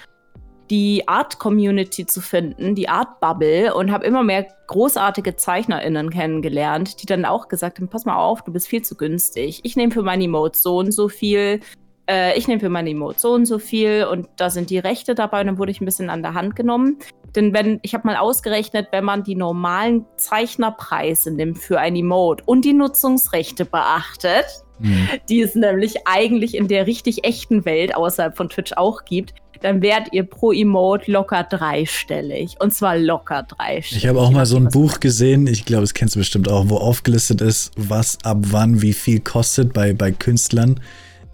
die 0.71 1.07
Art-Community 1.07 2.07
zu 2.07 2.21
finden, 2.21 2.75
die 2.75 2.89
Art-Bubble 2.89 3.75
und 3.75 3.93
habe 3.93 4.05
immer 4.05 4.23
mehr 4.23 4.47
großartige 4.67 5.37
ZeichnerInnen 5.37 6.11
kennengelernt, 6.11 7.03
die 7.03 7.07
dann 7.07 7.25
auch 7.25 7.49
gesagt 7.49 7.79
haben, 7.79 7.89
pass 7.89 8.05
mal 8.05 8.17
auf, 8.17 8.43
du 8.43 8.53
bist 8.53 8.67
viel 8.69 8.83
zu 8.83 8.97
günstig. 8.97 9.61
Ich 9.63 9.77
nehme 9.77 9.93
für 9.93 10.03
meine 10.03 10.25
Emotes 10.25 10.63
so 10.63 10.79
und 10.79 10.93
so 10.93 11.09
viel. 11.09 11.61
Äh, 12.09 12.37
ich 12.37 12.49
nehme 12.49 12.61
für 12.61 12.69
meine 12.69 12.91
Emotes 12.91 13.23
so 13.23 13.33
und 13.33 13.47
so 13.47 13.59
viel 13.59 14.07
und 14.11 14.29
da 14.37 14.51
sind 14.51 14.71
die 14.71 14.79
Rechte 14.79 15.15
dabei 15.15 15.41
und 15.41 15.47
dann 15.47 15.59
wurde 15.59 15.71
ich 15.71 15.81
ein 15.81 15.85
bisschen 15.85 16.11
an 16.11 16.23
der 16.23 16.35
Hand 16.35 16.57
genommen. 16.57 16.99
Denn 17.37 17.53
wenn, 17.53 17.79
ich 17.83 17.95
habe 17.95 18.07
mal 18.07 18.17
ausgerechnet, 18.17 18.89
wenn 18.93 19.05
man 19.05 19.23
die 19.23 19.35
normalen 19.37 20.05
Zeichnerpreise 20.17 21.31
nimmt 21.31 21.59
für 21.59 21.79
ein 21.79 21.95
Emote 21.95 22.43
und 22.47 22.65
die 22.65 22.73
Nutzungsrechte 22.73 23.67
beachtet, 23.67 24.47
mhm. 24.79 25.09
die 25.29 25.43
es 25.43 25.55
nämlich 25.55 26.07
eigentlich 26.07 26.57
in 26.57 26.67
der 26.67 26.87
richtig 26.87 27.25
echten 27.25 27.65
Welt 27.65 27.95
außerhalb 27.95 28.37
von 28.37 28.49
Twitch 28.49 28.73
auch 28.73 29.05
gibt, 29.05 29.35
dann 29.61 29.83
werdet 29.83 30.13
ihr 30.13 30.25
pro 30.25 30.53
Emote 30.53 31.11
locker 31.11 31.45
dreistellig. 31.45 32.57
Und 32.61 32.75
zwar 32.75 32.97
locker 32.97 33.43
dreistellig. 33.43 34.05
Ich 34.05 34.09
habe 34.09 34.21
auch 34.21 34.31
mal 34.31 34.47
so 34.47 34.57
ein 34.57 34.69
Buch 34.69 35.01
gesehen, 35.01 35.47
ich 35.47 35.65
glaube, 35.65 35.83
das 35.83 35.95
kennst 35.95 36.15
du 36.15 36.21
bestimmt 36.21 36.49
auch, 36.49 36.69
wo 36.69 36.77
aufgelistet 36.77 37.41
ist, 37.41 37.73
was 37.77 38.19
ab 38.25 38.39
wann 38.51 38.83
wie 38.83 38.93
viel 38.93 39.21
kostet 39.21 39.73
bei, 39.73 39.93
bei 39.93 40.13
Künstlern 40.13 40.81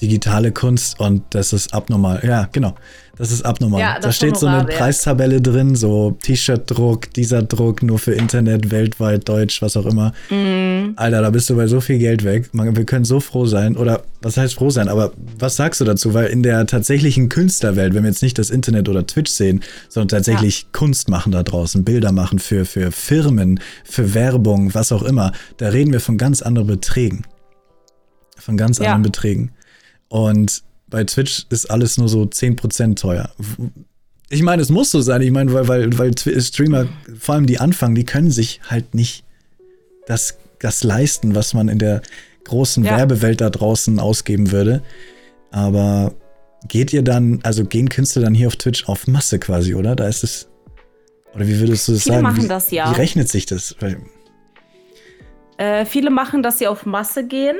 digitale 0.00 0.50
Kunst 0.50 0.98
und 0.98 1.22
das 1.30 1.52
ist 1.52 1.72
abnormal. 1.72 2.20
Ja, 2.24 2.48
genau. 2.50 2.74
Das 3.22 3.30
ist 3.30 3.42
abnormal. 3.42 3.78
Ja, 3.78 4.00
da 4.00 4.10
steht 4.10 4.36
so 4.36 4.48
eine 4.48 4.64
Preistabelle 4.64 5.40
drin, 5.40 5.76
so 5.76 6.10
T-Shirt-Druck, 6.22 7.14
dieser 7.14 7.44
Druck 7.44 7.84
nur 7.84 8.00
für 8.00 8.14
Internet, 8.14 8.72
weltweit, 8.72 9.28
Deutsch, 9.28 9.62
was 9.62 9.76
auch 9.76 9.86
immer. 9.86 10.12
Mhm. 10.28 10.94
Alter, 10.96 11.22
da 11.22 11.30
bist 11.30 11.48
du 11.48 11.54
bei 11.54 11.68
so 11.68 11.80
viel 11.80 11.98
Geld 11.98 12.24
weg. 12.24 12.50
wir 12.52 12.84
können 12.84 13.04
so 13.04 13.20
froh 13.20 13.46
sein. 13.46 13.76
Oder 13.76 14.02
was 14.22 14.38
heißt 14.38 14.54
froh 14.54 14.70
sein? 14.70 14.88
Aber 14.88 15.12
was 15.38 15.54
sagst 15.54 15.80
du 15.80 15.84
dazu? 15.84 16.14
Weil 16.14 16.30
in 16.30 16.42
der 16.42 16.66
tatsächlichen 16.66 17.28
Künstlerwelt, 17.28 17.94
wenn 17.94 18.02
wir 18.02 18.10
jetzt 18.10 18.24
nicht 18.24 18.40
das 18.40 18.50
Internet 18.50 18.88
oder 18.88 19.06
Twitch 19.06 19.30
sehen, 19.30 19.60
sondern 19.88 20.08
tatsächlich 20.08 20.62
ja. 20.62 20.68
Kunst 20.72 21.08
machen 21.08 21.30
da 21.30 21.44
draußen, 21.44 21.84
Bilder 21.84 22.10
machen 22.10 22.40
für, 22.40 22.64
für 22.64 22.90
Firmen, 22.90 23.60
für 23.84 24.14
Werbung, 24.14 24.74
was 24.74 24.90
auch 24.90 25.04
immer, 25.04 25.30
da 25.58 25.68
reden 25.68 25.92
wir 25.92 26.00
von 26.00 26.18
ganz 26.18 26.42
anderen 26.42 26.66
Beträgen. 26.66 27.22
Von 28.36 28.56
ganz 28.56 28.78
ja. 28.78 28.86
anderen 28.86 29.02
Beträgen. 29.02 29.52
Und 30.08 30.64
bei 30.93 31.03
Twitch 31.05 31.47
ist 31.49 31.70
alles 31.70 31.97
nur 31.99 32.09
so 32.09 32.22
10% 32.22 32.97
teuer. 32.97 33.30
Ich 34.28 34.43
meine, 34.43 34.62
es 34.62 34.68
muss 34.68 34.90
so 34.90 35.01
sein. 35.01 35.22
Ich 35.22 35.30
meine, 35.30 35.53
weil, 35.53 35.66
weil, 35.66 35.99
weil 35.99 36.12
Streamer, 36.16 36.86
vor 37.18 37.34
allem 37.34 37.47
die 37.47 37.59
anfangen, 37.59 37.95
die 37.95 38.05
können 38.05 38.30
sich 38.30 38.61
halt 38.68 38.95
nicht 38.95 39.24
das, 40.07 40.36
das 40.61 40.84
leisten, 40.84 41.34
was 41.34 41.55
man 41.55 41.68
in 41.68 41.78
der 41.78 42.03
großen 42.45 42.84
ja. 42.84 42.99
Werbewelt 42.99 43.40
da 43.40 43.49
draußen 43.49 43.99
ausgeben 43.99 44.53
würde. 44.53 44.82
Aber 45.51 46.12
geht 46.68 46.93
ihr 46.93 47.03
dann, 47.03 47.40
also 47.43 47.64
gehen 47.64 47.88
Künstler 47.88 48.22
dann 48.22 48.34
hier 48.34 48.49
auf 48.49 48.57
Twitch 48.57 48.86
auf 48.86 49.07
Masse 49.07 49.38
quasi, 49.38 49.74
oder? 49.74 49.97
Da 49.97 50.07
ist 50.07 50.22
es. 50.22 50.49
Oder 51.34 51.47
wie 51.47 51.59
würdest 51.59 51.88
du 51.88 51.93
das 51.93 52.03
Viele 52.03 52.16
sagen? 52.16 52.22
machen 52.22 52.45
wie, 52.45 52.49
das 52.49 52.70
ja. 52.70 52.90
Wie 52.90 52.97
rechnet 52.97 53.30
sich 53.30 53.47
das? 53.47 53.74
Äh, 55.57 55.86
viele 55.86 56.11
machen, 56.11 56.43
dass 56.43 56.59
sie 56.59 56.66
auf 56.66 56.84
Masse 56.84 57.26
gehen. 57.26 57.57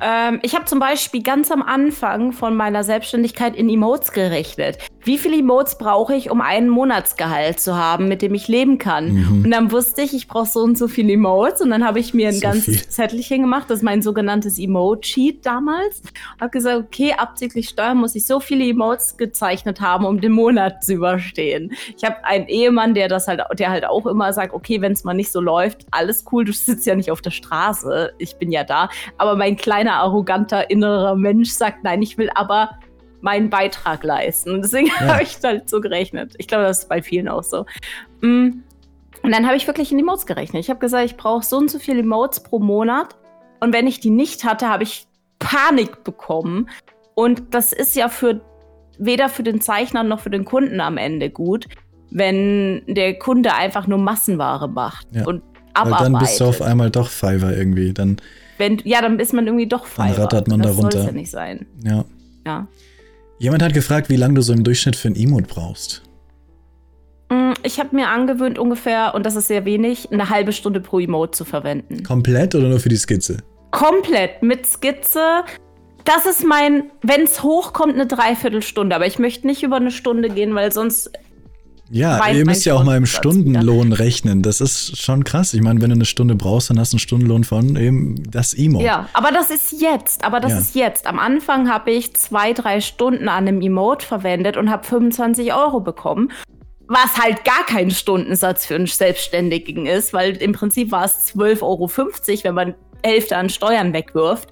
Ähm, 0.00 0.40
ich 0.42 0.54
habe 0.54 0.64
zum 0.64 0.78
Beispiel 0.78 1.22
ganz 1.22 1.50
am 1.50 1.62
Anfang 1.62 2.32
von 2.32 2.56
meiner 2.56 2.84
Selbstständigkeit 2.84 3.54
in 3.56 3.68
Emotes 3.68 4.12
gerechnet. 4.12 4.78
Wie 5.02 5.18
viele 5.18 5.38
Emotes 5.38 5.76
brauche 5.76 6.14
ich, 6.14 6.30
um 6.30 6.40
einen 6.40 6.68
Monatsgehalt 6.68 7.60
zu 7.60 7.76
haben, 7.76 8.08
mit 8.08 8.22
dem 8.22 8.34
ich 8.34 8.48
leben 8.48 8.78
kann? 8.78 9.12
Mhm. 9.12 9.44
Und 9.44 9.50
dann 9.50 9.70
wusste 9.70 10.02
ich, 10.02 10.14
ich 10.14 10.28
brauche 10.28 10.46
so 10.46 10.60
und 10.60 10.78
so 10.78 10.88
viele 10.88 11.12
Emotes. 11.12 11.60
Und 11.60 11.70
dann 11.70 11.84
habe 11.86 12.00
ich 12.00 12.14
mir 12.14 12.28
ein 12.28 12.34
so 12.34 12.40
ganzes 12.40 12.64
viel. 12.64 12.88
Zettelchen 12.88 13.42
gemacht, 13.42 13.68
das 13.68 13.78
ist 13.78 13.82
mein 13.82 14.02
sogenanntes 14.02 14.58
Emote-Sheet 14.58 15.44
damals. 15.44 16.02
Habe 16.40 16.50
gesagt, 16.50 16.78
okay, 16.78 17.14
abzüglich 17.16 17.68
Steuern 17.68 17.98
muss 17.98 18.14
ich 18.14 18.26
so 18.26 18.40
viele 18.40 18.64
Emotes 18.64 19.16
gezeichnet 19.16 19.80
haben, 19.80 20.06
um 20.06 20.20
den 20.20 20.32
Monat 20.32 20.82
zu 20.82 20.94
überstehen. 20.94 21.72
Ich 21.96 22.04
habe 22.04 22.24
einen 22.24 22.48
Ehemann, 22.48 22.94
der 22.94 23.08
das 23.08 23.28
halt, 23.28 23.42
der 23.58 23.70
halt 23.70 23.84
auch 23.84 24.06
immer 24.06 24.32
sagt, 24.32 24.54
okay, 24.54 24.80
wenn 24.80 24.92
es 24.92 25.04
mal 25.04 25.14
nicht 25.14 25.30
so 25.32 25.40
läuft, 25.40 25.86
alles 25.90 26.24
cool, 26.32 26.44
du 26.44 26.52
sitzt 26.52 26.86
ja 26.86 26.94
nicht 26.94 27.10
auf 27.10 27.20
der 27.20 27.30
Straße, 27.30 28.12
ich 28.18 28.36
bin 28.36 28.50
ja 28.50 28.64
da. 28.64 28.88
Aber 29.18 29.36
mein 29.36 29.56
kleiner 29.56 29.83
kleiner, 29.84 30.00
arroganter 30.00 30.70
innerer 30.70 31.16
Mensch 31.16 31.50
sagt, 31.50 31.84
nein, 31.84 32.02
ich 32.02 32.16
will 32.18 32.30
aber 32.34 32.78
meinen 33.20 33.50
Beitrag 33.50 34.02
leisten. 34.04 34.50
Und 34.50 34.62
deswegen 34.62 34.86
ja. 35.00 35.14
habe 35.14 35.22
ich 35.22 35.38
halt 35.42 35.68
so 35.68 35.80
gerechnet. 35.80 36.34
Ich 36.38 36.48
glaube, 36.48 36.64
das 36.64 36.80
ist 36.80 36.88
bei 36.88 37.02
vielen 37.02 37.28
auch 37.28 37.42
so. 37.42 37.66
Mm. 38.20 38.62
Und 39.22 39.32
dann 39.32 39.46
habe 39.46 39.56
ich 39.56 39.66
wirklich 39.66 39.90
in 39.90 39.98
Emotes 39.98 40.26
gerechnet. 40.26 40.60
Ich 40.62 40.68
habe 40.68 40.80
gesagt, 40.80 41.06
ich 41.06 41.16
brauche 41.16 41.44
so 41.44 41.56
und 41.56 41.70
so 41.70 41.78
viele 41.78 42.00
Emotes 42.00 42.42
pro 42.42 42.58
Monat. 42.58 43.16
Und 43.60 43.72
wenn 43.72 43.86
ich 43.86 44.00
die 44.00 44.10
nicht 44.10 44.44
hatte, 44.44 44.68
habe 44.68 44.82
ich 44.82 45.06
Panik 45.38 46.04
bekommen. 46.04 46.68
Und 47.14 47.54
das 47.54 47.72
ist 47.72 47.96
ja 47.96 48.08
für 48.08 48.42
weder 48.98 49.30
für 49.30 49.42
den 49.42 49.62
Zeichner 49.62 50.02
noch 50.02 50.20
für 50.20 50.30
den 50.30 50.44
Kunden 50.44 50.80
am 50.80 50.98
Ende 50.98 51.30
gut, 51.30 51.66
wenn 52.10 52.82
der 52.86 53.18
Kunde 53.18 53.54
einfach 53.54 53.86
nur 53.86 53.98
Massenware 53.98 54.68
macht 54.68 55.06
ja. 55.12 55.24
und 55.24 55.42
abarbeitet. 55.74 56.04
Weil 56.06 56.12
dann 56.12 56.20
bist 56.20 56.40
du 56.40 56.44
auf 56.44 56.62
einmal 56.62 56.90
doch 56.90 57.08
Fiverr 57.08 57.56
irgendwie. 57.56 57.92
Dann 57.92 58.16
wenn, 58.58 58.78
ja, 58.84 59.02
dann 59.02 59.18
ist 59.18 59.32
man 59.32 59.46
irgendwie 59.46 59.66
doch 59.66 59.86
frei. 59.86 60.08
Dann 60.12 60.22
rattert 60.22 60.48
man 60.48 60.60
das 60.60 60.76
da 60.76 60.82
runter. 60.82 60.98
Das 60.98 61.06
ja 61.06 61.12
nicht 61.12 61.30
sein. 61.30 61.66
Ja. 61.84 62.04
Ja. 62.46 62.66
Jemand 63.38 63.62
hat 63.62 63.74
gefragt, 63.74 64.08
wie 64.08 64.16
lange 64.16 64.34
du 64.34 64.42
so 64.42 64.52
im 64.52 64.64
Durchschnitt 64.64 64.96
für 64.96 65.08
ein 65.08 65.16
Emote 65.16 65.46
brauchst. 65.48 66.02
Mm, 67.30 67.52
ich 67.62 67.80
habe 67.80 67.96
mir 67.96 68.08
angewöhnt, 68.08 68.58
ungefähr, 68.58 69.14
und 69.14 69.26
das 69.26 69.34
ist 69.34 69.48
sehr 69.48 69.64
wenig, 69.64 70.12
eine 70.12 70.30
halbe 70.30 70.52
Stunde 70.52 70.80
pro 70.80 71.00
Emote 71.00 71.32
zu 71.32 71.44
verwenden. 71.44 72.02
Komplett 72.04 72.54
oder 72.54 72.68
nur 72.68 72.80
für 72.80 72.88
die 72.88 72.96
Skizze? 72.96 73.38
Komplett, 73.70 74.42
mit 74.42 74.66
Skizze. 74.66 75.42
Das 76.04 76.26
ist 76.26 76.46
mein, 76.46 76.90
wenn 77.02 77.22
es 77.22 77.42
hochkommt, 77.42 77.94
eine 77.94 78.06
Dreiviertelstunde. 78.06 78.94
Aber 78.94 79.06
ich 79.06 79.18
möchte 79.18 79.46
nicht 79.46 79.62
über 79.62 79.76
eine 79.76 79.90
Stunde 79.90 80.28
gehen, 80.28 80.54
weil 80.54 80.70
sonst 80.70 81.10
ja, 81.90 82.28
ihr 82.28 82.46
müsst 82.46 82.64
ja 82.64 82.74
auch 82.74 82.84
mal 82.84 82.96
im 82.96 83.06
Stundenlohn 83.06 83.92
rechnen. 83.92 84.42
Das 84.42 84.60
ist 84.60 85.00
schon 85.00 85.22
krass. 85.22 85.52
Ich 85.54 85.60
meine, 85.60 85.80
wenn 85.82 85.90
du 85.90 85.96
eine 85.96 86.06
Stunde 86.06 86.34
brauchst, 86.34 86.70
dann 86.70 86.78
hast 86.78 86.92
du 86.92 86.96
einen 86.96 87.00
Stundenlohn 87.00 87.44
von 87.44 87.76
eben 87.76 88.22
das 88.30 88.54
Emote. 88.54 88.84
Ja, 88.84 89.08
aber 89.12 89.30
das 89.30 89.50
ist 89.50 89.80
jetzt. 89.80 90.24
Aber 90.24 90.40
das 90.40 90.52
ja. 90.52 90.58
ist 90.58 90.74
jetzt. 90.74 91.06
Am 91.06 91.18
Anfang 91.18 91.70
habe 91.70 91.90
ich 91.90 92.14
zwei, 92.14 92.52
drei 92.52 92.80
Stunden 92.80 93.28
an 93.28 93.46
einem 93.46 93.60
Emote 93.60 94.06
verwendet 94.06 94.56
und 94.56 94.70
habe 94.70 94.84
25 94.84 95.54
Euro 95.54 95.80
bekommen. 95.80 96.32
Was 96.86 97.18
halt 97.18 97.44
gar 97.44 97.64
kein 97.66 97.90
Stundensatz 97.90 98.66
für 98.66 98.74
einen 98.74 98.86
Selbstständigen 98.86 99.86
ist, 99.86 100.12
weil 100.12 100.36
im 100.36 100.52
Prinzip 100.52 100.90
war 100.90 101.04
es 101.04 101.34
12,50 101.34 101.62
Euro, 101.62 101.90
wenn 102.44 102.54
man 102.54 102.74
Hälfte 103.02 103.36
an 103.36 103.48
Steuern 103.48 103.92
wegwirft 103.92 104.50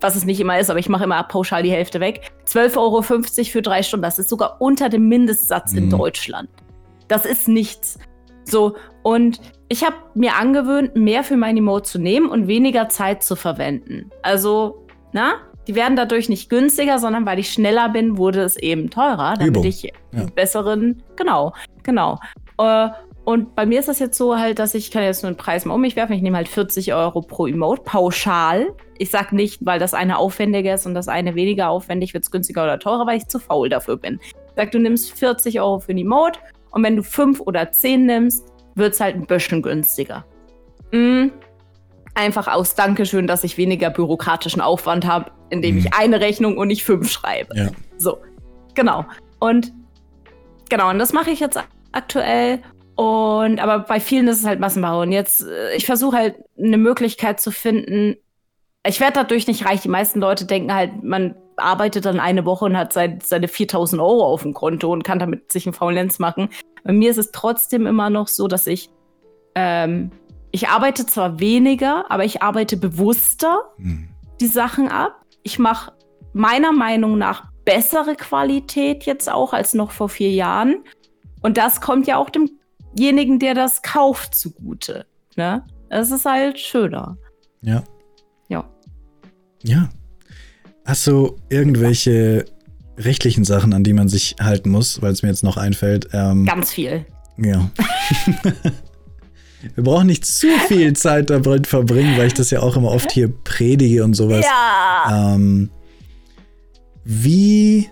was 0.00 0.14
es 0.14 0.24
nicht 0.24 0.40
immer 0.40 0.58
ist, 0.58 0.70
aber 0.70 0.78
ich 0.78 0.88
mache 0.88 1.04
immer 1.04 1.22
pauschal 1.24 1.62
die 1.62 1.70
Hälfte 1.70 2.00
weg. 2.00 2.32
12,50 2.46 2.76
Euro 2.76 3.02
für 3.02 3.62
drei 3.62 3.82
Stunden. 3.82 4.02
Das 4.02 4.18
ist 4.18 4.28
sogar 4.28 4.60
unter 4.60 4.88
dem 4.88 5.08
Mindestsatz 5.08 5.72
mhm. 5.72 5.78
in 5.78 5.90
Deutschland. 5.90 6.50
Das 7.08 7.24
ist 7.24 7.48
nichts. 7.48 7.98
So, 8.44 8.76
und 9.02 9.40
ich 9.68 9.84
habe 9.84 9.96
mir 10.14 10.36
angewöhnt, 10.36 10.94
mehr 10.94 11.24
für 11.24 11.36
meine 11.36 11.58
Emote 11.58 11.90
zu 11.90 11.98
nehmen 11.98 12.28
und 12.28 12.46
weniger 12.46 12.88
Zeit 12.88 13.22
zu 13.22 13.34
verwenden. 13.34 14.10
Also, 14.22 14.86
na, 15.12 15.34
die 15.66 15.74
werden 15.74 15.96
dadurch 15.96 16.28
nicht 16.28 16.48
günstiger, 16.48 16.98
sondern 16.98 17.26
weil 17.26 17.38
ich 17.38 17.50
schneller 17.50 17.88
bin, 17.88 18.16
wurde 18.16 18.42
es 18.42 18.56
eben 18.56 18.90
teurer, 18.90 19.34
damit 19.34 19.48
Übung. 19.48 19.64
ich 19.64 19.82
ja. 19.82 19.92
besseren, 20.34 21.02
genau, 21.16 21.52
genau. 21.82 22.18
Äh, 22.58 22.88
und 23.24 23.56
bei 23.56 23.66
mir 23.66 23.80
ist 23.80 23.88
das 23.88 23.98
jetzt 23.98 24.16
so 24.16 24.38
halt, 24.38 24.60
dass 24.60 24.74
ich 24.74 24.92
kann 24.92 25.02
jetzt 25.02 25.24
nur 25.24 25.28
einen 25.28 25.36
Preis 25.36 25.64
mal 25.64 25.74
um 25.74 25.80
mich 25.80 25.96
werfen. 25.96 26.12
Ich 26.12 26.22
nehme 26.22 26.36
halt 26.36 26.46
40 26.46 26.94
Euro 26.94 27.22
pro 27.22 27.48
Emote 27.48 27.82
pauschal. 27.82 28.68
Ich 28.98 29.10
sag 29.10 29.32
nicht, 29.32 29.66
weil 29.66 29.80
das 29.80 29.94
eine 29.94 30.18
aufwendiger 30.18 30.74
ist 30.74 30.86
und 30.86 30.94
das 30.94 31.08
eine 31.08 31.34
weniger 31.34 31.68
aufwendig, 31.68 32.14
wird 32.14 32.22
es 32.22 32.30
günstiger 32.30 32.62
oder 32.62 32.78
teurer, 32.78 33.04
weil 33.04 33.16
ich 33.16 33.26
zu 33.26 33.40
faul 33.40 33.68
dafür 33.68 33.96
bin. 33.96 34.20
Ich 34.22 34.34
sag, 34.54 34.70
du 34.70 34.78
nimmst 34.78 35.12
40 35.18 35.60
Euro 35.60 35.80
für 35.80 35.90
ein 35.90 35.98
Emote 35.98 36.38
Und 36.70 36.82
wenn 36.82 36.96
du 36.96 37.02
fünf 37.02 37.40
oder 37.40 37.72
zehn 37.72 38.06
nimmst, 38.06 38.46
wird 38.74 38.94
es 38.94 39.00
halt 39.00 39.16
ein 39.16 39.26
bisschen 39.26 39.62
günstiger. 39.62 40.24
Mhm. 40.92 41.32
Einfach 42.14 42.48
aus 42.48 42.74
Dankeschön, 42.74 43.26
dass 43.26 43.44
ich 43.44 43.58
weniger 43.58 43.90
bürokratischen 43.90 44.60
Aufwand 44.60 45.06
habe, 45.06 45.30
indem 45.50 45.74
mhm. 45.74 45.80
ich 45.80 45.94
eine 45.94 46.20
Rechnung 46.20 46.56
und 46.56 46.68
nicht 46.68 46.84
fünf 46.84 47.10
schreibe. 47.10 47.56
Ja. 47.56 47.68
So, 47.98 48.18
genau. 48.74 49.04
Und 49.38 49.72
genau, 50.68 50.90
und 50.90 50.98
das 50.98 51.12
mache 51.12 51.30
ich 51.30 51.40
jetzt 51.40 51.58
aktuell. 51.92 52.62
Und 52.94 53.60
aber 53.60 53.80
bei 53.80 54.00
vielen 54.00 54.28
ist 54.28 54.40
es 54.40 54.46
halt 54.46 54.60
Massenbau. 54.60 55.02
Und 55.02 55.12
jetzt, 55.12 55.42
äh, 55.42 55.76
ich 55.76 55.84
versuche 55.84 56.16
halt 56.16 56.36
eine 56.58 56.78
Möglichkeit 56.78 57.40
zu 57.40 57.50
finden. 57.50 58.16
Ich 58.86 59.00
werde 59.00 59.14
dadurch 59.14 59.46
nicht 59.46 59.66
reich. 59.66 59.80
Die 59.80 59.88
meisten 59.88 60.20
Leute 60.20 60.44
denken 60.44 60.72
halt, 60.72 61.02
man 61.02 61.34
arbeitet 61.56 62.04
dann 62.04 62.20
eine 62.20 62.44
Woche 62.44 62.66
und 62.66 62.76
hat 62.76 62.92
sein, 62.92 63.18
seine 63.22 63.48
4000 63.48 64.00
Euro 64.00 64.24
auf 64.24 64.42
dem 64.42 64.54
Konto 64.54 64.92
und 64.92 65.02
kann 65.02 65.18
damit 65.18 65.50
sich 65.50 65.66
einen 65.66 65.74
Faulenz 65.74 66.18
machen. 66.18 66.50
Bei 66.84 66.92
mir 66.92 67.10
ist 67.10 67.16
es 67.16 67.32
trotzdem 67.32 67.86
immer 67.86 68.10
noch 68.10 68.28
so, 68.28 68.46
dass 68.46 68.66
ich, 68.66 68.90
ähm, 69.54 70.10
ich 70.50 70.68
arbeite 70.68 71.06
zwar 71.06 71.40
weniger, 71.40 72.10
aber 72.10 72.24
ich 72.24 72.42
arbeite 72.42 72.76
bewusster 72.76 73.60
hm. 73.76 74.08
die 74.40 74.46
Sachen 74.46 74.88
ab. 74.88 75.22
Ich 75.42 75.58
mache 75.58 75.92
meiner 76.32 76.72
Meinung 76.72 77.18
nach 77.18 77.50
bessere 77.64 78.14
Qualität 78.14 79.04
jetzt 79.04 79.30
auch 79.30 79.52
als 79.52 79.74
noch 79.74 79.90
vor 79.90 80.08
vier 80.08 80.30
Jahren. 80.30 80.84
Und 81.42 81.56
das 81.56 81.80
kommt 81.80 82.06
ja 82.06 82.18
auch 82.18 82.30
demjenigen, 82.30 83.38
der 83.38 83.54
das 83.54 83.82
kauft, 83.82 84.34
zugute. 84.34 85.06
Ne? 85.36 85.64
Das 85.88 86.10
ist 86.10 86.24
halt 86.24 86.58
schöner. 86.58 87.16
Ja. 87.62 87.82
Ja. 89.62 89.88
Hast 90.84 91.06
du 91.06 91.36
irgendwelche 91.48 92.44
rechtlichen 92.98 93.44
Sachen, 93.44 93.72
an 93.72 93.84
die 93.84 93.92
man 93.92 94.08
sich 94.08 94.36
halten 94.40 94.70
muss, 94.70 95.02
weil 95.02 95.12
es 95.12 95.22
mir 95.22 95.28
jetzt 95.28 95.42
noch 95.42 95.56
einfällt? 95.56 96.08
Ähm, 96.12 96.46
Ganz 96.46 96.70
viel. 96.70 97.04
Ja. 97.38 97.70
Wir 99.74 99.84
brauchen 99.84 100.06
nicht 100.06 100.24
zu 100.24 100.46
viel 100.68 100.92
Zeit 100.92 101.30
damit 101.30 101.66
verbringen, 101.66 102.16
weil 102.16 102.28
ich 102.28 102.34
das 102.34 102.50
ja 102.50 102.60
auch 102.60 102.76
immer 102.76 102.90
oft 102.90 103.10
hier 103.10 103.28
predige 103.28 104.04
und 104.04 104.14
sowas. 104.14 104.44
Ja. 104.44 105.34
Ähm, 105.34 105.70
wie. 107.04 107.88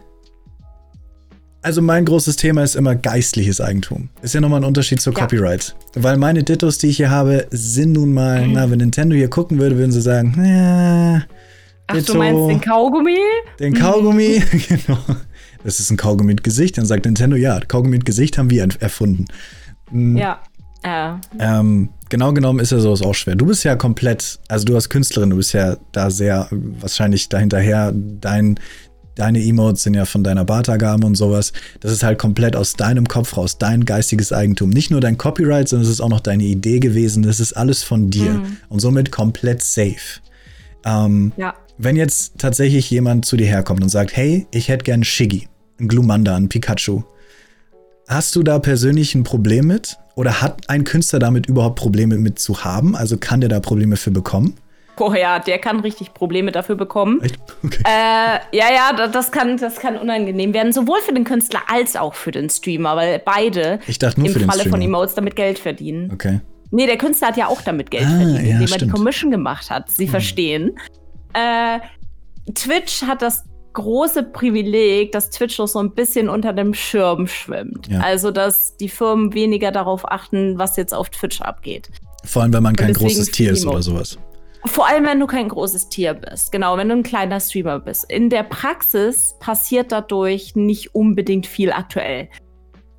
Also 1.62 1.80
mein 1.80 2.04
großes 2.04 2.36
Thema 2.36 2.62
ist 2.62 2.76
immer 2.76 2.94
geistliches 2.94 3.58
Eigentum. 3.60 4.10
Ist 4.20 4.34
ja 4.34 4.40
nochmal 4.42 4.60
ein 4.60 4.64
Unterschied 4.64 5.00
zu 5.00 5.12
Copyright. 5.12 5.74
Ja. 5.96 6.02
Weil 6.02 6.18
meine 6.18 6.44
Dittos, 6.44 6.76
die 6.76 6.88
ich 6.88 6.98
hier 6.98 7.10
habe, 7.10 7.46
sind 7.50 7.92
nun 7.92 8.12
mal, 8.12 8.46
mhm. 8.46 8.52
na, 8.52 8.70
wenn 8.70 8.78
Nintendo 8.78 9.16
hier 9.16 9.30
gucken 9.30 9.58
würde, 9.58 9.78
würden 9.78 9.92
sie 9.92 10.02
sagen, 10.02 10.34
ja. 10.44 11.22
Ach, 11.86 11.94
Ditto, 11.94 12.14
du 12.14 12.18
meinst 12.18 12.50
den 12.50 12.60
Kaugummi? 12.60 13.18
Den 13.58 13.74
Kaugummi, 13.74 14.40
mhm. 14.40 14.62
genau. 14.68 14.98
Das 15.62 15.80
ist 15.80 15.90
ein 15.90 15.96
Kaugummi 15.96 16.32
mit 16.32 16.44
Gesicht. 16.44 16.78
Dann 16.78 16.86
sagt 16.86 17.04
Nintendo, 17.04 17.36
ja, 17.36 17.60
Kaugummi 17.60 17.96
mit 17.96 18.04
Gesicht 18.04 18.38
haben 18.38 18.50
wir 18.50 18.66
erfunden. 18.80 19.26
Mhm. 19.90 20.16
Ja. 20.16 20.40
Ja. 20.84 21.18
Ähm, 21.38 21.88
genau 22.10 22.34
genommen 22.34 22.60
ist 22.60 22.72
ja 22.72 22.78
sowas 22.78 23.00
auch 23.00 23.14
schwer. 23.14 23.36
Du 23.36 23.46
bist 23.46 23.64
ja 23.64 23.74
komplett, 23.74 24.38
also 24.48 24.66
du 24.66 24.74
als 24.74 24.90
Künstlerin, 24.90 25.30
du 25.30 25.36
bist 25.36 25.54
ja 25.54 25.76
da 25.92 26.10
sehr 26.10 26.46
wahrscheinlich 26.50 27.30
dahinterher, 27.30 27.90
dein, 27.94 28.60
deine 29.14 29.42
Emotes 29.42 29.82
sind 29.84 29.94
ja 29.94 30.04
von 30.04 30.22
deiner 30.22 30.44
Bartagabe 30.44 31.06
und 31.06 31.14
sowas. 31.14 31.54
Das 31.80 31.90
ist 31.90 32.02
halt 32.02 32.18
komplett 32.18 32.54
aus 32.54 32.74
deinem 32.74 33.08
Kopf 33.08 33.36
raus, 33.38 33.56
dein 33.56 33.86
geistiges 33.86 34.30
Eigentum. 34.30 34.70
Nicht 34.70 34.90
nur 34.90 35.00
dein 35.00 35.16
Copyright, 35.16 35.68
sondern 35.68 35.86
es 35.86 35.90
ist 35.90 36.00
auch 36.02 36.10
noch 36.10 36.20
deine 36.20 36.44
Idee 36.44 36.80
gewesen. 36.80 37.22
Das 37.22 37.40
ist 37.40 37.54
alles 37.54 37.82
von 37.82 38.10
dir 38.10 38.32
mhm. 38.32 38.56
und 38.68 38.80
somit 38.80 39.10
komplett 39.10 39.62
safe. 39.62 40.20
Ähm, 40.84 41.32
ja. 41.38 41.54
Wenn 41.76 41.96
jetzt 41.96 42.38
tatsächlich 42.38 42.88
jemand 42.90 43.24
zu 43.24 43.36
dir 43.36 43.46
herkommt 43.46 43.82
und 43.82 43.88
sagt, 43.88 44.16
hey, 44.16 44.46
ich 44.52 44.68
hätte 44.68 44.84
gern 44.84 45.02
Shiggy, 45.02 45.48
ein 45.80 45.88
Glumanda, 45.88 46.36
ein 46.36 46.48
Pikachu. 46.48 47.02
Hast 48.08 48.36
du 48.36 48.42
da 48.42 48.58
persönlich 48.58 49.14
ein 49.14 49.24
Problem 49.24 49.66
mit? 49.66 49.98
Oder 50.14 50.40
hat 50.40 50.68
ein 50.68 50.84
Künstler 50.84 51.18
damit 51.18 51.46
überhaupt 51.46 51.76
Probleme 51.76 52.16
mit 52.18 52.38
zu 52.38 52.64
haben? 52.64 52.94
Also 52.94 53.16
kann 53.16 53.40
der 53.40 53.48
da 53.48 53.58
Probleme 53.58 53.96
für 53.96 54.12
bekommen? 54.12 54.54
Oh 55.00 55.12
ja, 55.12 55.40
der 55.40 55.58
kann 55.58 55.80
richtig 55.80 56.14
Probleme 56.14 56.52
dafür 56.52 56.76
bekommen. 56.76 57.20
Echt? 57.20 57.36
Okay. 57.64 57.82
Äh, 57.84 58.56
ja, 58.56 58.72
ja, 58.72 59.08
das 59.08 59.32
kann, 59.32 59.56
das 59.56 59.76
kann 59.76 59.96
unangenehm 59.96 60.54
werden, 60.54 60.72
sowohl 60.72 61.00
für 61.00 61.12
den 61.12 61.24
Künstler 61.24 61.62
als 61.66 61.96
auch 61.96 62.14
für 62.14 62.30
den 62.30 62.48
Streamer, 62.48 62.94
weil 62.94 63.18
beide 63.18 63.80
ich 63.88 63.98
dachte 63.98 64.20
nur 64.20 64.28
im 64.28 64.34
für 64.34 64.40
Falle 64.40 64.62
den 64.62 64.70
von 64.70 64.80
Emotes 64.80 65.16
damit 65.16 65.34
Geld 65.34 65.58
verdienen. 65.58 66.12
Okay. 66.12 66.40
Nee, 66.70 66.86
der 66.86 66.98
Künstler 66.98 67.28
hat 67.28 67.36
ja 67.36 67.48
auch 67.48 67.62
damit 67.62 67.90
Geld 67.90 68.04
ah, 68.06 68.16
verdient, 68.16 68.38
indem 68.38 68.68
ja, 68.68 68.72
er 68.72 68.78
die 68.78 68.88
Commission 68.88 69.30
gemacht 69.32 69.70
hat. 69.70 69.90
Sie 69.90 70.04
hm. 70.04 70.10
verstehen. 70.10 70.78
Äh, 71.34 71.80
Twitch 72.54 73.02
hat 73.02 73.22
das 73.22 73.44
große 73.74 74.22
Privileg, 74.22 75.12
dass 75.12 75.30
Twitch 75.30 75.58
noch 75.58 75.68
so 75.68 75.80
ein 75.80 75.94
bisschen 75.94 76.28
unter 76.28 76.52
dem 76.52 76.74
Schirm 76.74 77.26
schwimmt. 77.26 77.88
Ja. 77.88 78.00
Also, 78.00 78.30
dass 78.30 78.76
die 78.76 78.88
Firmen 78.88 79.34
weniger 79.34 79.70
darauf 79.72 80.10
achten, 80.10 80.58
was 80.58 80.76
jetzt 80.76 80.94
auf 80.94 81.10
Twitch 81.10 81.40
abgeht. 81.42 81.90
Vor 82.24 82.42
allem, 82.42 82.52
wenn 82.54 82.62
man 82.62 82.76
kein 82.76 82.94
großes 82.94 83.30
Tier 83.32 83.52
ist 83.52 83.66
oder 83.66 83.82
sowas. 83.82 84.18
Vor 84.66 84.88
allem, 84.88 85.04
wenn 85.04 85.20
du 85.20 85.26
kein 85.26 85.48
großes 85.48 85.90
Tier 85.90 86.14
bist. 86.14 86.50
Genau, 86.50 86.78
wenn 86.78 86.88
du 86.88 86.94
ein 86.94 87.02
kleiner 87.02 87.38
Streamer 87.38 87.80
bist. 87.80 88.10
In 88.10 88.30
der 88.30 88.44
Praxis 88.44 89.34
passiert 89.38 89.92
dadurch 89.92 90.56
nicht 90.56 90.94
unbedingt 90.94 91.46
viel 91.46 91.70
aktuell. 91.70 92.28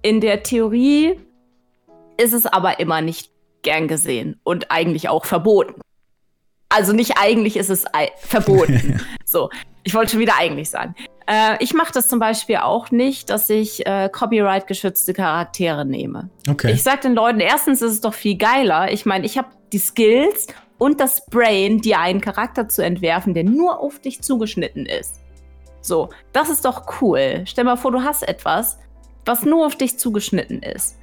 In 0.04 0.22
der 0.22 0.44
Theorie 0.44 1.20
ist 2.22 2.34
es 2.34 2.46
aber 2.46 2.80
immer 2.80 3.02
nicht 3.02 3.32
gern 3.64 3.88
gesehen 3.88 4.40
und 4.44 4.70
eigentlich 4.70 5.10
auch 5.10 5.26
verboten. 5.26 5.82
Also 6.76 6.92
nicht 6.92 7.14
eigentlich 7.18 7.56
ist 7.56 7.70
es 7.70 7.86
verboten. 8.18 9.00
so, 9.26 9.50
ich 9.84 9.94
wollte 9.94 10.12
schon 10.12 10.20
wieder 10.20 10.38
eigentlich 10.38 10.70
sagen. 10.70 10.94
Äh, 11.26 11.64
ich 11.64 11.74
mache 11.74 11.94
das 11.94 12.10
zum 12.10 12.20
Beispiel 12.20 12.58
auch 12.58 12.92
nicht, 12.92 13.30
dass 13.30 13.50
ich 13.50 13.86
äh, 13.86 14.10
Copyright-geschützte 14.12 15.14
Charaktere 15.14 15.86
nehme. 15.86 16.30
Okay. 16.50 16.74
Ich 16.74 16.84
sage 16.84 17.04
den 17.04 17.16
Leuten, 17.16 17.40
erstens 17.40 17.82
ist 17.82 17.94
es 17.94 18.02
doch 18.02 18.14
viel 18.14 18.38
geiler. 18.38 18.92
Ich 18.92 19.06
meine, 19.06 19.26
ich 19.26 19.38
habe 19.38 19.48
die 19.72 19.78
Skills 19.78 20.48
und 20.78 21.00
das 21.00 21.26
Brain, 21.28 21.80
dir 21.80 22.00
einen 22.00 22.20
Charakter 22.20 22.68
zu 22.68 22.84
entwerfen, 22.84 23.34
der 23.34 23.46
nur 23.46 23.80
auf 23.80 24.00
dich 24.00 24.22
zugeschnitten 24.22 24.86
ist. 24.86 25.22
So, 25.80 26.10
das 26.34 26.50
ist 26.50 26.66
doch 26.66 27.00
cool. 27.00 27.44
Stell 27.46 27.64
mal 27.64 27.78
vor, 27.78 27.94
du 27.94 28.02
hast 28.02 28.28
etwas, 28.28 28.80
was 29.24 29.46
nur 29.46 29.66
auf 29.66 29.78
dich 29.78 29.98
zugeschnitten 29.98 30.62
ist. 30.62 30.98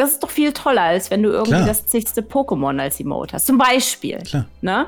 Das 0.00 0.12
ist 0.12 0.22
doch 0.22 0.30
viel 0.30 0.54
toller, 0.54 0.80
als 0.80 1.10
wenn 1.10 1.22
du 1.22 1.28
irgendwie 1.28 1.52
Klar. 1.52 1.66
das 1.66 1.84
zigste 1.84 2.22
Pokémon 2.22 2.80
als 2.80 2.98
Emote 3.00 3.34
hast. 3.34 3.46
Zum 3.46 3.58
Beispiel. 3.58 4.16
Klar. 4.18 4.46
Ne? 4.62 4.86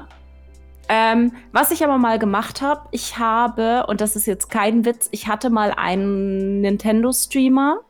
Ähm, 0.89 1.33
was 1.53 1.71
ich 1.71 1.85
aber 1.85 1.99
mal 1.99 2.19
gemacht 2.19 2.63
habe, 2.63 2.89
ich 2.93 3.19
habe, 3.19 3.85
und 3.89 4.01
das 4.01 4.17
ist 4.17 4.27
jetzt 4.27 4.49
kein 4.49 4.87
Witz, 4.87 5.09
ich 5.11 5.29
hatte 5.29 5.51
mal 5.51 5.75
einen 5.77 6.63
Nintendo-Streamer. 6.63 7.81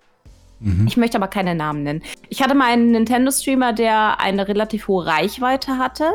Mhm. 0.58 0.86
Ich 0.88 0.96
möchte 0.96 1.16
aber 1.16 1.28
keine 1.28 1.54
Namen 1.54 1.84
nennen. 1.84 2.02
Ich 2.28 2.42
hatte 2.42 2.56
mal 2.56 2.72
einen 2.72 2.90
Nintendo-Streamer, 2.90 3.72
der 3.72 4.20
eine 4.20 4.48
relativ 4.48 4.88
hohe 4.88 5.06
Reichweite 5.06 5.78
hatte 5.78 6.10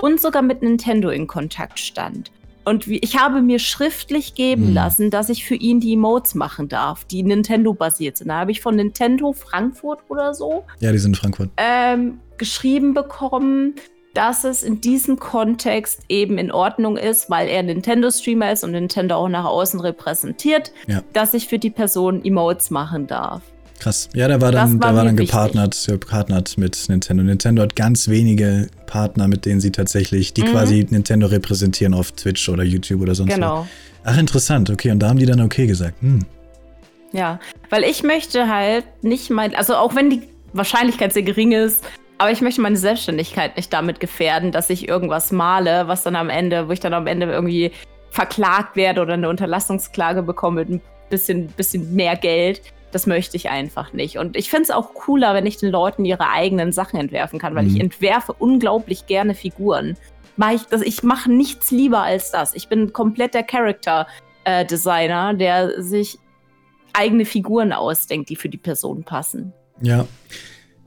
und 0.00 0.20
sogar 0.20 0.42
mit 0.42 0.62
Nintendo 0.62 1.10
in 1.10 1.26
Kontakt 1.26 1.80
stand. 1.80 2.30
Und 2.64 2.88
wie, 2.88 2.98
ich 2.98 3.18
habe 3.18 3.42
mir 3.42 3.58
schriftlich 3.58 4.34
geben 4.34 4.68
mhm. 4.68 4.74
lassen, 4.74 5.10
dass 5.10 5.28
ich 5.28 5.44
für 5.44 5.54
ihn 5.54 5.80
die 5.80 5.94
Emotes 5.94 6.34
machen 6.34 6.68
darf, 6.68 7.04
die 7.04 7.22
Nintendo-basiert 7.22 8.18
sind. 8.18 8.28
Da 8.28 8.40
habe 8.40 8.50
ich 8.52 8.60
von 8.60 8.76
Nintendo 8.76 9.32
Frankfurt 9.32 10.00
oder 10.08 10.34
so. 10.34 10.64
Ja, 10.80 10.92
die 10.92 10.98
sind 10.98 11.12
in 11.12 11.14
Frankfurt. 11.16 11.50
Ähm, 11.56 12.20
geschrieben 12.38 12.94
bekommen, 12.94 13.74
dass 14.14 14.44
es 14.44 14.62
in 14.62 14.80
diesem 14.80 15.18
Kontext 15.18 16.02
eben 16.08 16.38
in 16.38 16.52
Ordnung 16.52 16.96
ist, 16.96 17.30
weil 17.30 17.48
er 17.48 17.62
Nintendo-Streamer 17.62 18.52
ist 18.52 18.64
und 18.64 18.72
Nintendo 18.72 19.16
auch 19.16 19.28
nach 19.28 19.44
außen 19.44 19.80
repräsentiert, 19.80 20.72
ja. 20.86 21.02
dass 21.12 21.34
ich 21.34 21.48
für 21.48 21.58
die 21.58 21.70
Person 21.70 22.24
Emotes 22.24 22.70
machen 22.70 23.06
darf. 23.06 23.42
Krass. 23.82 24.08
Ja, 24.14 24.28
der 24.28 24.40
war 24.40 24.52
dann, 24.52 24.80
war 24.80 24.90
der 24.90 24.96
war 24.96 25.04
dann 25.04 25.16
gepartnert, 25.16 25.76
gepartnert 25.88 26.56
mit 26.56 26.88
Nintendo. 26.88 27.24
Nintendo 27.24 27.62
hat 27.62 27.74
ganz 27.74 28.06
wenige 28.06 28.68
Partner, 28.86 29.26
mit 29.26 29.44
denen 29.44 29.60
sie 29.60 29.72
tatsächlich, 29.72 30.32
die 30.34 30.42
mhm. 30.42 30.52
quasi 30.52 30.86
Nintendo 30.88 31.26
repräsentieren 31.26 31.92
auf 31.92 32.12
Twitch 32.12 32.48
oder 32.48 32.62
YouTube 32.62 33.02
oder 33.02 33.16
sonst 33.16 33.34
genau. 33.34 33.64
wo. 33.64 33.66
Ach, 34.04 34.16
interessant. 34.16 34.70
Okay, 34.70 34.92
und 34.92 35.00
da 35.00 35.08
haben 35.08 35.18
die 35.18 35.26
dann 35.26 35.40
okay 35.40 35.66
gesagt. 35.66 36.00
Hm. 36.00 36.24
Ja, 37.12 37.40
weil 37.70 37.82
ich 37.82 38.04
möchte 38.04 38.48
halt 38.48 38.84
nicht 39.02 39.30
mal, 39.30 39.52
also 39.56 39.74
auch 39.74 39.96
wenn 39.96 40.10
die 40.10 40.22
Wahrscheinlichkeit 40.52 41.12
sehr 41.12 41.24
gering 41.24 41.50
ist, 41.50 41.84
aber 42.18 42.30
ich 42.30 42.40
möchte 42.40 42.60
meine 42.60 42.76
Selbstständigkeit 42.76 43.56
nicht 43.56 43.72
damit 43.72 43.98
gefährden, 43.98 44.52
dass 44.52 44.70
ich 44.70 44.88
irgendwas 44.88 45.32
male, 45.32 45.88
was 45.88 46.04
dann 46.04 46.14
am 46.14 46.30
Ende, 46.30 46.68
wo 46.68 46.72
ich 46.72 46.78
dann 46.78 46.94
am 46.94 47.08
Ende 47.08 47.26
irgendwie 47.26 47.72
verklagt 48.10 48.76
werde 48.76 49.02
oder 49.02 49.14
eine 49.14 49.28
Unterlassungsklage 49.28 50.22
bekomme 50.22 50.60
mit 50.60 50.70
ein 50.70 50.80
bisschen, 51.10 51.48
bisschen 51.48 51.92
mehr 51.96 52.14
Geld. 52.14 52.62
Das 52.92 53.06
möchte 53.06 53.36
ich 53.36 53.50
einfach 53.50 53.92
nicht. 53.92 54.18
Und 54.18 54.36
ich 54.36 54.50
finde 54.50 54.64
es 54.64 54.70
auch 54.70 54.94
cooler, 54.94 55.34
wenn 55.34 55.46
ich 55.46 55.56
den 55.56 55.70
Leuten 55.70 56.04
ihre 56.04 56.28
eigenen 56.28 56.72
Sachen 56.72 57.00
entwerfen 57.00 57.38
kann, 57.38 57.54
weil 57.54 57.64
mhm. 57.64 57.74
ich 57.74 57.80
entwerfe 57.80 58.34
unglaublich 58.34 59.06
gerne 59.06 59.34
Figuren. 59.34 59.96
Mach 60.36 60.52
ich 60.52 60.62
ich 60.84 61.02
mache 61.02 61.30
nichts 61.30 61.70
lieber 61.70 62.02
als 62.02 62.30
das. 62.30 62.54
Ich 62.54 62.68
bin 62.68 62.92
komplett 62.92 63.34
der 63.34 63.42
Character-Designer, 63.42 65.32
äh, 65.32 65.36
der 65.36 65.82
sich 65.82 66.18
eigene 66.92 67.24
Figuren 67.24 67.72
ausdenkt, 67.72 68.28
die 68.30 68.36
für 68.36 68.48
die 68.48 68.58
Person 68.58 69.02
passen. 69.02 69.52
Ja. 69.80 70.06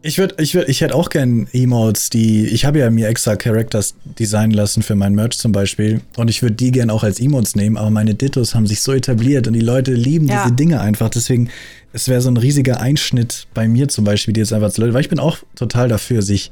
Ich 0.02 0.20
würde, 0.20 0.36
ich 0.38 0.54
würde, 0.54 0.70
ich 0.70 0.82
hätte 0.82 0.94
auch 0.94 1.10
gern 1.10 1.48
Emotes, 1.52 2.12
die, 2.12 2.46
ich 2.46 2.64
habe 2.66 2.78
ja 2.78 2.92
mir 2.92 3.08
extra 3.08 3.36
Characters 3.36 3.96
designen 4.04 4.52
lassen 4.52 4.84
für 4.84 4.94
mein 4.94 5.16
Merch 5.16 5.40
zum 5.40 5.52
Beispiel 5.52 6.00
und 6.16 6.30
ich 6.30 6.44
würde 6.44 6.54
die 6.54 6.70
gern 6.70 6.92
auch 6.92 7.04
als 7.04 7.20
Emotes 7.20 7.56
nehmen, 7.56 7.76
aber 7.76 7.90
meine 7.90 8.14
Dittos 8.14 8.54
haben 8.54 8.68
sich 8.68 8.84
so 8.84 8.94
etabliert 8.94 9.48
und 9.48 9.54
die 9.54 9.62
Leute 9.62 9.94
lieben 9.94 10.28
ja. 10.28 10.44
diese 10.44 10.54
Dinge 10.54 10.80
einfach, 10.80 11.10
deswegen, 11.10 11.50
es 11.96 12.10
wäre 12.10 12.20
so 12.20 12.30
ein 12.30 12.36
riesiger 12.36 12.82
Einschnitt 12.82 13.48
bei 13.54 13.70
mir 13.70 13.88
zum 13.88 14.04
Beispiel, 14.04 14.34
die 14.34 14.42
jetzt 14.42 14.52
einfach 14.52 14.70
zu 14.70 14.82
Leute, 14.82 14.94
weil 14.94 15.02
ich 15.02 15.10
bin 15.10 15.20
auch 15.20 15.38
total 15.56 15.88
dafür, 15.88 16.22
sich 16.22 16.52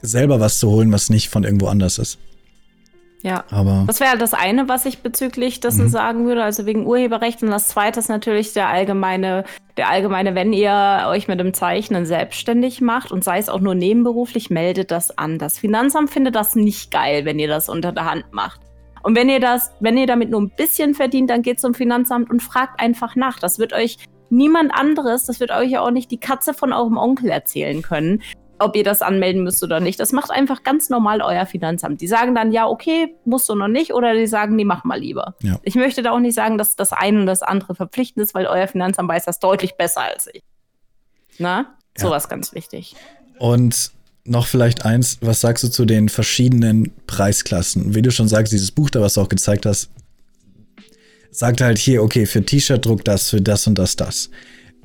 selber 0.00 0.40
was 0.40 0.58
zu 0.58 0.70
holen, 0.70 0.90
was 0.92 1.10
nicht 1.10 1.28
von 1.28 1.44
irgendwo 1.44 1.66
anders 1.66 1.98
ist. 1.98 2.18
Ja, 3.22 3.44
aber 3.50 3.84
das 3.86 4.00
wäre 4.00 4.16
das 4.16 4.32
eine, 4.32 4.66
was 4.66 4.86
ich 4.86 5.00
bezüglich 5.00 5.60
dessen 5.60 5.84
mhm. 5.84 5.90
sagen 5.90 6.24
würde, 6.24 6.42
also 6.42 6.64
wegen 6.64 6.86
Urheberrecht. 6.86 7.42
Und 7.42 7.50
das 7.50 7.68
zweite 7.68 8.00
ist 8.00 8.08
natürlich 8.08 8.54
der 8.54 8.68
allgemeine, 8.70 9.44
der 9.76 9.90
allgemeine, 9.90 10.34
wenn 10.34 10.54
ihr 10.54 11.04
euch 11.06 11.28
mit 11.28 11.38
dem 11.38 11.52
Zeichnen 11.52 12.06
selbstständig 12.06 12.80
macht 12.80 13.12
und 13.12 13.22
sei 13.22 13.36
es 13.36 13.50
auch 13.50 13.60
nur 13.60 13.74
nebenberuflich, 13.74 14.48
meldet 14.48 14.90
das 14.90 15.18
an. 15.18 15.38
Das 15.38 15.58
Finanzamt 15.58 16.08
findet 16.08 16.34
das 16.34 16.54
nicht 16.54 16.90
geil, 16.90 17.26
wenn 17.26 17.38
ihr 17.38 17.48
das 17.48 17.68
unter 17.68 17.92
der 17.92 18.06
Hand 18.06 18.32
macht. 18.32 18.62
Und 19.02 19.16
wenn 19.16 19.28
ihr 19.28 19.40
das, 19.40 19.70
wenn 19.80 19.98
ihr 19.98 20.06
damit 20.06 20.30
nur 20.30 20.40
ein 20.40 20.50
bisschen 20.50 20.94
verdient, 20.94 21.28
dann 21.28 21.42
geht 21.42 21.60
zum 21.60 21.74
Finanzamt 21.74 22.30
und 22.30 22.42
fragt 22.42 22.80
einfach 22.80 23.16
nach. 23.16 23.38
Das 23.38 23.58
wird 23.58 23.74
euch 23.74 23.98
niemand 24.30 24.72
anderes, 24.72 25.26
das 25.26 25.40
wird 25.40 25.50
euch 25.50 25.70
ja 25.70 25.80
auch 25.80 25.90
nicht 25.90 26.10
die 26.10 26.20
Katze 26.20 26.54
von 26.54 26.72
eurem 26.72 26.96
Onkel 26.96 27.30
erzählen 27.30 27.82
können 27.82 28.22
ob 28.60 28.76
ihr 28.76 28.84
das 28.84 29.02
anmelden 29.02 29.42
müsst 29.42 29.62
oder 29.62 29.80
nicht. 29.80 29.98
Das 29.98 30.12
macht 30.12 30.30
einfach 30.30 30.62
ganz 30.62 30.90
normal 30.90 31.22
euer 31.22 31.46
Finanzamt. 31.46 32.00
Die 32.00 32.06
sagen 32.06 32.34
dann, 32.34 32.52
ja, 32.52 32.68
okay, 32.68 33.14
musst 33.24 33.48
du 33.48 33.54
noch 33.54 33.68
nicht, 33.68 33.94
oder 33.94 34.14
die 34.14 34.26
sagen, 34.26 34.54
nee, 34.54 34.64
mach 34.64 34.84
mal 34.84 35.00
lieber. 35.00 35.34
Ja. 35.42 35.58
Ich 35.62 35.74
möchte 35.74 36.02
da 36.02 36.12
auch 36.12 36.20
nicht 36.20 36.34
sagen, 36.34 36.58
dass 36.58 36.76
das 36.76 36.92
eine 36.92 37.20
und 37.20 37.26
das 37.26 37.42
andere 37.42 37.74
verpflichtend 37.74 38.22
ist, 38.22 38.34
weil 38.34 38.46
euer 38.46 38.68
Finanzamt 38.68 39.08
weiß 39.08 39.24
das 39.24 39.40
deutlich 39.40 39.76
besser 39.76 40.02
als 40.02 40.28
ich. 40.32 40.42
Na? 41.38 41.58
Ja. 41.58 41.66
Sowas 41.96 42.28
ganz 42.28 42.54
wichtig. 42.54 42.94
Und 43.38 43.92
noch 44.24 44.46
vielleicht 44.46 44.84
eins, 44.84 45.18
was 45.22 45.40
sagst 45.40 45.64
du 45.64 45.68
zu 45.68 45.86
den 45.86 46.10
verschiedenen 46.10 46.92
Preisklassen? 47.06 47.94
Wie 47.94 48.02
du 48.02 48.10
schon 48.10 48.28
sagst, 48.28 48.52
dieses 48.52 48.70
Buch 48.70 48.90
da, 48.90 49.00
was 49.00 49.14
du 49.14 49.22
auch 49.22 49.28
gezeigt 49.30 49.64
hast, 49.64 49.90
sagt 51.30 51.60
halt 51.60 51.78
hier, 51.78 52.02
okay, 52.02 52.26
für 52.26 52.44
T-Shirt 52.44 52.84
druck 52.84 53.04
das, 53.04 53.30
für 53.30 53.40
das 53.40 53.66
und 53.66 53.78
das, 53.78 53.96
das. 53.96 54.30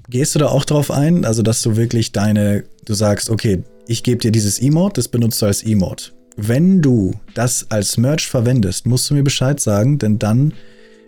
Gehst 0.09 0.35
du 0.35 0.39
da 0.39 0.47
auch 0.47 0.65
drauf 0.65 0.91
ein? 0.91 1.25
Also, 1.25 1.41
dass 1.41 1.61
du 1.61 1.75
wirklich 1.75 2.11
deine, 2.11 2.63
du 2.85 2.93
sagst, 2.93 3.29
okay, 3.29 3.63
ich 3.87 4.03
gebe 4.03 4.19
dir 4.19 4.31
dieses 4.31 4.59
Emote, 4.59 4.95
das 4.95 5.07
benutzt 5.07 5.41
du 5.41 5.47
als 5.47 5.63
Emote. 5.63 6.11
Wenn 6.37 6.81
du 6.81 7.13
das 7.33 7.67
als 7.69 7.97
Merch 7.97 8.27
verwendest, 8.27 8.85
musst 8.85 9.09
du 9.09 9.13
mir 9.13 9.23
Bescheid 9.23 9.59
sagen, 9.59 9.97
denn 9.99 10.19
dann, 10.19 10.53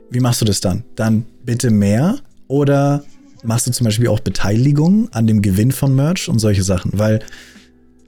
wie 0.10 0.20
machst 0.20 0.42
du 0.42 0.46
das 0.46 0.62
dann? 0.62 0.84
Dann 0.96 1.26
bitte 1.44 1.70
mehr 1.70 2.18
oder 2.48 3.04
machst 3.44 3.68
du 3.68 3.72
zum 3.72 3.86
Beispiel 3.86 4.08
auch 4.08 4.20
Beteiligung 4.20 5.10
an 5.12 5.28
dem 5.28 5.42
Gewinn 5.42 5.72
von 5.72 5.96
Merch 5.96 6.30
und 6.30 6.40
solche 6.40 6.64
Sachen? 6.64 6.92
Weil 6.98 7.20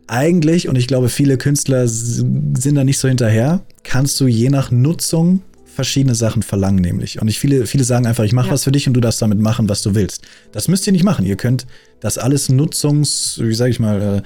eigentlich, 0.07 0.67
und 0.67 0.75
ich 0.75 0.87
glaube, 0.87 1.09
viele 1.09 1.37
Künstler 1.37 1.87
sind 1.87 2.75
da 2.75 2.83
nicht 2.83 2.97
so 2.97 3.07
hinterher, 3.07 3.61
kannst 3.83 4.19
du 4.19 4.27
je 4.27 4.49
nach 4.49 4.71
Nutzung 4.71 5.41
verschiedene 5.79 6.13
Sachen 6.13 6.43
verlangen, 6.43 6.81
nämlich. 6.81 7.21
Und 7.21 7.29
ich, 7.29 7.39
viele, 7.39 7.65
viele 7.65 7.85
sagen 7.85 8.05
einfach, 8.05 8.25
ich 8.25 8.33
mache 8.33 8.47
ja. 8.47 8.51
was 8.51 8.65
für 8.65 8.71
dich 8.73 8.85
und 8.85 8.95
du 8.95 8.99
darfst 8.99 9.21
damit 9.21 9.39
machen, 9.39 9.69
was 9.69 9.81
du 9.81 9.95
willst. 9.95 10.23
Das 10.51 10.67
müsst 10.67 10.85
ihr 10.87 10.91
nicht 10.91 11.05
machen. 11.05 11.25
Ihr 11.25 11.37
könnt 11.37 11.67
das 12.01 12.17
alles 12.17 12.49
nutzungs, 12.49 13.39
wie 13.41 13.53
sage 13.53 13.71
ich 13.71 13.79
mal, 13.79 14.01
äh, 14.01 14.21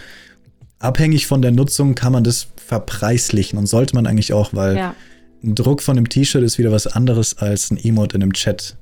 abhängig 0.80 1.28
von 1.28 1.44
der 1.44 1.52
Nutzung 1.52 1.94
kann 1.94 2.12
man 2.12 2.24
das 2.24 2.48
verpreislichen 2.58 3.60
und 3.60 3.68
sollte 3.68 3.94
man 3.94 4.08
eigentlich 4.08 4.34
auch, 4.34 4.56
weil 4.56 4.78
ja. 4.78 4.96
ein 5.44 5.54
Druck 5.54 5.84
von 5.84 5.96
einem 5.96 6.10
T-Shirt 6.10 6.42
ist 6.42 6.58
wieder 6.58 6.72
was 6.72 6.88
anderes 6.88 7.38
als 7.38 7.70
ein 7.70 7.78
Emote 7.78 8.16
in 8.16 8.24
einem 8.24 8.34
Chat. 8.34 8.76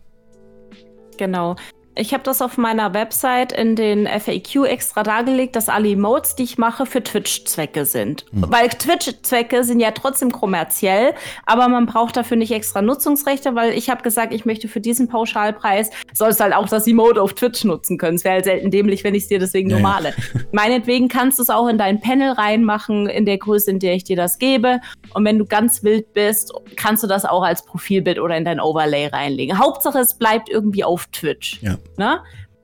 Genau. 1.18 1.58
Ich 1.94 2.14
habe 2.14 2.24
das 2.24 2.42
auf 2.42 2.58
meiner 2.58 2.94
Website 2.94 3.52
in 3.52 3.76
den 3.76 4.08
FAQ 4.08 4.66
extra 4.66 5.04
dargelegt, 5.04 5.58
dass 5.58 5.68
alle 5.68 5.90
Emotes, 5.90 6.36
die 6.36 6.44
ich 6.44 6.58
mache, 6.58 6.86
für 6.86 7.04
Twitch-Zwecke 7.04 7.84
sind. 7.84 8.26
Mhm. 8.32 8.46
Weil 8.48 8.70
Twitch-Zwecke 8.70 9.66
sind 9.66 9.82
ja 9.82 9.92
trotzdem 9.92 10.32
kommerziell, 10.32 11.14
aber 11.46 11.68
man 11.68 11.86
braucht 11.88 12.16
dafür 12.16 12.38
nicht 12.38 12.52
extra 12.52 12.82
Nutzungsrechte, 12.82 13.56
weil 13.56 13.74
ich 13.74 13.90
habe 13.90 14.04
gesagt, 14.04 14.34
ich 14.34 14.46
möchte 14.46 14.70
für 14.70 14.80
diesen 14.80 15.10
Pauschalpreis, 15.10 15.90
sollst 16.14 16.40
halt 16.40 16.56
auch 16.56 16.70
das 16.70 16.88
Emote 16.88 17.22
auf 17.22 17.34
Twitch 17.34 17.66
nutzen 17.66 17.98
können. 17.98 18.16
Es 18.16 18.24
wäre 18.24 18.36
halt 18.36 18.46
selten 18.46 18.72
dämlich, 18.72 19.04
wenn 19.04 19.14
ich 19.14 19.24
es 19.24 19.30
dir 19.30 19.40
deswegen 19.40 19.70
ja, 19.70 19.76
nur 19.76 19.84
male. 19.84 20.10
Ja. 20.10 20.42
Meinetwegen 20.54 21.10
kannst 21.10 21.40
du 21.40 21.44
es 21.44 21.50
auch 21.50 21.68
in 21.68 21.78
dein 21.78 22.00
Panel 22.00 22.32
reinmachen, 22.32 23.08
in 23.08 23.26
der 23.26 23.38
Größe, 23.38 23.70
in 23.70 23.80
der 23.80 23.96
ich 23.96 24.06
dir 24.06 24.16
das 24.16 24.40
gebe. 24.40 24.80
Und 25.14 25.26
wenn 25.26 25.38
du 25.38 25.46
ganz 25.46 25.84
wild 25.84 26.14
bist, 26.14 26.54
kannst 26.78 27.04
du 27.04 27.08
das 27.08 27.26
auch 27.26 27.44
als 27.44 27.66
Profilbild 27.66 28.18
oder 28.18 28.38
in 28.38 28.46
dein 28.46 28.62
Overlay 28.62 29.08
reinlegen. 29.08 29.60
Hauptsache, 29.60 30.00
es 30.00 30.14
bleibt 30.14 30.50
irgendwie 30.50 30.86
auf 30.86 31.08
Twitch. 31.08 31.60
Ja. 31.62 31.78
Ne? 31.98 32.20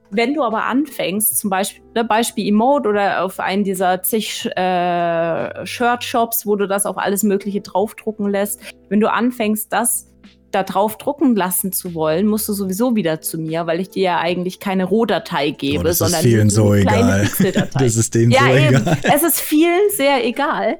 Wenn 0.09 0.33
du 0.33 0.43
aber 0.43 0.65
anfängst, 0.65 1.37
zum 1.37 1.49
Beispiel, 1.49 1.83
ne, 1.93 2.05
Beispiel 2.05 2.47
Emote 2.47 2.87
oder 2.87 3.23
auf 3.23 3.39
einen 3.39 3.63
dieser 3.63 4.01
zig 4.03 4.45
äh, 4.55 5.65
Shirt-Shops, 5.65 6.45
wo 6.45 6.55
du 6.55 6.67
das 6.67 6.85
auf 6.85 6.97
alles 6.97 7.23
Mögliche 7.23 7.61
draufdrucken 7.61 8.29
lässt, 8.29 8.61
wenn 8.89 9.01
du 9.01 9.11
anfängst, 9.11 9.71
das 9.73 10.07
da 10.51 10.63
drauf 10.63 10.97
drucken 10.97 11.35
lassen 11.35 11.73
zu 11.73 11.93
wollen, 11.93 12.25
musst 12.25 12.47
du 12.47 12.53
sowieso 12.53 12.95
wieder 12.95 13.19
zu 13.19 13.37
mir, 13.37 13.67
weil 13.67 13.81
ich 13.81 13.89
dir 13.89 14.03
ja 14.03 14.19
eigentlich 14.19 14.59
keine 14.59 14.85
Rohdatei 14.85 15.51
gebe, 15.51 15.81
oh, 15.81 15.83
das 15.83 15.97
sondern 15.97 16.21
ist 16.21 16.25
vielen 16.25 16.49
so 16.49 16.73
egal. 16.73 17.29
das 17.73 17.95
ist 17.95 18.15
denen 18.15 18.31
ja, 18.31 18.39
so 18.41 18.47
eben. 18.47 18.75
egal. 18.75 18.97
Es 19.03 19.23
ist 19.23 19.41
vielen 19.41 19.89
sehr 19.95 20.25
egal. 20.25 20.77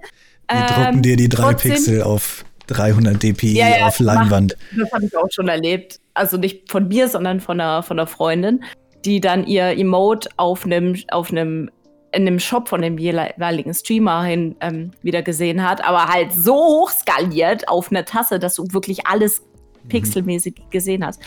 Die 0.50 0.56
ähm, 0.56 0.84
drucken 0.86 1.02
dir 1.02 1.18
die 1.18 1.28
drei 1.28 1.52
trotzdem, 1.52 1.74
Pixel 1.74 2.04
auf 2.04 2.46
300 2.68 3.22
dpi 3.22 3.54
ja, 3.54 3.78
ja, 3.78 3.88
auf 3.88 4.00
Leinwand. 4.00 4.58
Das 4.78 4.92
habe 4.92 5.06
ich 5.06 5.18
auch 5.18 5.28
schon 5.32 5.48
erlebt 5.48 6.00
also 6.18 6.38
nicht 6.38 6.72
von 6.72 6.88
mir, 6.88 7.08
sondern 7.08 7.40
von 7.40 7.60
einer, 7.60 7.84
von 7.84 8.00
einer 8.00 8.08
Freundin, 8.08 8.64
die 9.06 9.22
dann 9.22 9.46
ihr 9.46 9.78
Emote 9.78 10.30
auf 10.38 10.66
einem, 10.66 10.96
auf 11.12 11.32
einem 11.32 11.70
in 12.12 12.26
dem 12.26 12.40
Shop 12.40 12.68
von 12.70 12.82
dem 12.82 12.98
jeweiligen 12.98 13.74
Streamer 13.74 14.24
hin 14.24 14.56
ähm, 14.62 14.92
wieder 15.04 15.22
gesehen 15.22 15.68
hat, 15.68 15.84
aber 15.84 16.08
halt 16.08 16.34
so 16.34 16.56
hoch 16.56 16.90
skaliert 16.90 17.68
auf 17.70 17.92
einer 17.92 18.06
Tasse, 18.06 18.40
dass 18.40 18.56
du 18.56 18.66
wirklich 18.72 19.06
alles 19.06 19.42
mhm. 19.84 19.90
pixelmäßig 19.90 20.56
gesehen 20.72 21.06
hast. 21.06 21.22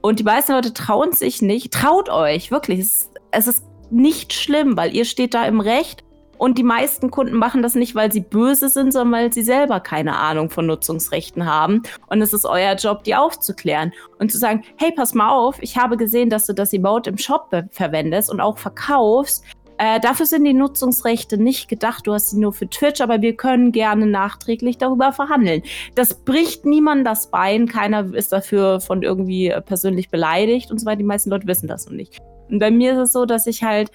Und 0.00 0.18
die 0.18 0.24
meisten 0.24 0.52
Leute 0.52 0.72
trauen 0.72 1.12
sich 1.12 1.42
nicht. 1.42 1.72
Traut 1.72 2.08
euch, 2.08 2.50
wirklich. 2.50 2.80
Es, 2.80 3.10
es 3.30 3.46
ist 3.46 3.64
nicht 3.90 4.32
schlimm, 4.32 4.76
weil 4.76 4.96
ihr 4.96 5.04
steht 5.04 5.34
da 5.34 5.44
im 5.44 5.60
Recht 5.60 6.02
und 6.38 6.58
die 6.58 6.64
meisten 6.64 7.10
Kunden 7.10 7.36
machen 7.36 7.62
das 7.62 7.74
nicht, 7.74 7.94
weil 7.94 8.10
sie 8.10 8.20
böse 8.20 8.68
sind, 8.68 8.92
sondern 8.92 9.12
weil 9.12 9.32
sie 9.32 9.42
selber 9.42 9.80
keine 9.80 10.16
Ahnung 10.16 10.50
von 10.50 10.66
Nutzungsrechten 10.66 11.46
haben. 11.46 11.82
Und 12.08 12.20
es 12.20 12.32
ist 12.32 12.44
euer 12.44 12.74
Job, 12.74 13.04
die 13.04 13.14
aufzuklären 13.14 13.92
und 14.18 14.32
zu 14.32 14.38
sagen, 14.38 14.64
hey, 14.76 14.92
pass 14.94 15.14
mal 15.14 15.30
auf, 15.30 15.62
ich 15.62 15.76
habe 15.76 15.96
gesehen, 15.96 16.30
dass 16.30 16.46
du 16.46 16.52
das 16.52 16.72
Emote 16.72 17.10
im 17.10 17.18
Shop 17.18 17.50
verwendest 17.70 18.30
und 18.30 18.40
auch 18.40 18.58
verkaufst. 18.58 19.44
Äh, 19.78 20.00
dafür 20.00 20.26
sind 20.26 20.44
die 20.44 20.52
Nutzungsrechte 20.52 21.38
nicht 21.38 21.68
gedacht. 21.68 22.06
Du 22.06 22.12
hast 22.12 22.30
sie 22.30 22.38
nur 22.38 22.52
für 22.52 22.68
Twitch, 22.68 23.00
aber 23.00 23.20
wir 23.20 23.36
können 23.36 23.72
gerne 23.72 24.06
nachträglich 24.06 24.78
darüber 24.78 25.12
verhandeln. 25.12 25.62
Das 25.94 26.14
bricht 26.14 26.64
niemand 26.64 27.06
das 27.06 27.30
Bein. 27.30 27.66
Keiner 27.66 28.14
ist 28.14 28.32
dafür 28.32 28.80
von 28.80 29.02
irgendwie 29.02 29.52
persönlich 29.66 30.08
beleidigt 30.08 30.70
und 30.70 30.78
so 30.78 30.86
weiter. 30.86 30.98
Die 30.98 31.04
meisten 31.04 31.30
Leute 31.30 31.46
wissen 31.46 31.66
das 31.66 31.86
noch 31.86 31.94
nicht. 31.94 32.20
Und 32.48 32.58
bei 32.58 32.70
mir 32.70 32.92
ist 32.92 32.98
es 32.98 33.12
so, 33.12 33.24
dass 33.24 33.46
ich 33.46 33.64
halt 33.64 33.90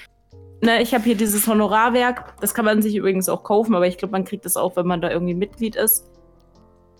Ne, 0.62 0.82
ich 0.82 0.94
habe 0.94 1.04
hier 1.04 1.16
dieses 1.16 1.48
Honorarwerk. 1.48 2.34
Das 2.42 2.54
kann 2.54 2.66
man 2.66 2.82
sich 2.82 2.96
übrigens 2.96 3.30
auch 3.30 3.44
kaufen, 3.44 3.76
aber 3.76 3.88
ich 3.88 3.98
glaube, 3.98 4.12
man 4.12 4.26
kriegt 4.26 4.46
das 4.46 4.58
auch, 4.58 4.76
wenn 4.76 4.88
man 4.88 5.02
da 5.02 5.12
irgendwie 5.12 5.36
Mitglied 5.36 5.76
ist. 5.76 6.06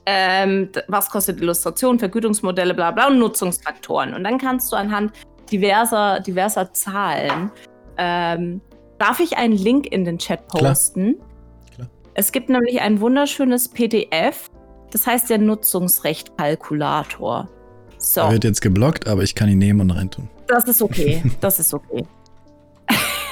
Ähm, 0.06 0.70
was 0.88 1.10
kostet 1.10 1.42
Illustration, 1.42 2.00
Vergütungsmodelle, 2.00 2.74
bla 2.74 2.92
bla 2.92 3.08
und 3.08 3.20
Nutzungsfaktoren. 3.20 4.14
Und 4.14 4.24
dann 4.24 4.38
kannst 4.38 4.72
du 4.72 4.76
anhand 4.76 5.12
diverser, 5.52 6.20
diverser 6.20 6.72
Zahlen. 6.72 7.52
Ähm, 7.98 8.62
darf 9.00 9.20
ich 9.20 9.38
einen 9.38 9.58
Link 9.58 9.88
in 9.88 10.06
den 10.06 10.20
Chat 10.20 10.48
posten? 10.48 11.16
Klar. 11.16 11.28
Klar. 11.76 11.90
Es 12.14 12.32
gibt 12.32 12.50
nämlich 12.50 12.82
ein 12.82 13.02
wunderschönes 13.02 13.70
PDF. 13.70 14.50
Das 14.92 15.06
heißt 15.06 15.30
der 15.30 15.40
Nutzungsrecht-Kalkulator. 15.40 17.50
So. 17.98 18.22
Er 18.22 18.32
wird 18.32 18.44
jetzt 18.44 18.62
geblockt, 18.62 19.08
aber 19.08 19.24
ich 19.24 19.36
kann 19.36 19.50
ihn 19.50 19.58
nehmen 19.58 19.82
und 19.82 19.92
reintun. 19.92 20.30
Das 20.48 20.66
ist 20.66 20.82
okay. 20.82 21.22
Das 21.42 21.60
ist 21.60 21.74
okay. 21.74 22.06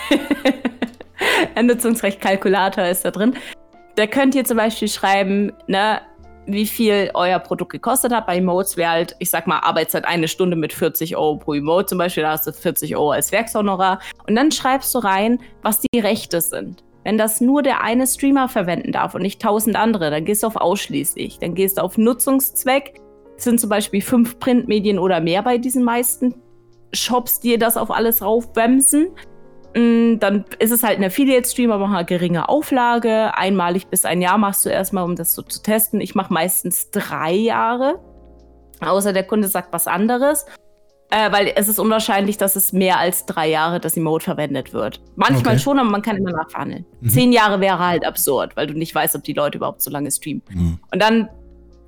ein 1.56 1.66
Nutzungsrecht-Kalkulator 1.68 2.86
ist 2.86 3.06
da 3.06 3.12
drin. 3.12 3.36
Da 3.96 4.08
könnt 4.08 4.36
ihr 4.36 4.44
zum 4.44 4.58
Beispiel 4.58 4.88
schreiben, 4.88 5.54
ne, 5.68 6.02
wie 6.48 6.66
viel 6.66 7.12
euer 7.14 7.40
Produkt 7.40 7.72
gekostet 7.72 8.14
hat. 8.14 8.28
Bei 8.28 8.38
Emotes 8.38 8.78
wäre 8.78 8.92
halt, 8.92 9.16
ich 9.20 9.30
sag 9.30 9.48
mal, 9.48 9.60
Arbeitszeit 9.60 10.06
eine 10.06 10.28
Stunde 10.28 10.56
mit 10.56 10.74
40 10.74 11.16
Euro 11.16 11.38
pro 11.38 11.54
Emote 11.54 11.88
zum 11.88 11.98
Beispiel, 11.98 12.24
da 12.24 12.32
hast 12.32 12.48
du 12.48 12.54
40 12.54 12.96
Euro 12.96 13.12
als 13.12 13.32
Werkshonorar. 13.32 14.00
Und 14.28 14.36
dann 14.36 14.52
schreibst 14.52 14.94
du 14.94 15.00
rein, 15.00 15.40
was 15.62 15.82
die 15.82 16.00
Rechte 16.00 16.42
sind. 16.42 16.84
Wenn 17.04 17.18
das 17.18 17.40
nur 17.40 17.62
der 17.62 17.84
eine 17.84 18.08
Streamer 18.08 18.50
verwenden 18.50 18.92
darf 18.92 19.14
und 19.14 19.22
nicht 19.22 19.42
tausend 19.42 19.76
andere, 19.76 20.10
dann 20.10 20.26
gehst 20.26 20.44
du 20.44 20.48
auf 20.48 20.56
ausschließlich. 20.56 21.40
Dann 21.40 21.54
gehst 21.54 21.78
du 21.78 21.84
auf 21.84 21.98
Nutzungszweck. 21.98 23.00
Das 23.36 23.44
sind 23.44 23.60
zum 23.60 23.70
Beispiel 23.70 24.02
fünf 24.02 24.40
Printmedien 24.40 24.98
oder 24.98 25.20
mehr 25.20 25.44
bei 25.44 25.58
diesen 25.58 25.84
meisten 25.84 26.36
Shops, 26.94 27.40
die 27.40 27.58
das 27.58 27.78
auf 27.78 27.92
alles 27.92 28.24
raufbremsen. 28.24 29.10
Dann 29.76 30.46
ist 30.60 30.72
es 30.72 30.84
halt 30.84 31.00
ein 31.00 31.04
Affiliate-Stream, 31.04 31.70
aber 31.70 31.86
eine 31.86 32.06
geringe 32.06 32.48
Auflage. 32.48 33.36
Einmalig 33.36 33.88
bis 33.88 34.06
ein 34.06 34.22
Jahr 34.22 34.38
machst 34.38 34.66
du 34.66 34.70
erstmal, 34.70 35.04
um 35.04 35.18
das 35.18 35.36
so 35.36 35.42
zu 35.42 35.62
testen. 35.62 36.00
Ich 36.00 36.16
mache 36.16 36.34
meistens 36.34 36.92
drei 36.92 37.34
Jahre. 37.34 38.00
Außer 38.80 39.12
der 39.12 39.24
Kunde 39.24 39.50
sagt 39.50 39.74
was 39.74 39.88
anderes. 39.88 40.46
Äh, 41.12 41.30
weil 41.32 41.52
es 41.56 41.68
ist 41.68 41.78
unwahrscheinlich, 41.78 42.38
dass 42.38 42.56
es 42.56 42.72
mehr 42.72 43.00
als 43.00 43.26
drei 43.26 43.50
Jahre 43.50 43.82
das 43.82 43.98
Emote 43.98 44.24
verwendet 44.24 44.74
wird. 44.74 45.02
Manchmal 45.16 45.56
okay. 45.56 45.64
schon, 45.64 45.78
aber 45.78 45.90
man 45.90 46.02
kann 46.02 46.16
immer 46.16 46.32
nachverhandeln. 46.32 46.86
Mhm. 47.02 47.10
Zehn 47.10 47.32
Jahre 47.34 47.60
wäre 47.60 47.80
halt 47.80 48.06
absurd, 48.06 48.56
weil 48.56 48.68
du 48.68 48.74
nicht 48.74 48.96
weißt, 48.96 49.16
ob 49.16 49.24
die 49.24 49.34
Leute 49.34 49.58
überhaupt 49.58 49.82
so 49.82 49.92
lange 49.92 50.10
streamen. 50.10 50.42
Mhm. 50.50 50.80
Und 50.92 51.02
dann 51.02 51.30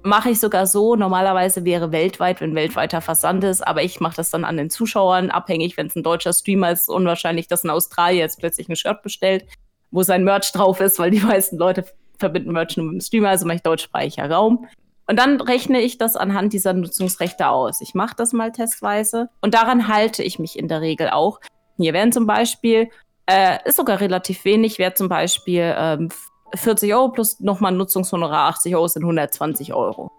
mache 0.04 0.30
ich 0.30 0.40
sogar 0.40 0.68
so, 0.68 0.96
normalerweise 0.96 1.66
wäre 1.66 1.92
weltweit, 1.92 2.42
wenn 2.42 2.56
weltweiter 2.56 3.02
Versand 3.02 3.44
ist, 3.44 3.66
aber 3.66 3.84
ich 3.84 4.00
mache 4.00 4.16
das 4.16 4.30
dann 4.30 4.46
an 4.46 4.58
den 4.58 4.70
Zuschauern 4.70 5.30
abhängig, 5.30 5.78
wenn 5.78 5.88
es 5.88 5.96
ein 5.96 6.04
deutscher 6.04 6.34
Streamer 6.34 6.72
ist, 6.72 6.90
unwahrscheinlich, 6.90 7.48
dass 7.48 7.64
ein 7.64 7.70
Australier 7.70 8.20
jetzt 8.20 8.40
plötzlich 8.40 8.70
ein 8.70 8.76
Shirt 8.76 9.02
bestellt, 9.02 9.46
wo 9.92 10.04
sein 10.04 10.24
Merch 10.24 10.52
drauf 10.52 10.80
ist, 10.80 11.00
weil 11.00 11.12
die 11.12 11.20
meisten 11.26 11.58
Leute 11.58 11.86
verbinden 12.18 12.52
Merch 12.52 12.78
nur 12.78 12.88
mit 12.88 12.94
dem 12.96 13.02
Streamer, 13.02 13.30
also 13.30 13.46
mache 13.46 13.58
ich 13.58 13.64
deutschsprachiger 13.64 14.32
Raum. 14.32 14.68
Und 15.10 15.18
dann 15.18 15.40
rechne 15.40 15.80
ich 15.80 15.98
das 15.98 16.18
anhand 16.18 16.52
dieser 16.52 16.74
Nutzungsrechte 16.74 17.48
aus. 17.48 17.80
Ich 17.80 17.94
mache 17.94 18.16
das 18.18 18.34
mal 18.34 18.52
testweise 18.52 19.30
und 19.42 19.54
daran 19.54 19.88
halte 19.88 20.22
ich 20.22 20.38
mich 20.38 20.60
in 20.60 20.68
der 20.68 20.82
Regel 20.82 21.10
auch. 21.10 21.40
Hier 21.78 21.94
wären 21.94 22.12
zum 22.12 22.28
Beispiel, 22.28 22.90
äh, 23.26 23.58
ist 23.66 23.78
sogar 23.78 24.02
relativ 24.02 24.44
wenig, 24.44 24.80
wäre 24.80 24.96
zum 24.96 25.08
Beispiel 25.08 25.74
ähm, 25.78 26.10
40 26.56 26.94
Euro 26.94 27.10
plus 27.10 27.40
nochmal 27.40 27.72
Nutzungshonorar 27.72 28.50
80 28.50 28.76
Euro 28.76 28.88
sind 28.88 29.04
120 29.04 29.74
Euro. 29.74 30.12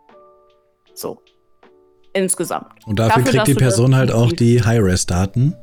So. 0.94 1.22
Insgesamt. 2.12 2.66
Und 2.86 2.98
dafür, 2.98 3.22
dafür 3.22 3.32
kriegt 3.32 3.48
die 3.48 3.55
Person 3.55 3.94
halt 3.94 4.10
auch 4.10 4.32
die 4.32 4.62
High-Res-Daten. 4.62 5.55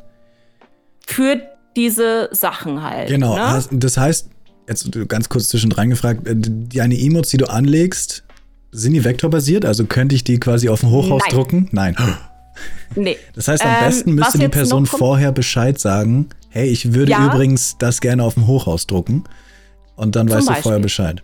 Für 1.08 1.42
diese 1.76 2.30
Sachen 2.32 2.82
halt. 2.84 3.10
Genau. 3.10 3.36
Ne? 3.36 3.64
Das 3.72 3.98
heißt, 3.98 4.30
jetzt 4.68 5.08
ganz 5.08 5.30
kurz 5.30 5.50
zwischendrin 5.50 5.90
gefragt, 5.90 6.28
äh, 6.28 6.36
deine 6.36 7.00
Emotes, 7.00 7.32
die 7.32 7.38
du 7.38 7.50
anlegst, 7.50 8.24
sind 8.72 8.94
die 8.94 9.04
vektorbasiert? 9.04 9.66
Also 9.66 9.86
könnte 9.86 10.16
ich 10.16 10.24
die 10.24 10.40
quasi 10.40 10.70
auf 10.70 10.82
dem 10.82 10.92
Hochhaus 10.92 11.22
Nein. 11.26 11.36
drucken? 11.36 11.70
Nein. 11.72 11.96
Nee. 12.96 13.18
Das 13.36 13.50
heißt, 13.50 13.66
am 13.66 13.70
ähm, 13.70 13.86
besten 13.86 14.14
müsste 14.14 14.38
die 14.38 14.48
Person 14.48 14.86
vorher 14.86 15.34
Bescheid 15.34 15.78
sagen, 15.78 16.30
hey, 16.48 16.70
ich 16.70 16.94
würde 16.94 17.12
ja. 17.12 17.26
übrigens 17.26 17.76
das 17.78 18.00
gerne 18.00 18.24
auf 18.24 18.36
dem 18.36 18.48
Hochhaus 18.48 18.88
drucken. 18.88 19.26
Und 19.96 20.16
dann 20.16 20.28
Zum 20.28 20.38
weißt 20.38 20.48
Beispiel. 20.48 20.62
du 20.62 20.64
vorher 20.64 20.82
Bescheid. 20.82 21.24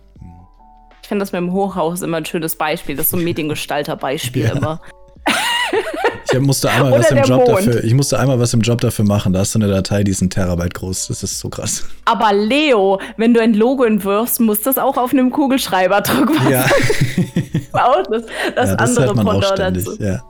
Ich 1.02 1.08
finde 1.08 1.22
das 1.22 1.32
mit 1.32 1.40
dem 1.40 1.52
Hochhaus 1.52 2.02
immer 2.02 2.18
ein 2.18 2.24
schönes 2.24 2.56
Beispiel. 2.56 2.96
Das 2.96 3.06
ist 3.06 3.10
so 3.10 3.16
ein 3.16 3.24
Mediengestalter-Beispiel 3.24 4.44
ja. 4.44 4.52
immer. 4.52 4.80
Ich 6.32 6.40
musste 6.40 6.70
einmal 6.70 6.92
was 6.92 7.10
im 7.10 7.18
Job 7.18 7.46
Mond. 7.46 7.66
dafür. 7.66 7.84
Ich 7.84 7.94
musste 7.94 8.18
einmal 8.18 8.38
was 8.40 8.54
im 8.54 8.60
Job 8.60 8.80
dafür 8.80 9.04
machen. 9.04 9.32
Da 9.32 9.40
hast 9.40 9.54
du 9.54 9.58
eine 9.58 9.68
Datei, 9.68 10.02
die 10.02 10.10
ist 10.12 10.22
ein 10.22 10.30
Terabyte 10.30 10.72
groß. 10.74 11.08
Das 11.08 11.22
ist 11.22 11.38
so 11.38 11.50
krass. 11.50 11.84
Aber 12.06 12.32
Leo, 12.32 13.00
wenn 13.18 13.34
du 13.34 13.40
ein 13.40 13.52
Logo 13.52 13.84
entwirfst, 13.84 14.40
muss 14.40 14.62
das 14.62 14.78
auch 14.78 14.96
auf 14.96 15.12
einem 15.12 15.30
Kugelschreiber 15.30 16.00
drucken. 16.00 16.50
Ja. 16.50 16.64
das, 18.10 18.24
das 18.54 18.70
ja, 18.70 18.76
das 18.76 18.96
andere 18.96 19.14
Pendant 19.14 19.58
dazu. 19.58 19.96
Ja. 20.02 20.22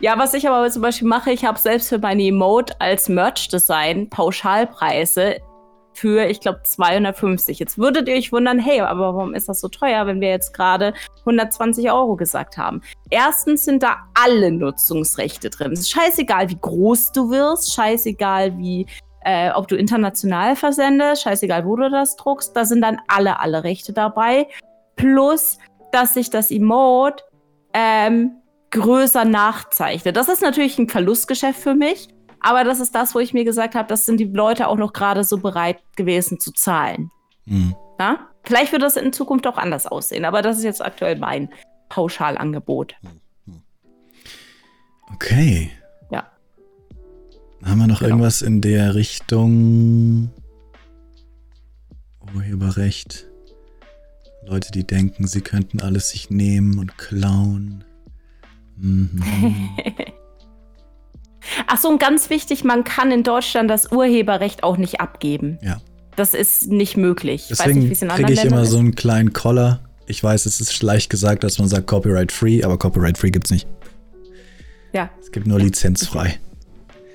Ja, 0.00 0.16
was 0.16 0.32
ich 0.34 0.48
aber 0.48 0.68
zum 0.70 0.82
Beispiel 0.82 1.08
mache, 1.08 1.32
ich 1.32 1.44
habe 1.44 1.58
selbst 1.58 1.88
für 1.88 1.98
meine 1.98 2.22
Emote 2.22 2.80
als 2.80 3.08
Merch-Design 3.08 4.08
Pauschalpreise 4.08 5.36
für, 5.92 6.26
ich 6.26 6.40
glaube, 6.40 6.60
250. 6.62 7.58
Jetzt 7.58 7.78
würdet 7.78 8.08
ihr 8.08 8.14
euch 8.14 8.32
wundern, 8.32 8.58
hey, 8.58 8.80
aber 8.80 9.14
warum 9.14 9.34
ist 9.34 9.48
das 9.48 9.60
so 9.60 9.68
teuer, 9.68 10.06
wenn 10.06 10.20
wir 10.20 10.28
jetzt 10.28 10.54
gerade 10.54 10.94
120 11.20 11.90
Euro 11.90 12.16
gesagt 12.16 12.56
haben? 12.56 12.82
Erstens 13.10 13.64
sind 13.64 13.82
da 13.82 13.96
alle 14.14 14.52
Nutzungsrechte 14.52 15.50
drin. 15.50 15.72
Es 15.72 15.80
ist 15.80 15.90
scheißegal, 15.90 16.50
wie 16.50 16.58
groß 16.60 17.12
du 17.12 17.30
wirst, 17.30 17.74
scheißegal, 17.74 18.56
wie 18.58 18.86
äh, 19.24 19.50
ob 19.50 19.68
du 19.68 19.76
international 19.76 20.56
versendest, 20.56 21.22
scheißegal, 21.22 21.66
wo 21.66 21.76
du 21.76 21.90
das 21.90 22.16
druckst, 22.16 22.56
da 22.56 22.64
sind 22.64 22.82
dann 22.82 23.00
alle, 23.08 23.40
alle 23.40 23.64
Rechte 23.64 23.92
dabei. 23.92 24.46
Plus, 24.96 25.58
dass 25.92 26.14
sich 26.14 26.30
das 26.30 26.50
Emote 26.50 27.24
ähm, 27.74 28.36
größer 28.70 29.24
nachzeichnet. 29.24 30.16
Das 30.16 30.28
ist 30.28 30.42
natürlich 30.42 30.78
ein 30.78 30.88
Verlustgeschäft 30.88 31.60
für 31.60 31.74
mich, 31.74 32.08
aber 32.40 32.64
das 32.64 32.80
ist 32.80 32.94
das, 32.94 33.14
wo 33.14 33.18
ich 33.18 33.34
mir 33.34 33.44
gesagt 33.44 33.74
habe, 33.74 33.88
das 33.88 34.06
sind 34.06 34.18
die 34.18 34.24
Leute 34.24 34.68
auch 34.68 34.76
noch 34.76 34.92
gerade 34.92 35.24
so 35.24 35.38
bereit 35.38 35.78
gewesen 35.96 36.40
zu 36.40 36.52
zahlen. 36.52 37.10
Mhm. 37.46 37.74
Ja? 37.98 38.28
Vielleicht 38.44 38.72
wird 38.72 38.82
das 38.82 38.96
in 38.96 39.12
Zukunft 39.12 39.46
auch 39.46 39.58
anders 39.58 39.86
aussehen, 39.86 40.24
aber 40.24 40.42
das 40.42 40.58
ist 40.58 40.64
jetzt 40.64 40.84
aktuell 40.84 41.18
mein 41.18 41.50
Pauschalangebot. 41.88 42.94
Okay. 45.14 45.70
Ja. 46.10 46.30
Haben 47.64 47.78
wir 47.78 47.86
noch 47.86 47.98
genau. 47.98 48.10
irgendwas 48.10 48.42
in 48.42 48.60
der 48.60 48.94
Richtung 48.94 50.30
Urheberrecht? 52.34 53.26
Leute, 54.46 54.70
die 54.72 54.86
denken, 54.86 55.26
sie 55.26 55.40
könnten 55.40 55.80
alles 55.80 56.10
sich 56.10 56.30
nehmen 56.30 56.78
und 56.78 56.96
klauen. 56.96 57.84
Mhm. 58.76 59.20
Ach 61.66 61.78
so, 61.78 61.88
und 61.88 62.00
ganz 62.00 62.30
wichtig, 62.30 62.64
man 62.64 62.84
kann 62.84 63.10
in 63.10 63.22
Deutschland 63.22 63.70
das 63.70 63.90
Urheberrecht 63.92 64.62
auch 64.62 64.76
nicht 64.76 65.00
abgeben. 65.00 65.58
Ja. 65.62 65.80
Das 66.16 66.34
ist 66.34 66.68
nicht 66.68 66.96
möglich. 66.96 67.46
Deswegen 67.48 67.92
kriege 67.92 68.32
ich 68.32 68.44
immer 68.44 68.62
ist. 68.62 68.70
so 68.70 68.78
einen 68.78 68.94
kleinen 68.94 69.32
Collar. 69.32 69.80
Ich 70.06 70.22
weiß, 70.22 70.46
es 70.46 70.60
ist 70.60 70.82
leicht 70.82 71.10
gesagt, 71.10 71.44
dass 71.44 71.58
man 71.58 71.68
sagt 71.68 71.86
Copyright 71.86 72.32
Free, 72.32 72.64
aber 72.64 72.78
Copyright 72.78 73.18
Free 73.18 73.30
gibt 73.30 73.46
es 73.46 73.50
nicht. 73.52 73.68
Ja. 74.92 75.10
Es 75.20 75.30
gibt 75.30 75.46
nur 75.46 75.60
lizenzfrei. 75.60 76.38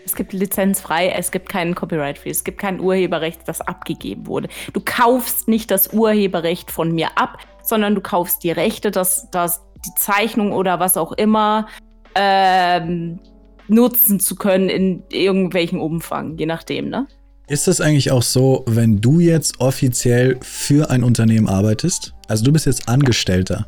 Es 0.05 0.15
gibt 0.15 0.33
lizenzfrei, 0.33 1.09
es 1.09 1.31
gibt 1.31 1.49
keinen 1.49 1.75
Copyright 1.75 2.17
Free, 2.17 2.29
es 2.29 2.43
gibt 2.43 2.59
kein 2.59 2.79
Urheberrecht, 2.79 3.41
das 3.45 3.61
abgegeben 3.61 4.27
wurde. 4.27 4.49
Du 4.73 4.81
kaufst 4.83 5.47
nicht 5.47 5.71
das 5.71 5.93
Urheberrecht 5.93 6.71
von 6.71 6.93
mir 6.93 7.17
ab, 7.17 7.39
sondern 7.63 7.95
du 7.95 8.01
kaufst 8.01 8.43
die 8.43 8.51
Rechte, 8.51 8.91
dass, 8.91 9.29
dass 9.31 9.61
die 9.85 9.93
Zeichnung 9.97 10.51
oder 10.51 10.79
was 10.79 10.97
auch 10.97 11.13
immer 11.13 11.67
ähm, 12.15 13.19
nutzen 13.67 14.19
zu 14.19 14.35
können 14.35 14.69
in 14.69 15.03
irgendwelchem 15.09 15.81
Umfang, 15.81 16.37
je 16.37 16.45
nachdem, 16.45 16.89
ne? 16.89 17.07
Ist 17.47 17.67
das 17.67 17.81
eigentlich 17.81 18.11
auch 18.11 18.23
so, 18.23 18.63
wenn 18.67 19.01
du 19.01 19.19
jetzt 19.19 19.59
offiziell 19.59 20.39
für 20.41 20.89
ein 20.89 21.03
Unternehmen 21.03 21.49
arbeitest? 21.49 22.13
Also 22.27 22.45
du 22.45 22.53
bist 22.53 22.65
jetzt 22.65 22.87
Angestellter 22.87 23.67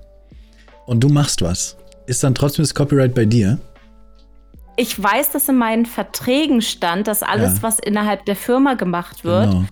und 0.86 1.04
du 1.04 1.10
machst 1.10 1.42
was. 1.42 1.78
Ist 2.08 2.24
dann 2.24 2.36
trotzdem 2.36 2.64
das 2.64 2.74
Copyright 2.74 3.14
bei 3.14 3.26
dir? 3.26 3.60
Ich 4.78 5.02
weiß, 5.02 5.32
dass 5.32 5.50
in 5.50 5.58
meinen 5.58 5.86
Verträgen 5.86 6.62
stand, 6.62 7.08
dass 7.08 7.24
alles, 7.24 7.58
ja. 7.58 7.64
was 7.64 7.80
innerhalb 7.80 8.26
der 8.26 8.36
Firma 8.36 8.76
gemacht 8.76 9.24
wird, 9.24 9.52
genau. 9.52 9.66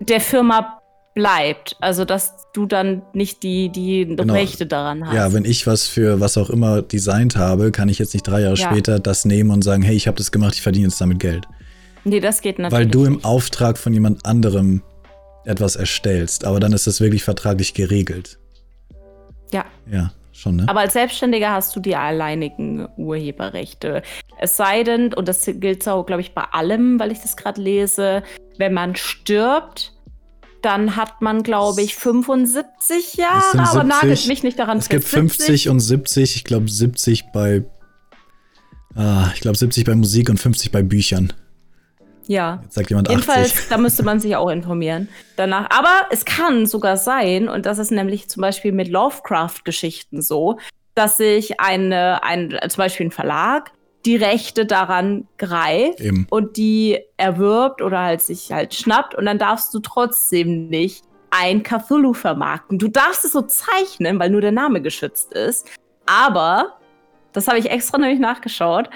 der 0.00 0.20
Firma 0.20 0.79
bleibt. 1.14 1.76
Also, 1.80 2.04
dass 2.04 2.34
du 2.52 2.66
dann 2.66 3.02
nicht 3.12 3.42
die, 3.42 3.68
die 3.68 4.06
genau. 4.06 4.32
Rechte 4.32 4.66
daran 4.66 5.06
hast. 5.06 5.14
Ja, 5.14 5.32
wenn 5.32 5.44
ich 5.44 5.66
was 5.66 5.86
für 5.86 6.20
was 6.20 6.36
auch 6.36 6.50
immer 6.50 6.82
designt 6.82 7.36
habe, 7.36 7.70
kann 7.70 7.88
ich 7.88 7.98
jetzt 7.98 8.14
nicht 8.14 8.26
drei 8.26 8.42
Jahre 8.42 8.56
ja. 8.56 8.70
später 8.70 8.98
das 8.98 9.24
nehmen 9.24 9.50
und 9.50 9.62
sagen, 9.62 9.82
hey, 9.82 9.94
ich 9.94 10.06
habe 10.06 10.16
das 10.16 10.32
gemacht, 10.32 10.54
ich 10.54 10.62
verdiene 10.62 10.86
jetzt 10.86 11.00
damit 11.00 11.20
Geld. 11.20 11.46
Nee, 12.04 12.20
das 12.20 12.40
geht 12.40 12.58
natürlich. 12.58 12.86
Weil 12.86 12.90
du 12.90 13.04
im 13.04 13.24
Auftrag 13.24 13.78
von 13.78 13.92
jemand 13.92 14.24
anderem 14.24 14.82
etwas 15.44 15.76
erstellst. 15.76 16.44
Aber 16.44 16.60
dann 16.60 16.72
ist 16.72 16.86
das 16.86 17.00
wirklich 17.00 17.24
vertraglich 17.24 17.74
geregelt. 17.74 18.38
Ja. 19.52 19.64
Ja, 19.90 20.12
schon, 20.32 20.56
ne? 20.56 20.64
Aber 20.68 20.80
als 20.80 20.92
Selbstständiger 20.92 21.50
hast 21.50 21.74
du 21.74 21.80
die 21.80 21.96
alleinigen 21.96 22.88
Urheberrechte. 22.96 24.02
Es 24.38 24.56
sei 24.56 24.82
denn, 24.84 25.12
und 25.12 25.28
das 25.28 25.44
gilt 25.44 25.86
auch, 25.88 26.06
glaube 26.06 26.22
ich, 26.22 26.32
bei 26.32 26.44
allem, 26.52 26.98
weil 26.98 27.12
ich 27.12 27.20
das 27.20 27.36
gerade 27.36 27.60
lese, 27.60 28.22
wenn 28.58 28.72
man 28.72 28.96
stirbt, 28.96 29.92
dann 30.62 30.96
hat 30.96 31.20
man, 31.22 31.42
glaube 31.42 31.82
ich, 31.82 31.94
75 31.96 33.14
Jahre, 33.14 33.42
70, 33.52 33.60
aber 33.60 33.84
nagelt 33.84 34.26
mich 34.26 34.42
nicht 34.42 34.58
daran 34.58 34.78
es 34.78 34.88
fest. 34.88 35.04
Es 35.06 35.10
gibt 35.10 35.20
50 35.20 35.46
70. 35.46 35.68
und 35.68 35.80
70, 35.80 36.36
ich 36.36 36.44
glaube 36.44 36.68
70 36.70 37.24
bei, 37.32 37.64
ah, 38.94 39.30
ich 39.34 39.40
glaube 39.40 39.56
70 39.56 39.84
bei 39.84 39.94
Musik 39.94 40.30
und 40.30 40.38
50 40.38 40.70
bei 40.70 40.82
Büchern. 40.82 41.32
Ja. 42.26 42.60
Jetzt 42.62 42.74
sagt 42.74 42.90
jemand 42.90 43.08
Jedenfalls, 43.08 43.52
80. 43.52 43.68
da 43.70 43.78
müsste 43.78 44.02
man 44.04 44.20
sich 44.20 44.36
auch 44.36 44.50
informieren. 44.50 45.08
Danach. 45.36 45.68
Aber 45.70 46.06
es 46.10 46.24
kann 46.24 46.66
sogar 46.66 46.96
sein, 46.96 47.48
und 47.48 47.66
das 47.66 47.78
ist 47.78 47.90
nämlich 47.90 48.28
zum 48.28 48.40
Beispiel 48.42 48.70
mit 48.70 48.88
Lovecraft-Geschichten 48.88 50.22
so, 50.22 50.58
dass 50.94 51.16
sich 51.16 51.58
eine, 51.58 52.22
ein, 52.22 52.56
zum 52.68 52.78
Beispiel 52.78 53.06
ein 53.06 53.10
Verlag 53.10 53.72
die 54.06 54.16
Rechte 54.16 54.66
daran 54.66 55.26
greift 55.36 56.00
Eben. 56.00 56.26
und 56.30 56.56
die 56.56 57.00
erwirbt 57.16 57.82
oder 57.82 58.00
halt 58.00 58.22
sich 58.22 58.50
halt 58.50 58.74
schnappt 58.74 59.14
und 59.14 59.26
dann 59.26 59.38
darfst 59.38 59.74
du 59.74 59.80
trotzdem 59.80 60.68
nicht 60.68 61.04
ein 61.30 61.62
Cthulhu 61.62 62.12
vermarkten. 62.12 62.78
Du 62.78 62.88
darfst 62.88 63.24
es 63.24 63.32
so 63.32 63.42
zeichnen, 63.42 64.18
weil 64.18 64.30
nur 64.30 64.40
der 64.40 64.52
Name 64.52 64.82
geschützt 64.82 65.32
ist. 65.32 65.68
Aber, 66.06 66.78
das 67.32 67.46
habe 67.46 67.58
ich 67.58 67.70
extra 67.70 67.98
nämlich 67.98 68.18
nachgeschaut, 68.18 68.90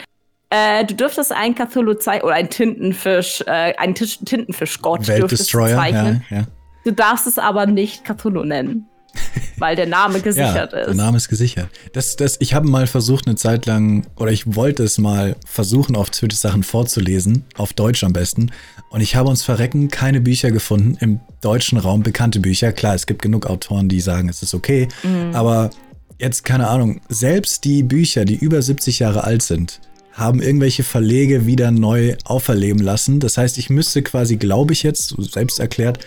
äh, 0.50 0.84
du 0.84 0.94
dürftest 0.94 1.32
ein 1.32 1.54
Cthulhu 1.54 1.94
zeichnen 1.94 2.26
oder 2.26 2.34
ein 2.34 2.50
Tintenfisch, 2.50 3.42
äh, 3.46 3.74
ein 3.76 3.94
Tintenfischgott 3.94 5.06
Weltdestroyer, 5.06 5.86
ja, 5.88 6.20
ja. 6.30 6.44
Du 6.84 6.92
darfst 6.92 7.26
es 7.26 7.38
aber 7.38 7.66
nicht 7.66 8.04
Cthulhu 8.04 8.44
nennen. 8.44 8.88
Weil 9.58 9.76
der 9.76 9.86
Name 9.86 10.20
gesichert 10.20 10.72
ja, 10.72 10.78
ist. 10.78 10.86
Der 10.86 10.94
Name 10.94 11.16
ist 11.16 11.28
gesichert. 11.28 11.68
Das, 11.92 12.16
das, 12.16 12.36
ich 12.40 12.54
habe 12.54 12.68
mal 12.68 12.86
versucht, 12.86 13.26
eine 13.26 13.36
Zeit 13.36 13.66
lang, 13.66 14.06
oder 14.16 14.32
ich 14.32 14.54
wollte 14.54 14.82
es 14.82 14.98
mal 14.98 15.36
versuchen, 15.46 15.96
auf 15.96 16.10
Twitter 16.10 16.36
Sachen 16.36 16.62
vorzulesen, 16.62 17.44
auf 17.56 17.72
Deutsch 17.72 18.04
am 18.04 18.12
besten. 18.12 18.50
Und 18.90 19.00
ich 19.00 19.16
habe 19.16 19.28
uns 19.28 19.42
verrecken 19.42 19.88
keine 19.88 20.20
Bücher 20.20 20.50
gefunden 20.50 20.96
im 21.00 21.20
deutschen 21.40 21.78
Raum, 21.78 22.02
bekannte 22.02 22.40
Bücher. 22.40 22.72
Klar, 22.72 22.94
es 22.94 23.06
gibt 23.06 23.22
genug 23.22 23.46
Autoren, 23.46 23.88
die 23.88 24.00
sagen, 24.00 24.28
es 24.28 24.42
ist 24.42 24.54
okay. 24.54 24.88
Mhm. 25.02 25.34
Aber 25.34 25.70
jetzt, 26.18 26.44
keine 26.44 26.68
Ahnung, 26.68 27.00
selbst 27.08 27.64
die 27.64 27.82
Bücher, 27.82 28.24
die 28.24 28.36
über 28.36 28.60
70 28.62 28.98
Jahre 28.98 29.24
alt 29.24 29.42
sind, 29.42 29.80
haben 30.12 30.40
irgendwelche 30.40 30.84
Verlege 30.84 31.44
wieder 31.44 31.70
neu 31.70 32.16
auferleben 32.24 32.82
lassen. 32.82 33.18
Das 33.18 33.36
heißt, 33.36 33.58
ich 33.58 33.68
müsste 33.68 34.02
quasi, 34.02 34.36
glaube 34.36 34.72
ich 34.72 34.82
jetzt, 34.84 35.14
selbst 35.18 35.58
erklärt, 35.58 35.98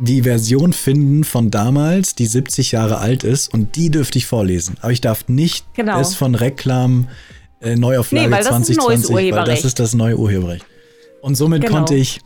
die 0.00 0.22
Version 0.22 0.72
finden 0.72 1.24
von 1.24 1.50
damals, 1.50 2.14
die 2.14 2.26
70 2.26 2.72
Jahre 2.72 2.98
alt 2.98 3.24
ist, 3.24 3.52
und 3.52 3.76
die 3.76 3.90
dürfte 3.90 4.18
ich 4.18 4.26
vorlesen. 4.26 4.76
Aber 4.80 4.92
ich 4.92 5.00
darf 5.00 5.28
nicht 5.28 5.64
Genau. 5.74 6.00
es 6.00 6.14
von 6.14 6.34
Reklam 6.34 7.08
äh, 7.60 7.76
Neuauflage 7.76 8.26
Nee, 8.28 8.32
weil 8.34 8.44
das 8.44 8.60
ist 8.68 8.70
ein 8.70 8.76
neues 8.76 9.02
2020, 9.02 9.34
weil 9.34 9.44
das 9.44 9.64
ist 9.64 9.78
das 9.78 9.94
neue 9.94 10.18
Urheberrecht. 10.18 10.64
Und 11.22 11.34
somit 11.36 11.62
Genau. 11.62 11.76
konnte 11.76 11.94
ich. 11.94 12.20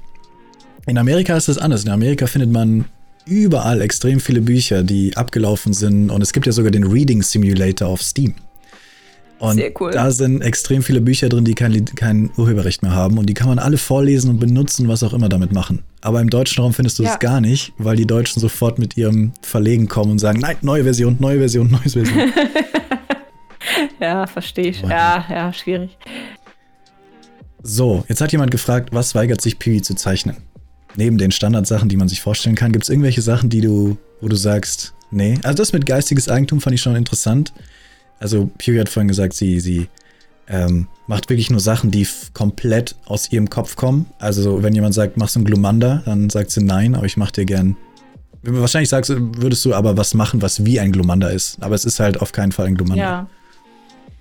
In 0.87 0.99
Amerika 0.99 1.37
ist 1.37 1.49
das 1.49 1.59
anders. 1.59 1.85
In 1.85 1.91
Amerika 1.91 2.27
findet 2.27 2.51
man 2.51 2.87
überall 3.27 3.81
extrem 3.81 4.19
viele 4.19 4.41
Bücher, 4.41 4.83
die 4.83 5.17
abgelaufen 5.17 5.73
sind. 5.73 6.11
Und 6.11 6.23
es 6.23 6.33
gibt 6.33 6.47
ja 6.47 6.53
sogar 6.53 6.73
den 6.73 6.85
Reading 6.85 7.23
Simulator 7.23 7.87
auf 7.89 8.03
Steam. 8.03 8.35
Und 9.39 9.55
Sehr 9.55 9.73
cool. 9.81 9.93
da 9.93 10.11
sind 10.11 10.43
extrem 10.43 10.83
viele 10.83 11.01
Bücher 11.01 11.29
drin, 11.29 11.45
die 11.45 11.55
kein, 11.55 11.85
kein 11.95 12.31
Urheberrecht 12.37 12.83
mehr 12.83 12.93
haben. 12.93 13.17
Und 13.19 13.27
die 13.27 13.35
kann 13.35 13.49
man 13.49 13.59
alle 13.59 13.79
vorlesen 13.79 14.31
und 14.31 14.39
benutzen, 14.41 14.89
was 14.89 15.03
auch 15.03 15.13
immer 15.13 15.29
damit 15.29 15.53
machen. 15.53 15.83
Aber 16.03 16.21
im 16.21 16.31
deutschen 16.31 16.63
Raum 16.63 16.73
findest 16.73 16.99
du 16.99 17.03
Ja. 17.03 17.11
das 17.11 17.19
gar 17.19 17.41
nicht, 17.41 17.73
weil 17.77 17.97
die 17.97 18.07
Deutschen 18.07 18.41
sofort 18.41 18.79
mit 18.79 18.97
ihrem 18.97 19.33
Verlegen 19.43 19.87
kommen 19.89 20.13
und 20.13 20.19
sagen, 20.19 20.41
nein, 20.41 20.57
neue 20.63 20.85
Version, 20.85 21.17
neue 21.21 21.39
Version, 21.39 21.69
neue 21.71 21.89
Version. 21.89 22.33
Ja, 24.01 24.27
verstehe 24.27 24.69
ich. 24.69 24.81
Ja, 24.83 25.25
ja, 25.29 25.53
schwierig. 25.53 25.97
So, 27.63 28.05
jetzt 28.09 28.21
hat 28.21 28.33
jemand 28.33 28.51
gefragt, 28.51 28.91
was 28.93 29.15
weigert 29.15 29.41
sich 29.41 29.59
Piwi 29.59 29.83
zu 29.83 29.95
zeichnen? 29.95 30.39
Neben 30.97 31.19
den 31.19 31.31
Standardsachen, 31.31 31.89
die 31.89 31.97
man 31.97 32.09
sich 32.09 32.21
vorstellen 32.21 32.57
kann, 32.57 32.73
gibt 32.73 32.85
es 32.85 32.89
irgendwelche 32.91 33.23
Sachen, 33.23 33.51
die 33.51 33.61
du, 33.61 33.99
wo 34.21 34.29
du 34.29 34.37
sagst, 34.37 34.95
nee? 35.11 35.39
Also 35.43 35.59
das 35.59 35.73
mit 35.73 35.87
geistiges 35.87 36.29
Eigentum 36.29 36.61
fand 36.61 36.75
ich 36.75 36.81
schon 36.83 36.97
interessant. 36.97 37.53
Also 38.19 38.51
Piwi 38.59 38.79
hat 38.79 38.89
vorhin 38.89 39.09
gesagt, 39.09 39.35
sie, 39.35 39.61
sie 39.61 39.89
ähm, 40.51 40.89
macht 41.07 41.31
wirklich 41.31 41.51
nur 41.51 41.61
Sachen, 41.61 41.91
die 41.91 42.07
komplett 42.35 42.97
aus 43.07 43.33
ihrem 43.33 43.49
Kopf 43.49 43.77
kommen. 43.77 44.07
Also 44.19 44.63
wenn 44.63 44.75
jemand 44.75 44.95
sagt, 44.95 45.17
machst 45.17 45.37
du 45.37 45.41
einen 45.41 45.47
Glumanda, 45.47 46.03
dann 46.05 46.29
sagt 46.29 46.51
sie 46.51 46.63
nein, 46.63 46.95
aber 46.95 47.07
ich 47.07 47.17
mach 47.17 47.31
dir 47.31 47.45
gern. 47.45 47.77
Wahrscheinlich 48.43 48.89
sagst 48.89 49.13
würdest 49.17 49.65
du 49.65 49.75
aber 49.75 49.97
was 49.97 50.15
machen, 50.15 50.43
was 50.43 50.65
wie 50.65 50.81
ein 50.81 50.93
Glumanda 50.93 51.29
ist. 51.29 51.63
Aber 51.63 51.75
es 51.75 51.85
ist 51.85 52.01
halt 52.01 52.21
auf 52.21 52.33
keinen 52.33 52.53
Fall 52.53 52.67
ein 52.67 52.75
Glumanda. 52.75 53.03
Ja. 53.03 53.27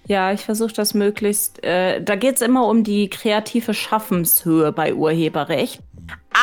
Ja, 0.08 0.34
ich 0.34 0.42
versuche 0.42 0.74
das 0.74 0.96
möglichst. 0.96 1.64
Äh, 1.64 2.04
da 2.04 2.16
geht 2.16 2.38
es 2.38 2.42
immer 2.42 2.68
um 2.68 2.84
die 2.84 3.12
kreative 3.12 3.76
Schaffenshöhe 3.76 4.72
bei 4.72 4.96
Urheberrecht. 4.96 5.82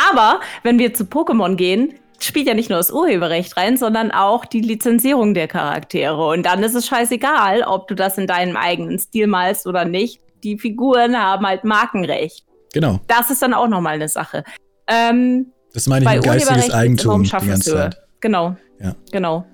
Aber 0.08 0.38
wenn 0.62 0.78
wir 0.78 0.94
zu 0.94 1.02
Pokémon 1.02 1.56
gehen, 1.56 1.94
spielt 2.20 2.46
ja 2.46 2.54
nicht 2.54 2.70
nur 2.70 2.78
das 2.78 2.90
Urheberrecht 2.90 3.56
rein, 3.56 3.76
sondern 3.76 4.10
auch 4.10 4.44
die 4.44 4.60
Lizenzierung 4.60 5.34
der 5.34 5.48
Charaktere. 5.48 6.26
Und 6.28 6.44
dann 6.44 6.62
ist 6.62 6.74
es 6.74 6.86
scheißegal, 6.86 7.62
ob 7.62 7.88
du 7.88 7.94
das 7.94 8.18
in 8.18 8.26
deinem 8.26 8.56
eigenen 8.56 8.98
Stil 8.98 9.26
malst 9.26 9.66
oder 9.66 9.84
nicht. 9.84 10.20
Die 10.44 10.58
Figuren 10.58 11.16
haben 11.16 11.46
halt 11.46 11.64
Markenrecht. 11.64 12.44
Genau. 12.72 13.00
Das 13.08 13.30
ist 13.30 13.42
dann 13.42 13.54
auch 13.54 13.68
nochmal 13.68 13.94
eine 13.94 14.08
Sache. 14.08 14.44
Ähm, 14.86 15.46
Das 15.72 15.86
meine 15.86 16.04
ich 16.04 16.10
bei 16.10 16.18
geistiges 16.18 16.70
Eigentum 16.70 17.14
um 17.14 17.22
die 17.24 17.30
ganze. 17.30 17.72
Zeit. 17.72 17.96
Genau. 18.20 18.56
Ja. 18.80 18.94
Genau. 19.12 19.46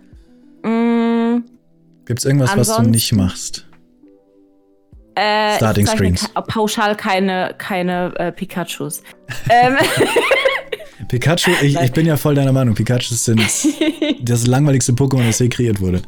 Mm, 0.62 1.44
Gibt 2.04 2.18
es 2.18 2.24
irgendwas, 2.24 2.56
was 2.56 2.76
du 2.76 2.82
nicht 2.82 3.12
machst? 3.12 3.66
Äh, 5.14 5.56
Starting 5.56 5.86
Screens. 5.86 6.28
pauschal 6.48 6.96
keine, 6.96 7.54
keine 7.58 8.14
äh, 8.18 8.32
Pikachus. 8.32 9.02
ähm, 9.50 9.76
Pikachu, 11.08 11.50
ich, 11.62 11.78
ich 11.80 11.92
bin 11.92 12.06
ja 12.06 12.16
voll 12.16 12.34
deiner 12.34 12.52
Meinung. 12.52 12.74
Pikachu 12.74 13.14
sind 13.14 13.40
das 14.22 14.46
langweiligste 14.46 14.92
Pokémon, 14.92 15.26
das 15.26 15.38
je 15.38 15.48
kreiert 15.48 15.80
wurde. 15.80 16.02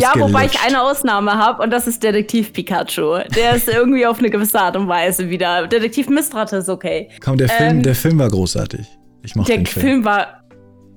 ja, 0.00 0.12
wobei 0.16 0.46
ich 0.46 0.60
eine 0.60 0.82
Ausnahme 0.82 1.32
habe 1.32 1.62
und 1.62 1.70
das 1.70 1.86
ist 1.86 2.02
Detektiv 2.02 2.52
Pikachu. 2.52 3.18
Der 3.34 3.54
ist 3.54 3.68
irgendwie 3.68 4.06
auf 4.06 4.18
eine 4.18 4.30
gewisse 4.30 4.60
Art 4.60 4.76
und 4.76 4.88
Weise 4.88 5.30
wieder. 5.30 5.66
Detektiv 5.66 6.08
Mistrate 6.08 6.56
ist 6.56 6.68
okay. 6.68 7.08
Komm, 7.22 7.36
der 7.36 7.48
Film, 7.48 7.70
ähm, 7.76 7.82
der 7.82 7.94
Film 7.94 8.18
war 8.18 8.28
großartig. 8.28 8.86
Ich 9.22 9.36
mochte 9.36 9.52
Der 9.52 9.58
den 9.58 9.66
Film. 9.66 9.86
Film. 9.86 10.04
war 10.04 10.40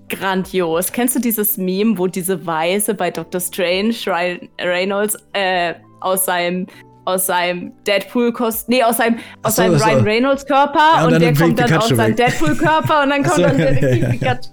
grandios. 0.10 0.92
Kennst 0.92 1.16
du 1.16 1.20
dieses 1.20 1.58
Meme, 1.58 1.98
wo 1.98 2.08
diese 2.08 2.46
Weise 2.46 2.94
bei 2.94 3.12
Doctor 3.12 3.42
Strange, 3.42 3.96
Ryan 4.06 4.50
Reynolds, 4.62 5.18
äh, 5.34 5.74
aus 6.02 6.26
seinem 6.26 6.68
aus 7.06 7.26
seinem 7.26 7.72
Deadpool-Kostüm, 7.86 8.76
nee, 8.78 8.84
aus 8.84 8.98
seinem, 8.98 9.18
aus 9.44 9.56
so, 9.56 9.62
seinem 9.64 9.74
das 9.74 9.86
Ryan 9.86 9.98
war- 10.00 10.06
Reynolds 10.06 10.46
Körper 10.46 10.80
Ja, 10.98 11.06
und 11.06 11.14
und, 11.14 11.20
der 11.22 11.34
kommt 11.36 11.60
dann 11.60 11.66
Pikachu 11.68 11.84
aus 11.94 11.98
seinem. 11.98 12.16
Deadpool-Körper 12.16 13.04
und 13.04 13.10
dann 13.10 13.24
kommt 13.24 13.36
so, 13.36 13.42
dann 13.44 13.58
Detektiv 13.58 13.92
ja, 13.92 13.98
ja. 13.98 14.10
Pikachu. 14.12 14.50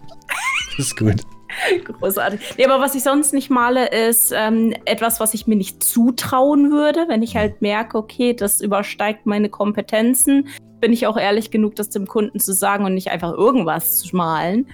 Das 0.77 0.87
ist 0.87 0.97
gut. 0.97 1.21
Großartig. 1.85 2.41
Nee, 2.59 2.65
aber 2.65 2.81
was 2.81 2.95
ich 2.95 3.03
sonst 3.03 3.35
nicht 3.35 3.51
male, 3.51 3.89
ist 3.89 4.33
ähm, 4.35 4.73
etwas, 4.85 5.19
was 5.21 5.35
ich 5.35 5.47
mir 5.47 5.57
nicht 5.57 5.83
zutrauen 5.83 6.71
würde. 6.71 7.07
Wenn 7.09 7.23
ich 7.23 7.37
halt 7.37 7.61
merke, 7.61 7.99
okay, 7.99 8.35
das 8.35 8.61
übersteigt 8.61 9.27
meine 9.27 9.49
Kompetenzen, 9.49 10.49
bin 10.81 10.93
ich 10.93 11.07
auch 11.07 11.17
ehrlich 11.19 11.51
genug, 11.51 11.75
das 11.77 11.91
dem 11.91 12.07
Kunden 12.07 12.39
zu 12.39 12.53
sagen 12.55 12.85
und 12.85 12.95
nicht 12.95 13.11
einfach 13.11 13.33
irgendwas 13.33 13.99
zu 13.99 14.17
malen. 14.17 14.67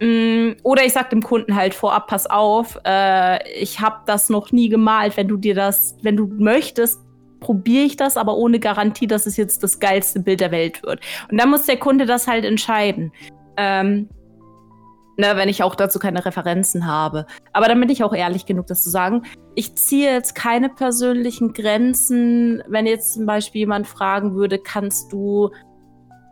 Mm, 0.00 0.52
Oder 0.62 0.84
ich 0.84 0.92
sag 0.92 1.10
dem 1.10 1.22
Kunden 1.22 1.56
halt 1.56 1.74
vorab, 1.74 2.06
pass 2.06 2.28
auf, 2.28 2.78
äh, 2.86 3.38
ich 3.58 3.80
habe 3.80 3.96
das 4.06 4.28
noch 4.28 4.52
nie 4.52 4.68
gemalt. 4.68 5.16
Wenn 5.16 5.26
du 5.28 5.36
dir 5.36 5.54
das, 5.54 5.96
wenn 6.02 6.16
du 6.16 6.26
möchtest, 6.38 7.00
probiere 7.40 7.84
ich 7.84 7.96
das, 7.96 8.16
aber 8.16 8.36
ohne 8.36 8.60
Garantie, 8.60 9.06
dass 9.06 9.26
es 9.26 9.36
jetzt 9.36 9.62
das 9.62 9.80
geilste 9.80 10.20
Bild 10.20 10.40
der 10.40 10.50
Welt 10.50 10.82
wird. 10.82 11.00
Und 11.30 11.38
dann 11.38 11.50
muss 11.50 11.66
der 11.66 11.78
Kunde 11.78 12.06
das 12.06 12.26
halt 12.26 12.44
entscheiden. 12.44 13.12
Ähm, 13.56 14.08
ne, 15.20 15.36
wenn 15.36 15.48
ich 15.48 15.62
auch 15.62 15.76
dazu 15.76 15.98
keine 16.00 16.24
Referenzen 16.24 16.86
habe. 16.86 17.26
Aber 17.52 17.68
dann 17.68 17.78
bin 17.78 17.90
ich 17.90 18.02
auch 18.02 18.14
ehrlich 18.14 18.46
genug, 18.46 18.66
das 18.66 18.82
zu 18.82 18.90
sagen. 18.90 19.22
Ich 19.54 19.76
ziehe 19.76 20.12
jetzt 20.12 20.34
keine 20.34 20.68
persönlichen 20.68 21.52
Grenzen, 21.52 22.62
wenn 22.66 22.86
jetzt 22.86 23.14
zum 23.14 23.26
Beispiel 23.26 23.60
jemand 23.60 23.86
fragen 23.86 24.34
würde, 24.34 24.58
kannst 24.58 25.12
du, 25.12 25.50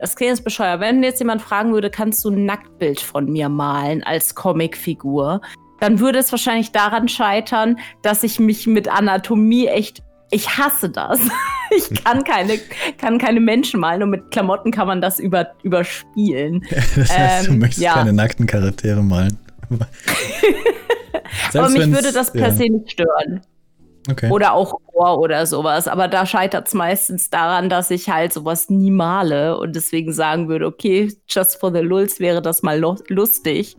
das 0.00 0.16
klingt 0.16 0.30
jetzt 0.30 0.44
bescheuert, 0.44 0.80
wenn 0.80 1.02
jetzt 1.02 1.20
jemand 1.20 1.42
fragen 1.42 1.72
würde, 1.72 1.90
kannst 1.90 2.24
du 2.24 2.30
ein 2.30 2.46
Nacktbild 2.46 3.00
von 3.00 3.30
mir 3.30 3.48
malen 3.48 4.02
als 4.02 4.34
Comicfigur, 4.34 5.40
dann 5.80 6.00
würde 6.00 6.18
es 6.18 6.32
wahrscheinlich 6.32 6.72
daran 6.72 7.08
scheitern, 7.08 7.78
dass 8.02 8.24
ich 8.24 8.40
mich 8.40 8.66
mit 8.66 8.88
Anatomie 8.88 9.66
echt 9.66 10.02
ich 10.30 10.58
hasse 10.58 10.90
das. 10.90 11.20
Ich 11.70 12.02
kann 12.02 12.24
keine, 12.24 12.58
kann 12.96 13.18
keine 13.18 13.40
Menschen 13.40 13.78
malen 13.78 14.02
und 14.02 14.08
mit 14.08 14.30
Klamotten 14.30 14.70
kann 14.70 14.86
man 14.86 15.02
das 15.02 15.18
über, 15.18 15.48
überspielen. 15.62 16.64
Das 16.96 17.14
heißt, 17.14 17.46
du 17.48 17.52
Ähm, 17.52 17.58
möchtest 17.58 17.82
ja. 17.82 17.92
keine 17.92 18.14
nackten 18.14 18.46
Charaktere 18.46 19.02
malen. 19.02 19.36
Aber 21.52 21.68
mich 21.68 21.92
würde 21.92 22.10
das 22.10 22.32
per 22.32 22.48
ja. 22.48 22.50
se 22.52 22.70
nicht 22.70 22.92
stören. 22.92 23.42
Okay. 24.10 24.30
Oder 24.30 24.54
auch 24.54 24.80
Chor 24.86 25.18
oder 25.18 25.44
sowas. 25.44 25.88
Aber 25.88 26.08
da 26.08 26.24
scheitert 26.24 26.68
es 26.68 26.72
meistens 26.72 27.28
daran, 27.28 27.68
dass 27.68 27.90
ich 27.90 28.08
halt 28.08 28.32
sowas 28.32 28.70
nie 28.70 28.90
male 28.90 29.58
und 29.58 29.76
deswegen 29.76 30.14
sagen 30.14 30.48
würde, 30.48 30.64
okay, 30.64 31.12
just 31.28 31.60
for 31.60 31.70
the 31.70 31.80
lulz 31.80 32.18
wäre 32.18 32.40
das 32.40 32.62
mal 32.62 32.80
lustig. 33.08 33.76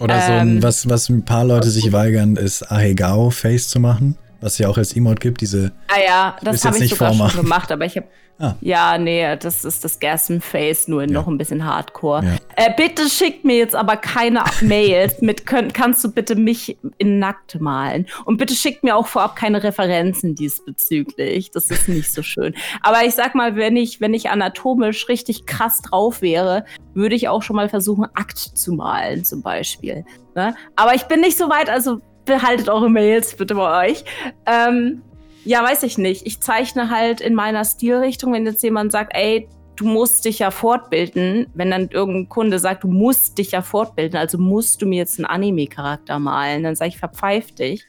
Oder 0.00 0.20
so 0.20 0.32
ein, 0.32 0.48
ähm, 0.56 0.62
was, 0.62 0.88
was 0.88 1.08
ein 1.08 1.24
paar 1.24 1.44
Leute 1.44 1.70
sich 1.70 1.92
weigern, 1.92 2.34
ist 2.34 2.70
Ahegao-Face 2.70 3.68
zu 3.68 3.78
machen. 3.78 4.16
Was 4.40 4.52
es 4.52 4.58
ja 4.58 4.68
auch 4.68 4.76
als 4.78 4.94
Emote 4.94 5.20
gibt, 5.20 5.40
diese. 5.40 5.72
Ah 5.88 6.00
ja, 6.06 6.36
das 6.42 6.64
habe 6.64 6.76
ich 6.76 6.82
nicht 6.82 6.90
sogar 6.94 7.10
vormachen. 7.10 7.32
schon 7.36 7.42
gemacht, 7.44 7.72
aber 7.72 7.84
ich 7.84 7.96
habe 7.96 8.06
Ah. 8.40 8.54
Ja, 8.60 8.98
nee, 8.98 9.34
das 9.36 9.64
ist 9.64 9.82
das 9.84 9.98
Gerstenface, 9.98 10.86
nur 10.86 11.02
Ja. 11.02 11.08
noch 11.10 11.26
ein 11.26 11.38
bisschen 11.38 11.64
Hardcore. 11.64 12.24
Ja. 12.24 12.36
Äh, 12.54 12.72
bitte 12.76 13.08
schickt 13.08 13.44
mir 13.44 13.56
jetzt 13.56 13.74
aber 13.74 13.96
keine 13.96 14.44
Mails 14.60 15.20
mit, 15.20 15.44
könnt, 15.44 15.74
kannst 15.74 16.04
du 16.04 16.12
bitte 16.12 16.36
mich 16.36 16.78
in 16.98 17.18
nackt 17.18 17.60
malen? 17.60 18.06
Und 18.26 18.36
bitte 18.36 18.54
schickt 18.54 18.84
mir 18.84 18.94
auch 18.94 19.08
vorab 19.08 19.34
keine 19.34 19.64
Referenzen 19.64 20.36
diesbezüglich. 20.36 21.50
Das 21.50 21.68
ist 21.68 21.88
nicht 21.88 22.12
so 22.12 22.22
schön. 22.22 22.54
Aber 22.80 23.04
ich 23.04 23.16
sag 23.16 23.34
mal, 23.34 23.56
wenn 23.56 23.76
ich, 23.76 24.00
wenn 24.00 24.14
ich 24.14 24.30
anatomisch 24.30 25.08
richtig 25.08 25.46
krass 25.46 25.82
drauf 25.82 26.22
wäre, 26.22 26.64
würde 26.94 27.16
ich 27.16 27.26
auch 27.28 27.42
schon 27.42 27.56
mal 27.56 27.68
versuchen, 27.68 28.06
Akt 28.14 28.38
zu 28.38 28.72
malen, 28.72 29.24
zum 29.24 29.42
Beispiel. 29.42 30.04
Ne? 30.36 30.54
Aber 30.76 30.94
ich 30.94 31.02
bin 31.04 31.20
nicht 31.20 31.36
so 31.38 31.48
weit, 31.48 31.68
also 31.68 32.00
behaltet 32.28 32.68
eure 32.68 32.88
Mails 32.88 33.34
bitte 33.34 33.54
bei 33.54 33.88
euch. 33.88 34.04
Ähm, 34.46 35.02
ja, 35.44 35.62
weiß 35.62 35.82
ich 35.82 35.98
nicht. 35.98 36.26
Ich 36.26 36.40
zeichne 36.40 36.90
halt 36.90 37.20
in 37.20 37.34
meiner 37.34 37.64
Stilrichtung, 37.64 38.32
wenn 38.32 38.46
jetzt 38.46 38.62
jemand 38.62 38.92
sagt, 38.92 39.12
ey, 39.14 39.48
du 39.76 39.84
musst 39.84 40.24
dich 40.24 40.40
ja 40.40 40.50
fortbilden, 40.50 41.46
wenn 41.54 41.70
dann 41.70 41.88
irgendein 41.88 42.28
Kunde 42.28 42.58
sagt, 42.58 42.84
du 42.84 42.88
musst 42.88 43.38
dich 43.38 43.52
ja 43.52 43.62
fortbilden, 43.62 44.18
also 44.18 44.36
musst 44.38 44.82
du 44.82 44.86
mir 44.86 44.98
jetzt 44.98 45.18
einen 45.18 45.26
Anime-Charakter 45.26 46.18
malen, 46.18 46.64
dann 46.64 46.74
sage 46.74 46.90
ich, 46.90 46.98
verpfeif 46.98 47.52
dich. 47.52 47.84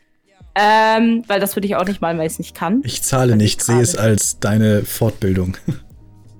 Ähm, 0.55 1.23
weil 1.27 1.39
das 1.39 1.55
würde 1.55 1.67
ich 1.67 1.75
auch 1.75 1.85
nicht 1.85 2.01
malen, 2.01 2.17
weil 2.17 2.27
ich 2.27 2.33
es 2.33 2.39
nicht 2.39 2.55
kann. 2.55 2.81
Ich 2.83 3.01
zahle 3.01 3.35
nicht, 3.35 3.63
sehe 3.63 3.81
es 3.81 3.95
als 3.95 4.39
deine 4.39 4.83
Fortbildung. 4.83 5.57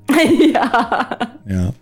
ja. 0.54 1.18
ja. 1.48 1.74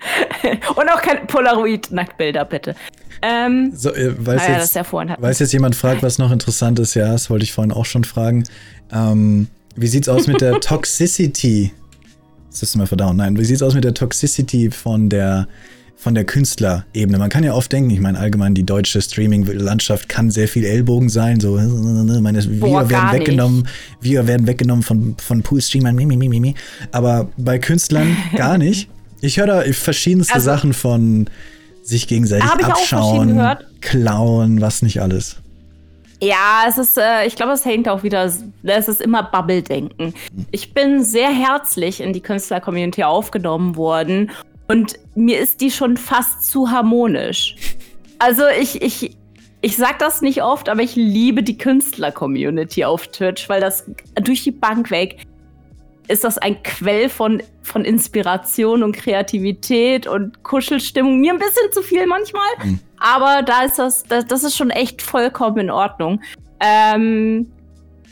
Und 0.76 0.88
auch 0.88 1.02
keine 1.02 1.20
Polaroid-Nacktbilder, 1.26 2.44
bitte. 2.44 2.74
Ähm, 3.22 3.72
So, 3.74 3.94
äh, 3.94 4.14
weiß, 4.16 4.42
naja, 4.42 4.58
das 4.58 4.74
jetzt, 4.74 4.92
ja 4.92 5.16
weiß 5.18 5.38
jetzt 5.40 5.52
jemand 5.52 5.76
fragt, 5.76 6.02
was 6.02 6.18
noch 6.18 6.32
interessant 6.32 6.78
ist, 6.78 6.94
ja, 6.94 7.12
das 7.12 7.28
wollte 7.30 7.44
ich 7.44 7.52
vorhin 7.52 7.72
auch 7.72 7.84
schon 7.84 8.04
fragen. 8.04 8.44
Ähm, 8.92 9.48
wie 9.76 9.88
sieht's 9.88 10.08
aus 10.08 10.26
mit 10.26 10.40
der 10.40 10.60
Toxicity? 10.60 11.72
System 12.50 12.80
of 12.80 12.92
a 12.92 12.96
Down. 12.96 13.16
Nein, 13.16 13.38
wie 13.38 13.44
sieht's 13.44 13.62
aus 13.62 13.74
mit 13.74 13.84
der 13.84 13.94
Toxicity 13.94 14.70
von 14.70 15.08
der 15.08 15.46
von 15.96 16.14
der 16.14 16.24
Künstlerebene. 16.24 17.18
Man 17.18 17.28
kann 17.28 17.44
ja 17.44 17.52
oft 17.52 17.70
denken, 17.70 17.90
ich 17.90 18.00
meine 18.00 18.18
allgemein 18.18 18.54
die 18.54 18.64
deutsche 18.64 19.02
Streaming-Landschaft 19.02 20.08
kann 20.08 20.30
sehr 20.30 20.48
viel 20.48 20.64
Ellbogen 20.64 21.10
sein, 21.10 21.40
so 21.40 21.56
meine 21.56 22.42
wir 22.42 22.88
werden 22.88 23.12
weggenommen, 23.12 23.68
wir 24.00 24.26
werden 24.26 24.46
weggenommen 24.46 24.82
von 24.82 25.14
von 25.18 25.42
Pool-Streamern, 25.42 25.94
mi, 25.94 26.06
mi, 26.06 26.16
mi, 26.16 26.40
mi. 26.40 26.54
aber 26.90 27.28
bei 27.36 27.58
Künstlern 27.58 28.16
gar 28.36 28.56
nicht. 28.56 28.88
Ich 29.20 29.38
höre 29.38 29.46
da 29.46 29.62
verschiedenste 29.72 30.34
also, 30.34 30.44
Sachen 30.44 30.72
von 30.72 31.28
sich 31.82 32.08
gegenseitig 32.08 32.48
abschauen, 32.48 33.56
klauen, 33.80 34.60
was 34.60 34.82
nicht 34.82 35.00
alles. 35.00 35.36
Ja, 36.22 36.64
es 36.68 36.76
ist, 36.76 36.98
äh, 36.98 37.26
ich 37.26 37.34
glaube, 37.34 37.52
es 37.52 37.64
hängt 37.64 37.88
auch 37.88 38.02
wieder, 38.02 38.24
es 38.24 38.88
ist 38.88 39.00
immer 39.00 39.22
Bubble-Denken. 39.22 40.12
Ich 40.50 40.74
bin 40.74 41.02
sehr 41.02 41.30
herzlich 41.30 42.00
in 42.00 42.12
die 42.12 42.20
Künstler-Community 42.20 43.04
aufgenommen 43.04 43.76
worden 43.76 44.30
und 44.68 44.98
mir 45.14 45.40
ist 45.40 45.62
die 45.62 45.70
schon 45.70 45.96
fast 45.96 46.44
zu 46.44 46.70
harmonisch. 46.70 47.56
Also 48.18 48.42
ich, 48.60 48.82
ich, 48.82 49.16
ich 49.62 49.76
sag 49.78 49.98
das 49.98 50.20
nicht 50.20 50.42
oft, 50.42 50.68
aber 50.68 50.82
ich 50.82 50.94
liebe 50.94 51.42
die 51.42 51.56
Künstler-Community 51.56 52.84
auf 52.84 53.08
Twitch, 53.08 53.48
weil 53.48 53.62
das 53.62 53.84
durch 54.22 54.44
die 54.44 54.52
Bank 54.52 54.90
weg 54.90 55.26
ist 56.10 56.24
das 56.24 56.38
ein 56.38 56.62
Quell 56.62 57.08
von, 57.08 57.42
von 57.62 57.84
Inspiration 57.84 58.82
und 58.82 58.96
Kreativität 58.96 60.06
und 60.06 60.42
Kuschelstimmung. 60.42 61.20
Mir 61.20 61.32
ein 61.32 61.38
bisschen 61.38 61.72
zu 61.72 61.82
viel 61.82 62.06
manchmal, 62.06 62.48
mhm. 62.62 62.80
aber 62.98 63.42
da 63.42 63.62
ist 63.62 63.78
das, 63.78 64.02
das, 64.04 64.26
das 64.26 64.44
ist 64.44 64.56
schon 64.56 64.70
echt 64.70 65.02
vollkommen 65.02 65.58
in 65.58 65.70
Ordnung. 65.70 66.20
Ähm, 66.60 67.50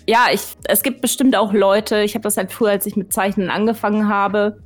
ja, 0.07 0.27
ich, 0.33 0.43
es 0.65 0.83
gibt 0.83 1.03
bestimmt 1.03 1.37
auch 1.37 1.53
Leute, 1.53 2.01
ich 2.03 2.15
habe 2.15 2.23
das 2.23 2.37
halt 2.37 2.53
früher, 2.53 2.70
als 2.70 2.87
ich 2.87 2.97
mit 2.97 3.12
Zeichnen 3.12 3.51
angefangen 3.51 4.09
habe, 4.09 4.59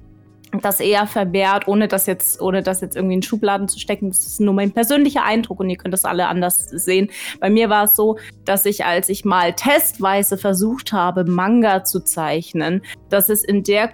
das 0.61 0.81
eher 0.81 1.07
verwehrt, 1.07 1.67
ohne 1.67 1.89
das 1.89 2.07
jetzt, 2.07 2.41
ohne 2.41 2.63
das 2.63 2.81
jetzt 2.81 2.97
irgendwie 2.97 3.15
in 3.15 3.23
Schubladen 3.23 3.69
zu 3.69 3.79
stecken. 3.79 4.09
Das 4.09 4.27
ist 4.27 4.41
nur 4.41 4.55
mein 4.55 4.73
persönlicher 4.73 5.25
Eindruck 5.25 5.61
und 5.61 5.71
ihr 5.71 5.77
könnt 5.77 5.95
das 5.95 6.05
alle 6.05 6.27
anders 6.29 6.59
sehen. 6.59 7.11
Bei 7.41 7.49
mir 7.49 7.71
war 7.71 7.85
es 7.85 7.97
so, 7.97 8.19
dass 8.45 8.67
ich, 8.67 8.85
als 8.85 9.09
ich 9.09 9.25
mal 9.25 9.55
testweise 9.55 10.37
versucht 10.37 10.93
habe, 10.93 11.25
Manga 11.25 11.85
zu 11.85 12.01
zeichnen, 12.01 12.83
dass 13.09 13.29
es 13.29 13.45
in 13.45 13.63
der, 13.63 13.93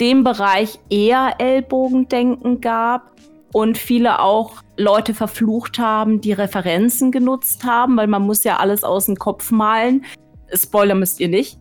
dem 0.00 0.24
Bereich 0.24 0.78
eher 0.88 1.34
Ellbogendenken 1.38 2.60
gab 2.60 3.12
und 3.52 3.78
viele 3.78 4.20
auch 4.20 4.62
Leute 4.76 5.14
verflucht 5.14 5.78
haben, 5.78 6.20
die 6.20 6.32
Referenzen 6.32 7.10
genutzt 7.12 7.64
haben, 7.64 7.96
weil 7.96 8.06
man 8.06 8.22
muss 8.22 8.44
ja 8.44 8.58
alles 8.58 8.84
aus 8.84 9.06
dem 9.06 9.16
Kopf 9.16 9.50
malen. 9.50 10.04
Spoiler 10.52 10.94
müsst 10.94 11.20
ihr 11.20 11.28
nicht. 11.28 11.58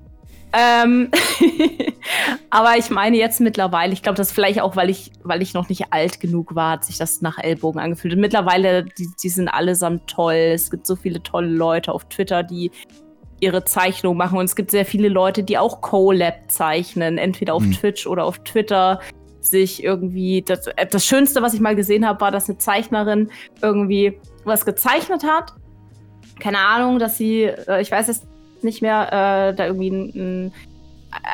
Ähm 0.56 1.11
aber 2.49 2.77
ich 2.77 2.90
meine 2.90 3.18
jetzt 3.18 3.41
mittlerweile, 3.41 3.94
ich 3.94 4.02
glaube, 4.02 4.15
das 4.15 4.32
vielleicht 4.32 4.61
auch, 4.61 4.76
weil 4.76 4.90
ich, 4.90 5.11
weil 5.23 5.41
ich 5.41 5.53
noch 5.53 5.69
nicht 5.69 5.91
alt 5.91 6.19
genug 6.19 6.56
war, 6.56 6.72
hat 6.72 6.86
sich 6.86 6.98
das 6.98 7.22
nach 7.22 7.38
Ellbogen 7.38 7.82
angefühlt. 7.82 8.14
Und 8.14 8.22
mittlerweile, 8.22 8.84
die, 8.84 9.10
die 9.22 9.30
sind 9.30 9.49
allesamt 9.49 10.07
toll. 10.07 10.52
Es 10.53 10.72
gibt 10.72 10.88
so 10.88 10.95
viele 10.95 11.22
tolle 11.22 11.49
Leute 11.49 11.91
auf 11.91 12.06
Twitter, 12.06 12.44
die 12.44 12.72
ihre 13.40 13.65
Zeichnung 13.65 14.15
machen. 14.15 14.38
Und 14.38 14.45
es 14.45 14.56
gibt 14.56 14.72
sehr 14.72 14.86
viele 14.86 15.10
Leute, 15.10 15.44
die 15.44 15.57
auch 15.57 15.82
Colab 15.82 16.49
zeichnen, 16.49 17.18
entweder 17.18 17.53
auf 17.53 17.64
mhm. 17.64 17.73
Twitch 17.73 18.07
oder 18.07 18.23
auf 18.23 18.40
Twitter 18.40 19.02
sich 19.41 19.84
irgendwie. 19.84 20.41
Das, 20.41 20.69
das 20.90 21.06
Schönste, 21.06 21.41
was 21.41 21.53
ich 21.53 21.60
mal 21.60 21.76
gesehen 21.76 22.07
habe, 22.07 22.22
war, 22.22 22.32
dass 22.32 22.49
eine 22.49 22.57
Zeichnerin 22.57 23.30
irgendwie 23.61 24.19
was 24.45 24.65
gezeichnet 24.65 25.23
hat. 25.23 25.53
Keine 26.40 26.60
Ahnung, 26.60 26.99
dass 26.99 27.18
sie, 27.18 27.44
äh, 27.44 27.82
ich 27.82 27.91
weiß 27.91 28.10
es 28.10 28.27
nicht 28.66 28.82
mehr, 28.82 29.08
äh, 29.08 29.56
da 29.56 29.68
irgendwie 29.68 29.90
ein, 29.90 30.54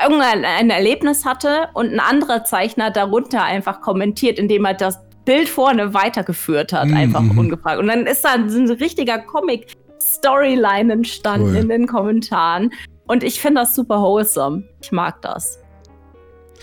irgendein 0.04 0.46
ein 0.46 0.70
Erlebnis 0.70 1.26
hatte 1.26 1.70
und 1.74 1.92
ein 1.92 2.00
anderer 2.00 2.44
Zeichner 2.44 2.92
darunter 2.92 3.44
einfach 3.44 3.82
kommentiert, 3.82 4.38
indem 4.38 4.66
er 4.66 4.74
das 4.76 5.00
Bild 5.26 5.50
vorne 5.50 5.94
weitergeführt 5.94 6.74
hat, 6.74 6.88
mm, 6.88 6.94
einfach 6.94 7.22
ungefragt. 7.22 7.80
Und 7.80 7.88
dann 7.88 8.06
ist 8.06 8.24
da 8.24 8.34
ein 8.34 8.50
richtiger 8.72 9.20
Comic-Storyline 9.20 10.94
entstanden 10.94 11.50
cool. 11.50 11.56
in 11.56 11.70
den 11.70 11.88
Kommentaren. 11.88 12.72
Und 13.08 13.24
ich 13.24 13.40
finde 13.40 13.62
das 13.62 13.76
super 13.76 14.02
wholesome. 14.02 14.64
Ich 14.82 14.92
mag 14.92 15.22
das. 15.22 15.60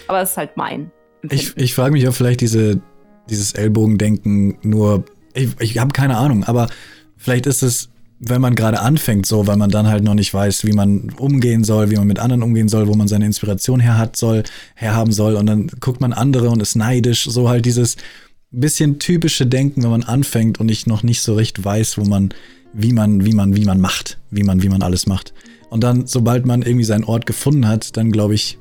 Aber 0.07 0.23
es 0.23 0.31
ist 0.31 0.37
halt 0.37 0.57
mein. 0.57 0.91
Ich, 1.31 1.57
ich 1.57 1.75
frage 1.75 1.93
mich, 1.93 2.07
ob 2.09 2.15
vielleicht 2.15 2.41
diese, 2.41 2.81
dieses 3.29 3.53
Ellbogendenken 3.53 4.59
nur. 4.63 5.05
Ich, 5.35 5.61
ich 5.61 5.79
habe 5.79 5.93
keine 5.93 6.17
Ahnung, 6.17 6.45
aber 6.45 6.69
vielleicht 7.17 7.47
ist 7.47 7.63
es 7.63 7.91
wenn 8.21 8.41
man 8.41 8.55
gerade 8.55 8.81
anfängt, 8.81 9.27
so, 9.27 9.47
weil 9.47 9.57
man 9.57 9.71
dann 9.71 9.87
halt 9.87 10.03
noch 10.03 10.15
nicht 10.15 10.35
weiß, 10.35 10.65
wie 10.65 10.73
man 10.73 11.11
umgehen 11.19 11.63
soll, 11.63 11.91
wie 11.91 11.97
man 11.97 12.07
mit 12.07 12.19
anderen 12.19 12.43
umgehen 12.43 12.69
soll, 12.69 12.89
wo 12.89 12.95
man 12.95 13.07
seine 13.07 13.27
Inspiration 13.27 13.81
her 13.81 13.97
hat 13.97 14.17
soll, 14.17 14.43
herhaben 14.75 15.13
soll. 15.13 15.37
Und 15.37 15.47
dann 15.47 15.69
guckt 15.81 16.01
man 16.01 16.13
andere 16.13 16.51
und 16.51 16.61
ist 16.61 16.75
neidisch, 16.75 17.25
so 17.25 17.49
halt 17.49 17.65
dieses 17.65 17.97
bisschen 18.51 18.99
typische 18.99 19.47
Denken, 19.47 19.83
wenn 19.83 19.91
man 19.91 20.03
anfängt 20.03 20.59
und 20.59 20.71
ich 20.71 20.87
noch 20.87 21.03
nicht 21.03 21.21
so 21.21 21.35
recht 21.35 21.63
weiß, 21.65 21.99
wo 21.99 22.05
man, 22.05 22.31
wie 22.73 22.93
man, 22.93 23.25
wie 23.25 23.35
man, 23.35 23.55
wie 23.55 23.65
man 23.65 23.81
macht, 23.81 24.19
wie 24.31 24.43
man, 24.43 24.63
wie 24.63 24.69
man 24.69 24.83
alles 24.83 25.07
macht. 25.07 25.33
Und 25.71 25.85
dann, 25.85 26.07
sobald 26.07 26.47
man 26.47 26.63
irgendwie 26.63 26.85
seinen 26.85 27.05
Ort 27.05 27.27
gefunden 27.27 27.69
hat, 27.69 27.97
dann 27.97 28.11
glaube 28.11 28.35
ich, 28.35 28.59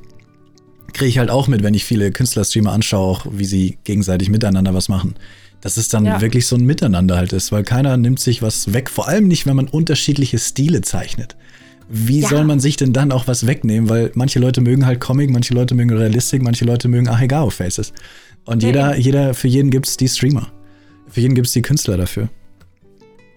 kriege 0.94 1.10
ich 1.10 1.18
halt 1.18 1.30
auch 1.30 1.48
mit, 1.48 1.64
wenn 1.64 1.74
ich 1.74 1.86
viele 1.86 2.12
Künstlerstreamer 2.12 2.74
anschaue, 2.74 3.08
auch 3.08 3.26
wie 3.32 3.46
sie 3.46 3.78
gegenseitig 3.86 4.30
miteinander 4.30 4.74
was 4.74 4.90
machen 4.90 5.16
dass 5.62 5.78
es 5.78 5.90
dann 5.90 6.06
ja. 6.06 6.22
wirklich 6.22 6.48
so 6.48 6.56
ein 6.56 6.66
Miteinander 6.66 7.18
halt 7.18 7.34
ist, 7.34 7.52
weil 7.52 7.64
keiner 7.64 7.98
nimmt 7.98 8.20
sich 8.20 8.42
was 8.42 8.74
weg, 8.74 8.90
vor 8.90 9.08
allem 9.08 9.28
nicht, 9.28 9.46
wenn 9.46 9.56
man 9.56 9.68
unterschiedliche 9.68 10.38
Stile 10.38 10.82
zeichnet. 10.82 11.36
Wie 11.90 12.20
ja. 12.20 12.28
soll 12.28 12.44
man 12.44 12.60
sich 12.60 12.76
denn 12.76 12.92
dann 12.92 13.12
auch 13.12 13.28
was 13.28 13.48
wegnehmen? 13.48 13.90
Weil 13.90 14.12
manche 14.14 14.40
Leute 14.40 14.62
mögen 14.62 14.86
halt 14.86 15.00
Comic, 15.00 15.30
manche 15.30 15.54
Leute 15.54 15.74
mögen 15.74 15.96
Realistik, 15.96 16.42
manche 16.42 16.66
Leute 16.66 16.90
mögen 16.90 17.08
Ahegao-Faces. 17.08 17.94
Und 18.46 18.62
jeder, 18.62 18.92
ja, 18.92 18.96
jeder, 18.96 19.34
für 19.34 19.48
jeden 19.48 19.72
gibt 19.72 19.88
es 19.88 19.98
die 19.98 20.08
Streamer. 20.08 20.48
Für 21.08 21.22
jeden 21.22 21.36
gibt 21.36 21.48
es 21.48 21.54
die 21.54 21.62
Künstler 21.62 21.96
dafür. 21.96 22.30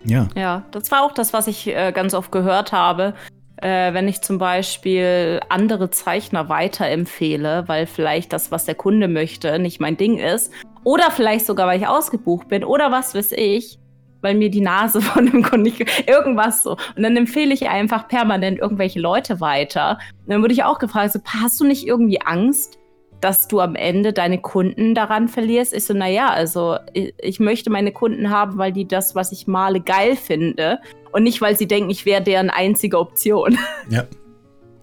Ja. 0.05 0.29
Ja, 0.35 0.65
das 0.73 0.91
war 0.91 1.03
auch 1.03 1.13
das, 1.13 1.33
was 1.33 1.47
ich 1.47 1.69
äh, 1.69 1.93
ganz 1.93 2.15
oft 2.15 2.33
gehört 2.33 2.73
habe. 2.73 3.15
Äh, 3.61 3.93
wenn 3.93 4.09
ich 4.09 4.23
zum 4.23 4.39
Beispiel 4.39 5.41
andere 5.49 5.91
Zeichner 5.91 6.49
weiterempfehle, 6.49 7.65
weil 7.67 7.87
vielleicht 7.87 8.33
das, 8.33 8.51
was 8.51 8.65
der 8.65 8.75
Kunde 8.75 9.07
möchte, 9.07 9.59
nicht 9.59 9.81
mein 9.81 9.97
Ding 9.97 10.19
ist 10.19 10.53
oder 10.83 11.11
vielleicht 11.11 11.47
sogar, 11.47 11.67
weil 11.67 11.79
ich 11.79 11.87
ausgebucht 11.87 12.49
bin. 12.49 12.65
Oder 12.65 12.91
was 12.91 13.15
weiß 13.15 13.33
ich, 13.33 13.79
weil 14.23 14.35
mir 14.35 14.51
die 14.51 14.61
Nase 14.61 15.01
von 15.03 15.27
dem 15.27 15.43
Kunden 15.43 15.63
nicht. 15.63 16.09
Irgendwas 16.09 16.63
so. 16.63 16.73
Und 16.97 17.03
dann 17.03 17.17
empfehle 17.17 17.53
ich 17.53 17.69
einfach 17.69 18.09
permanent 18.09 18.59
irgendwelche 18.59 19.01
Leute 19.01 19.41
weiter. 19.41 19.99
Und 20.25 20.33
dann 20.33 20.43
wurde 20.43 20.55
ich 20.55 20.65
auch 20.65 20.79
gefragt: 20.79 21.13
so, 21.13 21.21
Hast 21.27 21.61
du 21.61 21.65
nicht 21.65 21.87
irgendwie 21.87 22.21
Angst, 22.23 22.79
dass 23.21 23.49
du 23.49 23.61
am 23.61 23.75
Ende 23.75 24.13
deine 24.13 24.39
Kunden 24.39 24.95
daran 24.95 25.29
verlierst? 25.29 25.75
Ich 25.75 25.85
so, 25.85 25.95
naja, 25.95 26.31
also 26.31 26.77
ich, 26.93 27.15
ich 27.19 27.41
möchte 27.41 27.71
meine 27.71 27.93
Kunden 27.93 28.31
haben, 28.31 28.59
weil 28.59 28.73
die 28.73 28.87
das, 28.87 29.15
was 29.15 29.33
ich 29.33 29.47
male, 29.47 29.81
geil 29.81 30.17
finde. 30.17 30.79
Und 31.13 31.25
nicht, 31.25 31.41
weil 31.41 31.57
sie 31.57 31.67
denken, 31.67 31.91
ich 31.91 32.07
wäre 32.07 32.23
deren 32.23 32.51
einzige 32.51 32.99
Option. 32.99 33.59
Ja. 33.89 34.05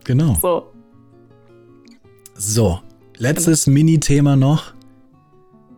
Genau. 0.04 0.36
So. 0.42 0.72
So, 2.36 2.80
letztes. 3.18 3.68
Mini-Thema 3.68 4.36
noch. 4.36 4.74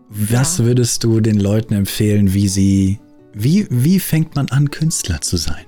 Was 0.10 0.58
ja. 0.58 0.66
würdest 0.66 1.04
du 1.04 1.20
den 1.20 1.40
Leuten 1.40 1.74
empfehlen, 1.74 2.34
wie 2.34 2.48
sie, 2.48 3.00
wie, 3.34 3.68
wie 3.70 4.00
fängt 4.00 4.36
man 4.36 4.50
an, 4.50 4.70
Künstler 4.70 5.22
zu 5.22 5.38
sein? 5.38 5.66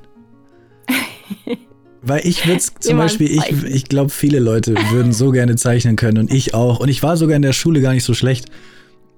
Weil 2.01 2.25
ich 2.25 2.47
würde 2.47 2.61
zum 2.79 2.97
Beispiel, 2.97 3.31
ich, 3.31 3.63
ich 3.63 3.85
glaube, 3.85 4.09
viele 4.09 4.39
Leute 4.39 4.75
würden 4.91 5.13
so 5.13 5.31
gerne 5.31 5.55
zeichnen 5.55 5.95
können 5.95 6.17
und 6.17 6.33
ich 6.33 6.53
auch. 6.53 6.79
Und 6.79 6.89
ich 6.89 7.03
war 7.03 7.17
sogar 7.17 7.35
in 7.35 7.41
der 7.41 7.53
Schule 7.53 7.81
gar 7.81 7.93
nicht 7.93 8.03
so 8.03 8.13
schlecht. 8.13 8.47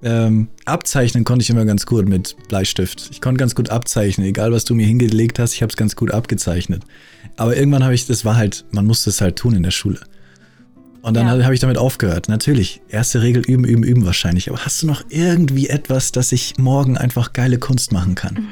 Ähm, 0.02 0.48
abzeichnen 0.66 1.24
konnte 1.24 1.42
ich 1.42 1.50
immer 1.50 1.64
ganz 1.64 1.86
gut 1.86 2.06
mit 2.06 2.36
Bleistift. 2.48 3.08
Ich 3.10 3.22
konnte 3.22 3.38
ganz 3.38 3.54
gut 3.54 3.70
abzeichnen, 3.70 4.26
egal 4.26 4.52
was 4.52 4.66
du 4.66 4.74
mir 4.74 4.86
hingelegt 4.86 5.38
hast, 5.38 5.54
ich 5.54 5.62
habe 5.62 5.70
es 5.70 5.76
ganz 5.76 5.96
gut 5.96 6.10
abgezeichnet. 6.10 6.82
Aber 7.36 7.56
irgendwann 7.56 7.82
habe 7.82 7.94
ich, 7.94 8.06
das 8.06 8.24
war 8.24 8.36
halt, 8.36 8.66
man 8.70 8.84
musste 8.84 9.08
es 9.08 9.22
halt 9.22 9.36
tun 9.36 9.54
in 9.54 9.62
der 9.62 9.70
Schule. 9.70 10.00
Und 11.00 11.14
dann 11.14 11.26
ja. 11.26 11.44
habe 11.44 11.54
ich 11.54 11.60
damit 11.60 11.78
aufgehört. 11.78 12.28
Natürlich, 12.28 12.80
erste 12.88 13.22
Regel 13.22 13.42
üben, 13.42 13.64
üben, 13.64 13.82
üben 13.82 14.06
wahrscheinlich. 14.06 14.50
Aber 14.50 14.64
hast 14.64 14.82
du 14.82 14.86
noch 14.86 15.04
irgendwie 15.08 15.68
etwas, 15.68 16.12
dass 16.12 16.32
ich 16.32 16.56
morgen 16.58 16.96
einfach 16.96 17.32
geile 17.32 17.58
Kunst 17.58 17.92
machen 17.92 18.14
kann? 18.14 18.48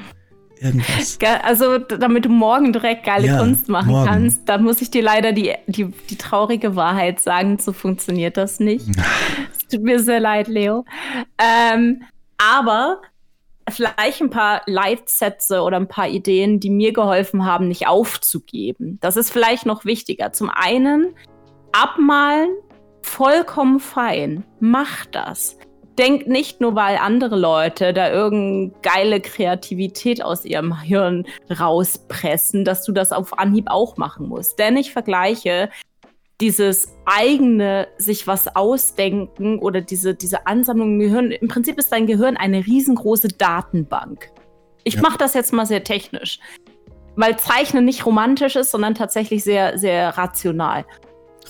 Irgendwas. 0.63 1.19
Also, 1.43 1.79
damit 1.79 2.25
du 2.25 2.29
morgen 2.29 2.73
direkt 2.73 3.05
geile 3.05 3.27
ja, 3.27 3.39
Kunst 3.39 3.69
machen 3.69 3.91
morgen. 3.91 4.07
kannst, 4.07 4.49
dann 4.49 4.63
muss 4.63 4.81
ich 4.81 4.91
dir 4.91 5.03
leider 5.03 5.33
die, 5.33 5.55
die, 5.67 5.87
die 5.87 6.17
traurige 6.17 6.77
Wahrheit 6.77 7.21
sagen, 7.21 7.59
so 7.59 7.73
funktioniert 7.73 8.37
das 8.37 8.61
nicht. 8.61 8.87
es 9.53 9.69
tut 9.69 9.83
mir 9.83 9.99
sehr 9.99 10.21
leid, 10.21 10.49
Leo. 10.49 10.85
Ähm, 11.39 12.03
aber 12.39 13.03
vielleicht 13.69 14.21
ein 14.21 14.31
paar 14.31 14.63
Leitsätze 14.67 15.63
oder 15.63 15.79
ein 15.79 15.89
paar 15.89 16.09
Ideen, 16.09 16.61
die 16.61 16.71
mir 16.71 16.93
geholfen 16.93 17.45
haben, 17.45 17.69
nicht 17.69 17.87
aufzugeben. 17.87 18.99
Das 19.01 19.17
ist 19.17 19.31
vielleicht 19.31 19.67
noch 19.67 19.85
wichtiger. 19.85 20.33
Zum 20.33 20.51
einen 20.51 21.15
Abmalen, 21.73 22.51
vollkommen 23.03 23.81
fein. 23.81 24.45
Mach 24.61 25.07
das. 25.07 25.57
Denkt 25.99 26.27
nicht 26.27 26.61
nur, 26.61 26.75
weil 26.75 26.97
andere 26.97 27.37
Leute 27.39 27.93
da 27.93 28.11
irgendeine 28.11 28.73
geile 28.83 29.21
Kreativität 29.21 30.25
aus 30.25 30.45
ihrem 30.45 30.81
Hirn 30.81 31.27
rauspressen, 31.51 32.65
dass 32.65 32.85
du 32.85 32.93
das 32.93 33.13
auf 33.13 33.39
Anhieb 33.39 33.67
auch 33.69 33.99
machen 33.99 34.29
musst. 34.29 34.59
Denn 34.59 34.77
ich 34.77 34.93
vergleiche 34.93 35.69
dieses 36.41 36.93
eigene 37.05 37.87
sich 37.99 38.27
was 38.27 38.57
ausdenken 38.57 39.59
oder 39.59 39.81
diese, 39.81 40.15
diese 40.15 40.47
Ansammlung 40.47 40.95
im 40.95 40.99
Gehirn, 40.99 41.31
im 41.31 41.49
Prinzip 41.49 41.79
ist 41.79 41.93
dein 41.93 42.07
Gehirn 42.07 42.37
eine 42.37 42.67
riesengroße 42.67 43.29
Datenbank. 43.29 44.31
Ich 44.83 44.95
ja. 44.95 45.03
mache 45.03 45.19
das 45.19 45.35
jetzt 45.35 45.53
mal 45.53 45.67
sehr 45.67 45.85
technisch, 45.85 46.41
weil 47.17 47.39
Zeichnen 47.39 47.85
nicht 47.85 48.05
romantisch 48.07 48.57
ist, 48.57 48.71
sondern 48.71 48.95
tatsächlich 48.95 49.45
sehr, 49.45 49.79
sehr 49.79 50.17
rational. 50.19 50.85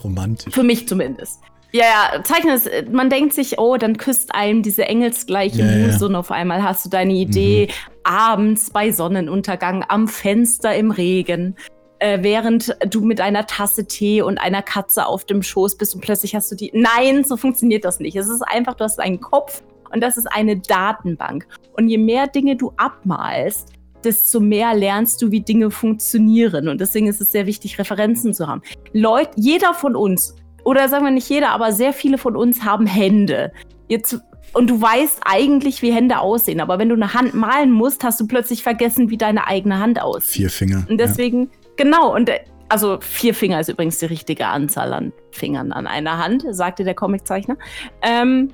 Romantisch. 0.05 0.53
Für 0.53 0.63
mich 0.63 0.87
zumindest. 0.87 1.41
Ja, 1.75 1.85
ja, 1.85 2.23
Zeichnen 2.23 2.55
ist, 2.55 2.71
man 2.93 3.09
denkt 3.09 3.33
sich, 3.33 3.59
oh, 3.59 3.79
dann 3.79 3.97
küsst 3.97 4.35
einem 4.35 4.63
diese 4.63 4.85
engelsgleiche 4.85 5.63
ja, 5.63 5.87
Muse 5.87 6.01
ja. 6.01 6.07
und 6.07 6.17
auf 6.17 6.31
einmal 6.31 6.63
hast 6.63 6.85
du 6.85 6.91
deine 6.91 7.15
Idee 7.15 7.69
mhm. 7.69 7.91
abends 8.05 8.71
bei 8.71 8.93
Sonnenuntergang 8.93 9.85
am 9.89 10.07
Fenster 10.07 10.75
im 10.77 10.91
Regen 10.91 11.57
äh, 12.03 12.23
während 12.23 12.77
du 12.89 13.01
mit 13.01 13.21
einer 13.21 13.47
Tasse 13.47 13.87
Tee 13.87 14.23
und 14.23 14.39
einer 14.39 14.63
Katze 14.63 15.07
auf 15.07 15.25
dem 15.25 15.43
Schoß 15.43 15.77
bist 15.77 15.95
und 15.95 16.01
plötzlich 16.01 16.35
hast 16.35 16.51
du 16.51 16.57
die. 16.57 16.73
Nein, 16.75 17.23
so 17.23 17.37
funktioniert 17.37 17.85
das 17.85 18.01
nicht. 18.01 18.17
Es 18.17 18.29
ist 18.29 18.43
einfach, 18.43 18.75
du 18.75 18.85
hast 18.85 18.99
einen 18.99 19.21
Kopf 19.21 19.63
und 19.93 20.03
das 20.03 20.17
ist 20.17 20.27
eine 20.27 20.59
Datenbank. 20.59 21.47
Und 21.75 21.89
je 21.89 21.99
mehr 21.99 22.27
Dinge 22.27 22.57
du 22.57 22.73
abmalst, 22.77 23.69
desto 24.03 24.41
mehr 24.41 24.75
lernst 24.75 25.23
du, 25.23 25.31
wie 25.31 25.43
Dinge 25.43 25.71
funktionieren. 25.71 26.69
Und 26.69 26.81
deswegen 26.81 27.07
ist 27.07 27.21
es 27.21 27.31
sehr 27.31 27.47
wichtig, 27.47 27.79
Referenzen 27.79 28.35
zu 28.35 28.49
haben. 28.49 28.63
Leute, 28.93 29.31
jeder 29.37 29.73
von 29.73 29.95
uns, 29.95 30.35
oder 30.65 30.89
sagen 30.89 31.05
wir 31.05 31.11
nicht 31.11 31.29
jeder, 31.29 31.51
aber 31.51 31.73
sehr 31.73 31.93
viele 31.93 32.19
von 32.19 32.37
uns 32.37 32.65
haben 32.65 32.87
Hände. 32.87 33.53
Jetzt 33.89 34.21
und 34.55 34.69
du 34.69 34.81
weißt 34.81 35.21
eigentlich, 35.25 35.83
wie 35.83 35.93
Hände 35.93 36.19
aussehen. 36.19 36.61
Aber 36.61 36.79
wenn 36.79 36.89
du 36.89 36.95
eine 36.95 37.15
Hand 37.15 37.33
malen 37.35 37.73
musst, 37.73 38.05
hast 38.05 38.21
du 38.21 38.27
plötzlich 38.27 38.63
vergessen, 38.63 39.09
wie 39.09 39.17
deine 39.17 39.47
eigene 39.47 39.79
Hand 39.79 40.01
aussieht. 40.01 40.31
Vier 40.31 40.51
Finger. 40.51 40.87
Und 40.89 40.99
deswegen, 40.99 41.45
ja. 41.45 41.49
Genau, 41.77 42.15
und 42.15 42.29
äh, 42.29 42.41
also 42.69 42.99
vier 43.01 43.35
Finger 43.35 43.61
ist 43.61 43.69
übrigens 43.69 43.99
die 43.99 44.07
richtige 44.07 44.47
Anzahl 44.47 44.93
an 44.93 45.13
Fingern 45.31 45.73
an 45.73 45.87
einer 45.87 46.19
Hand, 46.19 46.45
sagte 46.51 46.85
der 46.85 46.95
Comiczeichner. 46.95 47.57
Ähm, 48.03 48.51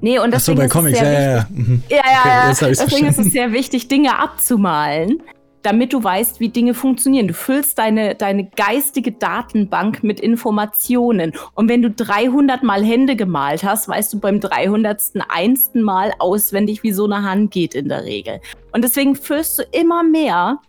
nee, 0.00 0.18
und 0.18 0.32
deswegen 0.32 0.58
Ach 0.58 0.62
so, 0.64 0.68
bei 0.68 0.80
Comics, 0.80 1.00
ja, 1.00 1.12
ja, 1.12 1.20
ja. 1.20 1.46
Mhm. 1.50 1.82
Ja, 1.88 1.96
ja, 1.96 2.02
okay, 2.20 2.28
ja. 2.28 2.68
Deswegen 2.68 3.06
ist 3.06 3.18
es 3.18 3.32
sehr 3.32 3.52
wichtig, 3.52 3.88
Dinge 3.88 4.18
abzumalen, 4.18 5.22
damit 5.62 5.92
du 5.92 6.02
weißt, 6.02 6.40
wie 6.40 6.48
Dinge 6.48 6.74
funktionieren. 6.74 7.28
Du 7.28 7.34
füllst 7.34 7.78
deine, 7.78 8.14
deine 8.14 8.44
geistige 8.44 9.12
Datenbank 9.12 10.02
mit 10.02 10.20
Informationen. 10.20 11.32
Und 11.54 11.68
wenn 11.68 11.82
du 11.82 11.90
300 11.90 12.62
Mal 12.62 12.84
Hände 12.84 13.16
gemalt 13.16 13.64
hast, 13.64 13.88
weißt 13.88 14.12
du 14.12 14.20
beim 14.20 14.40
301. 14.40 15.74
Mal 15.74 16.12
auswendig, 16.18 16.82
wie 16.82 16.92
so 16.92 17.04
eine 17.04 17.22
Hand 17.22 17.50
geht 17.50 17.74
in 17.74 17.88
der 17.88 18.04
Regel. 18.04 18.40
Und 18.72 18.82
deswegen 18.82 19.14
füllst 19.14 19.58
du 19.58 19.62
immer 19.72 20.02
mehr 20.02 20.60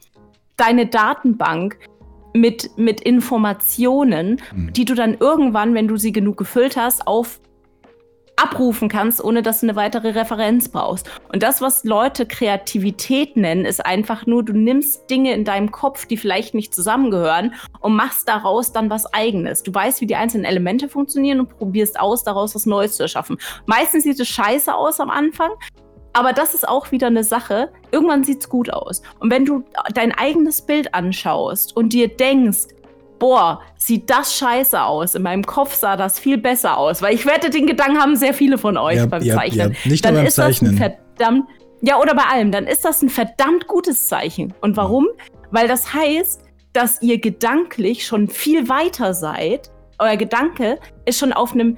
deine 0.57 0.87
Datenbank 0.87 1.77
mit, 2.33 2.77
mit 2.77 3.01
Informationen, 3.01 4.41
mhm. 4.53 4.73
die 4.73 4.85
du 4.85 4.95
dann 4.95 5.15
irgendwann, 5.19 5.73
wenn 5.73 5.87
du 5.87 5.97
sie 5.97 6.11
genug 6.11 6.37
gefüllt 6.37 6.77
hast, 6.77 7.07
auf 7.07 7.39
abrufen 8.41 8.89
kannst, 8.89 9.23
ohne 9.23 9.41
dass 9.41 9.59
du 9.59 9.65
eine 9.65 9.75
weitere 9.75 10.09
Referenz 10.09 10.69
brauchst. 10.69 11.09
Und 11.31 11.43
das, 11.43 11.61
was 11.61 11.83
Leute 11.83 12.25
Kreativität 12.25 13.35
nennen, 13.35 13.65
ist 13.65 13.85
einfach 13.85 14.25
nur, 14.25 14.43
du 14.43 14.53
nimmst 14.53 15.09
Dinge 15.09 15.33
in 15.33 15.43
deinem 15.43 15.71
Kopf, 15.71 16.05
die 16.05 16.17
vielleicht 16.17 16.53
nicht 16.53 16.73
zusammengehören 16.73 17.53
und 17.81 17.95
machst 17.95 18.27
daraus 18.27 18.71
dann 18.71 18.89
was 18.89 19.13
eigenes. 19.13 19.63
Du 19.63 19.73
weißt, 19.73 20.01
wie 20.01 20.07
die 20.07 20.15
einzelnen 20.15 20.45
Elemente 20.45 20.87
funktionieren 20.87 21.41
und 21.41 21.49
probierst 21.49 21.99
aus, 21.99 22.23
daraus 22.23 22.55
was 22.55 22.65
Neues 22.65 22.95
zu 22.95 23.03
erschaffen. 23.03 23.37
Meistens 23.65 24.03
sieht 24.03 24.19
es 24.19 24.27
scheiße 24.27 24.73
aus 24.73 24.99
am 24.99 25.09
Anfang, 25.09 25.51
aber 26.13 26.33
das 26.33 26.53
ist 26.53 26.67
auch 26.67 26.91
wieder 26.91 27.07
eine 27.07 27.23
Sache. 27.23 27.71
Irgendwann 27.91 28.23
sieht 28.23 28.41
es 28.41 28.49
gut 28.49 28.71
aus. 28.71 29.01
Und 29.19 29.31
wenn 29.31 29.45
du 29.45 29.63
dein 29.93 30.11
eigenes 30.11 30.61
Bild 30.61 30.93
anschaust 30.93 31.75
und 31.75 31.93
dir 31.93 32.07
denkst, 32.07 32.67
boah, 33.19 33.61
sieht 33.77 34.09
das 34.09 34.35
scheiße 34.37 34.81
aus. 34.81 35.15
In 35.15 35.23
meinem 35.23 35.45
Kopf 35.45 35.75
sah 35.75 35.95
das 35.95 36.19
viel 36.19 36.37
besser 36.37 36.77
aus. 36.77 37.01
Weil 37.01 37.13
ich 37.13 37.25
wette, 37.25 37.49
den 37.49 37.67
Gedanken 37.67 37.99
haben 37.99 38.15
sehr 38.15 38.33
viele 38.33 38.57
von 38.57 38.77
euch 38.77 38.97
ja, 38.97 39.05
beim 39.05 39.21
ja, 39.21 39.35
Zeichnen. 39.35 39.75
Ja, 39.83 39.91
nicht 39.91 40.03
nur 40.03 40.13
beim 40.13 40.29
Zeichnen. 40.29 40.77
verdammt, 40.77 41.49
ja, 41.81 41.99
oder 41.99 42.15
bei 42.15 42.23
allem. 42.23 42.51
Dann 42.51 42.65
ist 42.65 42.85
das 42.85 43.01
ein 43.01 43.09
verdammt 43.09 43.67
gutes 43.67 44.07
Zeichen. 44.07 44.53
Und 44.61 44.77
warum? 44.77 45.07
Weil 45.51 45.67
das 45.67 45.93
heißt, 45.93 46.41
dass 46.73 47.01
ihr 47.01 47.19
gedanklich 47.19 48.05
schon 48.05 48.27
viel 48.27 48.69
weiter 48.69 49.13
seid. 49.13 49.71
Euer 49.99 50.15
Gedanke 50.17 50.79
ist 51.05 51.19
schon 51.19 51.33
auf 51.33 51.53
einem 51.53 51.77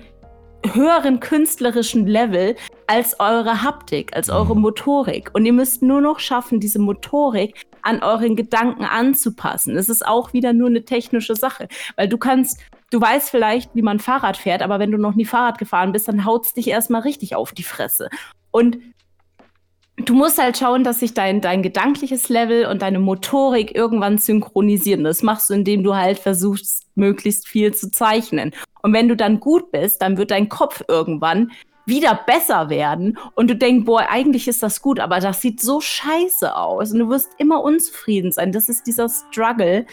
höheren 0.65 1.19
künstlerischen 1.19 2.05
Level 2.07 2.55
als 2.87 3.19
eure 3.19 3.63
Haptik, 3.63 4.15
als 4.15 4.29
eure 4.29 4.55
mhm. 4.55 4.61
Motorik. 4.61 5.31
Und 5.33 5.45
ihr 5.45 5.53
müsst 5.53 5.81
nur 5.81 6.01
noch 6.01 6.19
schaffen, 6.19 6.59
diese 6.59 6.79
Motorik 6.79 7.65
an 7.81 8.03
euren 8.03 8.35
Gedanken 8.35 8.85
anzupassen. 8.85 9.75
Es 9.75 9.89
ist 9.89 10.05
auch 10.05 10.33
wieder 10.33 10.53
nur 10.53 10.67
eine 10.67 10.85
technische 10.85 11.35
Sache, 11.35 11.67
weil 11.95 12.07
du 12.07 12.17
kannst, 12.17 12.59
du 12.91 13.01
weißt 13.01 13.29
vielleicht, 13.29 13.73
wie 13.75 13.81
man 13.81 13.99
Fahrrad 13.99 14.37
fährt, 14.37 14.61
aber 14.61 14.79
wenn 14.79 14.91
du 14.91 14.97
noch 14.97 15.15
nie 15.15 15.25
Fahrrad 15.25 15.57
gefahren 15.57 15.91
bist, 15.91 16.07
dann 16.07 16.25
haut 16.25 16.45
es 16.45 16.53
dich 16.53 16.67
erstmal 16.67 17.01
richtig 17.01 17.35
auf 17.35 17.53
die 17.53 17.63
Fresse. 17.63 18.09
Und 18.51 18.77
du 19.97 20.13
musst 20.13 20.41
halt 20.41 20.57
schauen, 20.57 20.83
dass 20.83 20.99
sich 20.99 21.13
dein, 21.13 21.41
dein 21.41 21.63
gedankliches 21.63 22.29
Level 22.29 22.65
und 22.65 22.81
deine 22.81 22.99
Motorik 22.99 23.75
irgendwann 23.75 24.17
synchronisieren. 24.17 25.03
Das 25.03 25.23
machst 25.23 25.49
du, 25.49 25.53
indem 25.53 25.83
du 25.83 25.95
halt 25.95 26.19
versuchst, 26.19 26.85
möglichst 26.95 27.47
viel 27.47 27.73
zu 27.73 27.89
zeichnen. 27.91 28.51
Und 28.81 28.93
wenn 28.93 29.07
du 29.07 29.15
dann 29.15 29.39
gut 29.39 29.71
bist, 29.71 30.01
dann 30.01 30.17
wird 30.17 30.31
dein 30.31 30.49
Kopf 30.49 30.83
irgendwann 30.87 31.51
wieder 31.85 32.19
besser 32.25 32.69
werden. 32.69 33.17
Und 33.35 33.49
du 33.49 33.55
denkst, 33.55 33.85
boah, 33.85 34.07
eigentlich 34.09 34.47
ist 34.47 34.63
das 34.63 34.81
gut, 34.81 34.99
aber 34.99 35.19
das 35.19 35.41
sieht 35.41 35.61
so 35.61 35.81
scheiße 35.81 36.55
aus. 36.55 36.91
Und 36.91 36.99
du 36.99 37.09
wirst 37.09 37.29
immer 37.37 37.63
unzufrieden 37.63 38.31
sein. 38.31 38.51
Das 38.51 38.69
ist 38.69 38.87
dieser 38.87 39.09
Struggle, 39.09 39.85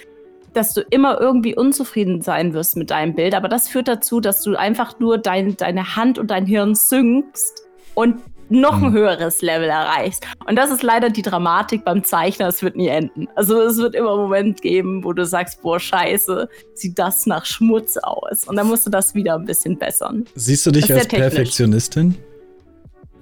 dass 0.55 0.75
du 0.75 0.81
immer 0.83 1.21
irgendwie 1.21 1.55
unzufrieden 1.55 2.23
sein 2.23 2.53
wirst 2.55 2.77
mit 2.77 2.91
deinem 2.91 3.15
Bild, 3.15 3.35
aber 3.35 3.49
das 3.49 3.69
führt 3.69 3.89
dazu, 3.89 4.21
dass 4.21 4.43
du 4.43 4.57
einfach 4.57 4.99
nur 4.99 5.19
dein, 5.19 5.57
deine 5.57 5.97
Hand 5.97 6.19
und 6.19 6.31
dein 6.31 6.47
Hirn 6.47 6.75
synkst 6.75 7.63
und 7.95 8.23
noch 8.51 8.75
ein 8.75 8.91
mhm. 8.91 8.93
höheres 8.93 9.43
Level 9.43 9.69
erreichst. 9.69 10.27
Und 10.47 10.57
das 10.57 10.71
ist 10.71 10.83
leider 10.83 11.11
die 11.11 11.23
Dramatik 11.23 11.85
beim 11.85 12.05
Zeichner. 12.05 12.49
Es 12.49 12.63
wird 12.63 12.77
nie 12.77 12.89
enden. 12.89 13.29
Also 13.35 13.61
es 13.61 13.77
wird 13.79 13.95
immer 13.95 14.13
einen 14.13 14.23
Moment 14.23 14.63
geben, 14.63 15.05
wo 15.05 15.13
du 15.13 15.25
sagst, 15.25 15.63
boah, 15.63 15.79
scheiße, 15.79 16.49
sieht 16.75 16.99
das 16.99 17.27
nach 17.27 17.45
Schmutz 17.45 17.97
aus. 17.99 18.45
Und 18.45 18.57
dann 18.57 18.67
musst 18.67 18.87
du 18.87 18.91
das 18.91 19.15
wieder 19.15 19.35
ein 19.35 19.45
bisschen 19.45 19.79
bessern. 19.79 20.25
Siehst 20.35 20.67
du 20.67 20.71
dich 20.71 20.93
als 20.93 21.09
Perfektionistin? 21.09 22.17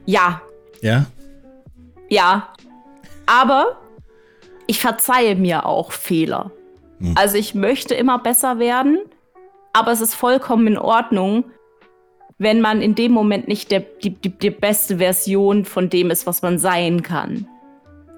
Ja. 0.04 0.40
Ja? 0.80 1.06
Ja. 2.08 2.48
Aber 3.26 3.76
ich 4.66 4.80
verzeihe 4.80 5.34
mir 5.34 5.66
auch 5.66 5.92
Fehler. 5.92 6.52
Hm. 6.98 7.14
Also 7.16 7.36
ich 7.36 7.54
möchte 7.54 7.94
immer 7.94 8.18
besser 8.18 8.58
werden, 8.58 8.98
aber 9.72 9.92
es 9.92 10.00
ist 10.00 10.14
vollkommen 10.14 10.66
in 10.66 10.78
Ordnung, 10.78 11.44
wenn 12.38 12.60
man 12.60 12.82
in 12.82 12.94
dem 12.94 13.12
Moment 13.12 13.48
nicht 13.48 13.70
der, 13.70 13.80
die, 13.80 14.10
die, 14.10 14.30
die 14.30 14.50
beste 14.50 14.98
Version 14.98 15.64
von 15.64 15.88
dem 15.88 16.10
ist, 16.10 16.26
was 16.26 16.42
man 16.42 16.58
sein 16.58 17.02
kann. 17.02 17.48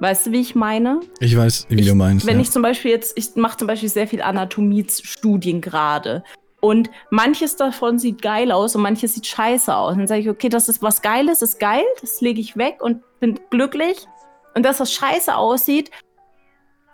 Weißt 0.01 0.27
du, 0.27 0.33
wie 0.33 0.41
ich 0.41 0.55
meine? 0.55 1.01
Ich 1.21 1.37
weiß, 1.37 1.67
wie 1.69 1.81
ich, 1.81 1.87
du 1.87 1.95
meinst. 1.95 2.27
Wenn 2.27 2.37
ja. 2.37 2.43
ich 2.43 2.51
zum 2.51 2.63
Beispiel 2.63 2.91
jetzt, 2.91 3.19
ich 3.19 3.35
mache 3.35 3.59
zum 3.59 3.67
Beispiel 3.67 3.89
sehr 3.89 4.07
viel 4.07 4.23
Anatomie-Studien 4.23 5.61
gerade. 5.61 6.23
Und 6.61 6.91
manches 7.11 7.57
davon 7.57 7.99
sieht 7.99 8.23
geil 8.23 8.51
aus 8.51 8.75
und 8.75 8.83
manches 8.83 9.15
sieht 9.15 9.27
scheiße 9.27 9.75
aus. 9.75 9.93
Und 9.93 9.99
dann 9.99 10.07
sage 10.09 10.21
ich, 10.21 10.29
okay, 10.29 10.49
das 10.49 10.69
ist 10.69 10.83
was 10.83 11.03
Geiles, 11.03 11.43
ist 11.43 11.61
geil, 11.61 11.85
das 12.01 12.21
lege 12.21 12.41
ich 12.41 12.57
weg 12.57 12.79
und 12.81 13.03
bin 13.21 13.39
glücklich. 13.51 14.07
Und 14.55 14.65
das, 14.65 14.81
was 14.81 14.93
scheiße 14.93 15.37
aussieht, 15.37 15.91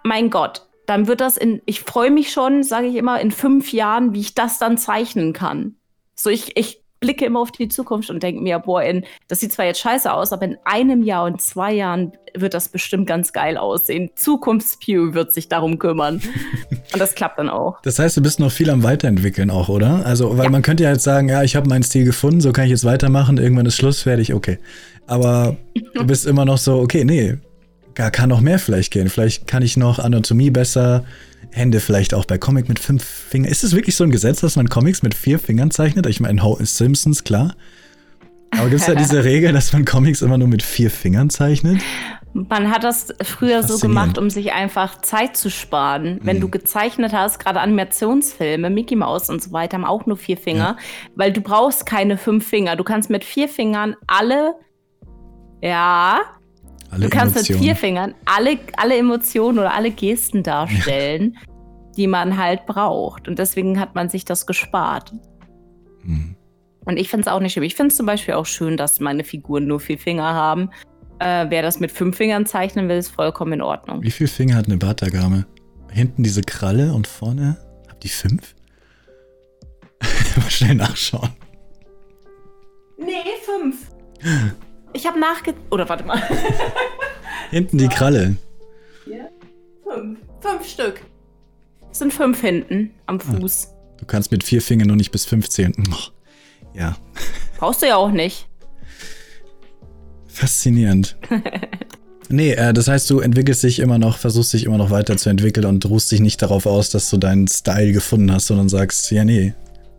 mein 0.03 0.29
Gott, 0.29 0.67
dann 0.87 1.07
wird 1.07 1.23
das 1.23 1.39
in, 1.39 1.63
ich 1.65 1.81
freue 1.81 2.11
mich 2.11 2.31
schon, 2.31 2.63
sage 2.63 2.87
ich 2.87 2.97
immer, 2.97 3.21
in 3.21 3.31
fünf 3.31 3.73
Jahren, 3.73 4.13
wie 4.13 4.21
ich 4.21 4.35
das 4.35 4.59
dann 4.59 4.77
zeichnen 4.77 5.33
kann. 5.33 5.77
So, 6.15 6.29
ich, 6.29 6.57
ich 6.59 6.84
blicke 7.05 7.27
immer 7.27 7.41
auf 7.41 7.53
die 7.53 7.69
Zukunft 7.69 8.09
und 8.09 8.23
denke 8.23 8.41
mir, 8.41 8.59
boah, 8.59 8.83
in, 8.83 9.05
das 9.29 9.41
sieht 9.41 9.53
zwar 9.53 9.67
jetzt 9.67 9.81
scheiße 9.81 10.11
aus, 10.11 10.33
aber 10.33 10.47
in 10.47 10.57
einem 10.65 11.03
Jahr 11.03 11.25
und 11.25 11.43
zwei 11.43 11.73
Jahren 11.73 12.13
wird 12.35 12.55
das 12.55 12.69
bestimmt 12.69 13.07
ganz 13.07 13.35
geil 13.35 13.59
aussehen. 13.59 14.11
Zukunftspew 14.17 15.13
wird 15.13 15.33
sich 15.33 15.49
darum 15.49 15.79
kümmern. 15.79 16.23
und 16.93 16.99
das 16.99 17.15
klappt 17.15 17.39
dann 17.39 17.51
auch. 17.51 17.81
Das 17.83 17.99
heißt, 17.99 18.17
du 18.17 18.23
bist 18.23 18.41
noch 18.41 18.51
viel 18.51 18.71
am 18.71 18.83
Weiterentwickeln 18.83 19.51
auch, 19.51 19.69
oder? 19.69 20.07
Also, 20.07 20.39
weil 20.39 20.45
ja. 20.45 20.51
man 20.51 20.63
könnte 20.63 20.85
ja 20.85 20.93
jetzt 20.93 21.05
sagen, 21.05 21.29
ja, 21.29 21.43
ich 21.43 21.57
habe 21.57 21.69
meinen 21.69 21.83
Stil 21.83 22.05
gefunden, 22.05 22.41
so 22.41 22.53
kann 22.53 22.65
ich 22.65 22.71
jetzt 22.71 22.85
weitermachen, 22.85 23.37
irgendwann 23.37 23.67
ist 23.67 23.77
Schluss, 23.77 24.03
fertig, 24.03 24.33
okay. 24.33 24.59
Aber 25.07 25.57
du 25.95 26.05
bist 26.07 26.27
immer 26.27 26.47
noch 26.47 26.59
so, 26.59 26.81
okay, 26.81 27.05
nee, 27.05 27.37
gar 27.95 28.11
kann 28.11 28.31
noch 28.31 28.41
mehr 28.41 28.59
vielleicht 28.59 28.93
gehen. 28.93 29.11
Vielleicht 29.11 29.47
kann 29.47 29.63
ich 29.63 29.77
noch 29.77 29.99
Anatomie 29.99 30.51
besser 30.51 31.05
Hände 31.55 31.79
vielleicht 31.79 32.15
auch 32.15 32.25
bei 32.25 32.37
Comic 32.37 32.69
mit 32.69 32.81
fünf 32.81 33.05
Fingern. 33.05 33.51
Ist 33.51 33.63
es 33.63 33.75
wirklich 33.75 33.95
so 33.95 34.03
ein 34.03 34.11
Gesetz, 34.11 34.41
dass 34.41 34.57
man 34.57 34.69
Comics 34.69 35.03
mit 35.03 35.15
vier 35.15 35.39
Fingern 35.39 35.71
zeichnet? 35.71 36.05
Ich 36.07 36.21
meine, 36.21 36.41
in 36.41 36.67
Simpsons, 36.67 37.23
klar. 37.23 37.55
Aber 38.51 38.69
gibt 38.69 38.81
es 38.81 38.87
da 38.87 38.95
diese 38.97 39.23
Regel, 39.23 39.53
dass 39.53 39.73
man 39.73 39.85
Comics 39.85 40.21
immer 40.21 40.37
nur 40.37 40.49
mit 40.49 40.65
vier 40.65 40.91
Fingern 40.91 41.31
zeichnet? 41.31 41.81
Man 42.33 42.73
hat 42.73 42.83
das 42.83 43.15
früher 43.23 43.63
so 43.63 43.79
gemacht, 43.79 44.19
um 44.19 44.31
sich 44.31 44.53
einfach 44.53 45.01
Zeit 45.03 45.37
zu 45.37 45.49
sparen. 45.49 46.19
Wenn 46.25 46.39
mhm. 46.39 46.41
du 46.41 46.49
gezeichnet 46.49 47.13
hast, 47.13 47.39
gerade 47.39 47.61
Animationsfilme, 47.61 48.71
Mickey 48.71 48.97
Mouse 48.97 49.31
und 49.31 49.41
so 49.41 49.53
weiter, 49.53 49.77
haben 49.77 49.85
auch 49.85 50.07
nur 50.07 50.17
vier 50.17 50.37
Finger, 50.37 50.77
ja. 50.77 50.85
weil 51.15 51.33
du 51.33 51.41
brauchst 51.41 51.87
keine 51.87 52.19
fünf 52.19 52.49
Finger. 52.49 52.75
Du 52.75 52.83
kannst 52.83 53.11
mit 53.11 53.25
vier 53.25 53.49
Fingern 53.49 53.95
alle, 54.09 54.55
ja, 55.63 56.21
alle 56.95 57.05
du 57.05 57.11
kannst 57.11 57.37
Emotionen. 57.37 57.61
mit 57.61 57.67
vier 57.69 57.77
Fingern 57.77 58.15
alle, 58.25 58.59
alle 58.77 58.97
Emotionen 58.97 59.59
oder 59.59 59.75
alle 59.75 59.91
Gesten 59.91 60.43
darstellen. 60.43 61.35
Ja. 61.35 61.41
die 61.97 62.07
man 62.09 62.37
halt 62.37 62.67
braucht. 62.67 63.29
Und 63.29 63.39
deswegen 63.39 63.79
hat 63.79 63.95
man 63.95 64.09
sich 64.09 64.25
das 64.25 64.47
gespart. 64.47 65.13
Mhm. 66.03 66.35
Und 66.85 66.97
ich 66.97 67.09
finde 67.09 67.23
es 67.23 67.29
auch 67.33 67.39
nicht 67.41 67.53
schön. 67.53 67.63
Ich 67.63 67.77
finde 67.77 67.93
es 67.93 67.97
zum 67.97 68.07
Beispiel 68.07 68.35
auch 68.35 68.47
schön, 68.47 68.77
dass 68.77 68.99
meine 69.01 69.23
Figuren 69.25 69.67
nur 69.67 69.79
vier 69.81 69.99
Finger 69.99 70.35
haben. 70.35 70.71
Äh, 71.21 71.47
wer 71.49 71.63
das 71.63 71.79
mit 71.81 71.93
fünf 71.93 72.17
Fingern 72.17 72.47
zeichnen 72.47 72.89
will, 72.89 72.97
ist 72.97 73.09
vollkommen 73.11 73.53
in 73.55 73.63
Ordnung. 73.63 74.03
Wie 74.03 74.11
viele 74.11 74.29
Finger 74.29 74.57
hat 74.57 74.67
eine 74.67 74.77
Bartagame? 74.77 75.47
Hinten 75.91 76.25
diese 76.25 76.43
Kralle 76.43 76.93
und 76.93 77.07
vorne? 77.07 77.57
Habt 77.89 78.03
die 78.03 78.09
fünf? 78.09 78.55
Mal 80.37 80.51
schnell 80.51 80.75
nachschauen. 80.75 81.31
Nee, 82.99 83.23
fünf. 83.45 83.91
Ich 84.95 85.07
habe 85.07 85.19
nachge... 85.19 85.55
Oder 85.71 85.89
warte 85.89 86.05
mal. 86.05 86.23
Hinten 87.51 87.79
die 87.79 87.89
Kralle. 87.89 88.37
Vier, 89.05 89.29
fünf. 89.83 90.19
Fünf 90.41 90.67
Stück. 90.67 91.01
Es 91.91 91.99
sind 91.99 92.13
fünf 92.13 92.41
hinten 92.41 92.91
am 93.07 93.21
ah. 93.21 93.39
Fuß. 93.39 93.69
Ah, 93.69 93.97
du 93.99 94.07
kannst 94.07 94.33
mit 94.33 94.43
vier 94.43 94.63
Fingern 94.63 94.89
nur 94.89 94.97
nicht 94.97 95.13
bis 95.13 95.25
fünf 95.25 95.49
zählen. 95.49 95.75
Ja. 96.77 96.97
Brauchst 97.57 97.83
du 97.83 97.87
ja 97.87 97.95
auch 97.95 98.11
nicht. 98.11 98.49
Faszinierend. 100.27 101.17
nee, 102.29 102.51
äh, 102.51 102.73
das 102.73 102.89
heißt, 102.89 103.09
du 103.11 103.21
entwickelst 103.21 103.63
dich 103.63 103.79
immer 103.79 103.97
noch, 103.99 104.19
versuchst 104.19 104.55
dich 104.55 104.65
immer 104.65 104.77
noch 104.77 104.91
weiterzuentwickeln 104.91 105.67
und 105.67 105.89
ruhst 105.89 106.11
dich 106.11 106.19
nicht 106.19 106.43
darauf 106.43 106.67
aus, 106.67 106.91
dass 106.91 107.11
du 107.11 107.17
deinen 107.17 107.47
Style 107.47 107.93
gefunden 107.93 108.33
hast, 108.33 108.49
sondern 108.49 108.69
sagst, 108.69 109.13
ja, 109.13 109.25
nee, 109.25 109.55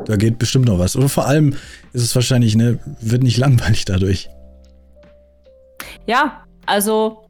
da 0.06 0.18
geht 0.18 0.38
bestimmt 0.38 0.66
noch 0.66 0.78
was. 0.78 0.98
Oder 0.98 1.08
vor 1.08 1.28
allem 1.28 1.56
ist 1.94 2.02
es 2.02 2.14
wahrscheinlich, 2.14 2.58
ne, 2.58 2.78
wird 3.00 3.24
nicht 3.24 3.38
langweilig 3.38 3.86
dadurch. 3.86 4.30
Ja, 6.08 6.46
also 6.66 7.26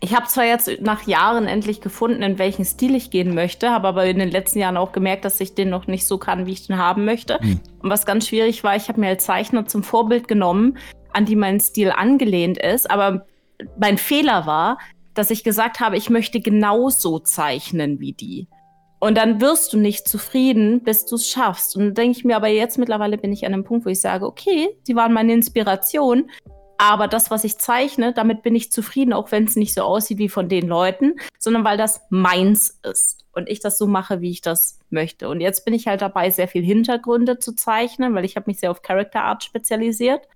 ich 0.00 0.14
habe 0.14 0.26
zwar 0.26 0.44
jetzt 0.44 0.80
nach 0.80 1.06
Jahren 1.06 1.46
endlich 1.46 1.80
gefunden, 1.80 2.22
in 2.22 2.38
welchen 2.38 2.64
Stil 2.64 2.94
ich 2.94 3.10
gehen 3.10 3.34
möchte, 3.34 3.70
habe 3.70 3.88
aber 3.88 4.06
in 4.06 4.18
den 4.18 4.30
letzten 4.30 4.60
Jahren 4.60 4.76
auch 4.76 4.92
gemerkt, 4.92 5.24
dass 5.24 5.40
ich 5.40 5.54
den 5.54 5.70
noch 5.70 5.86
nicht 5.86 6.06
so 6.06 6.18
kann, 6.18 6.46
wie 6.46 6.52
ich 6.52 6.66
den 6.66 6.78
haben 6.78 7.04
möchte. 7.04 7.38
Mhm. 7.42 7.60
Und 7.80 7.90
was 7.90 8.06
ganz 8.06 8.28
schwierig 8.28 8.62
war, 8.62 8.76
ich 8.76 8.88
habe 8.88 9.00
mir 9.00 9.08
als 9.08 9.24
Zeichner 9.24 9.66
zum 9.66 9.82
Vorbild 9.82 10.28
genommen, 10.28 10.78
an 11.12 11.24
die 11.24 11.36
mein 11.36 11.58
Stil 11.58 11.90
angelehnt 11.90 12.58
ist. 12.58 12.90
Aber 12.90 13.26
mein 13.78 13.98
Fehler 13.98 14.46
war, 14.46 14.78
dass 15.14 15.30
ich 15.30 15.42
gesagt 15.42 15.80
habe, 15.80 15.96
ich 15.96 16.10
möchte 16.10 16.40
genauso 16.40 17.18
zeichnen 17.18 17.98
wie 17.98 18.12
die. 18.12 18.46
Und 19.00 19.16
dann 19.16 19.40
wirst 19.40 19.72
du 19.72 19.78
nicht 19.78 20.08
zufrieden, 20.08 20.82
bis 20.82 21.06
du 21.06 21.16
es 21.16 21.28
schaffst. 21.28 21.76
Und 21.76 21.86
dann 21.86 21.94
denke 21.94 22.18
ich 22.18 22.24
mir, 22.24 22.36
aber 22.36 22.48
jetzt 22.48 22.78
mittlerweile 22.78 23.18
bin 23.18 23.32
ich 23.32 23.46
an 23.46 23.52
einem 23.52 23.64
Punkt, 23.64 23.86
wo 23.86 23.90
ich 23.90 24.00
sage, 24.00 24.26
okay, 24.26 24.68
die 24.86 24.96
waren 24.96 25.12
meine 25.12 25.32
Inspiration. 25.32 26.30
Aber 26.78 27.08
das, 27.08 27.30
was 27.30 27.42
ich 27.42 27.58
zeichne, 27.58 28.12
damit 28.12 28.42
bin 28.42 28.54
ich 28.54 28.70
zufrieden, 28.70 29.12
auch 29.12 29.32
wenn 29.32 29.44
es 29.44 29.56
nicht 29.56 29.74
so 29.74 29.82
aussieht 29.82 30.18
wie 30.18 30.28
von 30.28 30.48
den 30.48 30.68
Leuten, 30.68 31.16
sondern 31.38 31.64
weil 31.64 31.76
das 31.76 32.00
meins 32.08 32.78
ist 32.88 33.24
und 33.32 33.48
ich 33.48 33.58
das 33.58 33.78
so 33.78 33.88
mache, 33.88 34.20
wie 34.20 34.30
ich 34.30 34.42
das 34.42 34.78
möchte. 34.88 35.28
Und 35.28 35.40
jetzt 35.40 35.64
bin 35.64 35.74
ich 35.74 35.88
halt 35.88 36.02
dabei, 36.02 36.30
sehr 36.30 36.46
viel 36.46 36.62
Hintergründe 36.62 37.40
zu 37.40 37.54
zeichnen, 37.54 38.14
weil 38.14 38.24
ich 38.24 38.36
habe 38.36 38.44
mich 38.46 38.60
sehr 38.60 38.70
auf 38.70 38.82
Character 38.82 39.22
Art 39.22 39.42
spezialisiert. 39.42 40.28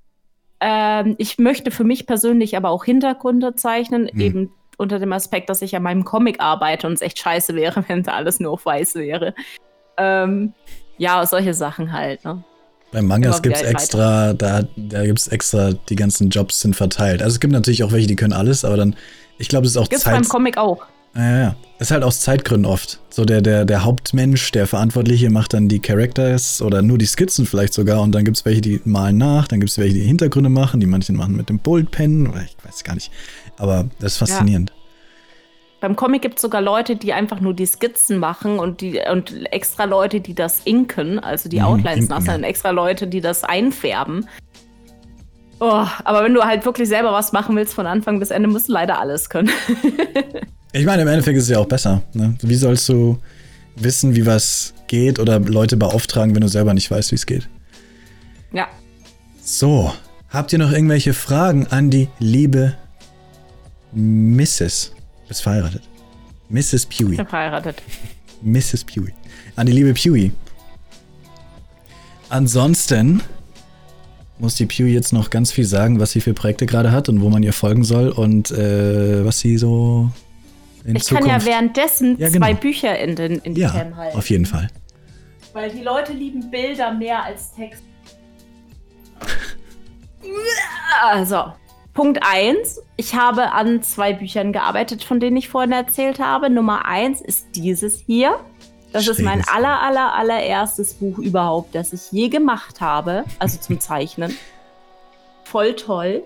Ähm, 0.60 1.14
ich 1.18 1.38
möchte 1.38 1.70
für 1.70 1.84
mich 1.84 2.06
persönlich 2.06 2.56
aber 2.56 2.70
auch 2.70 2.84
Hintergründe 2.84 3.54
zeichnen, 3.54 4.10
mhm. 4.12 4.20
eben 4.20 4.52
unter 4.78 4.98
dem 4.98 5.12
Aspekt, 5.12 5.48
dass 5.48 5.62
ich 5.62 5.76
an 5.76 5.84
meinem 5.84 6.04
Comic 6.04 6.40
arbeite 6.40 6.88
und 6.88 6.94
es 6.94 7.02
echt 7.02 7.20
scheiße 7.20 7.54
wäre, 7.54 7.84
wenn 7.88 8.02
da 8.02 8.12
alles 8.12 8.40
nur 8.40 8.50
auf 8.50 8.66
weiß 8.66 8.96
wäre. 8.96 9.34
Ähm, 9.96 10.54
ja, 10.98 11.24
solche 11.24 11.54
Sachen 11.54 11.92
halt, 11.92 12.24
ne? 12.24 12.42
Beim 12.92 13.06
Mangas 13.06 13.40
gibt 13.40 13.56
es 13.56 13.62
extra, 13.62 14.34
da, 14.34 14.62
da 14.76 15.06
gibt 15.06 15.18
es 15.18 15.28
extra, 15.28 15.72
die 15.72 15.96
ganzen 15.96 16.28
Jobs 16.28 16.60
sind 16.60 16.76
verteilt. 16.76 17.22
Also 17.22 17.34
es 17.34 17.40
gibt 17.40 17.52
natürlich 17.52 17.82
auch 17.84 17.92
welche, 17.92 18.06
die 18.06 18.16
können 18.16 18.34
alles, 18.34 18.64
aber 18.64 18.76
dann, 18.76 18.94
ich 19.38 19.48
glaube, 19.48 19.66
es 19.66 19.72
ist 19.72 19.78
auch 19.78 19.88
Gibt's 19.88 20.04
Zeit. 20.04 20.12
beim 20.12 20.28
Comic 20.28 20.58
auch. 20.58 20.82
Ja, 21.14 21.38
ja. 21.38 21.56
Ist 21.78 21.90
halt 21.90 22.04
aus 22.04 22.20
Zeitgründen 22.20 22.70
oft. 22.70 23.00
So 23.10 23.24
der, 23.24 23.40
der, 23.40 23.64
der 23.64 23.84
Hauptmensch, 23.84 24.52
der 24.52 24.66
Verantwortliche, 24.66 25.30
macht 25.30 25.52
dann 25.54 25.68
die 25.68 25.80
Characters 25.80 26.62
oder 26.62 26.80
nur 26.82 26.98
die 26.98 27.06
Skizzen 27.06 27.46
vielleicht 27.46 27.74
sogar 27.74 28.02
und 28.02 28.12
dann 28.14 28.24
gibt 28.24 28.36
es 28.36 28.44
welche, 28.44 28.60
die 28.60 28.80
malen 28.84 29.18
nach, 29.18 29.48
dann 29.48 29.60
gibt 29.60 29.70
es 29.70 29.78
welche, 29.78 29.94
die 29.94 30.02
Hintergründe 30.02 30.50
machen, 30.50 30.80
die 30.80 30.86
manchen 30.86 31.16
machen 31.16 31.34
mit 31.34 31.48
dem 31.48 31.58
Bullpen 31.58 32.28
oder 32.28 32.42
ich 32.42 32.56
weiß 32.62 32.84
gar 32.84 32.94
nicht. 32.94 33.10
Aber 33.56 33.86
das 34.00 34.12
ist 34.12 34.18
faszinierend. 34.18 34.70
Ja. 34.70 34.81
Beim 35.82 35.96
Comic 35.96 36.22
gibt 36.22 36.36
es 36.36 36.42
sogar 36.42 36.60
Leute, 36.60 36.94
die 36.94 37.12
einfach 37.12 37.40
nur 37.40 37.54
die 37.54 37.66
Skizzen 37.66 38.18
machen 38.18 38.60
und, 38.60 38.82
die, 38.82 39.00
und 39.10 39.52
extra 39.52 39.82
Leute, 39.82 40.20
die 40.20 40.32
das 40.32 40.60
inken, 40.62 41.18
also 41.18 41.48
die 41.48 41.58
mhm, 41.58 41.64
Outlines 41.64 42.08
nach, 42.08 42.24
ja. 42.24 42.36
extra 42.36 42.70
Leute, 42.70 43.08
die 43.08 43.20
das 43.20 43.42
einfärben. 43.42 44.28
Oh, 45.58 45.84
aber 46.04 46.22
wenn 46.22 46.34
du 46.34 46.42
halt 46.42 46.64
wirklich 46.64 46.88
selber 46.88 47.12
was 47.12 47.32
machen 47.32 47.56
willst 47.56 47.74
von 47.74 47.88
Anfang 47.88 48.20
bis 48.20 48.30
Ende, 48.30 48.48
musst 48.48 48.68
du 48.68 48.74
leider 48.74 49.00
alles 49.00 49.28
können. 49.28 49.50
ich 50.72 50.86
meine, 50.86 51.02
im 51.02 51.08
Endeffekt 51.08 51.36
ist 51.36 51.44
es 51.44 51.50
ja 51.50 51.58
auch 51.58 51.66
besser. 51.66 52.00
Ne? 52.12 52.36
Wie 52.42 52.54
sollst 52.54 52.88
du 52.88 53.18
wissen, 53.74 54.14
wie 54.14 54.24
was 54.24 54.74
geht 54.86 55.18
oder 55.18 55.40
Leute 55.40 55.76
beauftragen, 55.76 56.32
wenn 56.36 56.42
du 56.42 56.48
selber 56.48 56.74
nicht 56.74 56.92
weißt, 56.92 57.10
wie 57.10 57.16
es 57.16 57.26
geht? 57.26 57.48
Ja. 58.52 58.68
So, 59.42 59.92
habt 60.28 60.52
ihr 60.52 60.60
noch 60.60 60.70
irgendwelche 60.70 61.12
Fragen 61.12 61.66
an 61.66 61.90
die 61.90 62.08
liebe 62.20 62.74
Mrs.? 63.92 64.92
Bist 65.32 65.42
verheiratet. 65.42 65.82
Mrs. 66.50 66.86
Pewey. 66.86 67.12
Ich 67.12 67.16
bin 67.16 67.26
verheiratet. 67.26 67.82
Mrs. 68.42 68.84
Pewey. 68.84 69.14
An 69.56 69.66
die 69.66 69.72
liebe 69.72 69.94
Pewey. 69.94 70.30
Ansonsten 72.28 73.22
muss 74.38 74.56
die 74.56 74.66
Pew 74.66 74.86
jetzt 74.86 75.12
noch 75.12 75.30
ganz 75.30 75.52
viel 75.52 75.64
sagen, 75.64 76.00
was 76.00 76.10
sie 76.10 76.20
für 76.20 76.34
Projekte 76.34 76.66
gerade 76.66 76.92
hat 76.92 77.08
und 77.08 77.20
wo 77.20 77.30
man 77.30 77.42
ihr 77.42 77.52
folgen 77.52 77.84
soll 77.84 78.08
und 78.08 78.50
äh, 78.50 79.24
was 79.24 79.38
sie 79.38 79.56
so 79.56 80.10
in 80.84 80.96
ich 80.96 81.04
Zukunft... 81.04 81.30
kann 81.30 81.40
ja 81.40 81.46
währenddessen 81.46 82.18
ja, 82.18 82.28
genau. 82.28 82.46
zwei 82.46 82.54
Bücher 82.54 82.98
in, 82.98 83.16
den, 83.16 83.38
in 83.38 83.54
die 83.54 83.60
ja, 83.60 83.70
Cam 83.70 83.96
halten. 83.96 84.18
auf 84.18 84.28
jeden 84.28 84.46
Fall. 84.46 84.68
Weil 85.52 85.70
die 85.70 85.82
Leute 85.82 86.12
lieben 86.12 86.50
Bilder 86.50 86.92
mehr 86.92 87.22
als 87.22 87.54
Text. 87.54 87.84
also, 91.02 91.52
Punkt 91.94 92.18
1. 92.22 92.80
Ich 93.02 93.16
habe 93.16 93.50
an 93.50 93.82
zwei 93.82 94.12
Büchern 94.12 94.52
gearbeitet, 94.52 95.02
von 95.02 95.18
denen 95.18 95.36
ich 95.36 95.48
vorhin 95.48 95.72
erzählt 95.72 96.20
habe. 96.20 96.50
Nummer 96.50 96.86
1 96.86 97.20
ist 97.20 97.46
dieses 97.56 98.04
hier. 98.06 98.38
Das 98.92 99.02
Schräges. 99.02 99.18
ist 99.18 99.24
mein 99.24 99.42
aller, 99.48 99.82
aller, 99.82 100.14
allererstes 100.14 100.94
Buch 100.94 101.18
überhaupt, 101.18 101.74
das 101.74 101.92
ich 101.92 102.12
je 102.12 102.28
gemacht 102.28 102.80
habe. 102.80 103.24
Also 103.40 103.58
zum 103.58 103.80
Zeichnen. 103.80 104.36
Voll 105.42 105.74
toll. 105.74 106.22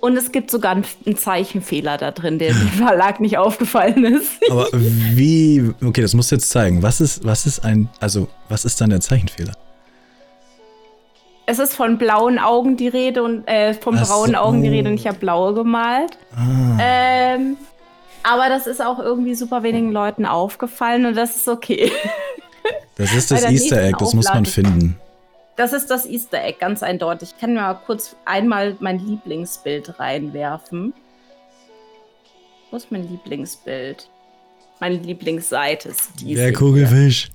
Und 0.00 0.16
es 0.16 0.32
gibt 0.32 0.50
sogar 0.50 0.72
einen 0.72 1.16
Zeichenfehler 1.18 1.98
da 1.98 2.12
drin, 2.12 2.38
der 2.38 2.54
dem 2.54 2.68
Verlag 2.78 3.20
nicht 3.20 3.36
aufgefallen 3.36 4.06
ist. 4.06 4.40
Aber 4.50 4.68
wie, 4.72 5.70
okay, 5.84 6.00
das 6.00 6.14
musst 6.14 6.30
du 6.30 6.36
jetzt 6.36 6.48
zeigen. 6.48 6.82
Was 6.82 7.02
ist, 7.02 7.26
was 7.26 7.44
ist 7.44 7.62
ein, 7.62 7.90
also, 8.00 8.28
was 8.48 8.64
ist 8.64 8.80
dann 8.80 8.88
der 8.88 9.02
Zeichenfehler? 9.02 9.52
Es 11.46 11.60
ist 11.60 11.74
von 11.74 11.96
blauen 11.96 12.40
Augen 12.40 12.76
die 12.76 12.88
Rede 12.88 13.22
und 13.22 13.46
äh, 13.46 13.72
von 13.72 13.96
Ach 13.96 14.06
braunen 14.06 14.34
so. 14.34 14.40
Augen 14.40 14.62
die 14.62 14.68
Rede 14.68 14.90
und 14.90 14.96
ich 14.96 15.06
habe 15.06 15.18
blaue 15.18 15.54
gemalt. 15.54 16.18
Ah. 16.36 16.76
Ähm, 16.80 17.56
aber 18.24 18.48
das 18.48 18.66
ist 18.66 18.84
auch 18.84 18.98
irgendwie 18.98 19.36
super 19.36 19.62
wenigen 19.62 19.92
Leuten 19.92 20.26
aufgefallen 20.26 21.06
und 21.06 21.16
das 21.16 21.36
ist 21.36 21.48
okay. 21.48 21.90
Das 22.96 23.12
ist 23.14 23.30
das 23.30 23.44
Easter 23.44 23.82
Egg, 23.82 23.98
das 23.98 24.14
muss 24.14 24.24
man 24.32 24.46
finden. 24.46 24.98
Das 25.56 25.72
ist 25.74 25.90
das 25.90 26.06
Easter 26.06 26.42
Egg, 26.42 26.58
ganz 26.58 26.82
eindeutig. 26.82 27.34
Ich 27.34 27.40
kann 27.40 27.54
mal 27.54 27.74
kurz 27.74 28.16
einmal 28.24 28.74
mein 28.80 28.98
Lieblingsbild 28.98 30.00
reinwerfen. 30.00 30.94
Wo 32.70 32.76
ist 32.76 32.90
mein 32.90 33.08
Lieblingsbild? 33.08 34.08
Meine 34.80 34.96
Lieblingsseite 34.96 35.90
ist 35.90 36.10
die. 36.20 36.34
Der 36.34 36.52
Kugelfisch. 36.54 37.28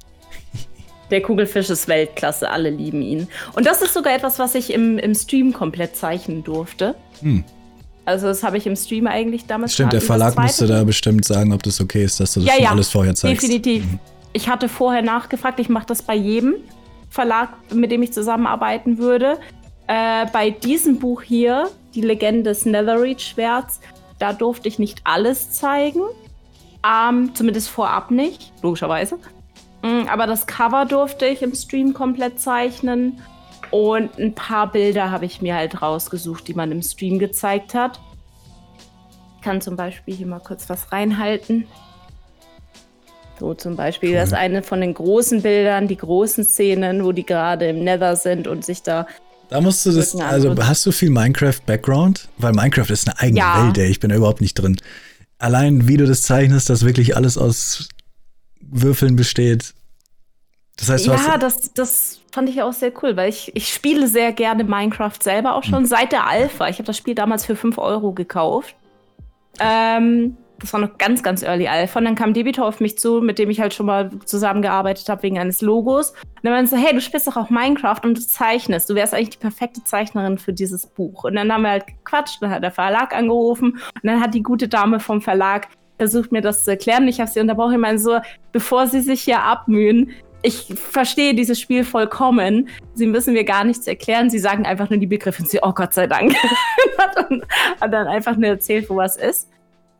Der 1.11 1.21
Kugelfisch 1.21 1.69
ist 1.69 1.88
Weltklasse, 1.88 2.49
alle 2.49 2.69
lieben 2.69 3.01
ihn. 3.01 3.27
Und 3.53 3.67
das 3.67 3.81
ist 3.81 3.93
sogar 3.93 4.13
etwas, 4.15 4.39
was 4.39 4.55
ich 4.55 4.73
im, 4.73 4.97
im 4.97 5.13
Stream 5.13 5.53
komplett 5.53 5.95
zeichnen 5.95 6.43
durfte. 6.43 6.95
Hm. 7.21 7.43
Also 8.05 8.27
das 8.27 8.43
habe 8.43 8.57
ich 8.57 8.65
im 8.65 8.75
Stream 8.75 9.07
eigentlich 9.07 9.45
damals 9.45 9.73
Stimmt, 9.73 9.93
der 9.93 10.01
Verlag 10.01 10.38
musste 10.38 10.65
da 10.65 10.83
bestimmt 10.83 11.25
sagen, 11.25 11.53
ob 11.53 11.61
das 11.63 11.79
okay 11.79 12.03
ist, 12.03 12.19
dass 12.19 12.33
du 12.33 12.39
das 12.39 12.47
ja, 12.47 12.55
schon 12.55 12.63
ja, 12.63 12.71
alles 12.71 12.89
vorher 12.89 13.13
zeigst. 13.13 13.43
Definitiv. 13.43 13.83
Mhm. 13.83 13.99
Ich 14.33 14.49
hatte 14.49 14.69
vorher 14.69 15.01
nachgefragt, 15.01 15.59
ich 15.59 15.69
mache 15.69 15.85
das 15.85 16.01
bei 16.01 16.15
jedem 16.15 16.55
Verlag, 17.09 17.49
mit 17.73 17.91
dem 17.91 18.01
ich 18.01 18.13
zusammenarbeiten 18.13 18.97
würde. 18.97 19.38
Äh, 19.88 20.25
bei 20.31 20.49
diesem 20.49 20.99
Buch 20.99 21.21
hier, 21.21 21.69
die 21.93 22.01
Legende 22.01 22.43
des 22.43 22.65
Netherreach-Schwerts, 22.65 23.81
da 24.17 24.33
durfte 24.33 24.67
ich 24.67 24.79
nicht 24.79 25.01
alles 25.03 25.51
zeigen. 25.51 26.01
Ähm, 26.83 27.35
zumindest 27.35 27.69
vorab 27.69 28.09
nicht, 28.09 28.51
logischerweise. 28.61 29.19
Mm, 29.81 30.07
aber 30.07 30.27
das 30.27 30.45
Cover 30.45 30.85
durfte 30.85 31.25
ich 31.25 31.41
im 31.41 31.55
Stream 31.55 31.93
komplett 31.93 32.39
zeichnen. 32.39 33.19
Und 33.71 34.17
ein 34.19 34.35
paar 34.35 34.71
Bilder 34.71 35.11
habe 35.11 35.25
ich 35.25 35.41
mir 35.41 35.55
halt 35.55 35.81
rausgesucht, 35.81 36.47
die 36.47 36.53
man 36.53 36.71
im 36.71 36.81
Stream 36.81 37.19
gezeigt 37.19 37.73
hat. 37.73 37.99
Ich 39.37 39.43
kann 39.43 39.61
zum 39.61 39.75
Beispiel 39.75 40.13
hier 40.13 40.27
mal 40.27 40.39
kurz 40.39 40.69
was 40.69 40.91
reinhalten. 40.91 41.67
So 43.39 43.55
zum 43.55 43.75
Beispiel, 43.75 44.09
cool. 44.09 44.15
das 44.15 44.33
eine 44.33 44.61
von 44.61 44.81
den 44.81 44.93
großen 44.93 45.41
Bildern, 45.41 45.87
die 45.87 45.97
großen 45.97 46.43
Szenen, 46.43 47.03
wo 47.03 47.11
die 47.11 47.25
gerade 47.25 47.69
im 47.69 47.83
Nether 47.83 48.15
sind 48.15 48.47
und 48.47 48.63
sich 48.63 48.83
da. 48.83 49.07
Da 49.49 49.61
musst 49.61 49.85
du 49.85 49.91
das, 49.91 50.15
also 50.15 50.55
hast 50.63 50.85
du 50.85 50.91
viel 50.91 51.09
Minecraft-Background? 51.09 52.29
Weil 52.37 52.51
Minecraft 52.53 52.89
ist 52.89 53.07
eine 53.07 53.19
eigene 53.19 53.39
ja. 53.39 53.65
Welt, 53.65 53.77
ey. 53.79 53.89
ich 53.89 53.99
bin 53.99 54.11
da 54.11 54.15
überhaupt 54.15 54.41
nicht 54.41 54.53
drin. 54.53 54.77
Allein 55.39 55.87
wie 55.87 55.97
du 55.97 56.05
das 56.05 56.21
zeichnest, 56.21 56.69
dass 56.69 56.85
wirklich 56.85 57.15
alles 57.15 57.37
aus 57.37 57.89
Würfeln 58.72 59.15
besteht. 59.15 59.73
Das 60.77 60.89
heißt, 60.89 61.06
du 61.06 61.11
ja, 61.11 61.38
das, 61.38 61.73
das 61.73 62.22
fand 62.31 62.49
ich 62.49 62.61
auch 62.61 62.73
sehr 62.73 62.91
cool, 63.03 63.15
weil 63.15 63.30
ich, 63.30 63.56
ich 63.56 63.72
spiele 63.72 64.07
sehr 64.07 64.31
gerne 64.31 64.64
Minecraft 64.64 65.22
selber 65.22 65.56
auch 65.56 65.64
schon 65.64 65.80
hm. 65.80 65.85
seit 65.85 66.11
der 66.11 66.27
Alpha. 66.27 66.68
Ich 66.69 66.77
habe 66.77 66.88
das 66.88 66.98
Spiel 66.98 67.14
damals 67.14 67.45
für 67.45 67.56
5 67.56 67.77
Euro 67.77 68.14
gekauft. 68.14 68.76
Ähm, 69.60 70.38
das 70.61 70.73
war 70.73 70.80
noch 70.80 70.98
ganz, 70.98 71.23
ganz 71.23 71.43
early 71.43 71.68
Alpha. 71.68 71.99
Und 71.99 72.06
dann 72.06 72.15
kam 72.15 72.34
Debitor 72.34 72.68
auf 72.68 72.80
mich 72.80 72.98
zu, 72.98 73.22
mit 73.22 73.39
dem 73.39 73.49
ich 73.49 73.60
halt 73.60 73.73
schon 73.73 73.88
mal 73.88 74.11
zusammengearbeitet 74.26 75.10
habe 75.10 75.23
wegen 75.23 75.39
eines 75.39 75.61
Logos. 75.61 76.11
Und 76.11 76.43
dann 76.43 76.53
meinte 76.53 76.72
so, 76.72 76.77
hey, 76.77 76.93
du 76.93 77.02
spielst 77.02 77.27
doch 77.27 77.38
auch 77.38 77.49
Minecraft 77.49 77.99
und 78.03 78.18
du 78.18 78.22
zeichnest. 78.22 78.89
Du 78.89 78.95
wärst 78.95 79.14
eigentlich 79.14 79.31
die 79.31 79.39
perfekte 79.39 79.84
Zeichnerin 79.84 80.38
für 80.38 80.53
dieses 80.53 80.85
Buch. 80.85 81.23
Und 81.23 81.35
dann 81.35 81.52
haben 81.52 81.64
wir 81.64 81.72
halt 81.72 81.88
gequatscht, 81.88 82.41
dann 82.41 82.52
hat 82.52 82.64
der 82.64 82.72
Verlag 82.72 83.15
angerufen 83.15 83.73
und 83.73 84.03
dann 84.03 84.22
hat 84.22 84.34
die 84.34 84.43
gute 84.43 84.68
Dame 84.68 84.99
vom 84.99 85.22
Verlag 85.22 85.68
versucht 86.01 86.31
mir 86.31 86.41
das 86.41 86.63
zu 86.65 86.71
erklären. 86.71 87.07
Ich 87.07 87.19
habe 87.19 87.29
sie 87.29 87.39
unterbrochen. 87.39 87.73
Ich 87.73 87.79
meine 87.79 87.99
so, 87.99 88.17
bevor 88.51 88.87
sie 88.87 89.01
sich 89.01 89.21
hier 89.21 89.43
abmühen, 89.43 90.09
ich 90.41 90.73
verstehe 90.73 91.35
dieses 91.35 91.59
Spiel 91.59 91.83
vollkommen. 91.83 92.69
Sie 92.95 93.05
müssen 93.05 93.33
mir 93.33 93.43
gar 93.43 93.63
nichts 93.63 93.85
erklären. 93.85 94.31
Sie 94.31 94.39
sagen 94.39 94.65
einfach 94.65 94.89
nur 94.89 94.97
die 94.97 95.05
Begriffe 95.05 95.43
und 95.43 95.49
sie, 95.49 95.59
oh 95.61 95.73
Gott 95.73 95.93
sei 95.93 96.07
Dank. 96.07 96.33
und 97.29 97.43
hat 97.79 97.93
dann 97.93 98.07
einfach 98.07 98.35
nur 98.35 98.49
erzählt, 98.49 98.89
wo 98.89 98.95
was 98.95 99.15
ist. 99.15 99.47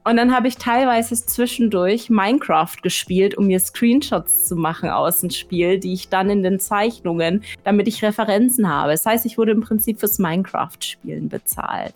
Und 0.03 0.17
dann 0.17 0.33
habe 0.33 0.47
ich 0.47 0.57
teilweise 0.57 1.15
zwischendurch 1.23 2.09
Minecraft 2.09 2.77
gespielt, 2.81 3.37
um 3.37 3.45
mir 3.45 3.59
Screenshots 3.59 4.47
zu 4.47 4.55
machen 4.55 4.89
aus 4.89 5.19
dem 5.19 5.29
Spiel, 5.29 5.77
die 5.77 5.93
ich 5.93 6.09
dann 6.09 6.31
in 6.31 6.41
den 6.41 6.59
Zeichnungen, 6.59 7.43
damit 7.63 7.87
ich 7.87 8.03
Referenzen 8.03 8.67
habe. 8.67 8.93
Das 8.93 9.05
heißt, 9.05 9.27
ich 9.27 9.37
wurde 9.37 9.51
im 9.51 9.61
Prinzip 9.61 9.99
fürs 9.99 10.17
Minecraft-Spielen 10.17 11.29
bezahlt. 11.29 11.93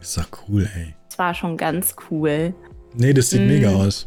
Ist 0.00 0.16
doch 0.16 0.28
cool, 0.48 0.66
ey. 0.74 0.94
Das 1.10 1.18
war 1.18 1.34
schon 1.34 1.56
ganz 1.56 1.96
cool. 2.10 2.54
Nee, 2.96 3.12
das 3.12 3.30
sieht 3.30 3.42
mm. 3.42 3.46
mega 3.46 3.74
aus. 3.74 4.06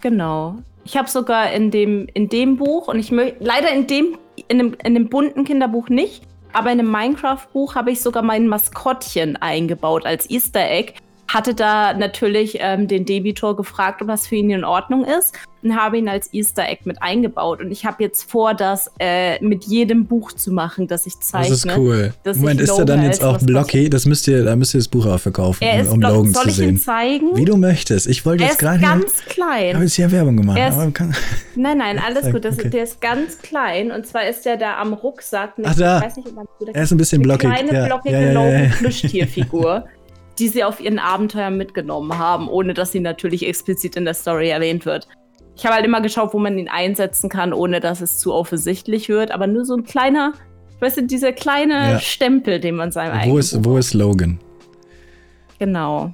Genau. 0.00 0.56
Ich 0.84 0.96
habe 0.96 1.08
sogar 1.08 1.52
in 1.52 1.70
dem, 1.70 2.08
in 2.12 2.28
dem 2.28 2.56
Buch, 2.56 2.88
und 2.88 2.98
ich 2.98 3.12
möchte 3.12 3.42
leider 3.42 3.72
in 3.72 3.86
dem, 3.86 4.18
in 4.48 4.58
dem, 4.58 4.76
in 4.82 4.94
dem 4.94 5.08
bunten 5.08 5.44
Kinderbuch 5.44 5.88
nicht, 5.88 6.22
aber 6.52 6.72
in 6.72 6.78
dem 6.78 6.90
Minecraft-Buch 6.90 7.74
habe 7.74 7.92
ich 7.92 8.00
sogar 8.00 8.22
mein 8.22 8.48
Maskottchen 8.48 9.36
eingebaut 9.36 10.04
als 10.04 10.28
Easter 10.28 10.68
Egg, 10.68 10.94
hatte 11.32 11.54
da 11.54 11.94
natürlich 11.94 12.58
ähm, 12.60 12.88
den 12.88 13.04
Debitor 13.04 13.56
gefragt, 13.56 14.02
ob 14.02 14.08
das 14.08 14.26
für 14.26 14.36
ihn 14.36 14.50
in 14.50 14.64
Ordnung 14.64 15.04
ist 15.04 15.34
und 15.62 15.76
habe 15.76 15.98
ihn 15.98 16.08
als 16.08 16.32
Easter 16.34 16.68
Egg 16.68 16.82
mit 16.84 17.00
eingebaut. 17.00 17.60
Und 17.60 17.70
ich 17.70 17.86
habe 17.86 18.02
jetzt 18.02 18.30
vor, 18.30 18.54
das 18.54 18.90
äh, 18.98 19.42
mit 19.42 19.64
jedem 19.64 20.06
Buch 20.06 20.32
zu 20.32 20.52
machen, 20.52 20.88
das 20.88 21.06
ich 21.06 21.18
zeichne. 21.20 21.50
Das 21.50 21.64
ist 21.64 21.76
cool. 21.76 22.12
Moment, 22.24 22.60
ist 22.60 22.76
er 22.76 22.84
dann 22.84 23.02
jetzt 23.02 23.22
auch 23.22 23.38
blocky? 23.38 23.88
Das 23.88 24.04
müsst 24.04 24.26
ihr, 24.28 24.44
da 24.44 24.56
müsst 24.56 24.74
ihr 24.74 24.78
das 24.78 24.88
Buch 24.88 25.06
auch 25.06 25.20
verkaufen, 25.20 25.62
er 25.62 25.82
ist 25.82 25.90
um 25.90 26.00
Logan 26.00 26.32
Soll 26.32 26.44
zu 26.44 26.50
sehen. 26.50 26.64
Ich 26.64 26.70
ihn 26.70 26.78
zeigen? 26.78 27.36
Wie 27.36 27.44
du 27.44 27.56
möchtest. 27.56 28.08
Ich 28.08 28.26
wollte 28.26 28.44
jetzt 28.44 28.58
gerade. 28.58 28.82
Er 28.82 28.96
ist 28.96 29.02
ganz 29.02 29.24
klein. 29.26 29.74
Habe 29.74 29.84
jetzt 29.84 29.94
hier 29.94 30.10
Werbung 30.10 30.36
gemacht. 30.36 30.58
Ist, 30.58 31.00
nein, 31.56 31.78
nein, 31.78 31.98
alles 32.04 32.30
gut. 32.30 32.44
Das, 32.44 32.58
okay. 32.58 32.70
Der 32.70 32.82
ist 32.82 33.00
ganz 33.00 33.38
klein. 33.38 33.90
Und 33.90 34.06
zwar 34.06 34.26
ist 34.28 34.44
der 34.44 34.56
da 34.56 34.78
am 34.78 34.92
Rucksack. 34.92 35.54
Ach 35.62 35.74
da. 35.74 35.98
Ich 35.98 36.04
weiß 36.04 36.16
nicht, 36.16 36.28
ob 36.28 36.34
man 36.34 36.46
er 36.72 36.82
ist 36.82 36.92
ein 36.92 36.98
bisschen 36.98 37.22
blockig. 37.22 37.50
Eine 37.50 37.68
kleine, 37.68 37.78
ja. 37.78 37.86
blockige 37.86 38.14
ja, 38.14 38.20
ja, 38.20 38.32
ja, 38.32 38.62
ja. 38.64 38.70
Plüschtierfigur. 38.76 39.84
die 40.42 40.48
sie 40.48 40.64
auf 40.64 40.80
ihren 40.80 40.98
Abenteuern 40.98 41.56
mitgenommen 41.56 42.18
haben, 42.18 42.48
ohne 42.48 42.74
dass 42.74 42.90
sie 42.90 42.98
natürlich 42.98 43.46
explizit 43.46 43.94
in 43.94 44.04
der 44.04 44.14
Story 44.14 44.48
erwähnt 44.48 44.84
wird. 44.86 45.06
Ich 45.54 45.64
habe 45.64 45.76
halt 45.76 45.84
immer 45.84 46.00
geschaut, 46.00 46.34
wo 46.34 46.40
man 46.40 46.58
ihn 46.58 46.68
einsetzen 46.68 47.30
kann, 47.30 47.52
ohne 47.52 47.78
dass 47.78 48.00
es 48.00 48.18
zu 48.18 48.34
offensichtlich 48.34 49.08
wird, 49.08 49.30
aber 49.30 49.46
nur 49.46 49.64
so 49.64 49.76
ein 49.76 49.84
kleiner, 49.84 50.32
weißt 50.80 50.96
du, 50.96 51.02
dieser 51.04 51.32
kleine 51.32 51.92
ja. 51.92 52.00
Stempel, 52.00 52.58
den 52.58 52.74
man 52.74 52.90
seinem 52.90 53.12
eigenen. 53.12 53.34
Wo 53.34 53.38
ist, 53.38 53.64
wo 53.64 53.76
ist 53.78 53.94
Logan? 53.94 54.40
Genau. 55.60 56.12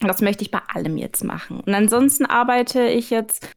Das 0.00 0.20
möchte 0.20 0.44
ich 0.44 0.50
bei 0.50 0.60
allem 0.74 0.98
jetzt 0.98 1.24
machen. 1.24 1.60
Und 1.60 1.74
ansonsten 1.74 2.26
arbeite 2.26 2.86
ich 2.88 3.08
jetzt. 3.08 3.48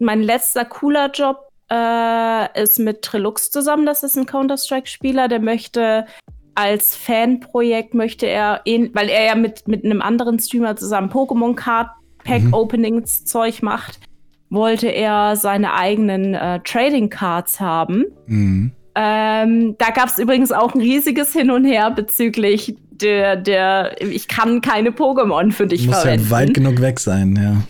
Mein 0.00 0.20
letzter 0.20 0.64
cooler 0.64 1.12
Job 1.12 1.48
äh, 1.70 2.60
ist 2.60 2.80
mit 2.80 3.02
Trilux 3.02 3.52
zusammen. 3.52 3.86
Das 3.86 4.02
ist 4.02 4.16
ein 4.18 4.26
Counter-Strike-Spieler, 4.26 5.28
der 5.28 5.38
möchte 5.38 6.06
als 6.56 6.96
Fanprojekt 6.96 7.94
möchte 7.94 8.26
er, 8.26 8.62
weil 8.64 9.08
er 9.08 9.26
ja 9.26 9.34
mit, 9.34 9.68
mit 9.68 9.84
einem 9.84 10.02
anderen 10.02 10.38
Streamer 10.38 10.74
zusammen 10.76 11.10
Pokémon 11.10 11.54
Card 11.54 11.88
Pack 12.24 12.42
mhm. 12.42 12.54
Openings 12.54 13.24
Zeug 13.24 13.62
macht, 13.62 14.00
wollte 14.50 14.88
er 14.88 15.36
seine 15.36 15.74
eigenen 15.74 16.34
äh, 16.34 16.60
Trading 16.64 17.08
Cards 17.08 17.60
haben. 17.60 18.04
Mhm. 18.26 18.72
Ähm, 18.94 19.76
da 19.78 19.90
gab 19.90 20.08
es 20.08 20.18
übrigens 20.18 20.50
auch 20.50 20.74
ein 20.74 20.80
riesiges 20.80 21.32
Hin 21.32 21.50
und 21.50 21.64
Her 21.64 21.90
bezüglich 21.90 22.76
der, 22.90 23.36
der 23.36 24.00
ich 24.00 24.26
kann 24.26 24.62
keine 24.62 24.90
Pokémon 24.90 25.52
für 25.52 25.66
dich 25.66 25.86
muss 25.86 25.96
verwenden. 25.96 26.22
Muss 26.22 26.30
ja 26.30 26.36
weit 26.36 26.54
genug 26.54 26.80
weg 26.80 26.98
sein, 26.98 27.36
ja. 27.36 27.62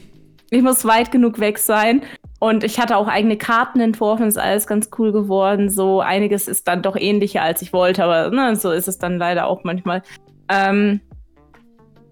Ich 0.51 0.63
muss 0.63 0.85
weit 0.85 1.11
genug 1.11 1.41
weg 1.41 1.59
sein. 1.59 2.03
Und 2.39 2.65
ich 2.65 2.79
hatte 2.79 2.97
auch 2.97 3.09
eigene 3.09 3.39
Karten 3.39 3.81
entworfen, 3.81 4.27
ist 4.27 4.37
alles 4.37 4.67
ganz 4.67 4.91
cool 4.99 5.13
geworden. 5.13 5.71
So 5.71 6.01
einiges 6.01 6.49
ist 6.49 6.69
dann 6.69 6.83
doch 6.83 6.97
ähnlicher, 6.97 7.43
als 7.43 7.63
ich 7.63 7.73
wollte, 7.73 8.05
aber 8.05 8.31
ne, 8.31 8.55
so 8.57 8.71
ist 8.73 8.89
es 8.89 8.99
dann 8.99 9.19
leider 9.19 9.47
auch 9.47 9.65
manchmal. 9.65 10.03
Ähm, 10.49 11.01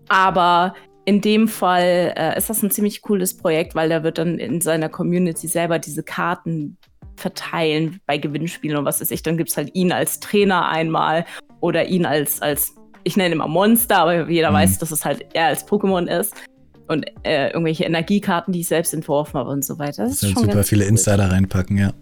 aber 0.08 0.74
in 1.04 1.20
dem 1.20 1.48
Fall 1.48 2.14
äh, 2.16 2.38
ist 2.38 2.48
das 2.48 2.62
ein 2.62 2.70
ziemlich 2.70 3.02
cooles 3.02 3.36
Projekt, 3.36 3.74
weil 3.74 3.90
da 3.90 4.02
wird 4.02 4.16
dann 4.16 4.38
in 4.38 4.62
seiner 4.62 4.88
Community 4.88 5.46
selber 5.46 5.78
diese 5.78 6.02
Karten 6.02 6.78
verteilen 7.16 8.00
bei 8.06 8.16
Gewinnspielen 8.16 8.78
und 8.78 8.84
was 8.86 9.00
weiß 9.02 9.10
ich. 9.10 9.22
Dann 9.22 9.36
gibt 9.36 9.50
es 9.50 9.56
halt 9.56 9.74
ihn 9.74 9.92
als 9.92 10.20
Trainer 10.20 10.68
einmal 10.68 11.26
oder 11.60 11.86
ihn 11.86 12.06
als, 12.06 12.40
als 12.40 12.74
ich 13.04 13.18
nenne 13.18 13.34
immer 13.34 13.46
Monster, 13.46 13.98
aber 13.98 14.28
jeder 14.28 14.50
mhm. 14.50 14.54
weiß, 14.54 14.78
dass 14.78 14.90
es 14.90 15.04
halt 15.04 15.26
er 15.34 15.46
als 15.46 15.68
Pokémon 15.68 16.06
ist 16.06 16.34
und 16.88 17.06
äh, 17.24 17.48
irgendwelche 17.48 17.84
Energiekarten, 17.84 18.52
die 18.52 18.60
ich 18.60 18.68
selbst 18.68 18.94
entworfen 18.94 19.38
habe 19.38 19.50
und 19.50 19.64
so 19.64 19.78
weiter. 19.78 20.04
Das, 20.04 20.20
das 20.20 20.22
ist 20.22 20.34
schon 20.34 20.44
super 20.44 20.64
viele 20.64 20.84
cool. 20.84 20.90
Insider 20.90 21.30
reinpacken, 21.30 21.78
ja. 21.78 21.92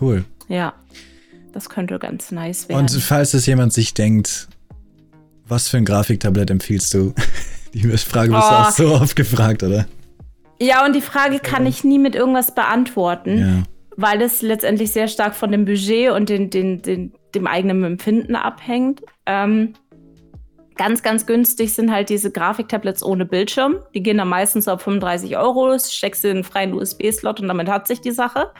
Cool. 0.00 0.24
Ja, 0.48 0.74
das 1.52 1.68
könnte 1.68 1.98
ganz 1.98 2.30
nice 2.30 2.68
werden. 2.68 2.80
Und 2.80 2.90
falls 2.90 3.34
es 3.34 3.46
jemand 3.46 3.72
sich 3.72 3.94
denkt, 3.94 4.48
was 5.46 5.68
für 5.68 5.76
ein 5.76 5.84
Grafiktablett 5.84 6.50
empfiehlst 6.50 6.92
du? 6.94 7.14
Die 7.74 7.80
Frage 7.96 8.32
wirst 8.32 8.46
oh. 8.46 8.50
du 8.50 8.56
auch 8.56 8.70
so 8.70 8.94
oft 8.94 9.16
gefragt, 9.16 9.62
oder? 9.62 9.86
Ja, 10.60 10.84
und 10.86 10.94
die 10.94 11.00
Frage 11.00 11.40
kann 11.40 11.66
ich 11.66 11.82
nie 11.82 11.98
mit 11.98 12.14
irgendwas 12.14 12.54
beantworten, 12.54 13.38
ja. 13.38 13.62
weil 13.96 14.22
es 14.22 14.42
letztendlich 14.42 14.92
sehr 14.92 15.08
stark 15.08 15.34
von 15.34 15.50
dem 15.50 15.64
Budget 15.64 16.12
und 16.12 16.28
den, 16.28 16.50
den, 16.50 16.80
den, 16.82 17.12
dem 17.34 17.48
eigenen 17.48 17.82
Empfinden 17.82 18.36
abhängt. 18.36 19.02
Ähm, 19.26 19.74
Ganz, 20.76 21.02
ganz 21.02 21.26
günstig 21.26 21.72
sind 21.72 21.92
halt 21.92 22.08
diese 22.08 22.32
Grafiktablets 22.32 23.04
ohne 23.04 23.24
Bildschirm. 23.24 23.76
Die 23.94 24.02
gehen 24.02 24.18
dann 24.18 24.28
meistens 24.28 24.66
auf 24.66 24.82
35 24.82 25.36
Euro. 25.36 25.78
Steckst 25.78 26.24
du 26.24 26.28
in 26.28 26.38
einen 26.38 26.44
freien 26.44 26.74
USB-Slot 26.74 27.40
und 27.40 27.48
damit 27.48 27.68
hat 27.68 27.86
sich 27.86 28.00
die 28.00 28.10
Sache. 28.10 28.50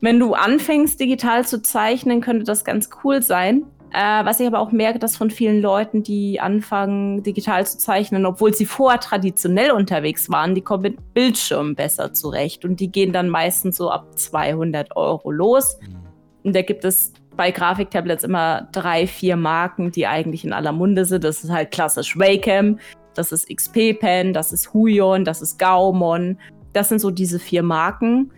Wenn 0.00 0.20
du 0.20 0.34
anfängst, 0.34 1.00
digital 1.00 1.44
zu 1.44 1.62
zeichnen, 1.62 2.20
könnte 2.20 2.44
das 2.44 2.64
ganz 2.64 2.88
cool 3.02 3.22
sein. 3.22 3.66
Äh, 3.92 4.24
was 4.24 4.38
ich 4.38 4.46
aber 4.46 4.60
auch 4.60 4.70
merke, 4.70 5.00
dass 5.00 5.16
von 5.16 5.30
vielen 5.30 5.60
Leuten, 5.60 6.04
die 6.04 6.40
anfangen, 6.40 7.24
digital 7.24 7.66
zu 7.66 7.76
zeichnen, 7.78 8.24
obwohl 8.24 8.54
sie 8.54 8.64
vorher 8.64 9.00
traditionell 9.00 9.72
unterwegs 9.72 10.30
waren, 10.30 10.54
die 10.54 10.62
kommen 10.62 10.82
mit 10.82 11.12
Bildschirmen 11.12 11.74
besser 11.74 12.14
zurecht. 12.14 12.64
Und 12.64 12.78
die 12.78 12.90
gehen 12.90 13.12
dann 13.12 13.28
meistens 13.28 13.76
so 13.76 13.90
ab 13.90 14.16
200 14.16 14.94
Euro 14.96 15.32
los. 15.32 15.76
Mhm. 15.80 15.96
Und 16.44 16.54
da 16.54 16.62
gibt 16.62 16.84
es 16.84 17.12
bei 17.40 17.52
Grafiktablets 17.52 18.22
immer 18.22 18.68
drei, 18.70 19.06
vier 19.06 19.34
Marken, 19.34 19.90
die 19.90 20.06
eigentlich 20.06 20.44
in 20.44 20.52
aller 20.52 20.72
Munde 20.72 21.06
sind. 21.06 21.24
Das 21.24 21.42
ist 21.42 21.50
halt 21.50 21.70
klassisch 21.70 22.18
Wacom, 22.18 22.78
das 23.14 23.32
ist 23.32 23.48
XP 23.48 23.98
Pen, 23.98 24.34
das 24.34 24.52
ist 24.52 24.74
Huion, 24.74 25.24
das 25.24 25.40
ist 25.40 25.58
Gaumon. 25.58 26.36
Das 26.74 26.90
sind 26.90 26.98
so 26.98 27.10
diese 27.10 27.38
vier 27.38 27.62
Marken. 27.62 28.30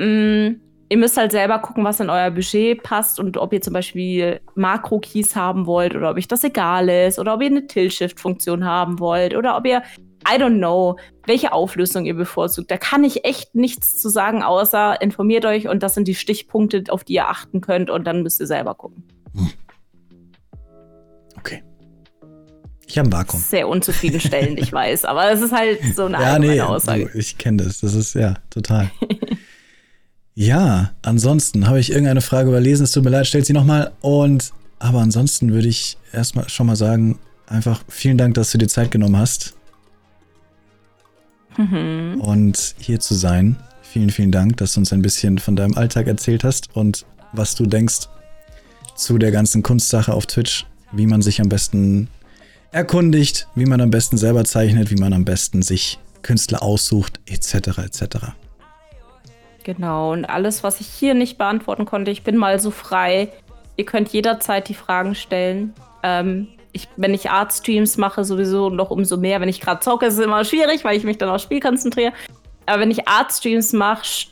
Mm, 0.00 0.56
ihr 0.88 0.96
müsst 0.96 1.16
halt 1.16 1.30
selber 1.30 1.60
gucken, 1.60 1.84
was 1.84 2.00
in 2.00 2.10
euer 2.10 2.32
Budget 2.32 2.82
passt 2.82 3.20
und 3.20 3.36
ob 3.36 3.52
ihr 3.52 3.60
zum 3.60 3.72
Beispiel 3.72 4.40
Makro-Keys 4.56 5.36
haben 5.36 5.66
wollt 5.66 5.94
oder 5.94 6.10
ob 6.10 6.16
euch 6.16 6.26
das 6.26 6.42
egal 6.42 6.88
ist 6.88 7.20
oder 7.20 7.34
ob 7.34 7.42
ihr 7.42 7.50
eine 7.50 7.68
Tilt-Shift-Funktion 7.68 8.64
haben 8.64 8.98
wollt 8.98 9.36
oder 9.36 9.56
ob 9.56 9.64
ihr 9.64 9.80
I 10.28 10.36
don't 10.36 10.58
know, 10.58 10.96
welche 11.26 11.52
Auflösung 11.52 12.04
ihr 12.04 12.14
bevorzugt. 12.14 12.70
Da 12.70 12.76
kann 12.76 13.04
ich 13.04 13.24
echt 13.24 13.54
nichts 13.54 13.98
zu 13.98 14.08
sagen, 14.08 14.42
außer 14.42 15.00
informiert 15.00 15.44
euch 15.46 15.68
und 15.68 15.82
das 15.82 15.94
sind 15.94 16.08
die 16.08 16.14
Stichpunkte, 16.14 16.84
auf 16.90 17.04
die 17.04 17.14
ihr 17.14 17.28
achten 17.28 17.60
könnt 17.60 17.90
und 17.90 18.06
dann 18.06 18.22
müsst 18.22 18.40
ihr 18.40 18.46
selber 18.46 18.74
gucken. 18.74 19.04
Hm. 19.34 19.50
Okay. 21.38 21.62
Ich 22.86 22.98
habe 22.98 23.08
ein 23.08 23.12
Vakuum. 23.12 23.40
Sehr 23.40 23.68
unzufriedenstellend, 23.68 24.58
ich 24.58 24.72
weiß, 24.72 25.04
aber 25.04 25.30
es 25.30 25.40
ist 25.40 25.52
halt 25.52 25.78
so 25.94 26.04
eine 26.04 26.16
ja, 26.20 26.38
nee, 26.38 26.60
Aussage. 26.60 27.10
Ich 27.14 27.38
kenne 27.38 27.64
das, 27.64 27.80
das 27.80 27.94
ist 27.94 28.14
ja 28.14 28.34
total. 28.50 28.90
ja, 30.34 30.90
ansonsten 31.02 31.66
habe 31.66 31.80
ich 31.80 31.90
irgendeine 31.90 32.20
Frage 32.20 32.48
überlesen, 32.48 32.84
es 32.84 32.92
tut 32.92 33.04
mir 33.04 33.10
leid, 33.10 33.26
stellt 33.26 33.46
sie 33.46 33.52
nochmal. 33.52 33.92
Und 34.00 34.52
aber 34.78 35.00
ansonsten 35.00 35.52
würde 35.52 35.68
ich 35.68 35.98
erstmal 36.12 36.48
schon 36.48 36.66
mal 36.66 36.76
sagen, 36.76 37.18
einfach 37.46 37.82
vielen 37.88 38.18
Dank, 38.18 38.34
dass 38.34 38.50
du 38.50 38.58
dir 38.58 38.68
Zeit 38.68 38.90
genommen 38.90 39.16
hast 39.16 39.54
mhm. 41.56 42.20
und 42.20 42.74
hier 42.78 43.00
zu 43.00 43.14
sein. 43.14 43.56
Vielen, 43.82 44.10
vielen 44.10 44.30
Dank, 44.30 44.56
dass 44.58 44.74
du 44.74 44.80
uns 44.80 44.92
ein 44.92 45.02
bisschen 45.02 45.38
von 45.38 45.56
deinem 45.56 45.76
Alltag 45.76 46.06
erzählt 46.06 46.44
hast 46.44 46.74
und 46.76 47.04
was 47.32 47.54
du 47.54 47.66
denkst 47.66 48.08
zu 48.94 49.18
der 49.18 49.30
ganzen 49.30 49.62
Kunstsache 49.62 50.12
auf 50.12 50.26
Twitch, 50.26 50.66
wie 50.92 51.06
man 51.06 51.22
sich 51.22 51.40
am 51.40 51.48
besten 51.48 52.08
erkundigt, 52.70 53.48
wie 53.54 53.66
man 53.66 53.80
am 53.80 53.90
besten 53.90 54.16
selber 54.16 54.44
zeichnet, 54.44 54.90
wie 54.90 55.00
man 55.00 55.12
am 55.12 55.24
besten 55.24 55.62
sich 55.62 55.98
Künstler 56.22 56.62
aussucht, 56.62 57.18
etc. 57.26 57.78
etc. 57.78 58.04
Genau, 59.64 60.12
und 60.12 60.24
alles, 60.24 60.62
was 60.62 60.80
ich 60.80 60.86
hier 60.86 61.14
nicht 61.14 61.38
beantworten 61.38 61.84
konnte, 61.84 62.10
ich 62.10 62.22
bin 62.22 62.36
mal 62.36 62.60
so 62.60 62.70
frei. 62.70 63.28
Ihr 63.76 63.84
könnt 63.84 64.10
jederzeit 64.10 64.68
die 64.68 64.74
Fragen 64.74 65.14
stellen. 65.14 65.72
Ähm, 66.02 66.48
ich, 66.72 66.88
wenn 66.96 67.14
ich 67.14 67.30
Art-Streams 67.30 67.96
mache, 67.96 68.24
sowieso 68.24 68.70
noch 68.70 68.90
umso 68.90 69.16
mehr. 69.16 69.40
Wenn 69.40 69.48
ich 69.48 69.60
gerade 69.60 69.80
zocke, 69.80 70.06
ist 70.06 70.14
es 70.14 70.24
immer 70.24 70.44
schwierig, 70.44 70.84
weil 70.84 70.96
ich 70.96 71.04
mich 71.04 71.18
dann 71.18 71.28
aufs 71.28 71.42
Spiel 71.42 71.60
konzentriere. 71.60 72.12
Aber 72.66 72.80
wenn 72.80 72.90
ich 72.90 73.08
Art-Streams 73.08 73.72
mache, 73.72 74.28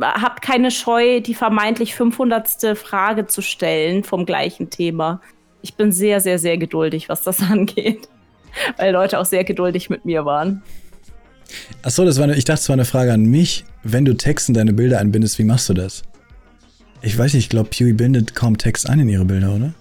habt 0.00 0.42
keine 0.42 0.70
Scheu, 0.70 1.20
die 1.20 1.34
vermeintlich 1.34 1.94
500. 1.94 2.76
Frage 2.76 3.26
zu 3.26 3.42
stellen 3.42 4.04
vom 4.04 4.26
gleichen 4.26 4.70
Thema. 4.70 5.20
Ich 5.62 5.74
bin 5.74 5.92
sehr, 5.92 6.20
sehr, 6.20 6.38
sehr 6.38 6.58
geduldig, 6.58 7.08
was 7.08 7.22
das 7.22 7.40
angeht. 7.50 8.08
Weil 8.76 8.92
Leute 8.92 9.18
auch 9.18 9.24
sehr 9.24 9.44
geduldig 9.44 9.90
mit 9.90 10.04
mir 10.04 10.24
waren. 10.24 10.62
Achso, 11.82 12.04
das 12.04 12.18
war 12.18 12.24
eine, 12.24 12.36
ich 12.36 12.44
dachte, 12.44 12.60
es 12.60 12.68
war 12.68 12.74
eine 12.74 12.84
Frage 12.84 13.12
an 13.12 13.24
mich. 13.24 13.64
Wenn 13.82 14.04
du 14.04 14.16
Text 14.16 14.48
in 14.48 14.54
deine 14.54 14.72
Bilder 14.72 14.98
einbindest, 14.98 15.38
wie 15.38 15.44
machst 15.44 15.68
du 15.68 15.74
das? 15.74 16.02
Ich 17.02 17.16
weiß 17.16 17.34
nicht, 17.34 17.44
ich 17.44 17.48
glaube, 17.48 17.70
Pewy 17.70 17.92
bindet 17.92 18.34
kaum 18.34 18.58
Text 18.58 18.88
ein 18.88 19.00
in 19.00 19.08
ihre 19.08 19.24
Bilder, 19.24 19.54
oder? 19.54 19.72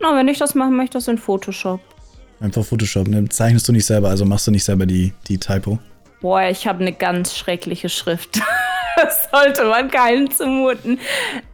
Na, 0.00 0.16
wenn 0.16 0.28
ich 0.28 0.38
das 0.38 0.54
machen 0.54 0.76
möchte, 0.76 0.98
das 0.98 1.08
in 1.08 1.18
Photoshop. 1.18 1.80
Einfach 2.40 2.64
Photoshop, 2.64 3.08
ne? 3.08 3.28
Zeichnest 3.28 3.66
du 3.68 3.72
nicht 3.72 3.86
selber, 3.86 4.08
also 4.10 4.24
machst 4.24 4.46
du 4.46 4.50
nicht 4.50 4.64
selber 4.64 4.86
die, 4.86 5.12
die 5.26 5.38
Typo? 5.38 5.78
Boah, 6.20 6.42
ich 6.44 6.66
habe 6.66 6.80
eine 6.80 6.92
ganz 6.92 7.36
schreckliche 7.36 7.88
Schrift. 7.88 8.40
das 8.96 9.28
sollte 9.30 9.64
man 9.64 9.90
keinen 9.90 10.30
zumuten. 10.30 10.98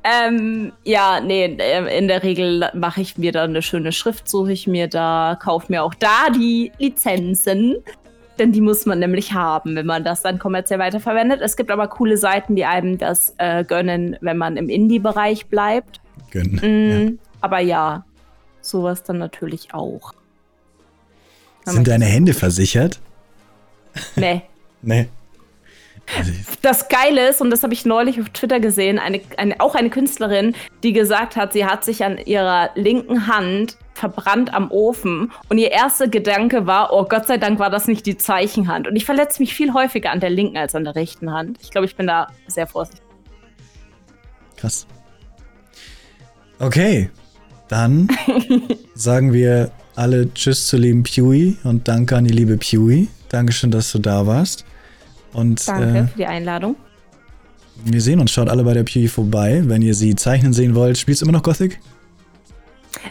Ähm, 0.03 0.73
ja, 0.85 1.21
nee, 1.21 1.45
äh, 1.45 1.99
in 1.99 2.09
der 2.09 2.23
Regel 2.23 2.69
mache 2.75 3.01
ich 3.01 3.16
mir 3.19 3.33
da 3.33 3.45
eine 3.45 3.62
schöne 3.62 3.93
Schrift, 3.93 4.29
suche 4.29 4.53
ich 4.53 4.66
mir 4.66 4.89
da, 4.89 5.39
kaufe 5.43 5.66
mir 5.71 5.83
auch 5.83 5.95
da 5.95 6.31
die 6.35 6.73
Lizenzen. 6.79 7.77
Denn 8.39 8.51
die 8.53 8.61
muss 8.61 8.85
man 8.85 8.99
nämlich 8.99 9.33
haben, 9.33 9.77
wenn 9.77 9.87
man 9.87 10.03
das 10.03 10.23
dann 10.23 10.39
kommerziell 10.39 10.81
weiterverwendet. 10.81 11.41
Es 11.41 11.57
gibt 11.57 11.71
aber 11.71 11.87
coole 11.87 12.16
Seiten, 12.16 12.57
die 12.57 12.65
einem 12.65 12.99
das 12.99 13.35
äh, 13.39 13.65
gönnen, 13.65 14.16
wenn 14.21 14.37
man 14.37 14.57
im 14.57 14.69
Indie-Bereich 14.69 15.47
bleibt. 15.47 16.01
Gönnen. 16.33 16.61
Mm, 16.61 17.07
ja. 17.07 17.12
Aber 17.43 17.61
ja, 17.61 18.05
sowas 18.65 19.03
dann 19.03 19.19
natürlich 19.19 19.74
auch. 19.74 20.15
Sind 21.65 21.89
deine 21.89 22.05
Hände 22.05 22.35
versichert? 22.35 23.01
Nee. 24.16 24.43
nee. 24.82 25.09
Das 26.61 26.89
Geile 26.89 27.28
ist, 27.28 27.41
und 27.41 27.51
das 27.51 27.62
habe 27.62 27.73
ich 27.73 27.86
neulich 27.86 28.20
auf 28.20 28.28
Twitter 28.31 28.61
gesehen, 28.61 28.99
eine, 28.99 29.23
eine, 29.39 29.61
auch 29.61 29.74
eine 29.74 29.89
Künstlerin, 29.89 30.55
die 30.82 30.93
gesagt 30.93 31.36
hat, 31.36 31.55
sie 31.55 31.65
hat 31.65 31.85
sich 31.85 32.05
an 32.05 32.19
ihrer 32.19 32.70
linken 32.74 33.27
Hand 33.27 33.78
verbrannt 33.95 34.53
am 34.53 34.70
Ofen 34.70 35.32
und 35.49 35.57
ihr 35.57 35.70
erster 35.70 36.09
Gedanke 36.09 36.66
war, 36.66 36.93
oh 36.93 37.05
Gott 37.05 37.27
sei 37.27 37.39
Dank 37.39 37.59
war 37.59 37.70
das 37.70 37.86
nicht 37.86 38.05
die 38.05 38.19
Zeichenhand. 38.19 38.86
Und 38.86 38.97
ich 38.97 39.07
verletze 39.07 39.41
mich 39.41 39.55
viel 39.55 39.73
häufiger 39.73 40.11
an 40.11 40.20
der 40.20 40.31
linken 40.31 40.59
als 40.59 40.74
an 40.74 40.85
der 40.85 40.95
rechten 40.95 41.32
Hand. 41.32 41.59
Ich 41.62 41.70
glaube, 41.70 41.86
ich 41.86 41.97
bin 41.97 42.07
da 42.07 42.27
sehr 42.49 42.66
vorsichtig. 42.66 43.03
Krass. 44.57 44.86
Okay, 46.59 47.11
dann 47.69 48.09
sagen 48.95 49.32
wir 49.32 49.70
alle 49.97 50.32
Tschüss 50.35 50.66
zu 50.66 50.77
lieben 50.77 51.03
Pewy 51.03 51.57
und 51.65 51.89
danke 51.89 52.16
an 52.16 52.24
die 52.24 52.32
liebe 52.32 52.57
Pewy. 52.57 53.09
Dankeschön, 53.28 53.70
dass 53.70 53.93
du 53.93 53.99
da 53.99 54.27
warst. 54.27 54.65
Und, 55.32 55.66
Danke 55.66 55.99
äh, 55.99 56.07
für 56.07 56.19
die 56.19 56.27
Einladung. 56.27 56.77
Wir 57.85 58.01
sehen 58.01 58.20
uns, 58.20 58.31
schaut 58.31 58.49
alle 58.49 58.62
bei 58.62 58.74
der 58.74 58.85
Pewy 58.85 59.09
vorbei, 59.09 59.62
wenn 59.65 59.82
ihr 59.82 59.95
sie 59.95 60.15
zeichnen 60.15 60.53
sehen 60.53 60.74
wollt. 60.74 60.97
Spielst 60.97 61.23
du 61.23 61.27
immer 61.27 61.32
noch 61.32 61.43
Gothic? 61.43 61.81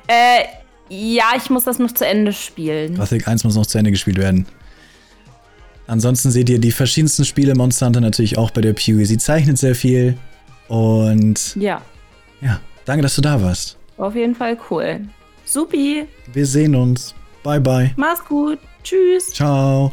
Äh, 0.08 0.46
ja, 0.90 1.34
ich 1.36 1.50
muss 1.50 1.66
das 1.66 1.80
noch 1.80 1.92
zu 1.92 2.06
Ende 2.06 2.32
spielen. 2.32 2.96
Gothic 2.96 3.28
1 3.28 3.44
muss 3.44 3.56
noch 3.56 3.66
zu 3.66 3.78
Ende 3.78 3.92
gespielt 3.92 4.18
werden. 4.18 4.46
Ansonsten 5.88 6.32
seht 6.32 6.50
ihr 6.50 6.60
die 6.60 6.72
verschiedensten 6.72 7.26
Spiele 7.26 7.56
Monster 7.56 7.88
Hunter 7.88 8.02
natürlich 8.02 8.38
auch 8.38 8.52
bei 8.52 8.62
der 8.62 8.74
Pewy. 8.74 9.06
Sie 9.06 9.18
zeichnet 9.18 9.58
sehr 9.58 9.76
viel 9.76 10.18
und 10.70 11.56
ja. 11.56 11.82
Ja, 12.42 12.62
danke, 12.86 13.02
dass 13.04 13.16
du 13.16 13.22
da 13.22 13.42
warst. 13.42 13.78
Auf 13.98 14.16
jeden 14.16 14.36
Fall 14.36 14.58
cool. 14.70 15.02
Supi. 15.46 16.08
Wir 16.32 16.46
sehen 16.46 16.76
uns. 16.76 17.14
Bye 17.44 17.60
bye. 17.60 17.92
Mach's 17.98 18.24
gut. 18.26 18.60
Tschüss. 18.84 19.30
Ciao. 19.34 19.92